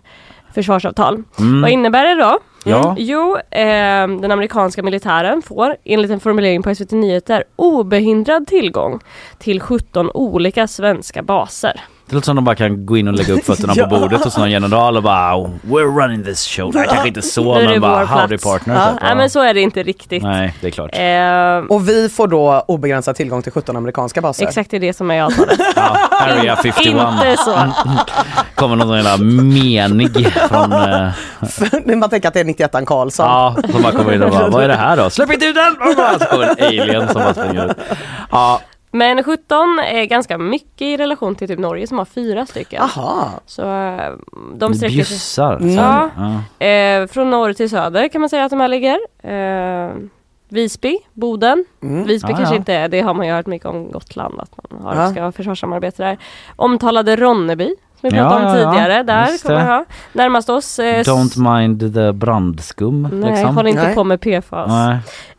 försvarsavtal. 0.55 1.23
Mm. 1.39 1.63
Vad 1.63 1.71
innebär 1.71 2.05
det 2.17 2.23
då? 2.23 2.39
Ja. 2.65 2.85
Mm. 2.85 2.97
Jo, 2.99 3.37
eh, 3.51 4.21
den 4.21 4.31
amerikanska 4.31 4.83
militären 4.83 5.43
får 5.43 5.77
enligt 5.85 6.11
en 6.11 6.21
formulering 6.21 6.63
på 6.63 6.75
SVT 6.75 6.93
Nyheter 6.93 7.45
obehindrad 7.57 8.47
tillgång 8.47 9.01
till 9.39 9.61
17 9.61 10.11
olika 10.15 10.67
svenska 10.67 11.23
baser. 11.23 11.81
Det 12.09 12.15
låter 12.15 12.27
som 12.27 12.37
de 12.37 12.45
bara 12.45 12.57
kan 12.57 12.87
gå 12.87 12.97
in 12.97 13.09
och 13.09 13.15
lägga 13.15 13.33
upp 13.35 13.45
fötterna 13.45 13.73
Ja. 13.77 13.87
på 13.87 13.99
bordet 14.01 14.25
hos 14.25 14.37
någon 14.39 14.51
general 14.51 14.97
och 14.97 15.03
bara 15.03 15.37
"Oh, 15.37 15.51
We're 15.67 16.01
running 16.03 16.25
this 16.25 16.47
show. 16.47 16.71
Nej, 16.75 16.87
kanske 16.89 17.09
inte 17.09 17.23
så 17.23 17.55
men 17.63 17.81
bara 17.81 18.05
howdy 18.05 18.29
plats. 18.29 18.45
partner. 18.45 18.75
Ja. 18.75 18.87
typ. 18.93 19.03
Nej 19.03 19.17
men 19.17 19.31
så 19.31 19.43
är 19.43 19.55
det 19.55 19.61
inte 19.61 19.83
riktigt. 19.83 20.23
Nej, 20.23 20.55
det 20.61 20.67
är 20.67 20.71
klart. 20.71 20.91
Eh, 20.93 21.73
Och 21.77 21.89
vi 21.89 22.09
får 22.09 22.27
då 22.29 22.65
obegränsad 22.69 23.17
tillgång 23.17 23.43
till 23.43 23.53
17 23.53 23.77
amerikanska 23.77 24.21
baser. 24.21 24.47
exakt 24.47 24.71
det 24.71 24.77
är 24.77 24.81
det 24.81 24.93
som 24.97 25.11
är 25.11 25.23
avtalet. 25.23 25.61
Area 26.11 26.57
51. 26.57 26.87
Inte 26.87 27.37
så. 27.45 27.59
Kommer 28.55 28.77
någon 28.77 28.97
jävla 28.97 29.17
menig 29.45 30.33
från... 30.49 30.73
Eh, 30.73 31.97
Man 31.97 32.11
tänker 32.11 32.29
att 32.29 32.35
det 32.35 32.41
är 32.41 32.45
91 32.45 32.71
Karlsson. 32.87 33.27
ja, 33.27 33.57
som 33.73 33.83
bara 33.83 33.93
kommer 33.93 34.13
in 34.13 34.23
och 34.23 34.31
bara, 34.31 34.49
vad 34.49 34.65
är 34.65 34.69
det 34.69 34.75
här 34.77 34.97
då? 34.97 35.11
Släpp 35.11 35.33
inte 35.33 35.47
ut 35.47 35.55
den! 35.55 35.89
Och 35.91 35.97
bara, 35.97 36.19
så 36.19 36.25
kommer 36.25 36.45
en 36.45 36.67
alien 36.67 37.09
som 37.09 37.23
bara 37.23 37.35
springer 37.35 37.67
ut. 37.71 37.77
Ja, 38.31 38.61
Men 38.91 39.23
17 39.25 39.79
är 39.79 40.05
ganska 40.05 40.39
mycket 40.39 40.83
i 40.83 40.97
relation 40.97 41.35
till 41.35 41.49
typ 41.49 41.59
Norge 41.59 41.87
som 41.87 41.99
har 41.99 42.05
fyra 42.05 42.47
stycken. 42.47 42.83
Aha. 42.83 43.31
Så 43.47 43.63
eh, 43.63 44.13
de 44.55 44.75
sträcker 44.75 44.89
sig... 44.95 44.97
bjussar. 44.97 45.57
Mm. 45.57 45.75
Ja. 45.75 46.11
Ja. 46.61 46.67
Eh, 46.67 47.07
från 47.07 47.31
norr 47.31 47.53
till 47.53 47.71
söder 47.71 48.09
kan 48.09 48.21
man 48.21 48.29
säga 48.31 48.45
att 48.45 48.51
de 48.51 48.61
här 48.61 48.69
ligger. 48.69 48.99
Eh, 49.23 49.95
Visby, 50.51 50.99
Boden. 51.13 51.65
Mm. 51.83 52.05
Visby 52.05 52.33
Ah, 52.33 52.37
kanske 52.37 52.55
ja. 52.55 52.59
inte 52.59 52.75
är, 52.75 52.89
det 52.89 53.01
har 53.01 53.15
man 53.15 53.27
ju 53.27 53.33
hört 53.33 53.47
mycket 53.47 53.67
om 53.69 53.91
Gotland 53.93 54.41
att 54.41 54.71
man 54.71 54.83
har, 54.83 55.03
Ja. 55.03 55.11
ska 55.11 55.23
ha 55.23 55.33
försvarssamarbete 55.33 56.03
där. 56.03 56.19
Omtalade 56.57 57.17
Ronneby 57.17 57.75
som 58.01 58.11
vi 58.11 58.17
Ja, 58.17 58.29
pratade 58.29 58.47
om 58.51 58.59
ja, 58.59 58.59
ja. 58.63 58.71
tidigare. 58.73 59.03
Där 59.03 59.27
Just 59.27 59.47
kommer 59.47 59.65
ha. 59.67 59.85
Närmast 60.13 60.51
oss. 60.51 60.79
Eh, 60.79 61.03
Don't 61.03 61.59
mind 61.59 61.95
the 61.95 62.13
brandskum. 62.13 63.09
Nej, 63.13 63.31
liksom. 63.31 63.57
håll 63.57 63.67
inte 63.67 63.83
Nej. 63.83 63.95
på 63.95 64.05
med 64.05 64.21
PFAS. 64.21 64.71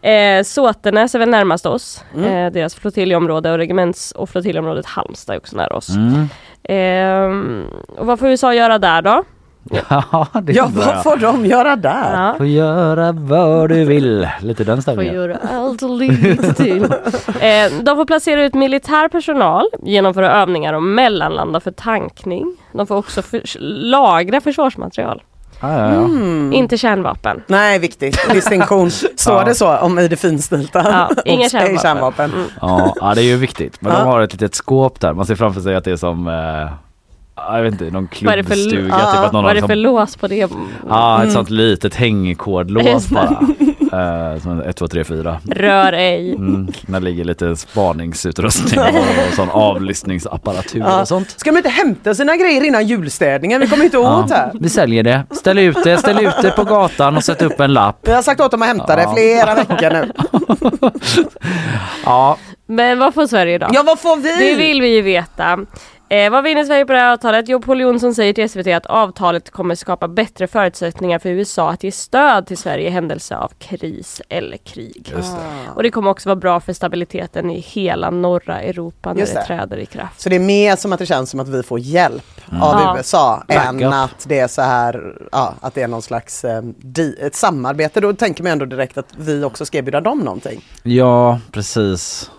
Eh, 0.01 0.43
Såtenäs 0.43 1.15
är 1.15 1.19
väl 1.19 1.29
närmast 1.29 1.65
oss. 1.65 2.03
Mm. 2.15 2.33
Eh, 2.45 2.51
deras 2.51 2.75
flottiljområde 2.75 3.51
och 3.51 3.57
regements 3.57 4.11
och 4.11 4.29
flottiljområdet 4.29 4.85
Halmstad 4.85 5.35
är 5.35 5.39
också 5.39 5.55
nära 5.57 5.75
oss. 5.75 5.89
Mm. 5.89 6.29
Eh, 6.63 7.99
och 7.99 8.05
vad 8.05 8.19
får 8.19 8.27
USA 8.27 8.53
göra 8.53 8.77
där 8.77 9.01
då? 9.01 9.23
Ja, 9.89 10.27
det 10.41 10.51
är 10.51 10.55
Ja, 10.55 10.67
bra. 10.67 10.85
vad 10.85 11.03
får 11.03 11.17
de 11.17 11.45
göra 11.45 11.75
där? 11.75 12.13
Ja. 12.27 12.33
Får 12.37 12.45
göra 12.47 13.11
vad 13.11 13.69
du 13.69 13.85
vill. 13.85 14.27
Lite 14.41 14.63
den 14.63 14.77
Får 14.77 14.81
stämningen. 14.81 15.13
göra 15.15 15.37
allt 15.53 15.81
och 15.83 15.89
lite 15.89 16.53
till. 16.53 16.83
Eh, 17.39 17.71
de 17.81 17.95
får 17.95 18.05
placera 18.05 18.43
ut 18.43 18.53
militär 18.53 19.07
personal, 19.07 19.65
genomföra 19.83 20.31
övningar 20.41 20.73
och 20.73 20.83
mellanlanda 20.83 21.59
för 21.59 21.71
tankning. 21.71 22.57
De 22.73 22.87
får 22.87 22.95
också 22.95 23.21
för, 23.21 23.41
lagra 23.91 24.41
försvarsmaterial. 24.41 25.21
Ja, 25.61 25.71
ja, 25.73 25.79
ja. 25.79 25.85
Mm. 26.05 26.53
Inte 26.53 26.77
kärnvapen. 26.77 27.43
Nej, 27.47 27.79
viktigt. 27.79 28.29
Distinktion. 28.33 28.91
Står 29.15 29.33
Ja. 29.35 29.43
det 29.45 29.55
så 29.55 29.77
om 29.77 29.99
i 29.99 30.07
det 30.07 30.15
finstilta? 30.15 30.81
Ja, 30.85 31.21
inga 31.25 31.43
ej 31.43 31.77
kärnvapen. 31.81 32.31
Mm. 32.33 32.45
Ja, 32.61 32.95
ja, 33.01 33.13
det 33.15 33.21
är 33.21 33.25
ju 33.25 33.35
viktigt. 33.37 33.81
Men 33.81 33.91
Ja. 33.93 33.99
de 33.99 34.07
har 34.07 34.21
ett 34.21 34.33
litet 34.33 34.55
skåp 34.55 34.99
där. 34.99 35.13
Man 35.13 35.25
ser 35.25 35.35
framför 35.35 35.61
sig 35.61 35.75
att 35.75 35.83
det 35.83 35.91
är 35.91 35.95
som, 35.95 36.27
eh, 36.27 36.71
jag 37.47 37.61
vet 37.63 37.71
inte, 37.71 37.83
någon 37.91 38.07
Vad 38.23 38.33
är 38.33 38.37
det 38.37 38.43
för, 38.43 38.53
klubbstuga. 38.53 38.87
ja, 38.99 39.11
typ 39.11 39.19
att 39.21 39.31
någon 39.33 39.43
vad 39.43 39.51
är 39.51 39.55
det 39.55 39.61
för 39.61 39.67
som, 39.67 39.77
lås 39.79 40.15
på 40.17 40.27
det? 40.27 40.35
Ja, 40.89 41.15
ett 41.17 41.21
Mm. 41.21 41.33
sånt 41.33 41.49
litet 41.49 41.95
hängkodlås 41.95 43.05
det. 43.05 43.13
bara. 43.15 44.39
Som 44.39 44.61
1, 44.61 44.75
2, 44.77 44.87
3, 44.87 45.03
4. 45.03 45.37
Rör 45.45 45.93
ej. 45.93 46.35
Mm, 46.35 46.67
där 46.87 46.99
ligger 46.99 47.23
lite 47.23 47.55
spaningsutrustning 47.55 48.79
och, 48.79 48.85
sån 49.35 49.49
avlyssningsapparatur 49.49 50.79
Ja. 50.79 51.01
och 51.01 51.07
sånt. 51.07 51.29
Ska 51.39 51.51
de 51.51 51.57
inte 51.57 51.69
hämta 51.69 52.15
sina 52.15 52.35
grejer 52.37 52.63
innan 52.65 52.87
julstädningen? 52.87 53.61
Vi 53.61 53.67
kommer 53.67 53.83
inte 53.85 53.97
Ja, 53.97 54.19
åt 54.23 54.31
här. 54.31 54.51
vi 54.59 54.69
säljer 54.69 55.03
det. 55.03 55.23
Ställ 55.31 55.57
ut 55.57 55.77
det, 55.83 55.97
ställ 55.97 56.25
ut 56.25 56.33
det 56.41 56.51
på 56.51 56.63
gatan 56.63 57.17
och 57.17 57.23
sätt 57.23 57.41
upp 57.41 57.59
en 57.59 57.73
lapp. 57.73 57.97
Vi 58.01 58.11
har 58.11 58.21
sagt 58.21 58.41
åt 58.41 58.51
dem 58.51 58.61
att 58.61 58.67
hämta 58.67 58.95
det 58.95 59.01
Ja. 59.03 59.13
flera 59.15 59.55
veckor 59.55 59.89
nu. 59.93 60.11
Ja, 62.05 62.37
Men 62.71 62.99
vad 62.99 63.13
får 63.13 63.27
Sverige 63.27 63.57
då? 63.57 63.67
Ja, 63.71 63.83
vad 63.85 63.99
får 63.99 64.15
vi? 64.17 64.49
Det 64.49 64.55
vill 64.55 64.81
vi 64.81 64.87
ju 64.95 65.01
veta. 65.01 65.59
Eh, 66.11 66.29
vad 66.31 66.43
vinner 66.43 66.63
Sverige 66.63 66.85
på 66.85 66.93
det 66.93 66.99
här 66.99 67.13
avtalet? 67.13 67.45
Jo, 67.49 67.61
Paul 67.61 67.81
Jonsson 67.81 68.15
säger 68.15 68.33
till 68.33 68.49
SVT 68.49 68.67
att 68.67 68.85
avtalet 68.85 69.49
kommer 69.51 69.75
skapa 69.75 70.07
bättre 70.07 70.47
förutsättningar 70.47 71.19
för 71.19 71.29
USA 71.29 71.69
att 71.69 71.83
ge 71.83 71.91
stöd 71.91 72.47
till 72.47 72.57
Sverige 72.57 72.87
i 72.87 72.89
händelse 72.91 73.35
av 73.37 73.51
kris 73.59 74.21
eller 74.29 74.57
krig. 74.57 75.13
Det. 75.15 75.23
Och 75.75 75.83
det 75.83 75.91
kommer 75.91 76.11
också 76.11 76.29
vara 76.29 76.35
bra 76.35 76.59
för 76.59 76.73
stabiliteten 76.73 77.49
i 77.51 77.59
hela 77.59 78.09
norra 78.09 78.61
Europa 78.61 79.13
när 79.13 79.25
det. 79.25 79.33
det. 79.33 79.45
träder 79.45 79.77
i 79.77 79.85
kraft. 79.85 80.21
Så 80.21 80.29
det 80.29 80.35
är 80.35 80.39
mer 80.39 80.75
som 80.75 80.93
att 80.93 80.99
det 80.99 81.05
känns 81.05 81.29
som 81.29 81.39
att 81.39 81.49
vi 81.49 81.63
får 81.63 81.79
hjälp 81.79 82.23
Mm. 82.51 82.61
av 82.63 82.73
Ja. 82.73 82.95
USA 82.97 83.43
än 83.47 83.93
att 83.93 84.25
det 84.27 84.39
är 84.39 84.47
så 84.47 84.61
här, 84.61 85.15
ja, 85.31 85.53
att 85.61 85.73
det 85.73 85.81
är 85.81 85.87
någon 85.87 86.01
slags 86.01 86.43
eh, 86.45 86.61
ett 87.21 87.35
samarbete. 87.35 88.01
Då 88.01 88.13
tänker 88.13 88.43
man 88.43 88.51
ändå 88.51 88.65
direkt 88.65 88.97
att 88.97 89.07
vi 89.17 89.43
också 89.43 89.65
ska 89.65 89.77
erbjuda 89.77 90.01
dem 90.01 90.19
någonting. 90.19 90.65
ja 90.83 91.39
precis. 91.51 92.31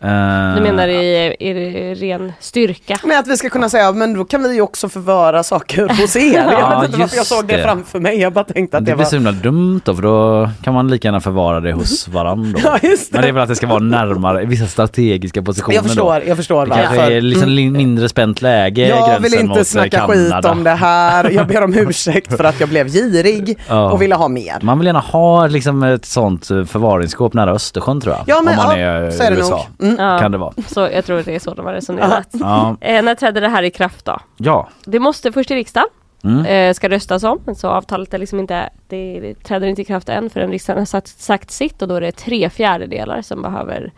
Eh, 0.00 0.54
Du 0.54 0.60
menar 0.62 0.88
i, 0.88 1.36
i 1.40 1.94
ren 1.94 2.32
styrka? 2.40 2.96
Men 3.04 3.18
att 3.18 3.26
vi 3.26 3.36
ska 3.36 3.48
kunna 3.50 3.68
säga, 3.68 3.92
men 3.92 4.14
då 4.14 4.24
kan 4.24 4.42
vi 4.42 4.54
ju 4.54 4.60
också 4.60 4.88
förvara 4.88 5.42
saker 5.42 5.88
hos 6.00 6.16
er. 6.16 6.34
Jag 6.34 6.52
Ja, 6.60 6.78
vet 6.80 6.88
inte 6.88 7.00
varför 7.00 7.16
jag 7.16 7.26
såg 7.26 7.46
det 7.46 7.56
det. 7.56 7.62
framför 7.62 8.00
mig. 8.00 8.20
Jag 8.20 8.32
bara 8.32 8.44
tänkte 8.44 8.76
att 8.78 8.84
Det 8.84 8.90
det 8.90 8.96
blir 8.96 9.04
var... 9.04 9.10
så 9.10 9.16
himla 9.16 9.32
dumt 9.32 9.80
då 9.84 9.94
för 9.94 10.02
då 10.02 10.50
kan 10.62 10.74
man 10.74 10.88
lika 10.90 11.08
gärna 11.08 11.20
förvara 11.20 11.60
det 11.60 11.72
hos 11.72 12.08
varandra. 12.12 12.60
Ja, 12.64 12.78
just 12.82 13.12
det. 13.12 13.16
Men 13.18 13.22
det 13.22 13.28
är 13.28 13.32
väl 13.32 13.42
att 13.42 13.48
det 13.48 13.56
ska 13.56 13.66
vara 13.66 13.78
närmare 13.78 14.42
i 14.42 14.46
vissa 14.46 14.66
strategiska 14.66 15.42
positioner 15.42 15.74
Jag 15.76 15.84
förstår, 15.84 16.20
då. 16.20 16.26
jag 16.28 16.36
förstår 16.36 16.66
Det 16.66 16.72
kanske 16.74 17.02
är 17.16 17.20
liksom 17.20 17.48
Mm. 17.54 17.72
mindre 17.72 18.08
spänt 18.08 18.42
läge 18.42 18.88
Jag 18.88 18.98
gränsen 18.98 19.22
vill 19.22 19.34
inte 19.34 19.46
mot 19.46 19.56
eh, 19.58 19.62
snacka 19.64 19.90
Kanada. 19.98 20.14
skit 20.14 20.44
om 20.44 20.64
det 20.64 20.70
här. 20.70 21.30
Jag 21.30 21.46
ber 21.46 21.64
om 21.64 21.74
ursäkt 21.78 22.36
för 22.36 22.44
att 22.44 22.60
jag 22.60 22.68
blev 22.68 22.88
girig 22.88 23.58
Ja. 23.68 23.90
och 23.90 24.02
ville 24.02 24.14
ha 24.14 24.28
mer. 24.28 24.54
Man 24.62 24.78
vill 24.78 24.86
gärna 24.86 24.98
ha 25.00 25.46
liksom 25.46 25.82
ett 25.82 26.04
sånt 26.04 26.50
eh, 26.50 26.64
förvaringsskåp 26.64 27.34
nära 27.34 27.50
Östersjön 27.52 28.00
tror 28.00 28.14
jag. 28.14 28.24
Ja, 28.26 28.42
men, 28.44 28.58
om 28.58 28.66
man 28.66 28.80
ja, 28.80 28.86
är 28.86 29.30
det 29.30 29.36
USA. 29.36 29.66
nog. 29.78 29.83
Mm. 29.84 29.96
Ja. 29.98 30.18
Kan 30.18 30.32
det 30.32 30.38
vara. 30.38 30.52
Så 30.66 30.80
jag 30.80 31.04
tror 31.04 31.22
det 31.24 31.34
är 31.34 31.38
så 31.38 31.54
de 31.54 31.66
har 31.66 31.72
resonerat. 31.72 32.28
Ja. 32.32 32.76
Eh, 32.80 33.02
när 33.02 33.14
trädde 33.14 33.40
det 33.40 33.48
här 33.48 33.62
i 33.62 33.70
kraft 33.70 34.04
då? 34.04 34.18
ja. 34.36 34.68
Det 34.84 34.98
måste 34.98 35.32
först 35.32 35.50
i 35.50 35.54
riksdagen. 35.54 35.88
Mm. 36.24 36.44
eh, 36.46 36.74
ska 36.74 36.88
röstas 36.88 37.22
om. 37.24 37.40
Så 37.56 37.68
avtalet 37.68 38.14
är 38.14 38.18
liksom 38.18 38.40
inte, 38.40 38.70
det, 38.88 39.20
det 39.20 39.34
träder 39.44 39.66
inte 39.66 39.82
i 39.82 39.84
kraft 39.84 40.08
än 40.08 40.30
förrän 40.30 40.50
riksdagen 40.50 40.78
har 40.78 40.86
sagt, 40.86 41.08
sagt 41.08 41.50
sitt 41.50 41.82
och 41.82 41.88
då 41.88 41.94
är 41.94 42.00
det 42.00 42.12
tre 42.12 42.50
fjärdedelar 42.50 43.22
som 43.22 43.42
behöver 43.42 43.92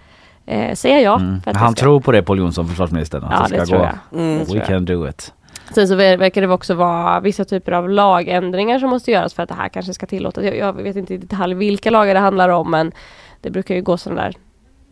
eh, 0.47 0.75
säga 0.75 1.01
ja. 1.01 1.17
Mm. 1.19 1.41
För 1.41 1.51
att 1.51 1.57
Han 1.57 1.73
ska. 1.73 1.81
tror 1.81 2.01
på 2.01 2.13
det 2.13 2.23
Paul 2.23 2.39
Jonsson, 2.39 2.69
försvarsministern. 2.69 3.25
Att 3.25 3.31
Ja, 3.33 3.41
det 3.43 3.49
ska 3.49 3.59
det 3.59 3.67
tror 3.67 3.79
gå. 3.79 3.85
jag. 3.85 4.21
Mm, 4.21 4.45
We 4.45 4.61
can 4.67 4.85
do 4.85 5.09
it. 5.09 5.33
Sen 5.75 5.89
så 5.89 5.95
ver- 5.95 6.17
verkar 6.17 6.41
det 6.41 6.49
också 6.49 6.75
vara 6.75 7.21
vissa 7.21 7.45
typer 7.45 7.73
av 7.73 7.89
lagändringar 7.91 8.79
som 8.79 8.91
måste 8.91 9.11
göras 9.11 9.35
för 9.35 9.43
att 9.43 9.49
det 9.49 9.55
här 9.55 9.69
kanske 9.69 9.95
ska 9.95 10.07
tillåtas. 10.07 10.45
Jag, 10.45 10.57
jag 10.57 10.73
vet 10.73 10.97
inte 10.97 11.15
i 11.15 11.17
detalj 11.17 11.55
vilka 11.55 11.91
lagar 11.91 12.15
det 12.15 12.21
handlar 12.21 12.49
om 12.49 12.71
men 12.71 12.93
det 13.41 13.51
brukar 13.51 13.75
ju 13.75 13.83
gå 13.83 13.97
sådana 13.97 14.23
där 14.23 14.35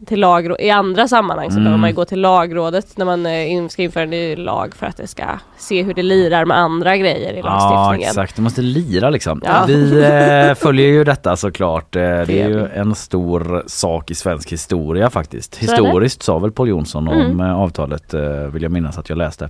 till 0.05 0.21
lagråd. 0.21 0.57
I 0.61 0.71
andra 0.71 1.09
sammanhang 1.09 1.47
så 1.51 1.53
Mm. 1.53 1.65
behöver 1.65 1.81
man 1.81 1.91
ju 1.91 1.97
gå 1.97 2.05
till 2.05 2.21
lagrådet 2.21 2.97
när 2.97 3.05
man 3.05 3.27
eh, 3.27 3.69
ska 3.69 3.83
införa 3.83 4.03
en 4.03 4.11
ny 4.11 4.37
lag 4.37 4.75
för 4.77 4.87
att 4.87 4.97
det 4.97 5.07
ska 5.07 5.23
se 5.59 5.83
hur 5.83 5.95
det 5.95 6.03
lirar 6.03 6.45
med 6.45 6.59
andra 6.59 6.97
grejer 6.97 7.33
i 7.33 7.39
Ja 7.39 7.45
lagstiftningen. 7.45 8.09
exakt, 8.09 8.37
du 8.37 8.43
måste 8.43 8.63
lira 8.63 9.11
liksom. 9.11 9.41
Ja. 9.45 9.65
Vi 9.67 10.03
eh, 10.05 10.55
följer 10.65 10.87
ju 10.89 11.05
detta 11.05 11.37
såklart. 11.37 11.97
Eh, 11.97 12.01
det 12.03 12.43
är 12.43 12.49
ju 12.49 12.67
en 12.75 12.95
stor 12.95 13.65
sak 13.67 14.11
i 14.11 14.15
svensk 14.15 14.53
historia 14.53 15.11
faktiskt. 15.11 15.53
Det. 15.53 15.67
Historiskt 15.67 16.23
sa 16.23 16.39
väl 16.39 16.53
Paul 16.53 16.69
Jonsson 16.69 17.09
om 17.09 17.15
Mm. 17.21 17.41
eh, 17.41 17.61
avtalet 17.61 18.15
eh, 18.15 18.21
vill 18.31 18.63
jag 18.63 18.73
minnas 18.73 18.99
att 18.99 19.09
jag 19.09 19.19
läste. 19.19 19.49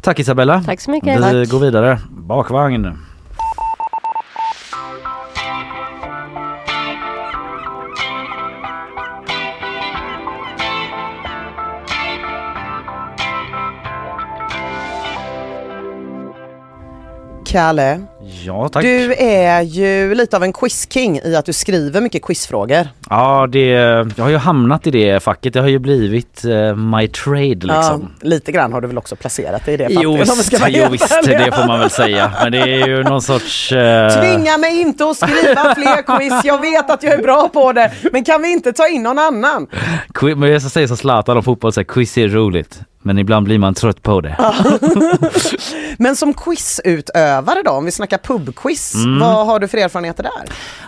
Tack 0.00 0.18
Isabella. 0.20 0.62
Tack 0.66 0.80
så 0.80 0.90
mycket. 0.90 1.18
Vi 1.18 1.22
Tack. 1.22 1.50
går 1.50 1.58
vidare. 1.60 1.98
Bakvagn. 2.10 2.98
Kalle, 17.56 18.00
Ja 18.46 18.68
tack. 18.68 18.82
du 18.82 19.14
är 19.14 19.60
ju 19.62 20.14
lite 20.14 20.36
av 20.36 20.42
en 20.42 20.52
quizking 20.52 21.20
i 21.24 21.36
att 21.36 21.44
du 21.44 21.52
skriver 21.52 22.00
mycket 22.00 22.22
quizfrågor. 22.22 22.88
Ja 23.10 23.46
det, 23.52 23.66
jag 24.16 24.24
har 24.24 24.30
ju 24.30 24.36
hamnat 24.36 24.86
i 24.86 24.90
det 24.90 25.22
facket. 25.22 25.52
Det 25.52 25.60
har 25.60 25.68
ju 25.68 25.78
blivit 25.78 26.44
eh, 26.44 26.76
my 26.76 27.08
trade 27.08 27.46
liksom. 27.48 28.10
Ja, 28.20 28.28
lite 28.28 28.52
grann 28.52 28.72
har 28.72 28.80
du 28.80 28.86
väl 28.88 28.98
också 28.98 29.16
placerat 29.16 29.64
dig 29.64 29.74
i 29.74 29.76
det 29.76 29.86
Jo 29.90 30.16
facket, 30.16 30.38
visst, 30.38 30.62
jo 30.68 30.88
visst, 30.90 31.12
ärliga. 31.12 31.38
det 31.44 31.52
får 31.52 31.66
man 31.66 31.80
väl 31.80 31.90
säga. 31.90 32.32
Men 32.42 32.52
det 32.52 32.58
är 32.58 32.86
ju 32.86 33.02
någon 33.02 33.22
sorts... 33.22 33.72
eh, 33.72 34.20
Tvinga 34.20 34.58
mig 34.58 34.80
inte 34.80 35.04
att 35.04 35.16
skriva 35.16 35.74
fler 35.74 36.16
quiz, 36.18 36.44
jag 36.44 36.60
vet 36.60 36.90
att 36.90 37.02
jag 37.02 37.12
är 37.14 37.22
bra 37.22 37.48
på 37.48 37.72
det. 37.72 37.92
Men 38.12 38.24
kan 38.24 38.42
vi 38.42 38.52
inte 38.52 38.72
ta 38.72 38.88
in 38.88 39.02
någon 39.02 39.18
annan? 39.18 39.66
Men 40.36 40.42
jag 40.50 40.62
säga 40.62 40.88
som 40.88 40.96
Zlatan 40.96 41.36
om 41.36 41.42
fotboll, 41.42 41.72
så 41.72 41.80
här, 41.80 41.84
quiz 41.84 42.18
är 42.18 42.28
roligt. 42.28 42.80
Men 43.02 43.18
ibland 43.18 43.44
blir 43.46 43.58
man 43.58 43.74
trött 43.74 44.02
på 44.02 44.20
det. 44.20 44.36
Men 45.98 46.16
som 46.16 46.34
quizutövare 46.34 47.62
då, 47.64 47.70
om 47.70 47.84
vi 47.84 47.90
snackar 47.90 48.18
pubquiz, 48.38 48.94
Mm. 48.94 49.18
vad 49.18 49.46
har 49.46 49.58
du 49.58 49.68
för 49.68 49.78
erfarenheter 49.78 50.22
där? 50.22 50.32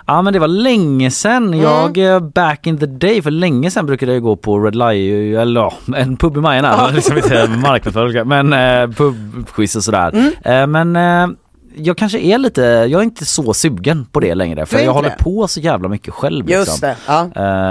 Ja 0.06 0.22
men 0.22 0.32
det 0.32 0.38
var 0.38 0.48
länge 0.48 1.10
sedan. 1.10 1.58
Jag 1.60 1.98
eh, 1.98 2.20
back 2.20 2.66
in 2.66 2.78
the 2.78 2.86
day, 2.86 3.22
för 3.22 3.30
länge 3.30 3.70
sedan 3.70 3.86
brukade 3.86 4.12
jag 4.12 4.22
gå 4.22 4.36
på 4.36 4.58
Red 4.58 4.74
Lion, 4.74 5.36
eller 5.40 5.60
ja, 5.60 5.72
en 5.96 6.16
pub 6.16 6.36
i. 6.36 6.40
Det 6.40 6.62
var 6.62 6.92
liksom 6.92 7.16
inte 7.16 7.48
marknadsföring 7.62 8.28
men 8.28 8.52
eh, 8.52 8.90
pubquiz 8.96 9.76
och 9.76 9.84
sådär. 9.84 10.32
Eh, 10.44 10.66
men 10.66 10.96
eh, 10.96 11.28
jag 11.76 11.96
kanske 11.96 12.18
är 12.18 12.38
lite, 12.38 12.62
jag 12.62 12.92
är 12.92 13.02
inte 13.02 13.24
så 13.24 13.54
sugen 13.54 14.06
på 14.12 14.20
det 14.20 14.34
längre 14.34 14.66
för 14.66 14.78
jag 14.78 14.92
håller 14.92 15.10
det? 15.10 15.16
på 15.24 15.48
så 15.48 15.60
jävla 15.60 15.88
mycket 15.88 16.14
själv. 16.14 16.50
Just 16.50 16.82
liksom. 16.82 16.88
det, 16.88 16.96
ja. 17.06 17.20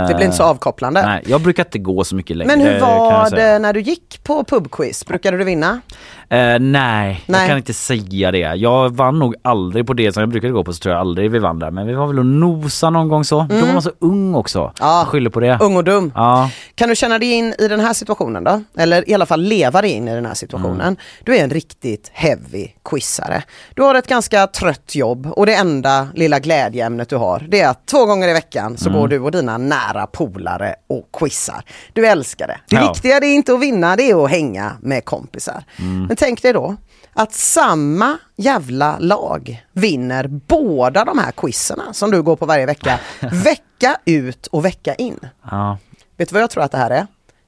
Eh, 0.01 0.07
Det 0.07 0.15
blir 0.15 0.25
inte 0.25 0.37
så 0.37 0.43
avkopplande. 0.43 1.01
Nej, 1.05 1.23
jag 1.27 1.41
brukar 1.41 1.63
inte 1.65 1.79
gå 1.79 2.03
så 2.03 2.15
mycket 2.15 2.37
längre. 2.37 2.57
Men 2.57 2.67
hur 2.67 2.79
var 2.79 3.29
det 3.29 3.59
när 3.59 3.73
du 3.73 3.81
gick 3.81 4.23
på 4.23 4.43
pubquiz? 4.43 5.05
Brukade 5.05 5.37
du 5.37 5.43
vinna? 5.43 5.81
Eh, 6.29 6.37
nej, 6.37 6.59
Nej. 6.59 7.23
jag 7.27 7.47
kan 7.47 7.57
inte 7.57 7.73
säga 7.73 8.31
det. 8.31 8.37
Jag 8.39 8.95
vann 8.95 9.19
nog 9.19 9.35
aldrig 9.41 9.87
på 9.87 9.93
det 9.93 10.11
som 10.13 10.21
jag 10.21 10.29
brukade 10.29 10.53
gå 10.53 10.63
på 10.63 10.73
så 10.73 10.79
tror 10.79 10.93
jag 10.93 10.99
aldrig 11.01 11.31
vi 11.31 11.39
vann 11.39 11.59
där. 11.59 11.71
Men 11.71 11.87
vi 11.87 11.93
var 11.93 12.07
väl 12.07 12.19
och 12.19 12.25
nosa 12.25 12.89
någon 12.89 13.07
gång 13.07 13.23
så. 13.23 13.47
Då 13.49 13.55
var 13.65 13.73
man 13.73 13.81
så 13.81 13.91
ung 13.99 14.35
också. 14.35 14.73
Ja. 14.79 14.99
Jag 14.99 15.07
skyller 15.07 15.29
på 15.29 15.39
det. 15.39 15.57
Ung 15.61 15.75
och 15.77 15.83
dum. 15.83 16.11
Ja. 16.15 16.49
Kan 16.75 16.89
du 16.89 16.95
känna 16.95 17.19
dig 17.19 17.31
in 17.31 17.53
i 17.59 17.67
den 17.67 17.79
här 17.79 17.93
situationen 17.93 18.43
då? 18.43 18.61
Eller 18.77 19.09
i 19.09 19.13
alla 19.13 19.25
fall 19.25 19.41
leva 19.41 19.81
dig 19.81 19.91
in 19.91 20.07
i 20.07 20.15
den 20.15 20.25
här 20.25 20.33
situationen. 20.33 20.81
Mm. 20.81 20.95
Du 21.23 21.37
är 21.37 21.43
en 21.43 21.49
riktigt 21.49 22.09
heavy 22.13 22.67
quizare. 22.89 23.43
Du 23.73 23.81
har 23.87 23.95
ett 23.95 24.07
ganska 24.07 24.47
trött 24.47 24.95
jobb 24.95 25.25
och 25.25 25.45
det 25.45 25.53
enda 25.55 26.07
lilla 26.13 26.39
glädjeämnet 26.39 27.09
du 27.09 27.15
har 27.15 27.45
det 27.49 27.61
är 27.61 27.69
att 27.69 27.85
två 27.85 28.05
gånger 28.05 28.27
i 28.27 28.33
veckan 28.33 28.77
så 28.77 28.89
Mm. 28.89 28.99
går 29.01 29.07
du 29.07 29.19
och 29.19 29.31
dina 29.31 29.57
nära 29.57 30.07
polare 30.07 30.75
och 30.87 31.09
quizar. 31.19 31.63
Du 31.93 32.07
älskar 32.07 32.47
det. 32.47 32.59
Det 32.69 32.75
Ja. 32.75 32.87
viktiga 32.93 33.19
det 33.19 33.27
är 33.27 33.35
inte 33.35 33.53
att 33.53 33.59
vinna, 33.59 33.95
det 33.95 34.11
är 34.11 34.25
att 34.25 34.31
hänga 34.31 34.71
med 34.81 35.05
kompisar. 35.05 35.63
Mm. 35.79 36.03
Men 36.05 36.15
tänk 36.17 36.41
dig 36.41 36.53
då 36.53 36.75
att 37.13 37.33
samma 37.33 38.17
jävla 38.35 38.99
lag 38.99 39.63
vinner 39.73 40.27
båda 40.27 41.05
de 41.05 41.19
här 41.19 41.31
quizerna 41.31 41.93
som 41.93 42.11
du 42.11 42.21
går 42.23 42.35
på 42.35 42.45
varje 42.45 42.65
vecka. 42.65 42.99
vecka 43.43 43.97
ut 44.05 44.47
och 44.47 44.65
vecka 44.65 44.95
in. 44.95 45.19
Ja. 45.51 45.77
Vet 46.17 46.29
du 46.29 46.33
vad 46.33 46.41
jag 46.41 46.49
tror 46.49 46.63
att 46.63 46.71
det 46.71 46.77
här 46.77 46.91
är? 46.91 47.07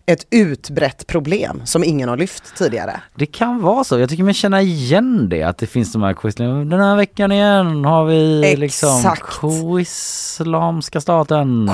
Ett 0.09 0.27
utbrett 0.31 1.07
problem 1.07 1.61
som 1.65 1.83
ingen 1.83 2.09
har 2.09 2.17
lyft 2.17 2.55
tidigare. 2.57 3.01
Det 3.15 3.25
kan 3.25 3.61
vara 3.61 3.83
så. 3.83 3.99
Jag 3.99 4.09
tycker 4.09 4.23
mig 4.23 4.33
känna 4.33 4.61
igen 4.61 5.29
det. 5.29 5.43
Att 5.43 5.57
det 5.57 5.67
finns 5.67 5.91
de 5.93 6.03
här 6.03 6.13
quizen. 6.13 6.69
Den 6.69 6.79
här 6.79 6.95
veckan 6.95 7.31
igen 7.31 7.85
har 7.85 8.05
vi 8.05 8.55
liksom 8.57 8.97
Exakt. 8.97 9.43
Islamiska 9.43 11.01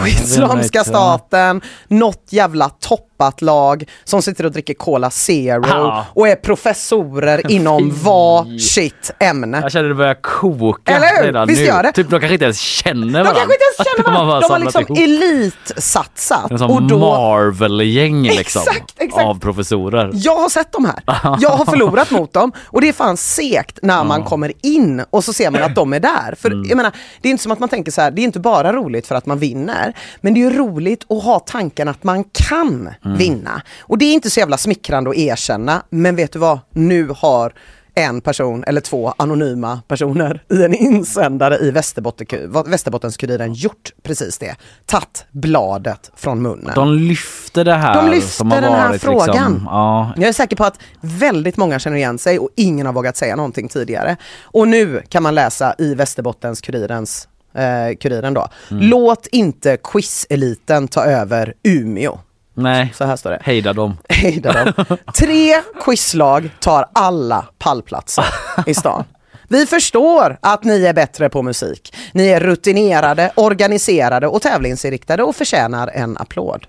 Quizlamska 0.03 0.83
staten. 0.83 0.83
staten, 0.83 1.61
något 1.87 2.23
jävla 2.29 2.69
toppat 3.17 3.41
lag 3.41 3.83
som 4.03 4.21
sitter 4.21 4.45
och 4.45 4.51
dricker 4.51 4.73
Cola 4.73 5.09
Zero 5.09 5.63
Ja. 5.67 6.05
och 6.13 6.27
är 6.27 6.35
professorer 6.35 7.41
inom 7.51 7.91
var 8.03 8.57
sitt 8.59 9.11
ämne. 9.19 9.59
Jag 9.61 9.71
känner 9.71 9.89
det 9.89 9.95
börjar 9.95 10.17
koka 10.21 10.95
Eller 10.95 11.17
hur? 11.17 11.23
redan 11.25 11.47
Visst 11.47 11.59
nu. 11.61 11.65
gör 11.67 11.83
det? 11.83 11.91
Typ 11.91 12.09
de 12.09 12.19
kanske 12.19 12.33
inte 12.33 12.45
ens 12.45 12.59
känner 12.59 13.05
De 13.05 13.11
varandra. 13.13 13.33
kanske 13.33 13.53
inte 13.53 13.63
ens 13.79 13.89
känner 13.97 14.03
De 14.03 14.13
varandra. 14.27 14.39
De 14.47 14.51
har 14.53 14.59
liksom 14.59 14.81
ihop. 14.81 14.97
elitsatsat. 14.97 16.51
En 16.51 16.59
sån 16.59 16.71
Och 16.71 16.81
då, 16.83 16.99
Marvel-gäng 16.99 18.23
liksom. 18.23 18.61
Exakt, 18.61 18.93
exakt. 18.97 19.25
Av 19.25 19.39
professorer. 19.39 20.11
jag 20.13 20.35
har 20.35 20.49
sett 20.49 20.71
de 20.71 20.85
här. 20.85 20.99
Jag 21.39 21.49
har 21.49 21.65
förlorat 21.65 22.11
mot 22.11 22.33
dem 22.33 22.51
och 22.65 22.81
det 22.81 22.89
är 22.89 22.93
fan 22.93 23.17
segt 23.17 23.79
när 23.81 24.03
man 24.03 24.23
kommer 24.23 24.51
in 24.61 25.03
och 25.09 25.23
så 25.23 25.33
ser 25.33 25.51
man 25.51 25.63
att 25.63 25.75
de 25.75 25.93
är 25.93 25.99
där. 25.99 26.35
För 26.39 26.55
Mm. 26.55 26.69
jag 26.69 26.77
menar, 26.77 26.91
det 27.21 27.27
är 27.29 27.31
inte 27.31 27.43
som 27.43 27.51
att 27.51 27.59
man 27.59 27.69
tänker 27.69 27.91
så 27.91 28.01
här, 28.01 28.11
det 28.11 28.21
är 28.21 28.23
inte 28.23 28.39
bara 28.39 28.73
roligt 28.73 29.07
för 29.07 29.15
att 29.15 29.25
man 29.25 29.39
vinner. 29.39 29.93
Men 30.21 30.33
det 30.33 30.39
är 30.39 30.49
ju 30.51 30.57
roligt 30.57 31.05
att 31.11 31.23
ha 31.23 31.39
tanken 31.39 31.87
att 31.87 32.03
man 32.03 32.23
kan 32.23 32.89
Mm. 33.05 33.17
vinna. 33.17 33.61
Och 33.79 33.97
det 33.97 34.05
är 34.05 34.13
inte 34.13 34.29
så 34.29 34.39
jävla 34.39 34.57
smickrande 34.57 35.09
att 35.09 35.15
erkänna, 35.15 35.83
men 35.89 36.15
vet 36.15 36.31
du 36.33 36.39
vad? 36.39 36.59
Nu 36.71 37.09
har 37.17 37.53
en 37.97 38.21
person 38.21 38.63
eller 38.67 38.81
två 38.81 39.13
anonyma 39.17 39.81
personer 39.87 40.43
i 40.49 40.63
en 40.63 40.73
insändare 40.73 41.57
i 41.57 41.71
Västerbotten- 41.71 42.65
Västerbottens-Kuriren 42.67 43.53
gjort 43.53 43.91
precis 44.03 44.37
det. 44.37 44.55
Tatt 44.85 45.25
bladet 45.31 46.11
från 46.15 46.41
munnen. 46.41 46.71
De 46.75 46.93
lyfter 46.93 47.63
det 47.65 47.73
här 47.73 47.93
De 48.39 48.51
har 48.51 48.61
den 48.61 48.73
här 48.73 48.87
varit 48.87 49.01
frågan. 49.01 49.27
Liksom, 49.53 49.61
ja, 49.65 50.13
Jag 50.17 50.27
är 50.29 50.33
säker 50.33 50.55
på 50.55 50.63
att 50.65 50.79
väldigt 51.01 51.57
många 51.57 51.79
känner 51.79 51.97
igen 51.97 52.17
sig 52.17 52.39
och 52.39 52.49
ingen 52.55 52.85
har 52.85 52.93
vågat 52.93 53.17
säga 53.17 53.35
någonting 53.35 53.67
tidigare. 53.67 54.15
Och 54.43 54.67
nu 54.67 55.01
kan 55.09 55.23
man 55.23 55.35
läsa 55.35 55.75
i 55.77 55.95
Västerbottens 55.95 56.61
kurirens 56.61 57.27
eh, 57.53 57.95
Kuriren 57.99 58.33
då. 58.33 58.47
Mm. 58.71 58.83
Låt 58.89 59.27
inte 59.27 59.77
quizeliten 59.83 60.87
ta 60.87 61.05
över 61.05 61.53
Umeå. 61.63 62.19
Nej. 62.55 62.93
Så 62.95 63.05
här 63.05 63.15
står 63.15 63.29
det. 63.29 63.39
Hejda 63.41 63.73
dem. 63.73 63.97
Hejda 64.09 64.53
dem. 64.53 64.97
Tre 65.17 65.61
quizlag 65.85 66.49
tar 66.59 66.89
alla 66.93 67.45
pallplatser 67.57 68.25
i 68.65 68.73
stan. 68.73 69.03
Vi 69.47 69.65
förstår 69.65 70.37
att 70.41 70.63
ni 70.63 70.85
är 70.85 70.93
bättre 70.93 71.29
på 71.29 71.41
musik. 71.41 71.95
Ni 72.13 72.27
är 72.27 72.39
rutinerade, 72.39 73.31
organiserade 73.35 74.27
och 74.27 74.41
tävlingsinriktade 74.41 75.23
och 75.23 75.35
förtjänar 75.35 75.87
en 75.87 76.17
applåd. 76.17 76.67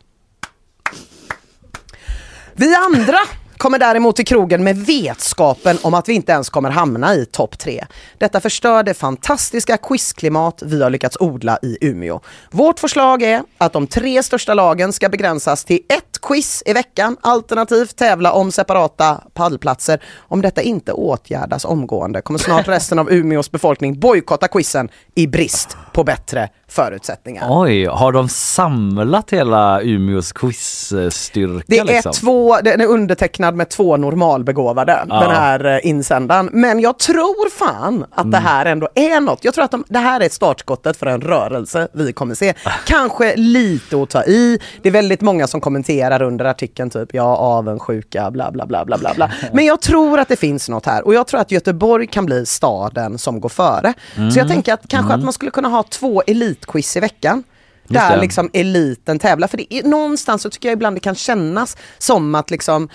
Vi 2.55 2.75
andra 2.75 3.19
kommer 3.59 3.79
däremot 3.79 4.17
till 4.17 4.27
krogen 4.27 4.65
med 4.65 4.77
vetskapen 4.77 5.79
om 5.83 5.95
att 5.95 6.09
vi 6.09 6.13
inte 6.13 6.33
ens 6.33 6.51
kommer 6.51 6.71
hamna 6.71 7.15
i 7.15 7.27
topp 7.27 7.59
tre. 7.59 7.85
Detta 8.19 8.41
förstör 8.41 8.83
det 8.83 8.95
fantastiska 8.95 9.77
quizklimat 9.77 10.63
vi 10.67 10.83
har 10.83 10.91
lyckats 10.91 11.17
odla 11.21 11.59
i 11.63 11.79
Umeå. 11.81 12.21
Vårt 12.51 12.81
förslag 12.81 13.23
är 13.23 13.43
att 13.59 13.73
de 13.73 13.87
tre 13.87 14.23
största 14.23 14.55
lagen 14.55 14.93
ska 14.93 15.09
begränsas 15.09 15.65
till 15.65 15.81
ett 15.89 16.21
quiz 16.23 16.63
i 16.67 16.73
veckan, 16.73 17.17
alternativt 17.21 17.97
tävla 17.97 18.33
om 18.33 18.53
separata 18.53 19.21
pallplatser. 19.35 20.03
Om 20.17 20.43
detta 20.43 20.63
inte 20.63 20.93
åtgärdas 20.93 21.65
omgående 21.65 22.23
kommer 22.23 22.39
snart 22.39 22.69
resten 22.69 22.99
av 22.99 23.13
Umeås 23.13 23.51
befolkning 23.51 24.01
bojkotta 24.01 24.49
quizen 24.49 24.89
i 25.15 25.27
brist 25.27 25.77
på 25.97 26.05
bättre 26.05 26.49
förutsättningar. 26.69 27.47
Oj, 27.51 27.87
har 27.87 28.13
de 28.13 28.29
samlat 28.29 29.31
hela 29.33 29.81
Umeås 29.83 30.33
quizstyrka? 30.33 31.65
Det 31.67 31.79
är 31.79 31.85
liksom? 31.85 32.13
två, 32.13 32.57
den 32.65 32.81
är 32.81 32.87
undertecknad 32.87 33.55
med 33.55 33.69
två 33.69 33.97
normalbegåvade, 33.97 35.05
Ja. 35.09 35.21
den 35.21 35.31
här 35.31 35.65
eh, 35.65 35.79
insändaren. 35.89 36.49
Men 36.53 36.81
jag 36.81 36.99
tror 36.99 37.51
fan 37.51 38.05
att 38.11 38.19
Mm. 38.19 38.31
det 38.31 38.39
här 38.39 38.67
ändå 38.67 38.89
är 38.95 39.21
något. 39.21 39.45
Jag 39.45 39.55
tror 39.55 39.65
att 39.65 39.71
de, 39.71 39.85
det 39.89 39.99
här 39.99 40.21
är 40.21 40.29
startskottet 40.29 40.97
för 40.97 41.07
en 41.07 41.21
rörelse 41.21 41.89
vi 41.93 42.13
kommer 42.13 42.35
se. 42.35 42.55
Kanske 42.87 43.37
lite 43.37 44.03
att 44.03 44.11
ta 44.11 44.25
i. 44.25 44.59
Det 44.83 44.89
är 44.89 44.93
väldigt 44.93 45.21
många 45.21 45.47
som 45.47 45.61
kommenterar 45.61 46.23
under 46.23 46.45
artikeln 46.45 46.91
typ 46.91 47.15
ja, 47.15 47.37
avundsjuka, 47.37 48.31
bla 48.31 48.51
bla 48.51 48.67
bla 48.67 48.85
bla 48.85 48.99
bla 48.99 49.15
bla. 49.15 49.31
Men 49.53 49.65
jag 49.65 49.81
tror 49.83 50.19
att 50.21 50.29
det 50.29 50.37
finns 50.37 50.69
något 50.69 50.87
här 50.87 51.07
och 51.07 51.15
jag 51.15 51.27
tror 51.27 51.41
att 51.41 51.51
Göteborg 51.51 52.07
kan 52.07 52.27
bli 52.27 52.47
staden 52.47 53.19
som 53.19 53.41
går 53.41 53.49
före. 53.49 53.93
Så 54.15 54.21
jag 54.21 54.37
Mm. 54.37 54.49
tänker 54.49 54.73
att 54.75 54.81
kanske 54.89 55.13
Mm. 55.13 55.19
att 55.21 55.25
man 55.25 55.33
skulle 55.33 55.51
kunna 55.51 55.69
ha 55.69 55.83
två 55.91 56.23
elitquiz 56.27 56.97
i 56.97 57.01
veckan. 57.01 57.43
Just 57.89 58.01
Där 58.01 58.17
det. 58.17 58.23
liksom 58.23 58.51
eliten 58.53 59.19
tävlar. 59.19 59.49
För 59.49 59.57
det 59.57 59.75
är, 59.75 59.83
någonstans 59.83 60.43
så 60.43 60.51
tycker 60.51 60.69
jag 60.69 60.77
ibland 60.77 60.97
det 60.97 61.01
kan 61.01 61.15
kännas 61.15 61.77
som 61.99 62.35
att 62.35 62.51
liksom, 62.51 62.89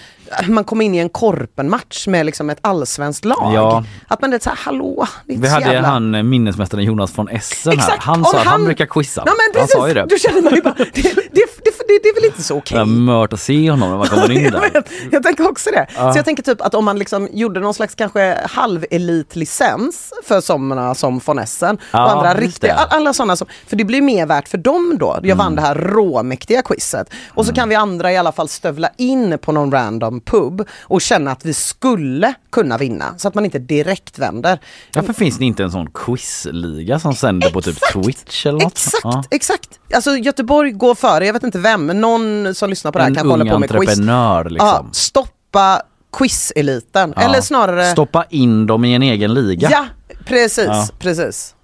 man 0.48 0.64
kommer 0.64 0.86
in 0.86 0.96
i 0.96 0.98
en 0.98 1.10
korpenmatch 1.10 2.08
med 2.08 2.26
liksom 2.26 2.50
ett 2.50 2.58
allsvenskt 2.62 3.26
lag. 3.26 3.52
Ja. 3.56 3.84
Att 4.08 4.22
man 4.22 4.34
är 4.34 4.40
såhär, 4.40 4.58
hallå, 4.62 5.08
det 5.26 5.34
är 5.34 5.38
Vi 5.38 5.48
hade 5.48 5.66
jävla... 5.74 5.88
han 5.90 6.16
eh, 6.16 6.24
minnesmästaren 6.24 6.84
Jonas 6.84 7.12
från 7.12 7.30
Essen 7.30 7.80
här. 7.80 7.98
Han 8.00 8.24
sa 8.26 8.30
att 8.32 8.38
han 8.38 8.48
han- 8.48 8.66
brukar 8.66 8.86
quizza. 8.86 9.24
Ja 9.26 9.32
men 9.32 9.36
han 9.54 9.62
precis, 9.62 9.72
sa 9.78 9.88
ju 9.88 9.94
det. 9.94 10.06
då 10.10 10.18
känner 10.18 10.42
man 10.42 10.54
ju 10.56 10.62
bara, 10.62 10.74
det, 10.74 10.86
det, 10.94 11.02
det, 11.34 11.72
det, 12.04 12.10
är 12.10 12.16
väl 12.16 12.26
inte 12.26 12.44
så 12.44 12.58
okej. 12.58 12.78
Är 12.78 12.86
mört 12.86 13.34
att 13.34 13.40
se 13.40 13.70
honom 13.72 13.90
när 13.90 13.98
man 13.98 14.08
kommer 14.08 14.32
in 14.32 14.44
där. 14.52 14.84
jag 15.12 15.24
tänker 15.24 15.50
också 15.50 15.70
det. 15.72 15.88
Ja. 15.96 16.12
Så 16.14 16.18
jag 16.18 16.26
tänker 16.26 16.44
typ 16.44 16.62
att 16.62 16.76
om 16.76 16.86
man 16.86 17.00
liksom 17.00 17.28
gjorde 17.32 17.60
någon 17.60 17.74
slags 17.74 17.96
kanske 17.96 18.38
halvelitlicens 18.50 20.14
för 20.24 20.42
sådana 20.42 20.96
som 20.96 21.20
von 21.26 21.40
Essen 21.40 21.78
Ja, 21.92 22.06
och 22.06 22.12
andra 22.12 22.34
riktiga, 22.34 22.74
alla 22.76 23.14
sådana 23.14 23.36
som, 23.36 23.48
för 23.68 23.76
det 23.76 23.84
blir 23.84 24.02
mer 24.02 24.26
värt 24.26 24.48
för 24.48 24.58
dem 24.58 24.98
då. 25.00 25.16
Jag 25.16 25.26
Mm. 25.26 25.38
vann 25.38 25.56
det 25.56 25.62
här 25.62 25.76
råmäktiga 25.76 26.62
quizet. 26.62 27.10
Och 27.30 27.46
så 27.46 27.54
kan 27.54 27.70
vi 27.70 27.76
andra 27.76 28.12
i 28.12 28.18
alla 28.18 28.32
fall 28.32 28.48
stövla 28.50 28.90
in 28.98 29.38
på 29.42 29.52
någon 29.52 29.72
random 29.72 30.21
pub 30.26 30.68
och 30.84 31.02
känna 31.02 31.32
att 31.32 31.46
vi 31.46 31.54
skulle 31.54 32.34
kunna 32.52 32.78
vinna 32.78 33.14
så 33.18 33.28
att 33.28 33.36
man 33.36 33.46
inte 33.46 33.60
direkt 33.60 34.20
vänder. 34.20 34.60
Varför 34.96 35.14
finns 35.14 35.38
det 35.38 35.46
inte 35.46 35.64
en 35.64 35.72
sån 35.72 35.90
quizliga 35.92 37.00
som 37.00 37.14
sänder 37.16 37.50
på 37.50 37.62
typ 37.62 37.78
Twitch 37.94 38.46
eller 38.46 38.60
något? 38.60 38.74
Exakt, 38.74 39.04
Ja. 39.04 39.24
exakt. 39.32 39.80
Alltså 39.94 40.16
Göteborg 40.18 40.72
går 40.72 40.96
före, 40.96 41.26
jag 41.26 41.34
vet 41.34 41.44
inte 41.44 41.60
vem, 41.60 41.86
men 41.86 42.02
någon 42.02 42.56
som 42.56 42.70
lyssnar 42.70 42.92
på 42.92 42.98
det 42.98 43.04
här 43.04 43.12
En 43.12 43.30
håller 43.30 43.46
ung 43.46 43.52
på 43.52 43.60
med 43.60 43.70
quiz. 43.70 43.80
entreprenör 43.80 44.50
liksom. 44.50 44.68
Ja, 44.68 44.86
stoppa 44.92 45.82
quizeliten. 46.18 47.14
Ja. 47.16 47.22
Eller 47.22 47.42
snarare... 47.42 47.86
Stoppa 47.86 48.26
in 48.30 48.68
dem 48.68 48.86
i 48.86 48.94
en 48.96 49.02
egen 49.04 49.34
liga. 49.34 49.70
Ja, 49.72 49.86
Precis, 50.26 50.66
Ja. 50.68 50.88
precis. 51.00 51.56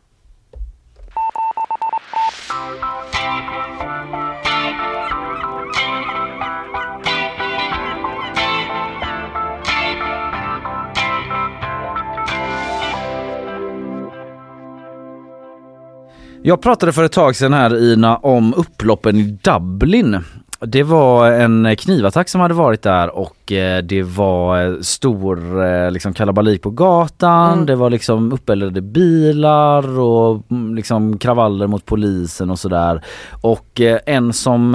Jag 16.47 16.61
pratade 16.61 16.93
för 16.93 17.03
ett 17.03 17.11
tag 17.11 17.35
sedan 17.35 17.53
här 17.53 17.91
Ina 17.93 18.17
om 18.17 18.53
upploppen 18.53 19.15
i 19.17 19.39
Dublin. 19.43 20.23
Det 20.59 20.83
var 20.83 21.31
en 21.31 21.75
knivattack 21.75 22.29
som 22.29 22.41
hade 22.41 22.53
varit 22.53 22.81
där 22.81 23.15
och 23.17 23.51
eh, 23.51 23.83
det 23.83 24.03
var 24.03 24.65
eh, 24.65 24.79
stor 24.81 25.65
eh, 25.65 25.91
liksom 25.91 26.13
kalabalik 26.13 26.61
på 26.61 26.69
gatan. 26.69 27.53
Mm. 27.53 27.65
Det 27.65 27.75
var 27.75 27.89
liksom 27.89 28.31
uppeldade 28.31 28.81
bilar 28.81 29.99
och 29.99 30.43
mm, 30.51 30.75
liksom 30.75 31.17
kravaller 31.17 31.67
mot 31.67 31.85
polisen 31.85 32.49
och 32.49 32.59
sådär. 32.59 33.01
Och 33.41 33.81
eh, 33.81 33.99
en 34.05 34.33
som 34.33 34.71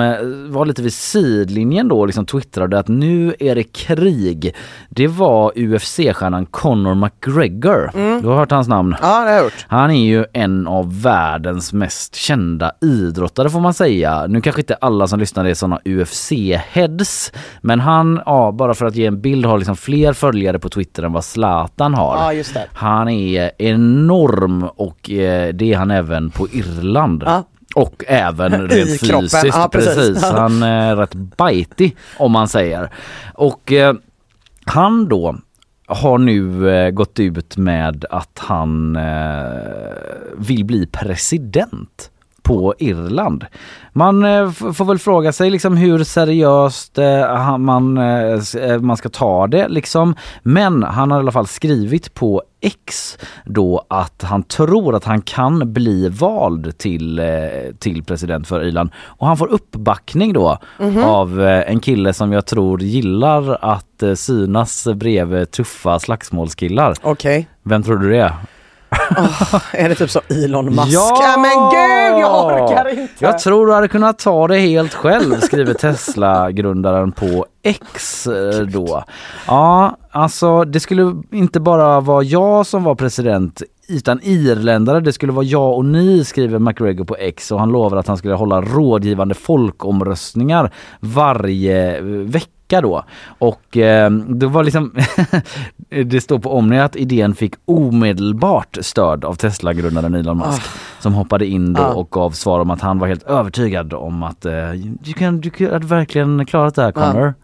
var 0.48 0.66
lite 0.66 0.82
vid 0.82 0.92
sidlinjen 0.92 1.88
då 1.88 2.06
liksom 2.06 2.26
twittrade 2.26 2.78
att 2.78 2.88
nu 2.88 3.34
är 3.38 3.54
det 3.54 3.62
krig. 3.62 4.54
Det 4.88 5.06
var 5.06 5.52
UFC-stjärnan 5.56 6.46
Conor 6.46 6.94
McGregor. 6.94 7.90
Mm. 7.94 8.22
Du 8.22 8.28
har 8.28 8.36
hört 8.36 8.50
hans 8.50 8.68
namn? 8.68 8.96
Ja, 9.02 9.08
det 9.08 9.30
har 9.30 9.36
jag 9.36 9.44
gjort. 9.44 9.66
Han 9.68 9.90
är 9.90 10.06
ju 10.06 10.24
en 10.32 10.66
av 10.66 11.02
världens 11.02 11.72
mest 11.72 12.14
kända 12.14 12.72
idrottare 12.80 13.50
får 13.50 13.60
man 13.60 13.74
säga. 13.74 14.26
Nu 14.26 14.40
kanske 14.40 14.60
inte 14.60 14.74
alla 14.74 15.08
som 15.08 15.20
lyssnar 15.20 15.44
är 15.44 15.54
sådana 15.54 15.71
UFC-heads. 15.84 17.32
Men 17.60 17.80
han, 17.80 18.20
ja, 18.26 18.52
bara 18.52 18.74
för 18.74 18.86
att 18.86 18.96
ge 18.96 19.06
en 19.06 19.20
bild, 19.20 19.46
har 19.46 19.58
liksom 19.58 19.76
fler 19.76 20.12
följare 20.12 20.58
på 20.58 20.68
Twitter 20.68 21.02
än 21.02 21.12
vad 21.12 21.24
Zlatan 21.24 21.94
har. 21.94 22.16
Ja, 22.16 22.32
just 22.32 22.54
det. 22.54 22.66
Han 22.72 23.08
är 23.08 23.50
enorm 23.58 24.62
och 24.62 25.10
eh, 25.10 25.54
det 25.54 25.72
är 25.72 25.76
han 25.76 25.90
även 25.90 26.30
på 26.30 26.48
Irland. 26.48 27.22
Ja. 27.26 27.44
Och 27.74 28.04
även 28.08 28.52
I 28.54 28.58
rent 28.58 29.00
kroppen, 29.00 29.22
fysiskt. 29.22 29.56
ja, 29.56 29.68
precis. 29.72 29.94
precis. 29.96 30.24
Han 30.24 30.62
är 30.62 30.96
rätt 30.96 31.14
bajtig 31.14 31.96
om 32.16 32.32
man 32.32 32.48
säger. 32.48 32.90
Och 33.34 33.72
eh, 33.72 33.94
han 34.64 35.08
då 35.08 35.36
har 35.86 36.18
nu 36.18 36.70
eh, 36.70 36.90
gått 36.90 37.20
ut 37.20 37.56
med 37.56 38.04
att 38.10 38.38
han 38.38 38.96
eh, 38.96 39.42
vill 40.36 40.64
bli 40.64 40.86
president 40.86 42.10
på 42.42 42.74
Irland. 42.78 43.44
Man 43.92 44.24
eh, 44.24 44.50
får 44.50 44.84
väl 44.84 44.98
fråga 44.98 45.32
sig 45.32 45.50
liksom 45.50 45.76
hur 45.76 46.04
seriöst 46.04 46.98
eh, 46.98 47.58
man, 47.58 47.98
eh, 47.98 48.80
man 48.80 48.96
ska 48.96 49.08
ta 49.08 49.46
det 49.46 49.68
liksom. 49.68 50.14
Men 50.42 50.82
han 50.82 51.10
har 51.10 51.18
i 51.18 51.20
alla 51.20 51.32
fall 51.32 51.46
skrivit 51.46 52.14
på 52.14 52.42
X 52.60 53.18
då 53.44 53.84
att 53.88 54.22
han 54.22 54.42
tror 54.42 54.94
att 54.94 55.04
han 55.04 55.22
kan 55.22 55.72
bli 55.72 56.08
vald 56.08 56.78
till, 56.78 57.20
till 57.78 58.04
president 58.04 58.48
för 58.48 58.64
Irland. 58.64 58.90
Och 59.04 59.26
han 59.26 59.36
får 59.36 59.46
uppbackning 59.52 60.32
då 60.32 60.58
Mhm. 60.78 61.04
av 61.04 61.42
eh, 61.42 61.70
en 61.70 61.80
kille 61.80 62.12
som 62.12 62.32
jag 62.32 62.46
tror 62.46 62.82
gillar 62.82 63.58
att 63.64 64.02
synas 64.16 64.88
bredvid 64.94 65.50
tuffa 65.50 65.98
slagsmålskillar. 65.98 66.94
Okej. 67.02 67.48
Vem 67.62 67.82
tror 67.82 67.96
du 67.96 68.10
det 68.10 68.18
är? 68.18 68.32
Är 69.72 69.88
det 69.88 69.94
typ 69.94 70.10
så 70.10 70.20
Elon 70.28 70.74
Musk? 70.74 70.88
Ja! 70.88 71.34
men 71.38 71.50
gud, 71.50 72.20
jag 72.22 72.44
orkar 72.46 72.88
inte! 72.88 73.12
Jag 73.18 73.38
tror 73.38 73.66
du 73.66 73.72
hade 73.72 73.88
kunnat 73.88 74.18
ta 74.18 74.48
det 74.48 74.58
helt 74.58 74.94
själv, 74.94 75.40
skriver 75.40 75.74
Tesla-grundaren 75.74 77.12
på 77.12 77.46
X 77.62 78.26
eh, 78.26 78.60
då. 78.60 79.04
Ja, 79.46 79.96
alltså 80.10 80.64
det 80.64 80.80
skulle 80.80 81.22
inte 81.30 81.60
bara 81.60 82.00
vara 82.00 82.22
jag 82.22 82.66
som 82.66 82.84
var 82.84 82.94
president 82.94 83.62
utan 83.92 84.20
irländare, 84.22 85.00
det 85.00 85.12
skulle 85.12 85.32
vara 85.32 85.44
jag 85.44 85.76
och 85.76 85.84
ni 85.84 86.24
skriver 86.24 86.58
McGregor 86.58 87.04
på 87.04 87.16
X 87.16 87.52
och 87.52 87.58
han 87.60 87.68
lovar 87.72 87.96
att 87.96 88.06
han 88.06 88.16
skulle 88.16 88.34
hålla 88.34 88.60
rådgivande 88.60 89.34
folkomröstningar 89.34 90.70
varje 91.00 91.96
eh, 91.98 92.04
vecka 92.04 92.80
då. 92.82 93.04
Och 93.38 93.76
eh, 93.76 94.10
det 94.10 94.46
var 94.46 94.64
liksom, 94.64 94.94
det 96.04 96.20
står 96.20 96.38
på 96.38 96.52
Omni 96.56 96.78
att 96.80 96.96
idén 96.96 97.34
fick 97.34 97.54
omedelbart 97.64 98.78
stöd 98.80 99.24
av 99.24 99.34
Tesla-grundaren 99.34 100.14
Elon 100.14 100.38
Musk 100.38 100.62
som 101.00 101.14
hoppade 101.14 101.46
in 101.46 101.72
då 101.72 101.82
Ah. 101.82 101.92
och 101.94 102.10
gav 102.10 102.30
svar 102.30 102.60
om 102.60 102.70
att 102.70 102.80
han 102.80 102.98
var 102.98 103.08
helt 103.08 103.22
övertygad 103.22 103.92
om 103.94 104.22
att 104.22 104.44
eh, 104.46 104.52
du, 105.00 105.12
kan, 105.12 105.40
du 105.40 105.50
kan- 105.50 105.70
hade 105.72 105.86
verkligen 105.86 106.46
klarat 106.46 106.74
det 106.74 106.82
här 106.82 106.92
Connor. 106.92 107.34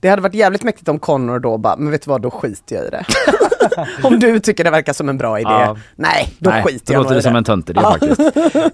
Det 0.00 0.08
hade 0.08 0.22
varit 0.22 0.34
jävligt 0.34 0.62
mäktigt 0.64 0.88
om 0.88 0.98
Connor 0.98 1.38
då 1.38 1.58
bara, 1.58 1.76
men 1.76 1.90
vet 1.90 2.02
du 2.04 2.08
vad, 2.10 2.22
då 2.22 2.30
skiter 2.30 2.76
jag 2.76 2.84
i 2.86 2.90
det. 2.90 3.04
om 4.02 4.18
du 4.20 4.40
tycker 4.40 4.64
det 4.64 4.70
verkar 4.70 4.92
som 4.92 5.08
en 5.08 5.18
bra 5.18 5.40
idé. 5.40 5.50
Ja. 5.50 5.76
Nej, 5.96 6.34
då 6.38 6.50
Nej, 6.50 6.62
skiter 6.64 6.86
då 6.86 6.92
jag 6.92 6.98
låter 7.02 7.10
nog 7.14 7.18
det 7.18 7.22
som 7.22 7.36
en 7.36 7.44
töntig 7.44 7.72
idé 7.76 7.80
faktiskt. 7.82 8.20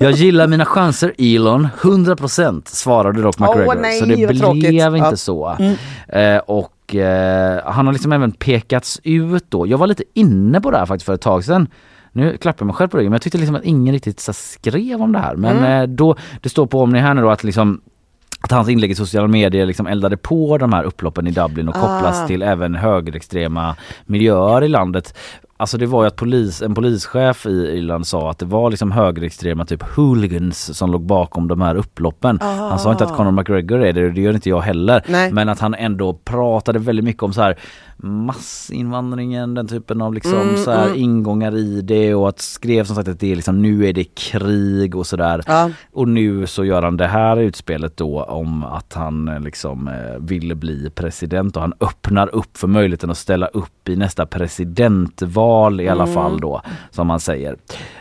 Jag 0.00 0.10
gillar 0.12 0.46
mina 0.46 0.64
chanser 0.64 1.12
Elon, 1.18 1.68
100% 1.80 2.62
svarade 2.66 3.22
dock 3.22 3.38
McGregor. 3.38 3.74
nej, 3.74 3.98
så 3.98 4.04
det 4.04 4.16
blev 4.16 4.38
tråkigt. 4.38 4.64
inte 4.64 4.76
Ja. 4.98 5.16
så. 5.16 5.56
Mm. 5.58 5.76
Eh, 6.08 6.38
och 6.46 6.94
eh, 6.94 7.60
han 7.64 7.86
har 7.86 7.92
liksom 7.92 8.12
även 8.12 8.32
pekats 8.32 9.00
ut 9.04 9.44
då. 9.48 9.66
Jag 9.66 9.78
var 9.78 9.86
lite 9.86 10.04
inne 10.14 10.60
på 10.60 10.70
det 10.70 10.78
här 10.78 10.86
faktiskt 10.86 11.06
för 11.06 11.14
ett 11.14 11.20
tag 11.20 11.44
sedan. 11.44 11.68
Nu 12.12 12.36
klappar 12.36 12.56
jag 12.62 12.66
mig 12.66 12.74
själv 12.76 12.88
på 12.88 12.96
ryggen 12.96 13.10
men 13.10 13.14
jag 13.14 13.22
tyckte 13.22 13.38
liksom 13.38 13.56
att 13.56 13.64
ingen 13.64 13.94
riktigt 13.94 14.20
skrev 14.20 15.02
om 15.02 15.12
det 15.12 15.18
här. 15.18 15.36
Men 15.36 15.56
Mm. 15.58 15.80
eh, 15.82 15.86
då, 15.96 16.16
det 16.40 16.48
står 16.48 16.66
på 16.66 16.80
Omni 16.80 16.98
här 16.98 17.14
nu 17.14 17.20
då 17.22 17.30
att 17.30 17.44
liksom 17.44 17.80
att 18.40 18.50
hans 18.52 18.68
inlägg 18.68 18.90
i 18.90 18.94
sociala 18.94 19.28
medier 19.28 19.66
liksom 19.66 19.86
eldade 19.86 20.16
på 20.16 20.58
de 20.58 20.72
här 20.72 20.84
upploppen 20.84 21.26
i 21.26 21.30
Dublin 21.30 21.68
och 21.68 21.74
kopplas 21.74 22.20
Ah. 22.22 22.26
till 22.26 22.42
även 22.42 22.74
högerextrema 22.74 23.76
miljöer 24.06 24.64
i 24.64 24.68
landet. 24.68 25.14
Alltså 25.56 25.78
det 25.78 25.86
var 25.86 26.02
ju 26.02 26.06
att 26.06 26.16
polis, 26.16 26.62
en 26.62 26.74
polischef 26.74 27.46
i 27.46 27.50
Irland 27.50 28.06
sa 28.06 28.30
att 28.30 28.38
det 28.38 28.46
var 28.46 28.70
liksom 28.70 28.92
högerextrema 28.92 29.64
typ 29.64 29.82
hooligans 29.82 30.78
som 30.78 30.90
låg 30.90 31.02
bakom 31.02 31.48
de 31.48 31.60
här 31.60 31.74
upploppen. 31.74 32.38
Han 32.40 32.78
sa 32.78 32.92
inte 32.92 33.04
att 33.04 33.16
Conor 33.16 33.30
McGregor 33.30 33.84
är 33.84 33.92
det, 33.92 34.10
det 34.10 34.20
gör 34.20 34.34
inte 34.34 34.48
jag 34.48 34.60
heller. 34.60 35.04
Nej. 35.08 35.32
Men 35.32 35.48
att 35.48 35.60
han 35.60 35.74
ändå 35.74 36.12
pratade 36.12 36.78
väldigt 36.78 37.04
mycket 37.04 37.22
om 37.22 37.32
så 37.32 37.42
här 37.42 37.58
massinvandringen, 37.96 39.54
den 39.54 39.68
typen 39.68 40.02
av 40.02 40.14
liksom 40.14 40.36
Mm, 40.36 40.56
så 40.56 40.70
här 40.70 40.86
mm. 40.86 40.98
ingångar 40.98 41.56
i 41.56 41.80
det 41.80 42.14
och 42.14 42.28
att 42.28 42.40
skrev 42.40 42.84
som 42.84 42.96
sagt 42.96 43.08
att 43.08 43.20
det 43.20 43.32
är 43.32 43.36
liksom 43.36 43.62
nu 43.62 43.86
är 43.86 43.92
det 43.92 44.04
krig 44.04 44.96
och 44.96 45.06
sådär. 45.06 45.42
Ja. 45.46 45.70
Och 45.92 46.08
nu 46.08 46.46
så 46.46 46.64
gör 46.64 46.82
han 46.82 46.96
det 46.96 47.06
här 47.06 47.36
utspelet 47.36 47.96
då 47.96 48.22
om 48.22 48.64
att 48.64 48.92
han 48.92 49.28
eh, 49.28 49.40
liksom 49.40 49.88
eh, 49.88 49.94
vill 50.20 50.54
bli 50.54 50.90
president 50.90 51.56
och 51.56 51.62
han 51.62 51.74
öppnar 51.80 52.34
upp 52.34 52.56
för 52.56 52.68
möjligheten 52.68 53.10
att 53.10 53.18
ställa 53.18 53.46
upp 53.46 53.88
i 53.88 53.96
nästa 53.96 54.26
presidentval 54.26 55.45
i 55.80 55.88
alla 55.88 56.02
Mm. 56.02 56.14
fall 56.14 56.40
då 56.40 56.60
som 56.90 57.06
man 57.06 57.20
säger. 57.20 57.56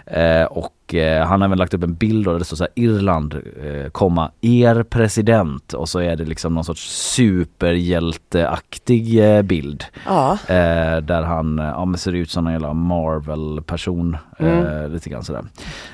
Eh, 0.05 0.43
och 0.43 0.95
eh, 0.95 1.25
han 1.27 1.41
har 1.41 1.47
även 1.47 1.57
lagt 1.57 1.73
upp 1.73 1.83
en 1.83 1.95
bild 1.95 2.25
där 2.27 2.39
det 2.39 2.45
står 2.45 2.57
så 2.57 2.63
här 2.63 2.71
Irland, 2.75 3.33
eh, 3.63 3.89
komma 3.91 4.31
er 4.41 4.83
president 4.83 5.73
och 5.73 5.89
så 5.89 5.99
är 5.99 6.15
det 6.15 6.25
liksom 6.25 6.53
någon 6.53 6.63
sorts 6.65 7.11
superhjälteaktig 7.15 9.35
eh, 9.37 9.41
bild. 9.41 9.83
Ja. 10.05 10.31
Eh, 10.47 10.97
där 10.97 11.21
han 11.23 11.57
ja, 11.57 11.85
men 11.85 11.97
ser 11.97 12.13
ut 12.13 12.29
som 12.31 12.47
en 12.47 12.53
jävla 12.53 12.73
Marvel-person. 12.73 14.17
Mm. 14.39 14.91
lite 14.91 15.09
grann 15.09 15.23
sådär. 15.23 15.43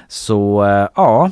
Så 0.08 0.64
ja, 0.96 1.32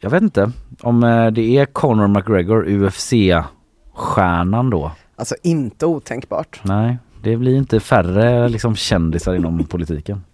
jag 0.00 0.10
vet 0.10 0.22
inte 0.22 0.50
om 0.82 1.00
det 1.32 1.56
är 1.58 1.64
Conor 1.66 2.06
McGregor, 2.06 2.64
UFC-stjärnan 2.68 4.70
då. 4.70 4.90
Alltså 5.16 5.34
inte 5.42 5.86
otänkbart. 5.86 6.60
Nej, 6.62 6.98
det 7.28 7.36
blir 7.36 7.56
inte 7.56 7.80
färre 7.80 8.48
liksom 8.48 8.76
kändisar 8.76 9.34
inom 9.34 9.64
politiken. 9.70 10.24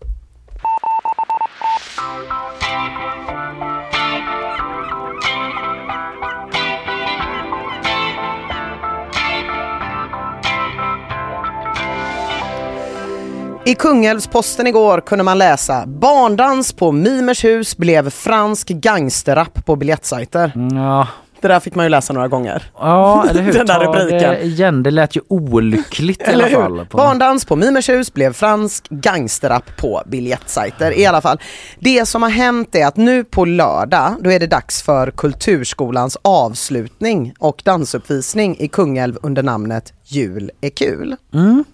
I 13.66 13.74
Kungälvsposten 13.74 14.66
igår 14.66 15.00
kunde 15.00 15.24
man 15.24 15.38
läsa 15.38 15.86
Barndans 15.86 16.72
på 16.72 16.92
Mimers 16.92 17.44
hus 17.44 17.76
blev 17.76 18.10
fransk 18.10 18.68
gangsterrap 18.68 19.66
på 19.66 19.76
biljettsajter. 19.76 20.52
Ja, 20.74 21.08
Det 21.44 21.48
där 21.48 21.60
fick 21.60 21.74
man 21.74 21.84
ju 21.84 21.88
läsa 21.88 22.12
några 22.12 22.28
gånger. 22.28 22.62
ja 22.78 23.26
eller 23.30 23.42
hur? 23.42 23.52
Den 23.58 23.66
där 23.66 23.74
Ta 23.74 23.84
rubriken. 23.84 24.30
Det 24.30 24.42
igen, 24.42 24.82
det 24.82 24.90
lät 24.90 25.16
ju 25.16 25.20
olyckligt 25.28 26.20
i 26.22 26.24
alla 26.32 26.48
fall. 26.48 26.86
På- 26.86 26.96
Barndans 26.96 27.44
på 27.44 27.56
Mimers 27.56 27.88
hus 27.88 28.12
blev 28.14 28.32
fransk 28.32 28.88
gangsterrap 28.88 29.76
på 29.76 30.02
biljettsajter 30.06 30.98
i 30.98 31.06
alla 31.06 31.20
fall. 31.20 31.38
Det 31.78 32.06
som 32.06 32.22
har 32.22 32.30
hänt 32.30 32.74
är 32.74 32.86
att 32.86 32.96
nu 32.96 33.24
på 33.24 33.44
lördag, 33.44 34.14
då 34.20 34.32
är 34.32 34.40
det 34.40 34.46
dags 34.46 34.82
för 34.82 35.10
Kulturskolans 35.10 36.16
avslutning 36.22 37.34
och 37.38 37.62
dansuppvisning 37.64 38.56
i 38.58 38.68
Kungälv 38.68 39.18
under 39.22 39.42
namnet 39.42 39.92
Jul 40.04 40.50
är 40.60 40.70
kul. 40.70 41.16
Mm. 41.34 41.64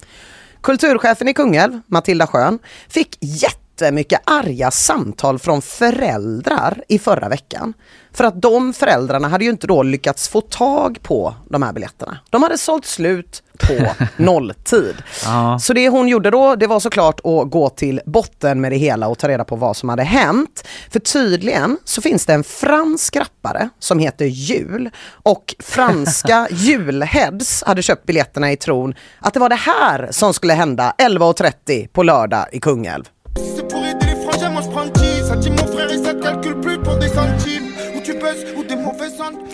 Kulturchefen 0.61 1.27
i 1.27 1.33
Kungälv, 1.33 1.79
Matilda 1.87 2.27
Schön, 2.27 2.59
fick 2.89 3.17
jätte 3.19 3.60
jättemycket 3.81 4.21
arga 4.25 4.71
samtal 4.71 5.39
från 5.39 5.61
föräldrar 5.61 6.83
i 6.87 6.99
förra 6.99 7.29
veckan. 7.29 7.73
För 8.13 8.23
att 8.23 8.41
de 8.41 8.73
föräldrarna 8.73 9.27
hade 9.27 9.43
ju 9.43 9.49
inte 9.49 9.67
då 9.67 9.83
lyckats 9.83 10.29
få 10.29 10.41
tag 10.41 10.99
på 11.01 11.35
de 11.49 11.63
här 11.63 11.73
biljetterna. 11.73 12.19
De 12.29 12.43
hade 12.43 12.57
sålt 12.57 12.85
slut 12.85 13.43
på 13.59 13.87
nolltid. 14.23 14.95
Ja. 15.25 15.59
Så 15.59 15.73
det 15.73 15.89
hon 15.89 16.07
gjorde 16.07 16.31
då, 16.31 16.55
det 16.55 16.67
var 16.67 16.79
såklart 16.79 17.19
att 17.19 17.49
gå 17.49 17.69
till 17.69 18.01
botten 18.05 18.61
med 18.61 18.71
det 18.71 18.77
hela 18.77 19.07
och 19.07 19.17
ta 19.17 19.27
reda 19.27 19.43
på 19.43 19.55
vad 19.55 19.77
som 19.77 19.89
hade 19.89 20.03
hänt. 20.03 20.67
För 20.89 20.99
tydligen 20.99 21.77
så 21.83 22.01
finns 22.01 22.25
det 22.25 22.33
en 22.33 22.43
fransk 22.43 23.15
rappare 23.15 23.69
som 23.79 23.99
heter 23.99 24.25
Jul 24.25 24.89
och 25.23 25.55
franska 25.59 26.47
julheads 26.51 27.63
hade 27.63 27.81
köpt 27.81 28.05
biljetterna 28.05 28.51
i 28.51 28.57
tron 28.57 28.95
att 29.19 29.33
det 29.33 29.39
var 29.39 29.49
det 29.49 29.55
här 29.55 30.07
som 30.11 30.33
skulle 30.33 30.53
hända 30.53 30.93
11.30 30.97 31.87
på 31.87 32.03
lördag 32.03 32.45
i 32.51 32.59
Kungälv. 32.59 33.03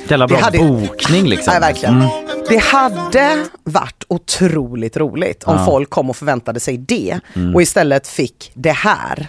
Jävla 0.09 0.27
bra 0.27 0.37
Det 0.37 0.43
hade- 0.43 0.57
bokning 0.57 1.25
liksom. 1.27 1.51
Nej, 1.51 1.59
verkligen. 1.61 1.95
Mm. 1.95 2.07
Det 2.49 2.57
hade 2.63 3.37
varit 3.63 4.03
otroligt 4.07 4.97
roligt 4.97 5.43
om 5.43 5.55
Ja. 5.57 5.65
folk 5.65 5.89
kom 5.89 6.09
och 6.09 6.15
förväntade 6.15 6.59
sig 6.59 6.77
det 6.77 7.19
Mm. 7.35 7.55
och 7.55 7.61
istället 7.61 8.07
fick 8.07 8.51
det 8.53 8.71
här. 8.71 9.27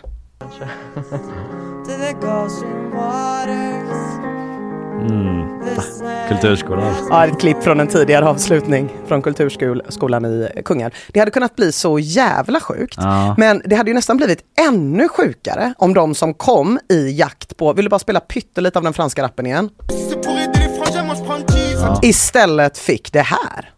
Mm. 5.11 5.49
Kulturskolan. 6.29 6.95
Ja, 7.11 7.27
ett 7.27 7.41
klipp 7.41 7.63
från 7.63 7.81
en 7.81 7.87
tidigare 7.87 8.29
avslutning 8.29 8.89
från 9.07 9.23
Kulturskolan 9.23 10.25
i 10.25 10.49
Kungälv. 10.65 10.91
Det 11.13 11.19
hade 11.19 11.31
kunnat 11.31 11.57
bli 11.57 11.73
så 11.73 11.99
jävla 11.99 12.61
sjukt. 12.61 12.95
Ja. 12.97 13.35
Men 13.39 13.63
det 13.65 13.77
hade 13.77 13.91
ju 13.91 13.95
nästan 13.95 14.17
blivit 14.17 14.39
ännu 14.69 15.09
sjukare 15.09 15.75
om 15.79 15.95
de 15.95 16.15
som 16.15 16.35
kom 16.35 16.79
i 16.91 17.11
jakt 17.19 17.57
på, 17.57 17.73
vill 17.73 17.85
du 17.85 17.89
bara 17.89 17.99
spela 17.99 18.21
pyttelite 18.21 18.79
av 18.79 18.83
den 18.85 18.93
franska 18.93 19.23
rappen 19.23 19.47
igen? 19.47 19.69
Istället 22.03 22.79
fick 22.79 23.13
det 23.13 23.21
här. 23.21 23.71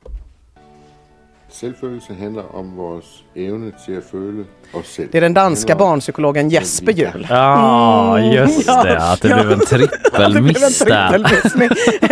Selvfølelse 1.60 2.14
handler 2.14 2.42
om 2.56 2.76
vores 2.76 3.04
evne 3.36 3.72
til 3.86 3.92
at 3.92 4.04
føle 4.10 4.44
os 4.74 4.86
selv. 4.86 5.08
Det 5.12 5.18
är 5.18 5.20
den 5.20 5.34
danska 5.34 5.74
barnpsykologen 5.76 6.48
Jesper 6.50 6.92
Juhl. 6.92 7.26
Ja, 7.30 8.16
Mm. 8.18 8.30
just 8.32 8.66
det. 8.66 8.98
Att 8.98 9.22
det 9.22 9.34
blev 9.34 9.52
en 9.52 9.60
trippelmiss 9.60 10.78
där. 10.78 11.24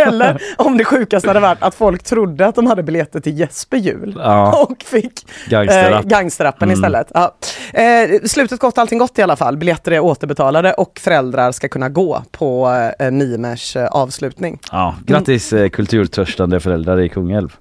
Eller 0.08 0.42
om 0.58 0.76
det 0.78 0.84
sjukaste 0.84 1.28
hade 1.28 1.40
varit 1.40 1.62
att 1.62 1.74
folk 1.74 2.02
trodde 2.02 2.46
att 2.46 2.54
de 2.54 2.66
hade 2.66 2.82
biljetter 2.82 3.20
till 3.20 3.38
Jesper 3.38 3.76
Juhl 3.76 4.14
Ja. 4.18 4.66
och 4.68 4.82
fick 4.82 5.26
Gangsterrapp. 5.48 6.04
eh, 6.04 6.08
gangsterrappen 6.08 6.68
Mm. 6.68 6.74
istället. 6.74 7.10
Ja. 7.14 7.34
Eh, 7.72 8.20
slutet 8.24 8.60
gott, 8.60 8.78
allting 8.78 8.98
gott 8.98 9.18
i 9.18 9.22
alla 9.22 9.36
fall. 9.36 9.56
Biljetter 9.56 9.92
är 9.92 10.00
återbetalade 10.00 10.72
och 10.72 10.98
föräldrar 11.00 11.52
ska 11.52 11.68
kunna 11.68 11.88
gå 11.88 12.22
på 12.30 12.70
eh, 12.98 13.10
Mimers 13.10 13.76
eh, 13.76 13.86
avslutning. 13.86 14.58
Ja, 14.72 14.94
grattis 15.06 15.52
eh, 15.52 15.68
kulturtörstande 15.68 16.60
föräldrar 16.60 17.00
i 17.00 17.08
Kungälv. 17.08 17.56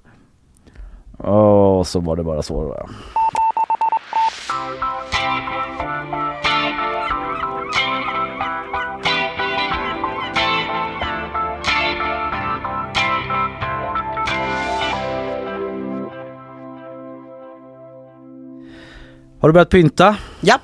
Åh, 1.18 1.82
så 1.82 2.00
var 2.00 2.16
det 2.16 2.24
bara 2.24 2.42
så. 2.42 2.64
Va? 2.64 2.88
Har 19.40 19.48
du 19.48 19.52
börjat 19.52 19.70
pynta? 19.70 20.16
Japp. 20.40 20.62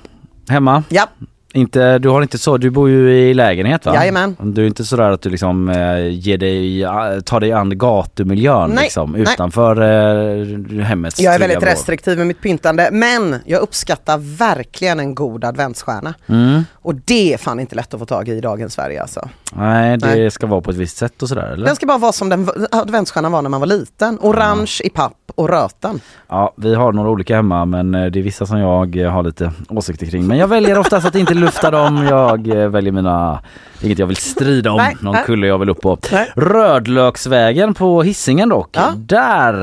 Hemma? 0.48 0.82
Japp. 0.88 1.10
Inte, 1.56 1.98
du 1.98 2.08
har 2.08 2.22
inte 2.22 2.38
så, 2.38 2.56
du 2.56 2.70
bor 2.70 2.88
ju 2.90 3.18
i 3.18 3.34
lägenhet 3.34 3.86
va? 3.86 3.94
Jajamän. 3.94 4.36
Du 4.40 4.62
är 4.62 4.66
inte 4.66 4.84
sådär 4.84 5.10
att 5.10 5.22
du 5.22 5.30
liksom 5.30 5.68
eh, 5.68 6.08
ger 6.08 6.38
dig, 6.38 6.82
eh, 6.82 7.20
tar 7.24 7.40
dig 7.40 7.52
an 7.52 7.78
gatumiljön 7.78 8.70
Nej, 8.70 8.84
liksom, 8.84 9.14
utanför 9.14 9.76
eh, 9.80 10.84
hemmets 10.84 11.20
Jag 11.20 11.34
är 11.34 11.38
väldigt 11.38 11.58
vrå. 11.62 11.66
restriktiv 11.66 12.18
med 12.18 12.26
mitt 12.26 12.40
pyntande 12.40 12.88
men 12.92 13.36
jag 13.46 13.60
uppskattar 13.60 14.18
verkligen 14.18 15.00
en 15.00 15.14
god 15.14 15.44
adventsstjärna. 15.44 16.14
Mm. 16.26 16.64
Och 16.74 16.94
det 16.94 17.34
är 17.34 17.38
fan 17.38 17.60
inte 17.60 17.74
lätt 17.76 17.94
att 17.94 18.00
få 18.00 18.06
tag 18.06 18.28
i 18.28 18.32
i 18.32 18.40
dagens 18.40 18.72
Sverige 18.72 19.02
alltså. 19.02 19.28
Nej, 19.52 19.96
det 19.98 20.06
Nej. 20.06 20.30
ska 20.30 20.46
vara 20.46 20.60
på 20.60 20.70
ett 20.70 20.76
visst 20.76 20.96
sätt 20.96 21.22
och 21.22 21.28
sådär 21.28 21.52
eller? 21.52 21.66
Den 21.66 21.76
ska 21.76 21.86
bara 21.86 21.98
vara 21.98 22.12
som 22.12 22.28
den 22.28 22.48
adventsstjärnan 22.70 23.32
var 23.32 23.42
när 23.42 23.50
man 23.50 23.60
var 23.60 23.66
liten. 23.66 24.18
Orange 24.20 24.80
i 24.84 24.90
papp 24.90 25.12
och 25.34 25.48
röten. 25.48 26.00
Ja, 26.28 26.54
vi 26.56 26.74
har 26.74 26.92
några 26.92 27.10
olika 27.10 27.36
hemma 27.36 27.64
men 27.64 27.94
eh, 27.94 28.06
det 28.06 28.18
är 28.18 28.22
vissa 28.22 28.46
som 28.46 28.58
jag 28.58 28.96
eh, 28.96 29.10
har 29.10 29.22
lite 29.22 29.52
åsikter 29.68 30.06
kring. 30.06 30.26
Men 30.26 30.38
jag 30.38 30.48
väljer 30.48 30.78
oftast 30.78 31.06
att 31.06 31.14
inte 31.14 31.34
lufta 31.34 31.70
dem. 31.70 32.06
Jag 32.10 32.48
eh, 32.48 32.68
väljer 32.68 32.92
mina, 32.92 33.40
inget 33.82 33.98
jag 33.98 34.06
vill 34.06 34.16
strida 34.16 34.70
om, 34.70 34.76
Nej, 34.76 34.96
någon 35.00 35.16
kulle 35.26 35.46
jag 35.46 35.58
vill 35.58 35.68
upp 35.68 35.80
på. 35.80 35.98
Nej. 36.12 36.32
Rödlöksvägen 36.36 37.74
på 37.74 38.02
Hisingen 38.02 38.48
dock. 38.48 38.76
Där 38.96 39.54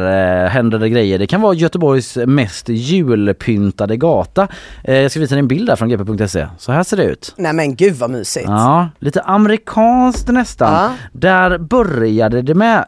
eh, 0.43 0.49
händer 0.49 0.79
det 0.79 0.89
grejer. 0.89 1.19
Det 1.19 1.27
kan 1.27 1.41
vara 1.41 1.53
Göteborgs 1.53 2.17
mest 2.25 2.69
julpyntade 2.69 3.97
gata. 3.97 4.47
Eh, 4.83 4.95
jag 4.95 5.11
ska 5.11 5.19
visa 5.19 5.35
dig 5.35 5.39
en 5.39 5.47
bild 5.47 5.67
där 5.67 5.75
från 5.75 5.89
gp.se. 5.89 6.47
Så 6.57 6.71
här 6.71 6.83
ser 6.83 6.97
det 6.97 7.03
ut. 7.03 7.33
Nej 7.37 7.53
men 7.53 7.75
gud 7.75 7.95
vad 7.95 8.09
mysigt. 8.09 8.45
Ja, 8.47 8.89
lite 8.99 9.21
amerikanskt 9.21 10.27
nästan. 10.27 10.73
Ja. 10.73 10.89
Där 11.11 11.57
började 11.57 12.41
det 12.41 12.55
med 12.55 12.85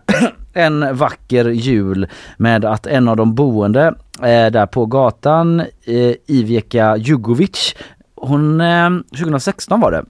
en 0.54 0.96
vacker 0.96 1.50
jul 1.50 2.08
med 2.38 2.66
att 2.66 2.88
en 2.88 3.08
av 3.08 3.18
de 3.18 3.36
boende 3.36 3.88
eh, 4.22 4.52
där 4.52 4.66
på 4.66 4.86
gatan, 4.86 5.60
eh, 5.60 6.14
Iveka 6.28 6.98
Jugovic, 6.98 7.76
hon, 8.16 8.62
eh, 8.62 8.90
2016 9.18 9.80
var 9.80 9.92
det, 9.92 10.06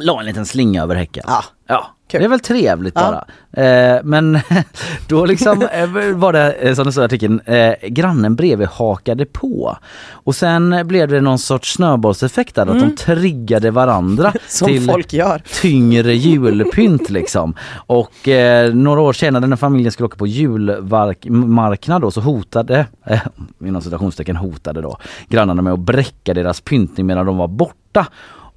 la 0.00 0.20
en 0.20 0.26
liten 0.26 0.46
slinga 0.46 0.82
över 0.82 0.94
häcken. 0.94 1.24
Ja. 1.26 1.44
Ja, 1.68 1.90
det 2.10 2.24
är 2.24 2.28
väl 2.28 2.40
trevligt 2.40 2.94
Ja. 2.96 3.24
bara. 3.52 3.64
Eh, 3.64 4.00
men 4.04 4.38
då 5.08 5.24
liksom 5.24 5.62
eh, 5.72 5.86
var 6.14 6.32
det, 6.32 6.52
eh, 6.52 6.74
som 6.74 6.84
det 6.86 6.92
står 6.92 7.02
i 7.02 7.04
artikeln, 7.04 7.40
eh, 7.40 7.72
grannen 7.88 8.36
bredvid 8.36 8.68
hakade 8.68 9.26
på. 9.26 9.76
Och 10.10 10.34
sen 10.34 10.82
blev 10.86 11.08
det 11.08 11.20
någon 11.20 11.38
sorts 11.38 11.72
snöbollseffekt 11.74 12.54
där, 12.54 12.62
att 12.62 12.68
Mm. 12.68 12.80
de 12.88 12.96
triggade 12.96 13.70
varandra 13.70 14.32
Som 14.48 14.68
till 14.68 14.84
folk 14.90 15.12
gör. 15.12 15.42
tyngre 15.62 16.14
julpynt 16.14 17.10
liksom. 17.10 17.54
Och 17.86 18.28
eh, 18.28 18.74
några 18.74 19.00
år 19.00 19.12
senare 19.12 19.46
när 19.46 19.56
familjen 19.56 19.92
skulle 19.92 20.06
åka 20.06 20.16
på 20.16 20.26
julmarknad 20.26 22.02
då 22.02 22.10
så 22.10 22.20
hotade, 22.20 22.86
eh, 23.06 23.20
inom 23.64 23.82
citationstecken 23.82 24.36
hotade 24.36 24.80
då, 24.82 24.98
grannarna 25.28 25.62
med 25.62 25.72
att 25.72 25.80
bräcka 25.80 26.34
deras 26.34 26.60
pyntning 26.60 27.06
medan 27.06 27.26
de 27.26 27.36
var 27.36 27.48
borta. 27.48 28.06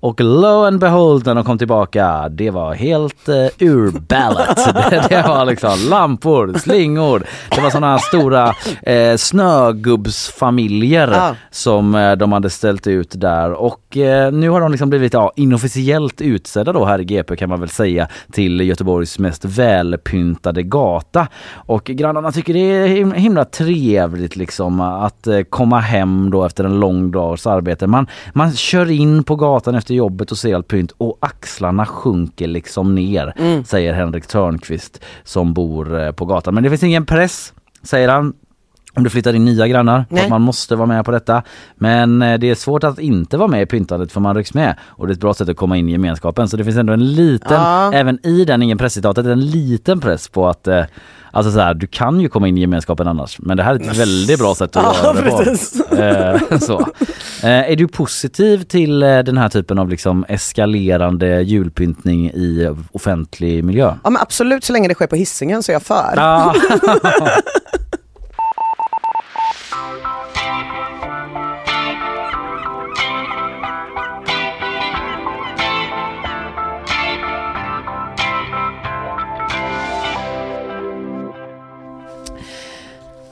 Och 0.01 0.21
lo 0.21 0.63
and 0.65 0.79
behold 0.79 1.25
när 1.25 1.35
de 1.35 1.43
kom 1.43 1.57
tillbaka, 1.57 2.29
det 2.29 2.49
var 2.51 2.73
helt 2.73 3.29
uh, 3.29 3.35
urballat. 3.69 4.73
det, 4.89 5.05
det 5.09 5.25
var 5.27 5.45
liksom 5.45 5.77
lampor, 5.89 6.53
slingor, 6.57 7.23
det 7.55 7.61
var 7.61 7.69
sådana 7.69 7.99
stora 7.99 8.53
eh, 8.83 9.15
snögubbsfamiljer 9.17 11.07
Ja. 11.11 11.35
som 11.51 11.95
eh, 11.95 12.11
de 12.11 12.31
hade 12.31 12.49
ställt 12.49 12.87
ut 12.87 13.13
där 13.21 13.51
och 13.51 13.97
eh, 13.97 14.31
nu 14.31 14.49
har 14.49 14.61
de 14.61 14.71
liksom 14.71 14.89
blivit 14.89 15.13
ja, 15.13 15.31
inofficiellt 15.35 16.21
utsedda 16.21 16.73
då 16.73 16.85
här 16.85 16.99
i 17.01 17.05
GP 17.05 17.35
kan 17.35 17.49
man 17.49 17.59
väl 17.59 17.69
säga 17.69 18.07
till 18.31 18.61
Göteborgs 18.61 19.19
mest 19.19 19.45
välpyntade 19.45 20.63
gata. 20.63 21.27
Och 21.53 21.83
grannarna 21.83 22.31
tycker 22.31 22.53
det 22.53 22.59
är 22.59 22.87
him- 22.87 23.13
himla 23.13 23.45
trevligt 23.45 24.35
liksom 24.35 24.81
att 24.81 25.27
eh, 25.27 25.41
komma 25.41 25.79
hem 25.79 26.29
då 26.31 26.45
efter 26.45 26.63
en 26.63 26.79
lång 26.79 27.11
dags 27.11 27.47
arbete. 27.47 27.87
Man, 27.87 28.07
man 28.33 28.53
kör 28.53 28.91
in 28.91 29.23
på 29.23 29.35
gatan 29.35 29.75
efter 29.75 29.88
jobbet 29.95 30.31
och 30.31 30.37
ser 30.37 30.55
allt 30.55 30.67
pynt 30.67 30.91
och 30.97 31.17
axlarna 31.21 31.85
sjunker 31.85 32.47
liksom 32.47 32.95
ner 32.95 33.33
Mm. 33.37 33.63
säger 33.63 33.93
Henrik 33.93 34.27
Törnqvist 34.27 35.01
som 35.23 35.53
bor 35.53 35.99
eh, 35.99 36.11
på 36.11 36.25
gatan. 36.25 36.53
Men 36.53 36.63
det 36.63 36.69
finns 36.69 36.83
ingen 36.83 37.05
press 37.05 37.53
säger 37.83 38.09
han 38.09 38.33
om 38.95 39.03
du 39.03 39.09
flyttar 39.09 39.33
in 39.33 39.45
nya 39.45 39.67
grannar, 39.67 40.05
att 40.11 40.29
man 40.29 40.41
måste 40.41 40.75
vara 40.75 40.87
med 40.87 41.05
på 41.05 41.11
detta. 41.11 41.43
Men 41.75 42.21
eh, 42.21 42.39
det 42.39 42.49
är 42.49 42.55
svårt 42.55 42.83
att 42.83 42.99
inte 42.99 43.37
vara 43.37 43.47
med 43.47 43.61
i 43.61 43.65
pyntandet 43.65 44.11
för 44.11 44.19
man 44.19 44.35
rycks 44.35 44.53
med. 44.53 44.75
Och 44.81 45.07
det 45.07 45.11
är 45.11 45.13
ett 45.13 45.21
bra 45.21 45.33
sätt 45.33 45.49
att 45.49 45.57
komma 45.57 45.77
in 45.77 45.89
i 45.89 45.91
gemenskapen. 45.91 46.47
Så 46.47 46.57
det 46.57 46.63
finns 46.63 46.77
ändå 46.77 46.93
en 46.93 47.13
liten, 47.13 47.61
Ja. 47.61 47.93
även 47.93 48.25
i 48.27 48.45
den 48.45 48.61
ingen 48.63 48.77
presscitatet, 48.77 49.25
en 49.25 49.39
liten 49.49 49.99
press 49.99 50.29
på 50.29 50.47
att 50.49 50.67
eh, 50.67 50.83
Alltså 51.31 51.51
så 51.51 51.59
här, 51.59 51.73
du 51.73 51.87
kan 51.87 52.19
ju 52.19 52.29
komma 52.29 52.47
in 52.47 52.57
i 52.57 52.61
gemenskapen 52.61 53.07
annars. 53.07 53.39
Men 53.39 53.57
det 53.57 53.63
här 53.63 53.75
är 53.75 53.79
ett 53.79 53.97
väldigt 53.97 54.39
bra 54.39 54.55
sätt 54.55 54.75
att 54.75 55.03
göra 55.03 55.13
det 55.13 55.29
på. 55.29 55.95
Eh, 55.95 56.59
så. 56.59 56.79
Eh, 57.43 57.71
är 57.71 57.75
du 57.75 57.87
positiv 57.87 58.63
till 58.63 58.99
den 58.99 59.37
här 59.37 59.49
typen 59.49 59.79
av 59.79 59.89
liksom 59.89 60.25
eskalerande 60.29 61.41
julpyntning 61.41 62.29
i 62.29 62.69
offentlig 62.91 63.63
miljö? 63.63 63.93
Ja 64.03 64.09
men 64.09 64.21
absolut, 64.21 64.63
så 64.63 64.73
länge 64.73 64.87
det 64.87 64.93
sker 64.93 65.07
på 65.07 65.15
hissingen 65.15 65.63
så 65.63 65.71
är 65.71 65.73
jag 65.73 65.83
för. 65.83 66.13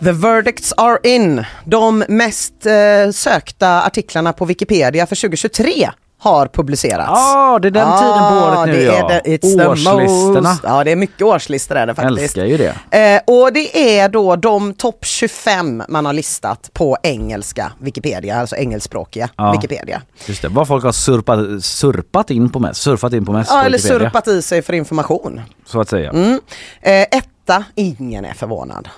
The 0.04 0.12
verdicts 0.12 0.74
are 0.78 1.00
in. 1.04 1.46
De 1.66 2.04
mest 2.08 2.66
eh, 2.66 3.12
sökta 3.12 3.84
artiklarna 3.84 4.34
på 4.34 4.46
Wikipedia 4.46 5.06
för 5.06 5.16
2023 5.16 5.90
har 6.20 6.48
publicerats. 6.48 7.10
Ja, 7.10 7.60
det 7.62 7.68
är 7.68 7.72
den 7.72 7.98
tiden 7.98 8.20
på 8.30 8.36
året 8.48 8.66
nu, 8.68 8.74
det 8.76 8.84
ja. 8.84 9.12
Är 9.12 9.20
the, 9.20 9.38
it's 9.38 9.68
Årslistorna. 9.70 10.50
most, 10.50 10.62
ja, 10.64 10.84
det 10.84 10.92
är 10.92 10.96
mycket 10.96 11.22
årslistor 11.22 11.76
är 11.76 11.88
det 11.88 11.96
faktiskt. 11.96 12.22
Älskar 12.22 12.46
ju 12.46 12.58
det. 12.58 12.98
Eh, 13.00 13.22
och 13.28 13.54
det 13.54 14.00
är 14.00 14.10
då 14.10 14.36
de 14.36 14.74
topp 14.74 15.06
25 15.06 15.84
man 15.90 16.06
har 16.06 16.14
listat 16.14 16.70
på 16.74 16.98
engelska 17.04 17.72
Wikipedia, 17.80 18.40
alltså 18.40 18.56
engelskspråkiga 18.56 19.30
Ja. 19.36 19.52
Wikipedia. 19.52 20.02
Just 20.26 20.42
det, 20.42 20.48
vad 20.48 20.68
folk 20.68 20.84
har 20.84 20.92
surpat, 20.92 21.64
surpat 21.64 22.30
in 22.32 22.50
på 22.50 22.60
mest, 22.60 22.82
surfat 22.82 23.14
in 23.14 23.26
på 23.26 23.32
mest 23.32 23.50
Ja, 23.52 23.60
på 23.60 23.66
eller 23.66 23.78
Wikipedia, 23.78 24.00
surpat 24.10 24.28
i 24.28 24.42
sig 24.42 24.62
för 24.62 24.74
information. 24.74 25.42
Så 25.66 25.82
att 25.82 25.90
säga. 25.90 26.10
Mm. 26.10 26.40
Eh, 26.82 27.02
etta, 27.02 27.64
ingen 27.76 28.26
är 28.26 28.34
förvånad. 28.34 28.90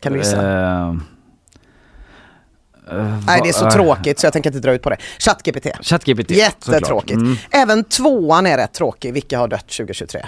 Kan 0.00 0.12
du 0.12 0.18
gissa? 0.18 0.36
Eh, 0.36 0.88
eh, 2.90 3.18
Nej 3.26 3.40
det 3.42 3.48
är 3.48 3.52
så 3.52 3.64
vad- 3.64 3.72
tråkigt 3.72 4.18
så 4.18 4.26
jag 4.26 4.32
tänker 4.32 4.50
inte 4.50 4.60
dra 4.60 4.72
ut 4.72 4.82
på 4.82 4.90
det. 4.90 4.96
ChatGPT. 5.18 5.66
ChatGPT. 5.80 6.30
Jättetråkigt. 6.30 7.16
Mm. 7.20 7.36
Även 7.50 7.84
tvåan 7.84 8.46
är 8.46 8.56
rätt 8.56 8.72
tråkig, 8.72 9.12
vilka 9.12 9.38
har 9.38 9.48
dött 9.48 9.66
2023? 9.68 10.26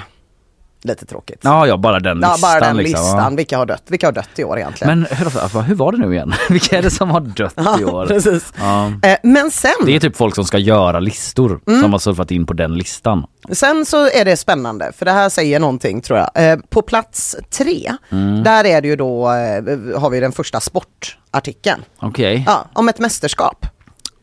Lite 0.85 1.07
tråkigt. 1.07 1.39
Ja, 1.43 1.67
ja, 1.67 1.77
bara 1.77 2.01
den 2.01 2.21
Ja, 2.23 2.33
listan. 2.33 2.51
bara 2.51 2.61
den 2.67 2.77
liksom, 2.77 3.05
ja. 3.07 3.15
listan, 3.15 3.37
vilka 3.37 3.59
har 3.59 3.67
dött? 3.67 3.83
Vilka 3.87 4.07
har 4.07 4.13
dött 4.13 4.39
i 4.39 4.45
år 4.45 4.59
egentligen? 4.59 4.99
Men 5.01 5.19
hur, 5.19 5.63
hur 5.63 5.75
var 5.75 5.93
det 5.93 5.99
nu 5.99 6.13
igen? 6.15 6.35
Vilka 6.51 6.79
är 6.79 6.83
det 6.83 6.91
som 6.91 7.11
har 7.11 7.21
dött 7.21 7.81
i 7.81 7.85
år? 7.85 8.07
precis. 8.09 8.53
Ja. 8.61 8.87
Eh, 9.03 9.17
men 9.23 9.51
sen, 9.51 9.71
Det 9.87 9.97
är 9.97 10.01
typ 10.01 10.17
folk 10.17 10.35
som 10.35 10.45
ska 10.45 10.59
göra 10.59 11.01
listor 11.01 11.61
Mm. 11.67 11.81
som 11.83 11.93
har 11.93 11.99
surfat 11.99 12.31
in 12.31 12.47
på 12.47 12.53
den 12.53 12.75
listan. 12.75 13.25
sen 13.53 13.85
så 13.87 14.09
är 14.11 14.25
det 14.25 14.37
spännande, 14.37 14.93
för 14.99 15.05
det 15.05 15.11
här 15.13 15.29
säger 15.29 15.61
någonting 15.61 16.01
tror 16.01 16.19
jag. 16.19 16.31
Eh, 16.53 16.59
på 16.71 16.83
plats 16.83 17.37
tre, 17.59 17.93
Mm. 18.13 18.43
där 18.43 18.65
är 18.65 18.81
det 18.81 18.89
ju 18.89 18.97
då, 18.97 19.27
eh, 19.31 20.01
har 20.01 20.11
vi 20.11 20.21
den 20.21 20.33
första 20.33 20.61
sportartikeln. 20.61 21.83
Okej. 21.99 22.45
Ja, 22.47 22.65
om 22.73 22.89
ett 22.89 22.99
mästerskap. 22.99 23.67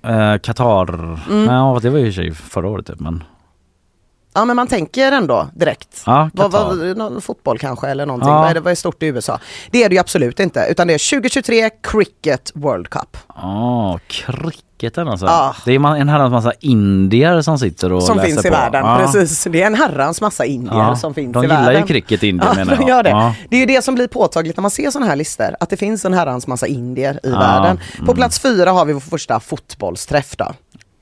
Eh, 0.08 0.38
Qatar, 0.38 1.20
Mm. 1.30 1.46
ja 1.56 1.80
det 1.82 1.90
var 1.90 2.00
ju 2.00 2.28
i 2.28 2.32
förra 2.32 2.68
året 2.70 2.86
typ, 2.88 3.00
men 3.00 3.24
Ja 4.34 4.46
men 4.46 4.56
man 4.56 4.68
tänker 4.68 5.12
ändå 5.12 5.48
direkt. 5.54 6.04
Ja, 6.06 6.30
vad, 6.34 6.52
vad, 6.52 7.24
fotboll 7.24 7.60
kanske 7.60 7.88
eller 7.88 8.06
någonting. 8.06 8.30
Ja. 8.30 8.40
Vad, 8.40 8.50
är 8.50 8.54
det, 8.54 8.60
vad 8.60 8.72
är 8.72 8.76
stort 8.76 9.04
i 9.04 9.06
USA? 9.06 9.40
Det 9.72 9.84
är 9.84 9.90
det 9.90 9.96
ju 9.96 10.00
absolut 10.00 10.40
inte. 10.40 10.68
Utan 10.70 10.88
det 10.88 10.94
är 10.94 11.20
2023 11.20 11.70
Cricket 11.84 12.52
World 12.56 12.90
Cup. 12.90 13.18
Ja, 13.36 14.00
cricketen 14.08 15.08
alltså. 15.08 15.26
Ja. 15.26 15.56
Det 15.66 15.76
är 15.76 15.96
en 15.96 16.10
herrans 16.10 16.32
massa 16.32 16.52
indier 16.60 17.42
som 17.42 17.60
sitter 17.60 17.94
och 17.94 18.04
som 18.04 18.20
finns 18.20 18.46
i 18.46 18.50
på. 18.50 18.56
världen. 18.56 18.86
Ja. 18.86 18.98
Precis. 18.98 19.44
Det 19.44 19.62
är 19.62 19.68
en 19.68 19.76
herrans 19.76 20.22
massa 20.22 20.46
indier 20.46 20.96
som 20.96 21.14
finns 21.14 21.34
de 21.34 21.40
i 21.40 21.48
gillar 21.48 21.66
världen. 21.66 21.82
ju 21.82 21.88
cricket, 21.88 22.24
indier, 22.24 22.50
ja, 22.50 22.56
menar 22.56 22.76
de 22.76 22.82
jag. 22.82 22.90
gör 22.90 23.04
det. 23.04 23.36
Det 23.50 23.56
är 23.56 23.60
ju 23.60 23.66
det 23.66 23.82
som 23.82 23.96
blir 23.96 24.08
påtagligt 24.08 24.58
när 24.58 24.62
man 24.62 24.72
ser 24.72 24.92
sådana 24.92 25.10
här 25.10 25.16
listor. 25.16 25.56
Att 25.60 25.70
det 25.70 25.78
finns 25.78 26.06
en 26.06 26.14
herrans 26.14 26.48
massa 26.48 26.68
indier 26.68 27.20
i 27.24 27.32
världen. 27.32 27.80
På 27.98 28.04
mm. 28.04 28.16
plats 28.16 28.40
fyra 28.40 28.72
har 28.72 28.86
vi 28.86 28.94
vår 28.94 29.00
första 29.00 29.40
fotbollsträff 29.40 30.36
då. 30.38 30.54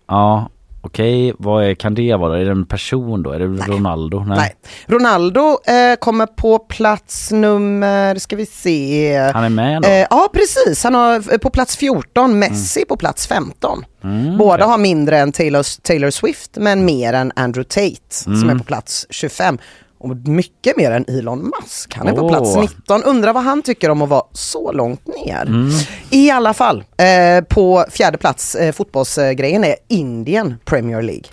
Ja, 0.08 0.50
okej. 0.88 1.34
Vad 1.40 1.78
kan 1.78 1.96
det 1.96 2.16
vara? 2.16 2.40
Är 2.40 2.46
det 2.46 2.52
en 2.52 2.66
person 2.66 3.24
då? 3.24 3.32
Är 3.32 3.40
det 3.40 3.46
Ronaldo? 3.46 4.24
Nej. 4.28 4.56
Ronaldo 4.86 5.58
eh, 5.66 5.96
kommer 6.00 6.26
på 6.26 6.60
plats 6.60 7.32
nummer, 7.32 8.16
ska 8.16 8.36
vi 8.36 8.46
se. 8.46 9.18
Han 9.34 9.44
är 9.44 9.50
med 9.50 9.82
då? 9.82 9.88
Eh, 9.90 10.06
ja 10.10 10.30
precis, 10.34 10.84
han 10.84 10.96
har 10.96 11.16
eh, 11.34 11.38
på 11.38 11.50
plats 11.50 11.78
14, 11.78 12.40
Messi 12.40 12.86
på 12.86 12.98
plats 12.98 13.28
15. 13.28 13.86
Mm, 14.04 14.38
Båda 14.38 14.54
okej. 14.56 14.68
har 14.68 14.78
mindre 14.78 15.18
än 15.20 15.32
Taylor, 15.32 15.82
Taylor 15.82 16.10
Swift 16.10 16.52
men 16.58 16.86
mer 16.86 17.14
än 17.14 17.32
Andrew 17.36 17.64
Tate 17.70 18.02
som 18.10 18.34
Mm. 18.34 18.50
är 18.50 18.56
på 18.56 18.64
plats 18.64 19.06
25. 19.10 19.58
Och 19.98 20.16
mycket 20.28 20.78
mer 20.78 20.92
än 20.92 21.06
Elon 21.08 21.52
Musk. 21.62 21.94
Han 21.96 22.08
är 22.08 22.14
på 22.14 22.22
Åh. 22.22 22.30
plats 22.30 22.56
19. 22.56 23.04
Undrar 23.04 23.34
vad 23.34 23.44
han 23.44 23.62
tycker 23.62 23.90
om 23.90 24.02
att 24.02 24.10
vara 24.10 24.26
så 24.32 24.72
långt 24.72 25.08
ner. 25.08 25.42
Mm. 25.42 25.70
I 26.10 26.32
alla 26.32 26.54
fall, 26.54 26.84
eh, 26.98 27.44
på 27.44 27.86
fjärde 27.90 28.18
plats, 28.18 28.56
eh, 28.56 28.72
fotbollsgrejen 28.72 29.64
är 29.64 29.76
Indien 29.88 30.56
Premier 30.66 31.02
League. 31.02 31.24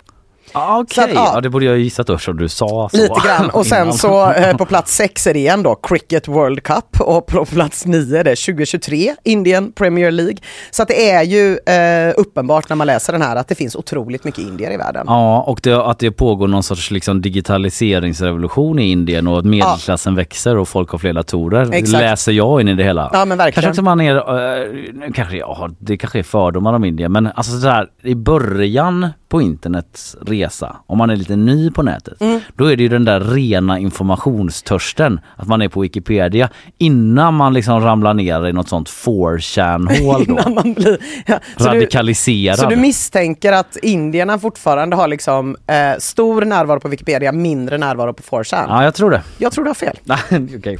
Ah, 0.55 0.79
Okej, 0.79 1.03
att, 1.03 1.13
ja. 1.13 1.31
ja. 1.33 1.41
det 1.41 1.49
borde 1.49 1.65
jag 1.65 1.77
gissat 1.77 2.07
då 2.07 2.17
som 2.17 2.37
du 2.37 2.49
sa 2.49 2.89
så. 2.91 2.97
Lite 2.97 3.21
grann. 3.25 3.49
Och 3.49 3.65
sen 3.65 3.93
så 3.93 4.31
eh, 4.31 4.57
på 4.57 4.65
plats 4.65 4.95
sex 4.95 5.27
är 5.27 5.33
det 5.33 5.39
igen 5.39 5.63
då 5.63 5.75
Cricket 5.75 6.27
World 6.27 6.63
Cup 6.63 7.01
och 7.01 7.25
på 7.25 7.45
plats 7.45 7.85
nio 7.85 8.19
är 8.19 8.23
det 8.23 8.35
2023 8.35 9.15
Indian 9.23 9.71
Premier 9.71 10.11
League. 10.11 10.37
Så 10.71 10.81
att 10.81 10.87
det 10.87 11.09
är 11.09 11.23
ju 11.23 11.57
eh, 11.57 12.13
uppenbart 12.17 12.69
när 12.69 12.75
man 12.75 12.87
läser 12.87 13.13
den 13.13 13.21
här 13.21 13.35
att 13.35 13.47
det 13.47 13.55
finns 13.55 13.75
otroligt 13.75 14.23
mycket 14.23 14.39
indier 14.39 14.71
i 14.71 14.77
världen. 14.77 15.05
Ja, 15.07 15.41
och 15.41 15.59
det, 15.63 15.85
att 15.85 15.99
det 15.99 16.11
pågår 16.11 16.47
någon 16.47 16.63
sorts 16.63 16.91
liksom 16.91 17.21
digitaliseringsrevolution 17.21 18.79
i 18.79 18.91
Indien 18.91 19.27
och 19.27 19.39
att 19.39 19.45
medelklassen 19.45 20.15
växer 20.15 20.57
och 20.57 20.67
folk 20.67 20.89
har 20.89 20.97
fler 20.97 21.13
datorer. 21.13 21.73
Exakt. 21.73 22.01
Läser 22.01 22.31
jag 22.31 22.61
in 22.61 22.67
i 22.67 22.73
det 22.75 22.83
hela. 22.83 23.09
Ja 23.13 23.25
men 23.25 23.37
verkligen. 23.37 23.53
Kanske 23.53 23.69
också 23.69 23.81
man 23.81 24.01
är, 24.01 24.15
eh, 24.15 25.11
kanske, 25.13 25.37
ja, 25.37 25.69
det 25.79 25.97
kanske 25.97 26.19
är 26.19 26.23
fördomar 26.23 26.73
om 26.73 26.85
Indien 26.85 27.11
men 27.11 27.27
alltså 27.27 27.59
sådär 27.59 27.87
i 28.03 28.15
början 28.15 29.09
på 29.29 29.41
internets 29.41 30.15
resa, 30.45 30.75
om 30.87 30.97
man 30.97 31.09
är 31.09 31.15
lite 31.15 31.35
ny 31.35 31.71
på 31.71 31.83
nätet, 31.83 32.21
Mm. 32.21 32.39
då 32.55 32.65
är 32.65 32.75
det 32.77 32.83
ju 32.83 32.89
den 32.89 33.05
där 33.05 33.19
rena 33.19 33.79
informationstörsten, 33.79 35.19
att 35.35 35.47
man 35.47 35.61
är 35.61 35.67
på 35.69 35.79
Wikipedia 35.81 36.49
innan 36.77 37.33
man 37.33 37.53
liksom 37.53 37.81
ramlar 37.81 38.13
ner 38.13 38.47
i 38.47 38.53
något 38.53 38.69
sånt 38.69 38.89
4chan-hål 38.89 40.25
då. 40.25 40.33
Innan 40.33 40.53
man 40.53 40.73
blir, 40.73 40.97
ja. 41.25 41.39
så, 41.57 41.63
du, 41.63 41.69
Radikaliserad. 41.69 42.59
så 42.59 42.69
du 42.69 42.75
misstänker 42.75 43.51
att 43.51 43.77
indierna 43.77 44.39
fortfarande 44.39 44.95
har 44.95 45.07
liksom 45.07 45.55
eh, 45.67 45.75
stor 45.99 46.45
närvaro 46.45 46.79
på 46.79 46.87
Wikipedia, 46.87 47.31
mindre 47.31 47.77
närvaro 47.77 48.13
på 48.13 48.23
4chan? 48.23 48.65
Ja, 48.67 48.83
jag 48.83 48.95
tror 48.95 49.11
det. 49.11 49.21
Jag 49.37 49.51
tror 49.51 49.63
du 49.63 49.69
har 49.69 49.75
fel. 49.75 49.97
Nej, 50.03 50.19
okej. 50.57 50.77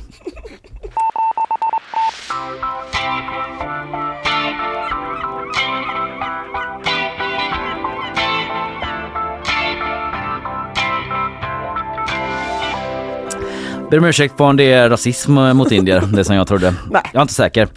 Ber 13.96 14.00
om 14.00 14.06
ursäkt 14.06 14.38
på 14.38 14.44
om 14.46 14.58
det 14.58 14.74
är 14.74 14.90
rasism 14.90 15.34
mot 15.34 15.72
indier, 15.72 16.04
det 16.14 16.24
som 16.24 16.36
jag 16.36 16.48
trodde. 16.48 16.74
Nej. 16.92 17.02
Jag 17.14 17.20
är 17.20 17.22
inte 17.22 17.34
säker. 17.34 17.68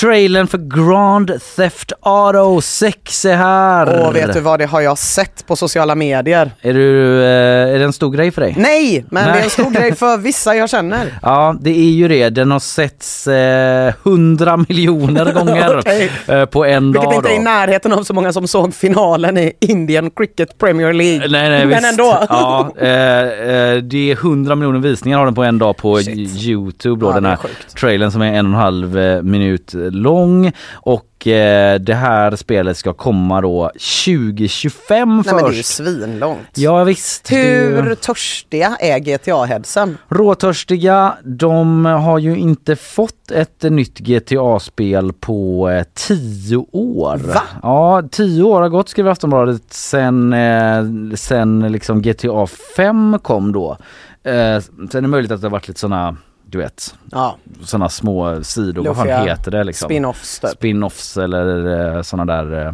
Trailern 0.00 0.46
för 0.46 0.58
Grand 0.58 1.32
Theft 1.56 1.92
Auto 2.02 2.60
6 2.60 3.24
är 3.24 3.36
här. 3.36 4.06
Och 4.08 4.16
vet 4.16 4.32
du 4.32 4.40
vad, 4.40 4.58
det 4.58 4.66
har 4.66 4.80
jag 4.80 4.98
sett 4.98 5.46
på 5.46 5.56
sociala 5.56 5.94
medier. 5.94 6.50
Är, 6.60 6.74
du, 6.74 7.22
eh, 7.22 7.74
är 7.74 7.78
det 7.78 7.84
en 7.84 7.92
stor 7.92 8.10
grej 8.10 8.30
för 8.30 8.40
dig? 8.40 8.54
Nej, 8.58 9.04
men 9.10 9.24
det 9.24 9.30
är 9.30 9.34
Nej. 9.34 9.44
en 9.44 9.50
stor 9.50 9.70
grej 9.70 9.94
för 9.94 10.16
vissa 10.22 10.54
jag 10.54 10.70
känner. 10.70 11.18
Ja, 11.22 11.56
det 11.60 11.70
är 11.70 11.90
ju 11.90 12.08
det. 12.08 12.28
Den 12.30 12.50
har 12.50 12.58
setts 12.60 13.26
eh, 13.26 13.92
100 14.04 14.56
miljoner 14.68 15.32
gånger 15.34 15.78
Okej. 15.78 16.10
eh, 16.28 16.44
på 16.44 16.64
en 16.64 16.92
Vilket 16.92 17.02
dag. 17.10 17.14
inte 17.14 17.28
är 17.28 17.36
i 17.36 17.38
närheten 17.38 17.92
av 17.92 18.02
så 18.04 18.14
många 18.14 18.32
som 18.32 18.48
såg 18.48 18.74
finalen 18.74 19.38
i 19.38 19.52
Indian 19.60 20.10
Cricket 20.10 20.58
Premier 20.58 20.92
League. 20.92 21.28
Nej, 21.28 21.50
nej, 21.50 21.66
Men 21.66 21.68
visst. 21.68 21.84
ändå. 21.90 22.18
Ja, 22.28 22.72
eh, 22.78 22.88
eh, 22.88 23.76
det 23.76 24.10
är 24.10 24.16
100 24.16 24.54
miljoner 24.54 24.78
visningar 24.78 25.18
har 25.18 25.24
den 25.24 25.34
på 25.34 25.44
en 25.44 25.58
dag 25.58 25.61
på 25.72 26.00
Youtube 26.00 27.00
då, 27.00 27.10
Ja, 27.10 27.14
den 27.14 27.22
det 27.22 27.28
är 27.28 27.36
här 27.36 27.50
trailern 27.76 28.10
som 28.10 28.22
är 28.22 28.32
en 28.32 28.46
och 28.46 28.52
en 28.52 28.58
halv 28.58 28.98
eh, 28.98 29.22
minut 29.22 29.70
lång 29.74 30.52
och 30.72 31.26
eh, 31.26 31.78
det 31.80 31.94
här 31.94 32.36
spelet 32.36 32.76
ska 32.76 32.92
komma 32.92 33.40
då 33.40 33.70
2025 34.06 35.16
Nej, 35.16 35.34
men 35.34 35.36
det 35.36 35.42
är 35.42 35.50
ju 35.50 35.56
först. 35.56 35.74
svinlångt. 35.74 36.48
Ja 36.54 36.84
visst. 36.84 37.24
det 37.28 37.36
Hur 37.36 37.94
törstiga 37.94 38.76
är 38.80 38.98
GTA-headsen? 38.98 39.96
Råtörstiga, 40.08 41.14
de 41.24 41.84
har 41.84 42.18
ju 42.18 42.36
inte 42.38 42.76
fått 42.76 43.30
ett 43.30 43.62
nytt 43.62 43.98
GTA-spel 43.98 45.12
på 45.12 45.68
eh, 45.70 45.84
tio 45.94 46.66
år. 46.72 47.16
Va? 47.16 47.42
Ja, 47.62 48.02
tio 48.10 48.42
år 48.42 48.62
har 48.62 48.68
gått 48.68 48.88
skriver 48.88 49.10
Aftonbladet 49.10 49.62
sen, 49.72 50.32
eh, 50.32 50.84
sen 51.14 51.72
liksom 51.72 52.02
GTA 52.02 52.46
5 52.76 53.18
kom 53.22 53.52
då. 53.52 53.76
Eh, 54.24 54.60
sen 54.60 54.88
är 54.94 55.00
det 55.00 55.08
möjligt 55.08 55.30
att 55.32 55.40
det 55.40 55.46
har 55.46 55.52
varit 55.52 55.68
lite 55.68 55.80
såna, 55.80 56.16
du 56.46 56.58
vet, 56.58 56.94
Ja, 57.10 57.36
såna 57.64 57.88
små 57.88 58.44
sidor, 58.44 58.84
vad 58.84 58.96
fan 58.96 59.06
Luffiga 59.06 59.24
heter 59.24 59.50
det 59.50 59.64
liksom? 59.64 59.90
spin-offs 59.90 60.40
typ. 60.40 60.50
Spin-offs 60.50 61.16
eller 61.22 61.94
eh, 61.96 62.02
såna 62.02 62.24
där, 62.24 62.66
eh, 62.66 62.72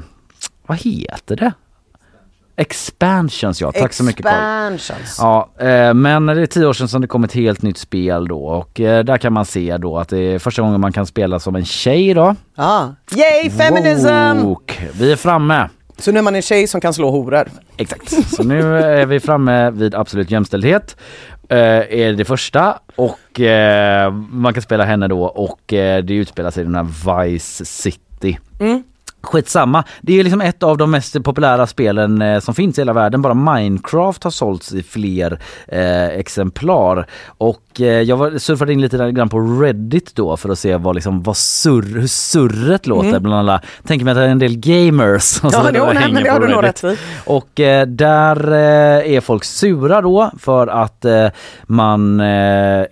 vad 0.66 0.78
heter 0.78 1.36
det? 1.36 1.52
Expansions 2.56 3.60
ja, 3.60 3.72
tack 3.72 3.92
så 3.92 4.04
mycket 4.04 4.26
Carl. 4.26 4.72
Expansions. 4.74 5.16
Ja, 5.18 5.48
eh, 5.58 5.94
men 5.94 6.26
det 6.26 6.42
är 6.42 6.46
tio 6.46 6.66
år 6.66 6.72
sedan 6.72 6.88
som 6.88 7.00
det 7.00 7.06
kom 7.06 7.24
ett 7.24 7.32
helt 7.32 7.62
nytt 7.62 7.78
spel 7.78 8.28
då 8.28 8.44
och 8.44 8.80
eh, 8.80 9.04
där 9.04 9.18
kan 9.18 9.32
man 9.32 9.44
se 9.44 9.76
då 9.76 9.98
att 9.98 10.08
det 10.08 10.18
är 10.18 10.38
första 10.38 10.62
gången 10.62 10.80
man 10.80 10.92
kan 10.92 11.06
spela 11.06 11.38
som 11.38 11.56
en 11.56 11.64
tjej 11.64 12.14
då. 12.14 12.36
Ja. 12.56 12.94
Yay 13.16 13.50
feminism! 13.50 14.46
Och 14.46 14.76
vi 14.98 15.12
är 15.12 15.16
framme. 15.16 15.68
Så 15.98 16.12
nu 16.12 16.18
är 16.18 16.22
man 16.22 16.34
en 16.36 16.42
tjej 16.42 16.66
som 16.66 16.80
kan 16.80 16.94
slå 16.94 17.10
horor. 17.10 17.48
Exakt. 17.76 18.34
Så 18.36 18.42
nu 18.42 18.78
är 18.78 19.06
vi 19.06 19.20
framme 19.20 19.70
vid 19.70 19.94
absolut 19.94 20.30
jämställdhet. 20.30 20.96
Eh, 21.50 22.00
är 22.00 22.12
det 22.12 22.24
första 22.24 22.78
och 22.96 23.40
eh, 23.40 24.12
man 24.12 24.54
kan 24.54 24.62
spela 24.62 24.84
henne 24.84 25.08
då 25.08 25.22
och 25.24 25.72
eh, 25.72 26.04
det 26.04 26.14
utspelar 26.14 26.50
sig 26.50 26.60
i 26.60 26.64
den 26.64 26.74
här 26.74 27.24
Vice 27.24 27.64
City. 27.64 28.38
Mm. 28.60 28.82
Skitsamma. 29.22 29.84
Det 30.00 30.18
är 30.20 30.24
liksom 30.24 30.40
ett 30.40 30.62
av 30.62 30.76
de 30.78 30.90
mest 30.90 31.22
populära 31.24 31.66
spelen 31.66 32.22
eh, 32.22 32.40
som 32.40 32.54
finns 32.54 32.78
i 32.78 32.80
hela 32.80 32.92
världen. 32.92 33.22
Bara 33.22 33.34
Minecraft 33.34 34.24
har 34.24 34.30
sålts 34.30 34.72
i 34.72 34.82
fler 34.82 35.38
eh, 35.68 36.06
exemplar. 36.06 37.06
Och 37.26 37.80
eh, 37.80 37.86
jag 37.86 38.16
var, 38.16 38.38
surfade 38.38 38.72
in 38.72 38.80
lite 38.80 39.10
grann 39.12 39.28
på 39.28 39.38
Reddit 39.40 40.14
då 40.14 40.36
för 40.36 40.48
att 40.48 40.58
se 40.58 40.76
vad, 40.76 40.94
liksom, 40.94 41.22
vad 41.22 41.36
surr, 41.36 42.00
hur 42.00 42.06
surret 42.06 42.86
låter 42.86 43.08
Mm. 43.08 43.22
bland 43.22 43.38
alla. 43.38 43.60
Tänker 43.86 44.04
mig 44.04 44.12
att 44.12 44.18
det 44.18 44.24
är 44.24 44.28
en 44.28 44.38
del 44.38 44.56
gamers 44.56 45.22
som 45.22 45.50
Ja, 45.52 45.62
så 45.62 45.70
jo, 45.74 45.84
nej, 45.94 46.12
men 46.12 46.24
det 46.24 46.30
har 46.30 46.40
du 46.40 46.48
nog 46.48 46.62
rätt 46.64 46.84
i. 46.84 46.96
Och 47.24 47.60
eh, 47.60 47.86
där 47.86 48.52
eh, 48.52 49.14
är 49.16 49.20
folk 49.20 49.44
sura 49.44 50.00
då 50.00 50.30
för 50.38 50.66
att 50.66 51.04
man 51.62 52.22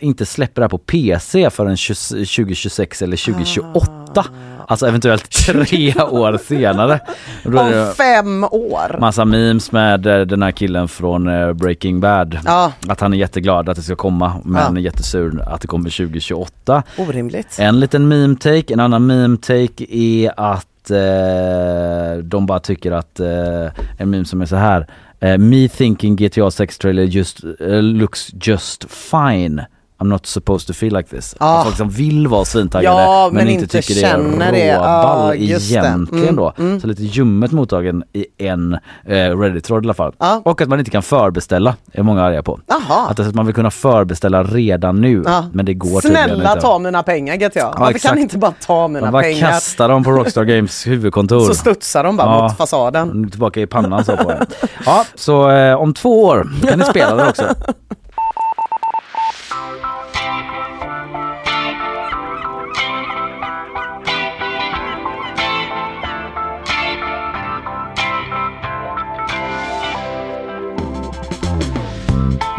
inte 0.00 0.26
släpper 0.26 0.60
det 0.60 0.64
här 0.64 0.68
på 0.68 0.78
PC 0.78 1.50
förrän 1.50 1.76
20, 1.76 1.94
2026 1.94 3.02
eller 3.02 3.16
2028. 3.16 4.24
Alltså 4.68 4.86
eventuellt 4.86 5.30
tre 5.46 5.94
år 5.94 6.38
senare. 6.38 7.00
Om 7.44 7.92
fem 7.96 8.44
år. 8.44 8.96
massa 9.00 9.24
memes 9.24 9.72
med 9.72 10.06
eh, 10.06 10.20
den 10.20 10.42
här 10.42 10.50
killen 10.50 10.88
från 10.88 11.28
eh, 11.28 11.52
Breaking 11.52 12.00
Bad. 12.00 12.38
Ja. 12.44 12.72
Att 12.88 13.00
han 13.00 13.12
är 13.12 13.16
jätteglad 13.18 13.68
att 13.68 13.76
det 13.76 13.82
ska 13.82 13.94
komma 13.96 14.32
men 14.44 14.62
Ja. 14.74 14.80
är 14.80 14.84
jättesur 14.84 15.42
att 15.48 15.60
det 15.60 15.66
kommer 15.68 15.90
2028. 15.90 16.82
Orimligt. 16.98 17.56
En 17.60 17.80
liten 17.80 18.08
meme-take, 18.12 18.72
en 18.72 18.80
annan 18.80 19.10
meme-take 19.10 19.86
är 19.90 20.32
att 20.36 20.90
eh, 20.90 22.22
de 22.24 22.46
bara 22.46 22.60
tycker 22.60 22.92
att 22.92 23.20
eh, 23.20 23.66
en 23.98 24.10
meme 24.10 24.24
som 24.24 24.40
är 24.42 24.46
så 24.46 24.56
här 24.56 24.86
eh, 25.20 25.38
Me 25.38 25.68
thinking 25.68 26.16
GTA 26.16 26.50
6 26.50 26.78
trailer 26.78 27.02
just 27.02 27.44
eh, 27.60 27.82
looks 27.82 28.30
just 28.42 28.86
fine 28.90 29.62
I'm 29.98 30.08
not 30.08 30.26
supposed 30.26 30.66
to 30.66 30.72
feel 30.72 30.96
like 30.96 31.08
this. 31.08 31.34
Ah. 31.40 31.64
Folk 31.64 31.76
som 31.76 31.88
vill 31.90 32.26
vara 32.28 32.44
svintaggade 32.44 33.00
Ja, 33.02 33.28
men, 33.32 33.44
men 33.44 33.48
inte 33.54 33.66
tycker 33.66 33.94
det 33.94 34.02
är 34.02 34.52
det. 34.52 34.76
råball 34.76 34.88
Ah, 34.88 35.30
det. 35.30 35.36
egentligen 35.42 36.08
Mm, 36.12 36.36
då. 36.36 36.52
mm. 36.58 36.80
Så 36.80 36.86
lite 36.86 37.02
ljummet 37.02 37.52
mottagen 37.52 38.04
i 38.12 38.26
en 38.38 38.74
eh, 39.04 39.38
Reddit-tråd 39.38 39.84
i 39.84 39.86
alla 39.86 39.94
fall. 39.94 40.12
Och 40.42 40.60
att 40.60 40.68
man 40.68 40.78
inte 40.78 40.90
kan 40.90 41.02
förbeställa 41.02 41.76
är 41.92 42.02
många 42.02 42.22
arga 42.22 42.42
på. 42.42 42.60
Jaha. 42.66 43.08
Att 43.08 43.34
man 43.34 43.46
vill 43.46 43.54
kunna 43.54 43.70
förbeställa 43.70 44.42
redan 44.42 45.00
nu 45.00 45.22
Ja. 45.26 45.44
men 45.52 45.66
det 45.66 45.74
går 45.74 46.00
tydligen 46.00 46.24
Snälla 46.28 46.50
inte. 46.52 46.60
ta 46.62 46.78
mina 46.78 47.02
pengar 47.02 47.36
GTA. 47.36 47.74
Varför 47.78 47.90
exakt. 47.90 48.04
kan 48.04 48.14
ni 48.16 48.22
inte 48.22 48.38
bara 48.38 48.54
ta 48.66 48.88
mina 48.88 49.00
Man 49.06 49.12
bara 49.12 49.22
pengar? 49.22 49.50
kastar 49.50 49.88
dem 49.88 50.04
på 50.04 50.10
Rockstar 50.10 50.44
Games 50.56 50.86
huvudkontor. 50.86 51.40
Så 51.40 51.54
studsar 51.54 52.04
de 52.04 52.16
bara 52.16 52.42
mot 52.42 52.56
fasaden. 52.56 53.30
Tillbaka 53.30 53.60
i 53.60 53.66
pannan 53.66 54.04
så 54.04 54.16
på 54.16 54.30
en. 54.30 54.46
Ja, 54.86 55.04
så 55.14 55.50
eh, 55.50 55.74
om 55.76 55.94
två 55.94 56.24
år 56.24 56.48
kan 56.68 56.78
ni 56.78 56.84
spela 56.84 57.14
det 57.16 57.28
också. 57.28 57.44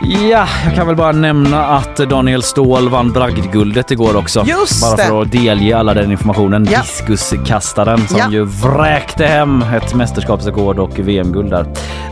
Ja, 0.10 0.48
jag 0.66 0.76
kan 0.76 0.88
väl 0.88 0.96
bara 0.96 1.12
nämna 1.12 1.66
att 1.66 1.96
Daniel 1.98 2.44
Ståhl 2.44 2.90
vann 2.90 3.12
bragdguldet 3.12 3.92
igår 3.92 4.16
också. 4.16 4.46
Just 4.46 4.82
bara 4.82 4.98
för 4.98 5.22
att 5.22 5.32
delge 5.32 5.78
alla 5.78 5.94
den 5.94 6.12
informationen. 6.12 6.68
Ja. 6.72 6.82
Diskuskastaren 6.82 8.08
som 8.08 8.18
Ja. 8.18 8.32
ju 8.32 8.44
vräkte 8.44 9.26
hem 9.26 9.62
ett 9.62 9.94
mästerskapsrekord 9.94 10.80
och 10.80 11.00
VM-guld 11.00 11.50
där. 11.50 11.66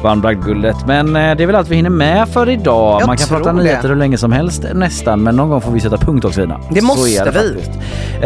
Vann 0.06 0.22
bragdguldet. 0.22 0.76
Men 0.88 1.08
eh, 1.16 1.36
det 1.36 1.44
är 1.44 1.48
väl 1.48 1.56
allt 1.56 1.70
vi 1.70 1.76
hinner 1.76 1.90
med 1.90 2.28
för 2.30 2.50
idag. 2.50 3.02
Jag 3.02 3.08
Man 3.08 3.18
kan 3.18 3.28
prata 3.28 3.54
det. 3.54 3.64
nyheter 3.64 3.90
hur 3.90 3.96
länge 3.96 4.18
som 4.18 4.32
helst 4.32 4.66
nästan, 4.74 5.24
men 5.24 5.36
någon 5.36 5.50
gång 5.50 5.62
får 5.62 5.72
vi 5.72 5.80
sätta 5.80 5.98
punkt 5.98 6.26
också 6.26 6.44
Ina. 6.44 6.60
Det 6.70 6.82
måste 6.82 7.24
det 7.24 7.32
vi. 7.32 7.62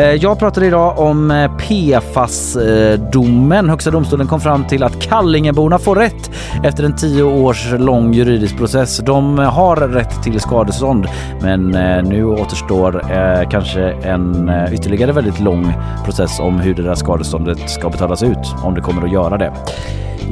Eh, 0.02 0.12
Jag 0.14 0.40
pratade 0.40 0.66
idag 0.66 1.00
om 1.00 1.32
eh, 1.32 1.52
PFAS-domen. 1.58 3.70
Högsta 3.70 3.92
domstolen 3.92 4.28
kom 4.28 4.40
fram 4.42 4.64
till 4.64 4.84
att 4.84 5.02
Kallingeborna 5.02 5.80
får 5.80 5.96
rätt 5.96 6.32
efter 6.64 6.84
en 6.84 6.96
tio 6.96 7.24
års 7.24 7.72
lång 7.72 8.14
juridisk 8.14 8.58
process. 8.58 8.98
De 8.98 9.38
har 9.40 9.76
rätt 9.76 10.24
till 10.24 10.40
skadestånd 10.40 11.08
men 11.42 11.68
nu 12.10 12.26
återstår 12.26 13.04
kanske 13.52 13.82
en 13.92 14.52
ytterligare 14.72 15.12
väldigt 15.12 15.40
lång 15.40 15.74
process 16.06 16.40
om 16.40 16.60
hur 16.60 16.74
det 16.76 16.84
där 16.84 16.96
skadeståndet 16.96 17.70
ska 17.70 17.90
betalas 17.90 18.24
ut, 18.24 18.56
om 18.64 18.76
det 18.76 18.82
kommer 18.82 19.04
att 19.04 19.12
göra 19.12 19.38
det. 19.38 19.52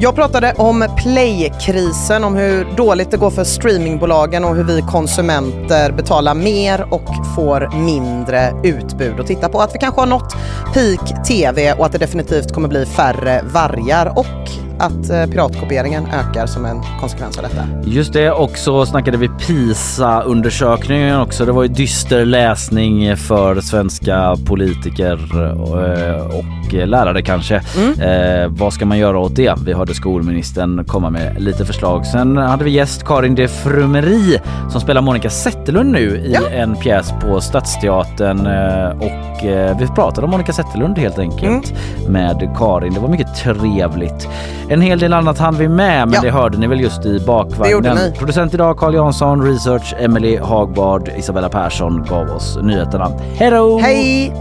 Jag 0.00 0.14
pratade 0.14 0.52
om 0.56 0.86
playkrisen, 0.96 2.24
om 2.24 2.34
hur 2.34 2.76
dåligt 2.76 3.10
det 3.10 3.16
går 3.16 3.30
för 3.30 3.44
streamingbolagen 3.44 4.44
och 4.44 4.56
hur 4.56 4.64
vi 4.64 4.82
konsumenter 4.82 5.92
betalar 5.92 6.34
mer 6.34 6.86
och 6.90 7.34
får 7.36 7.76
mindre 7.84 8.52
utbud 8.64 9.20
att 9.20 9.26
titta 9.26 9.48
på. 9.48 9.60
Att 9.60 9.74
vi 9.74 9.78
kanske 9.78 10.00
har 10.00 10.06
nått 10.06 10.36
peak 10.74 11.26
TV 11.26 11.72
och 11.72 11.86
att 11.86 11.92
det 11.92 11.98
definitivt 11.98 12.52
kommer 12.52 12.68
bli 12.68 12.86
färre 12.86 13.42
vargar 13.52 14.18
och 14.18 14.67
att 14.78 15.10
eh, 15.10 15.26
piratkopieringen 15.26 16.06
ökar 16.06 16.46
som 16.46 16.64
en 16.64 16.82
konsekvens 17.00 17.36
av 17.38 17.42
detta. 17.42 17.64
Just 17.84 18.12
det, 18.12 18.30
och 18.30 18.58
så 18.58 18.86
snackade 18.86 19.16
vi 19.16 19.28
PISA-undersökningen 19.28 21.20
också. 21.20 21.44
Det 21.44 21.52
var 21.52 21.62
ju 21.62 21.68
dyster 21.68 22.24
läsning 22.24 23.16
för 23.16 23.60
svenska 23.60 24.36
politiker 24.46 25.18
eh, 25.34 26.36
och 26.36 26.44
lärare 26.72 27.22
kanske. 27.22 27.56
Eh, 28.00 28.48
vad 28.48 28.72
ska 28.72 28.86
man 28.86 28.98
göra 28.98 29.18
åt 29.18 29.36
det? 29.36 29.54
Vi 29.64 29.72
hörde 29.72 29.94
skolministern 29.94 30.84
komma 30.84 31.10
med 31.10 31.42
lite 31.42 31.64
förslag. 31.64 32.06
Sen 32.06 32.36
hade 32.36 32.64
vi 32.64 32.70
gäst 32.70 33.04
Karin 33.04 33.34
de 33.34 33.48
Frumeri 33.48 34.40
som 34.70 34.80
spelar 34.80 35.02
Monica 35.02 35.30
Zetterlund 35.30 35.92
nu 35.92 36.16
i 36.16 36.36
en 36.52 36.76
pjäs 36.76 37.12
på 37.20 37.40
Stadsteatern 37.40 38.46
eh, 38.46 38.90
och 38.90 39.44
vi 39.80 39.86
pratade 39.94 40.24
om 40.24 40.30
Monica 40.30 40.52
Zetterlund 40.52 40.98
helt 40.98 41.18
enkelt 41.18 41.74
med 42.08 42.56
Karin. 42.56 42.94
Det 42.94 43.00
var 43.00 43.08
mycket 43.08 43.36
trevligt. 43.36 44.28
En 44.70 44.80
hel 44.80 44.98
del 44.98 45.12
annat 45.12 45.38
hann 45.38 45.54
vi 45.56 45.68
med 45.68 46.08
men 46.08 46.12
Ja. 46.14 46.20
det 46.20 46.30
hörde 46.30 46.58
ni 46.58 46.66
väl 46.66 46.80
just 46.80 47.04
i 47.04 47.08
Det 47.08 47.14
gjorde 47.14 47.26
bakvagnen. 47.26 48.12
Producent 48.14 48.54
idag 48.54 48.78
Carl 48.78 48.94
Jansson, 48.94 49.42
research 49.42 49.94
Emily 49.98 50.36
Hagbard, 50.36 51.08
Isabella 51.18 51.48
Persson 51.48 52.04
gav 52.08 52.30
oss 52.30 52.56
nyheterna. 52.62 53.08
Hej 53.18 53.50
då! 53.50 53.78
Hej! 53.78 54.32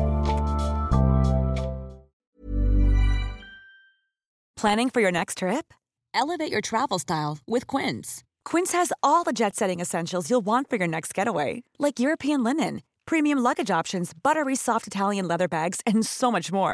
Planning 4.62 4.90
for 4.90 5.02
your 5.02 5.12
next 5.12 5.38
trip? 5.38 5.74
Elevate 6.14 6.52
your 6.52 6.62
travel 6.62 7.00
style 7.00 7.38
with 7.48 7.68
Quince. 7.78 8.24
Quince 8.52 8.78
has 8.78 8.92
all 9.04 9.24
the 9.24 9.34
jet 9.34 9.56
setting 9.56 9.82
essentials 9.82 10.30
you'll 10.30 10.46
want 10.46 10.70
for 10.70 10.78
your 10.78 10.88
next 10.88 11.14
getaway, 11.18 11.62
like 11.80 12.00
European 12.04 12.44
linen, 12.44 12.80
premium 13.06 13.38
luggage 13.44 13.80
options, 13.80 14.12
buttery 14.24 14.56
soft 14.56 14.88
Italian 14.88 15.28
leather 15.28 15.48
bags, 15.48 15.80
and 15.86 16.06
so 16.06 16.32
much 16.32 16.52
more. 16.52 16.74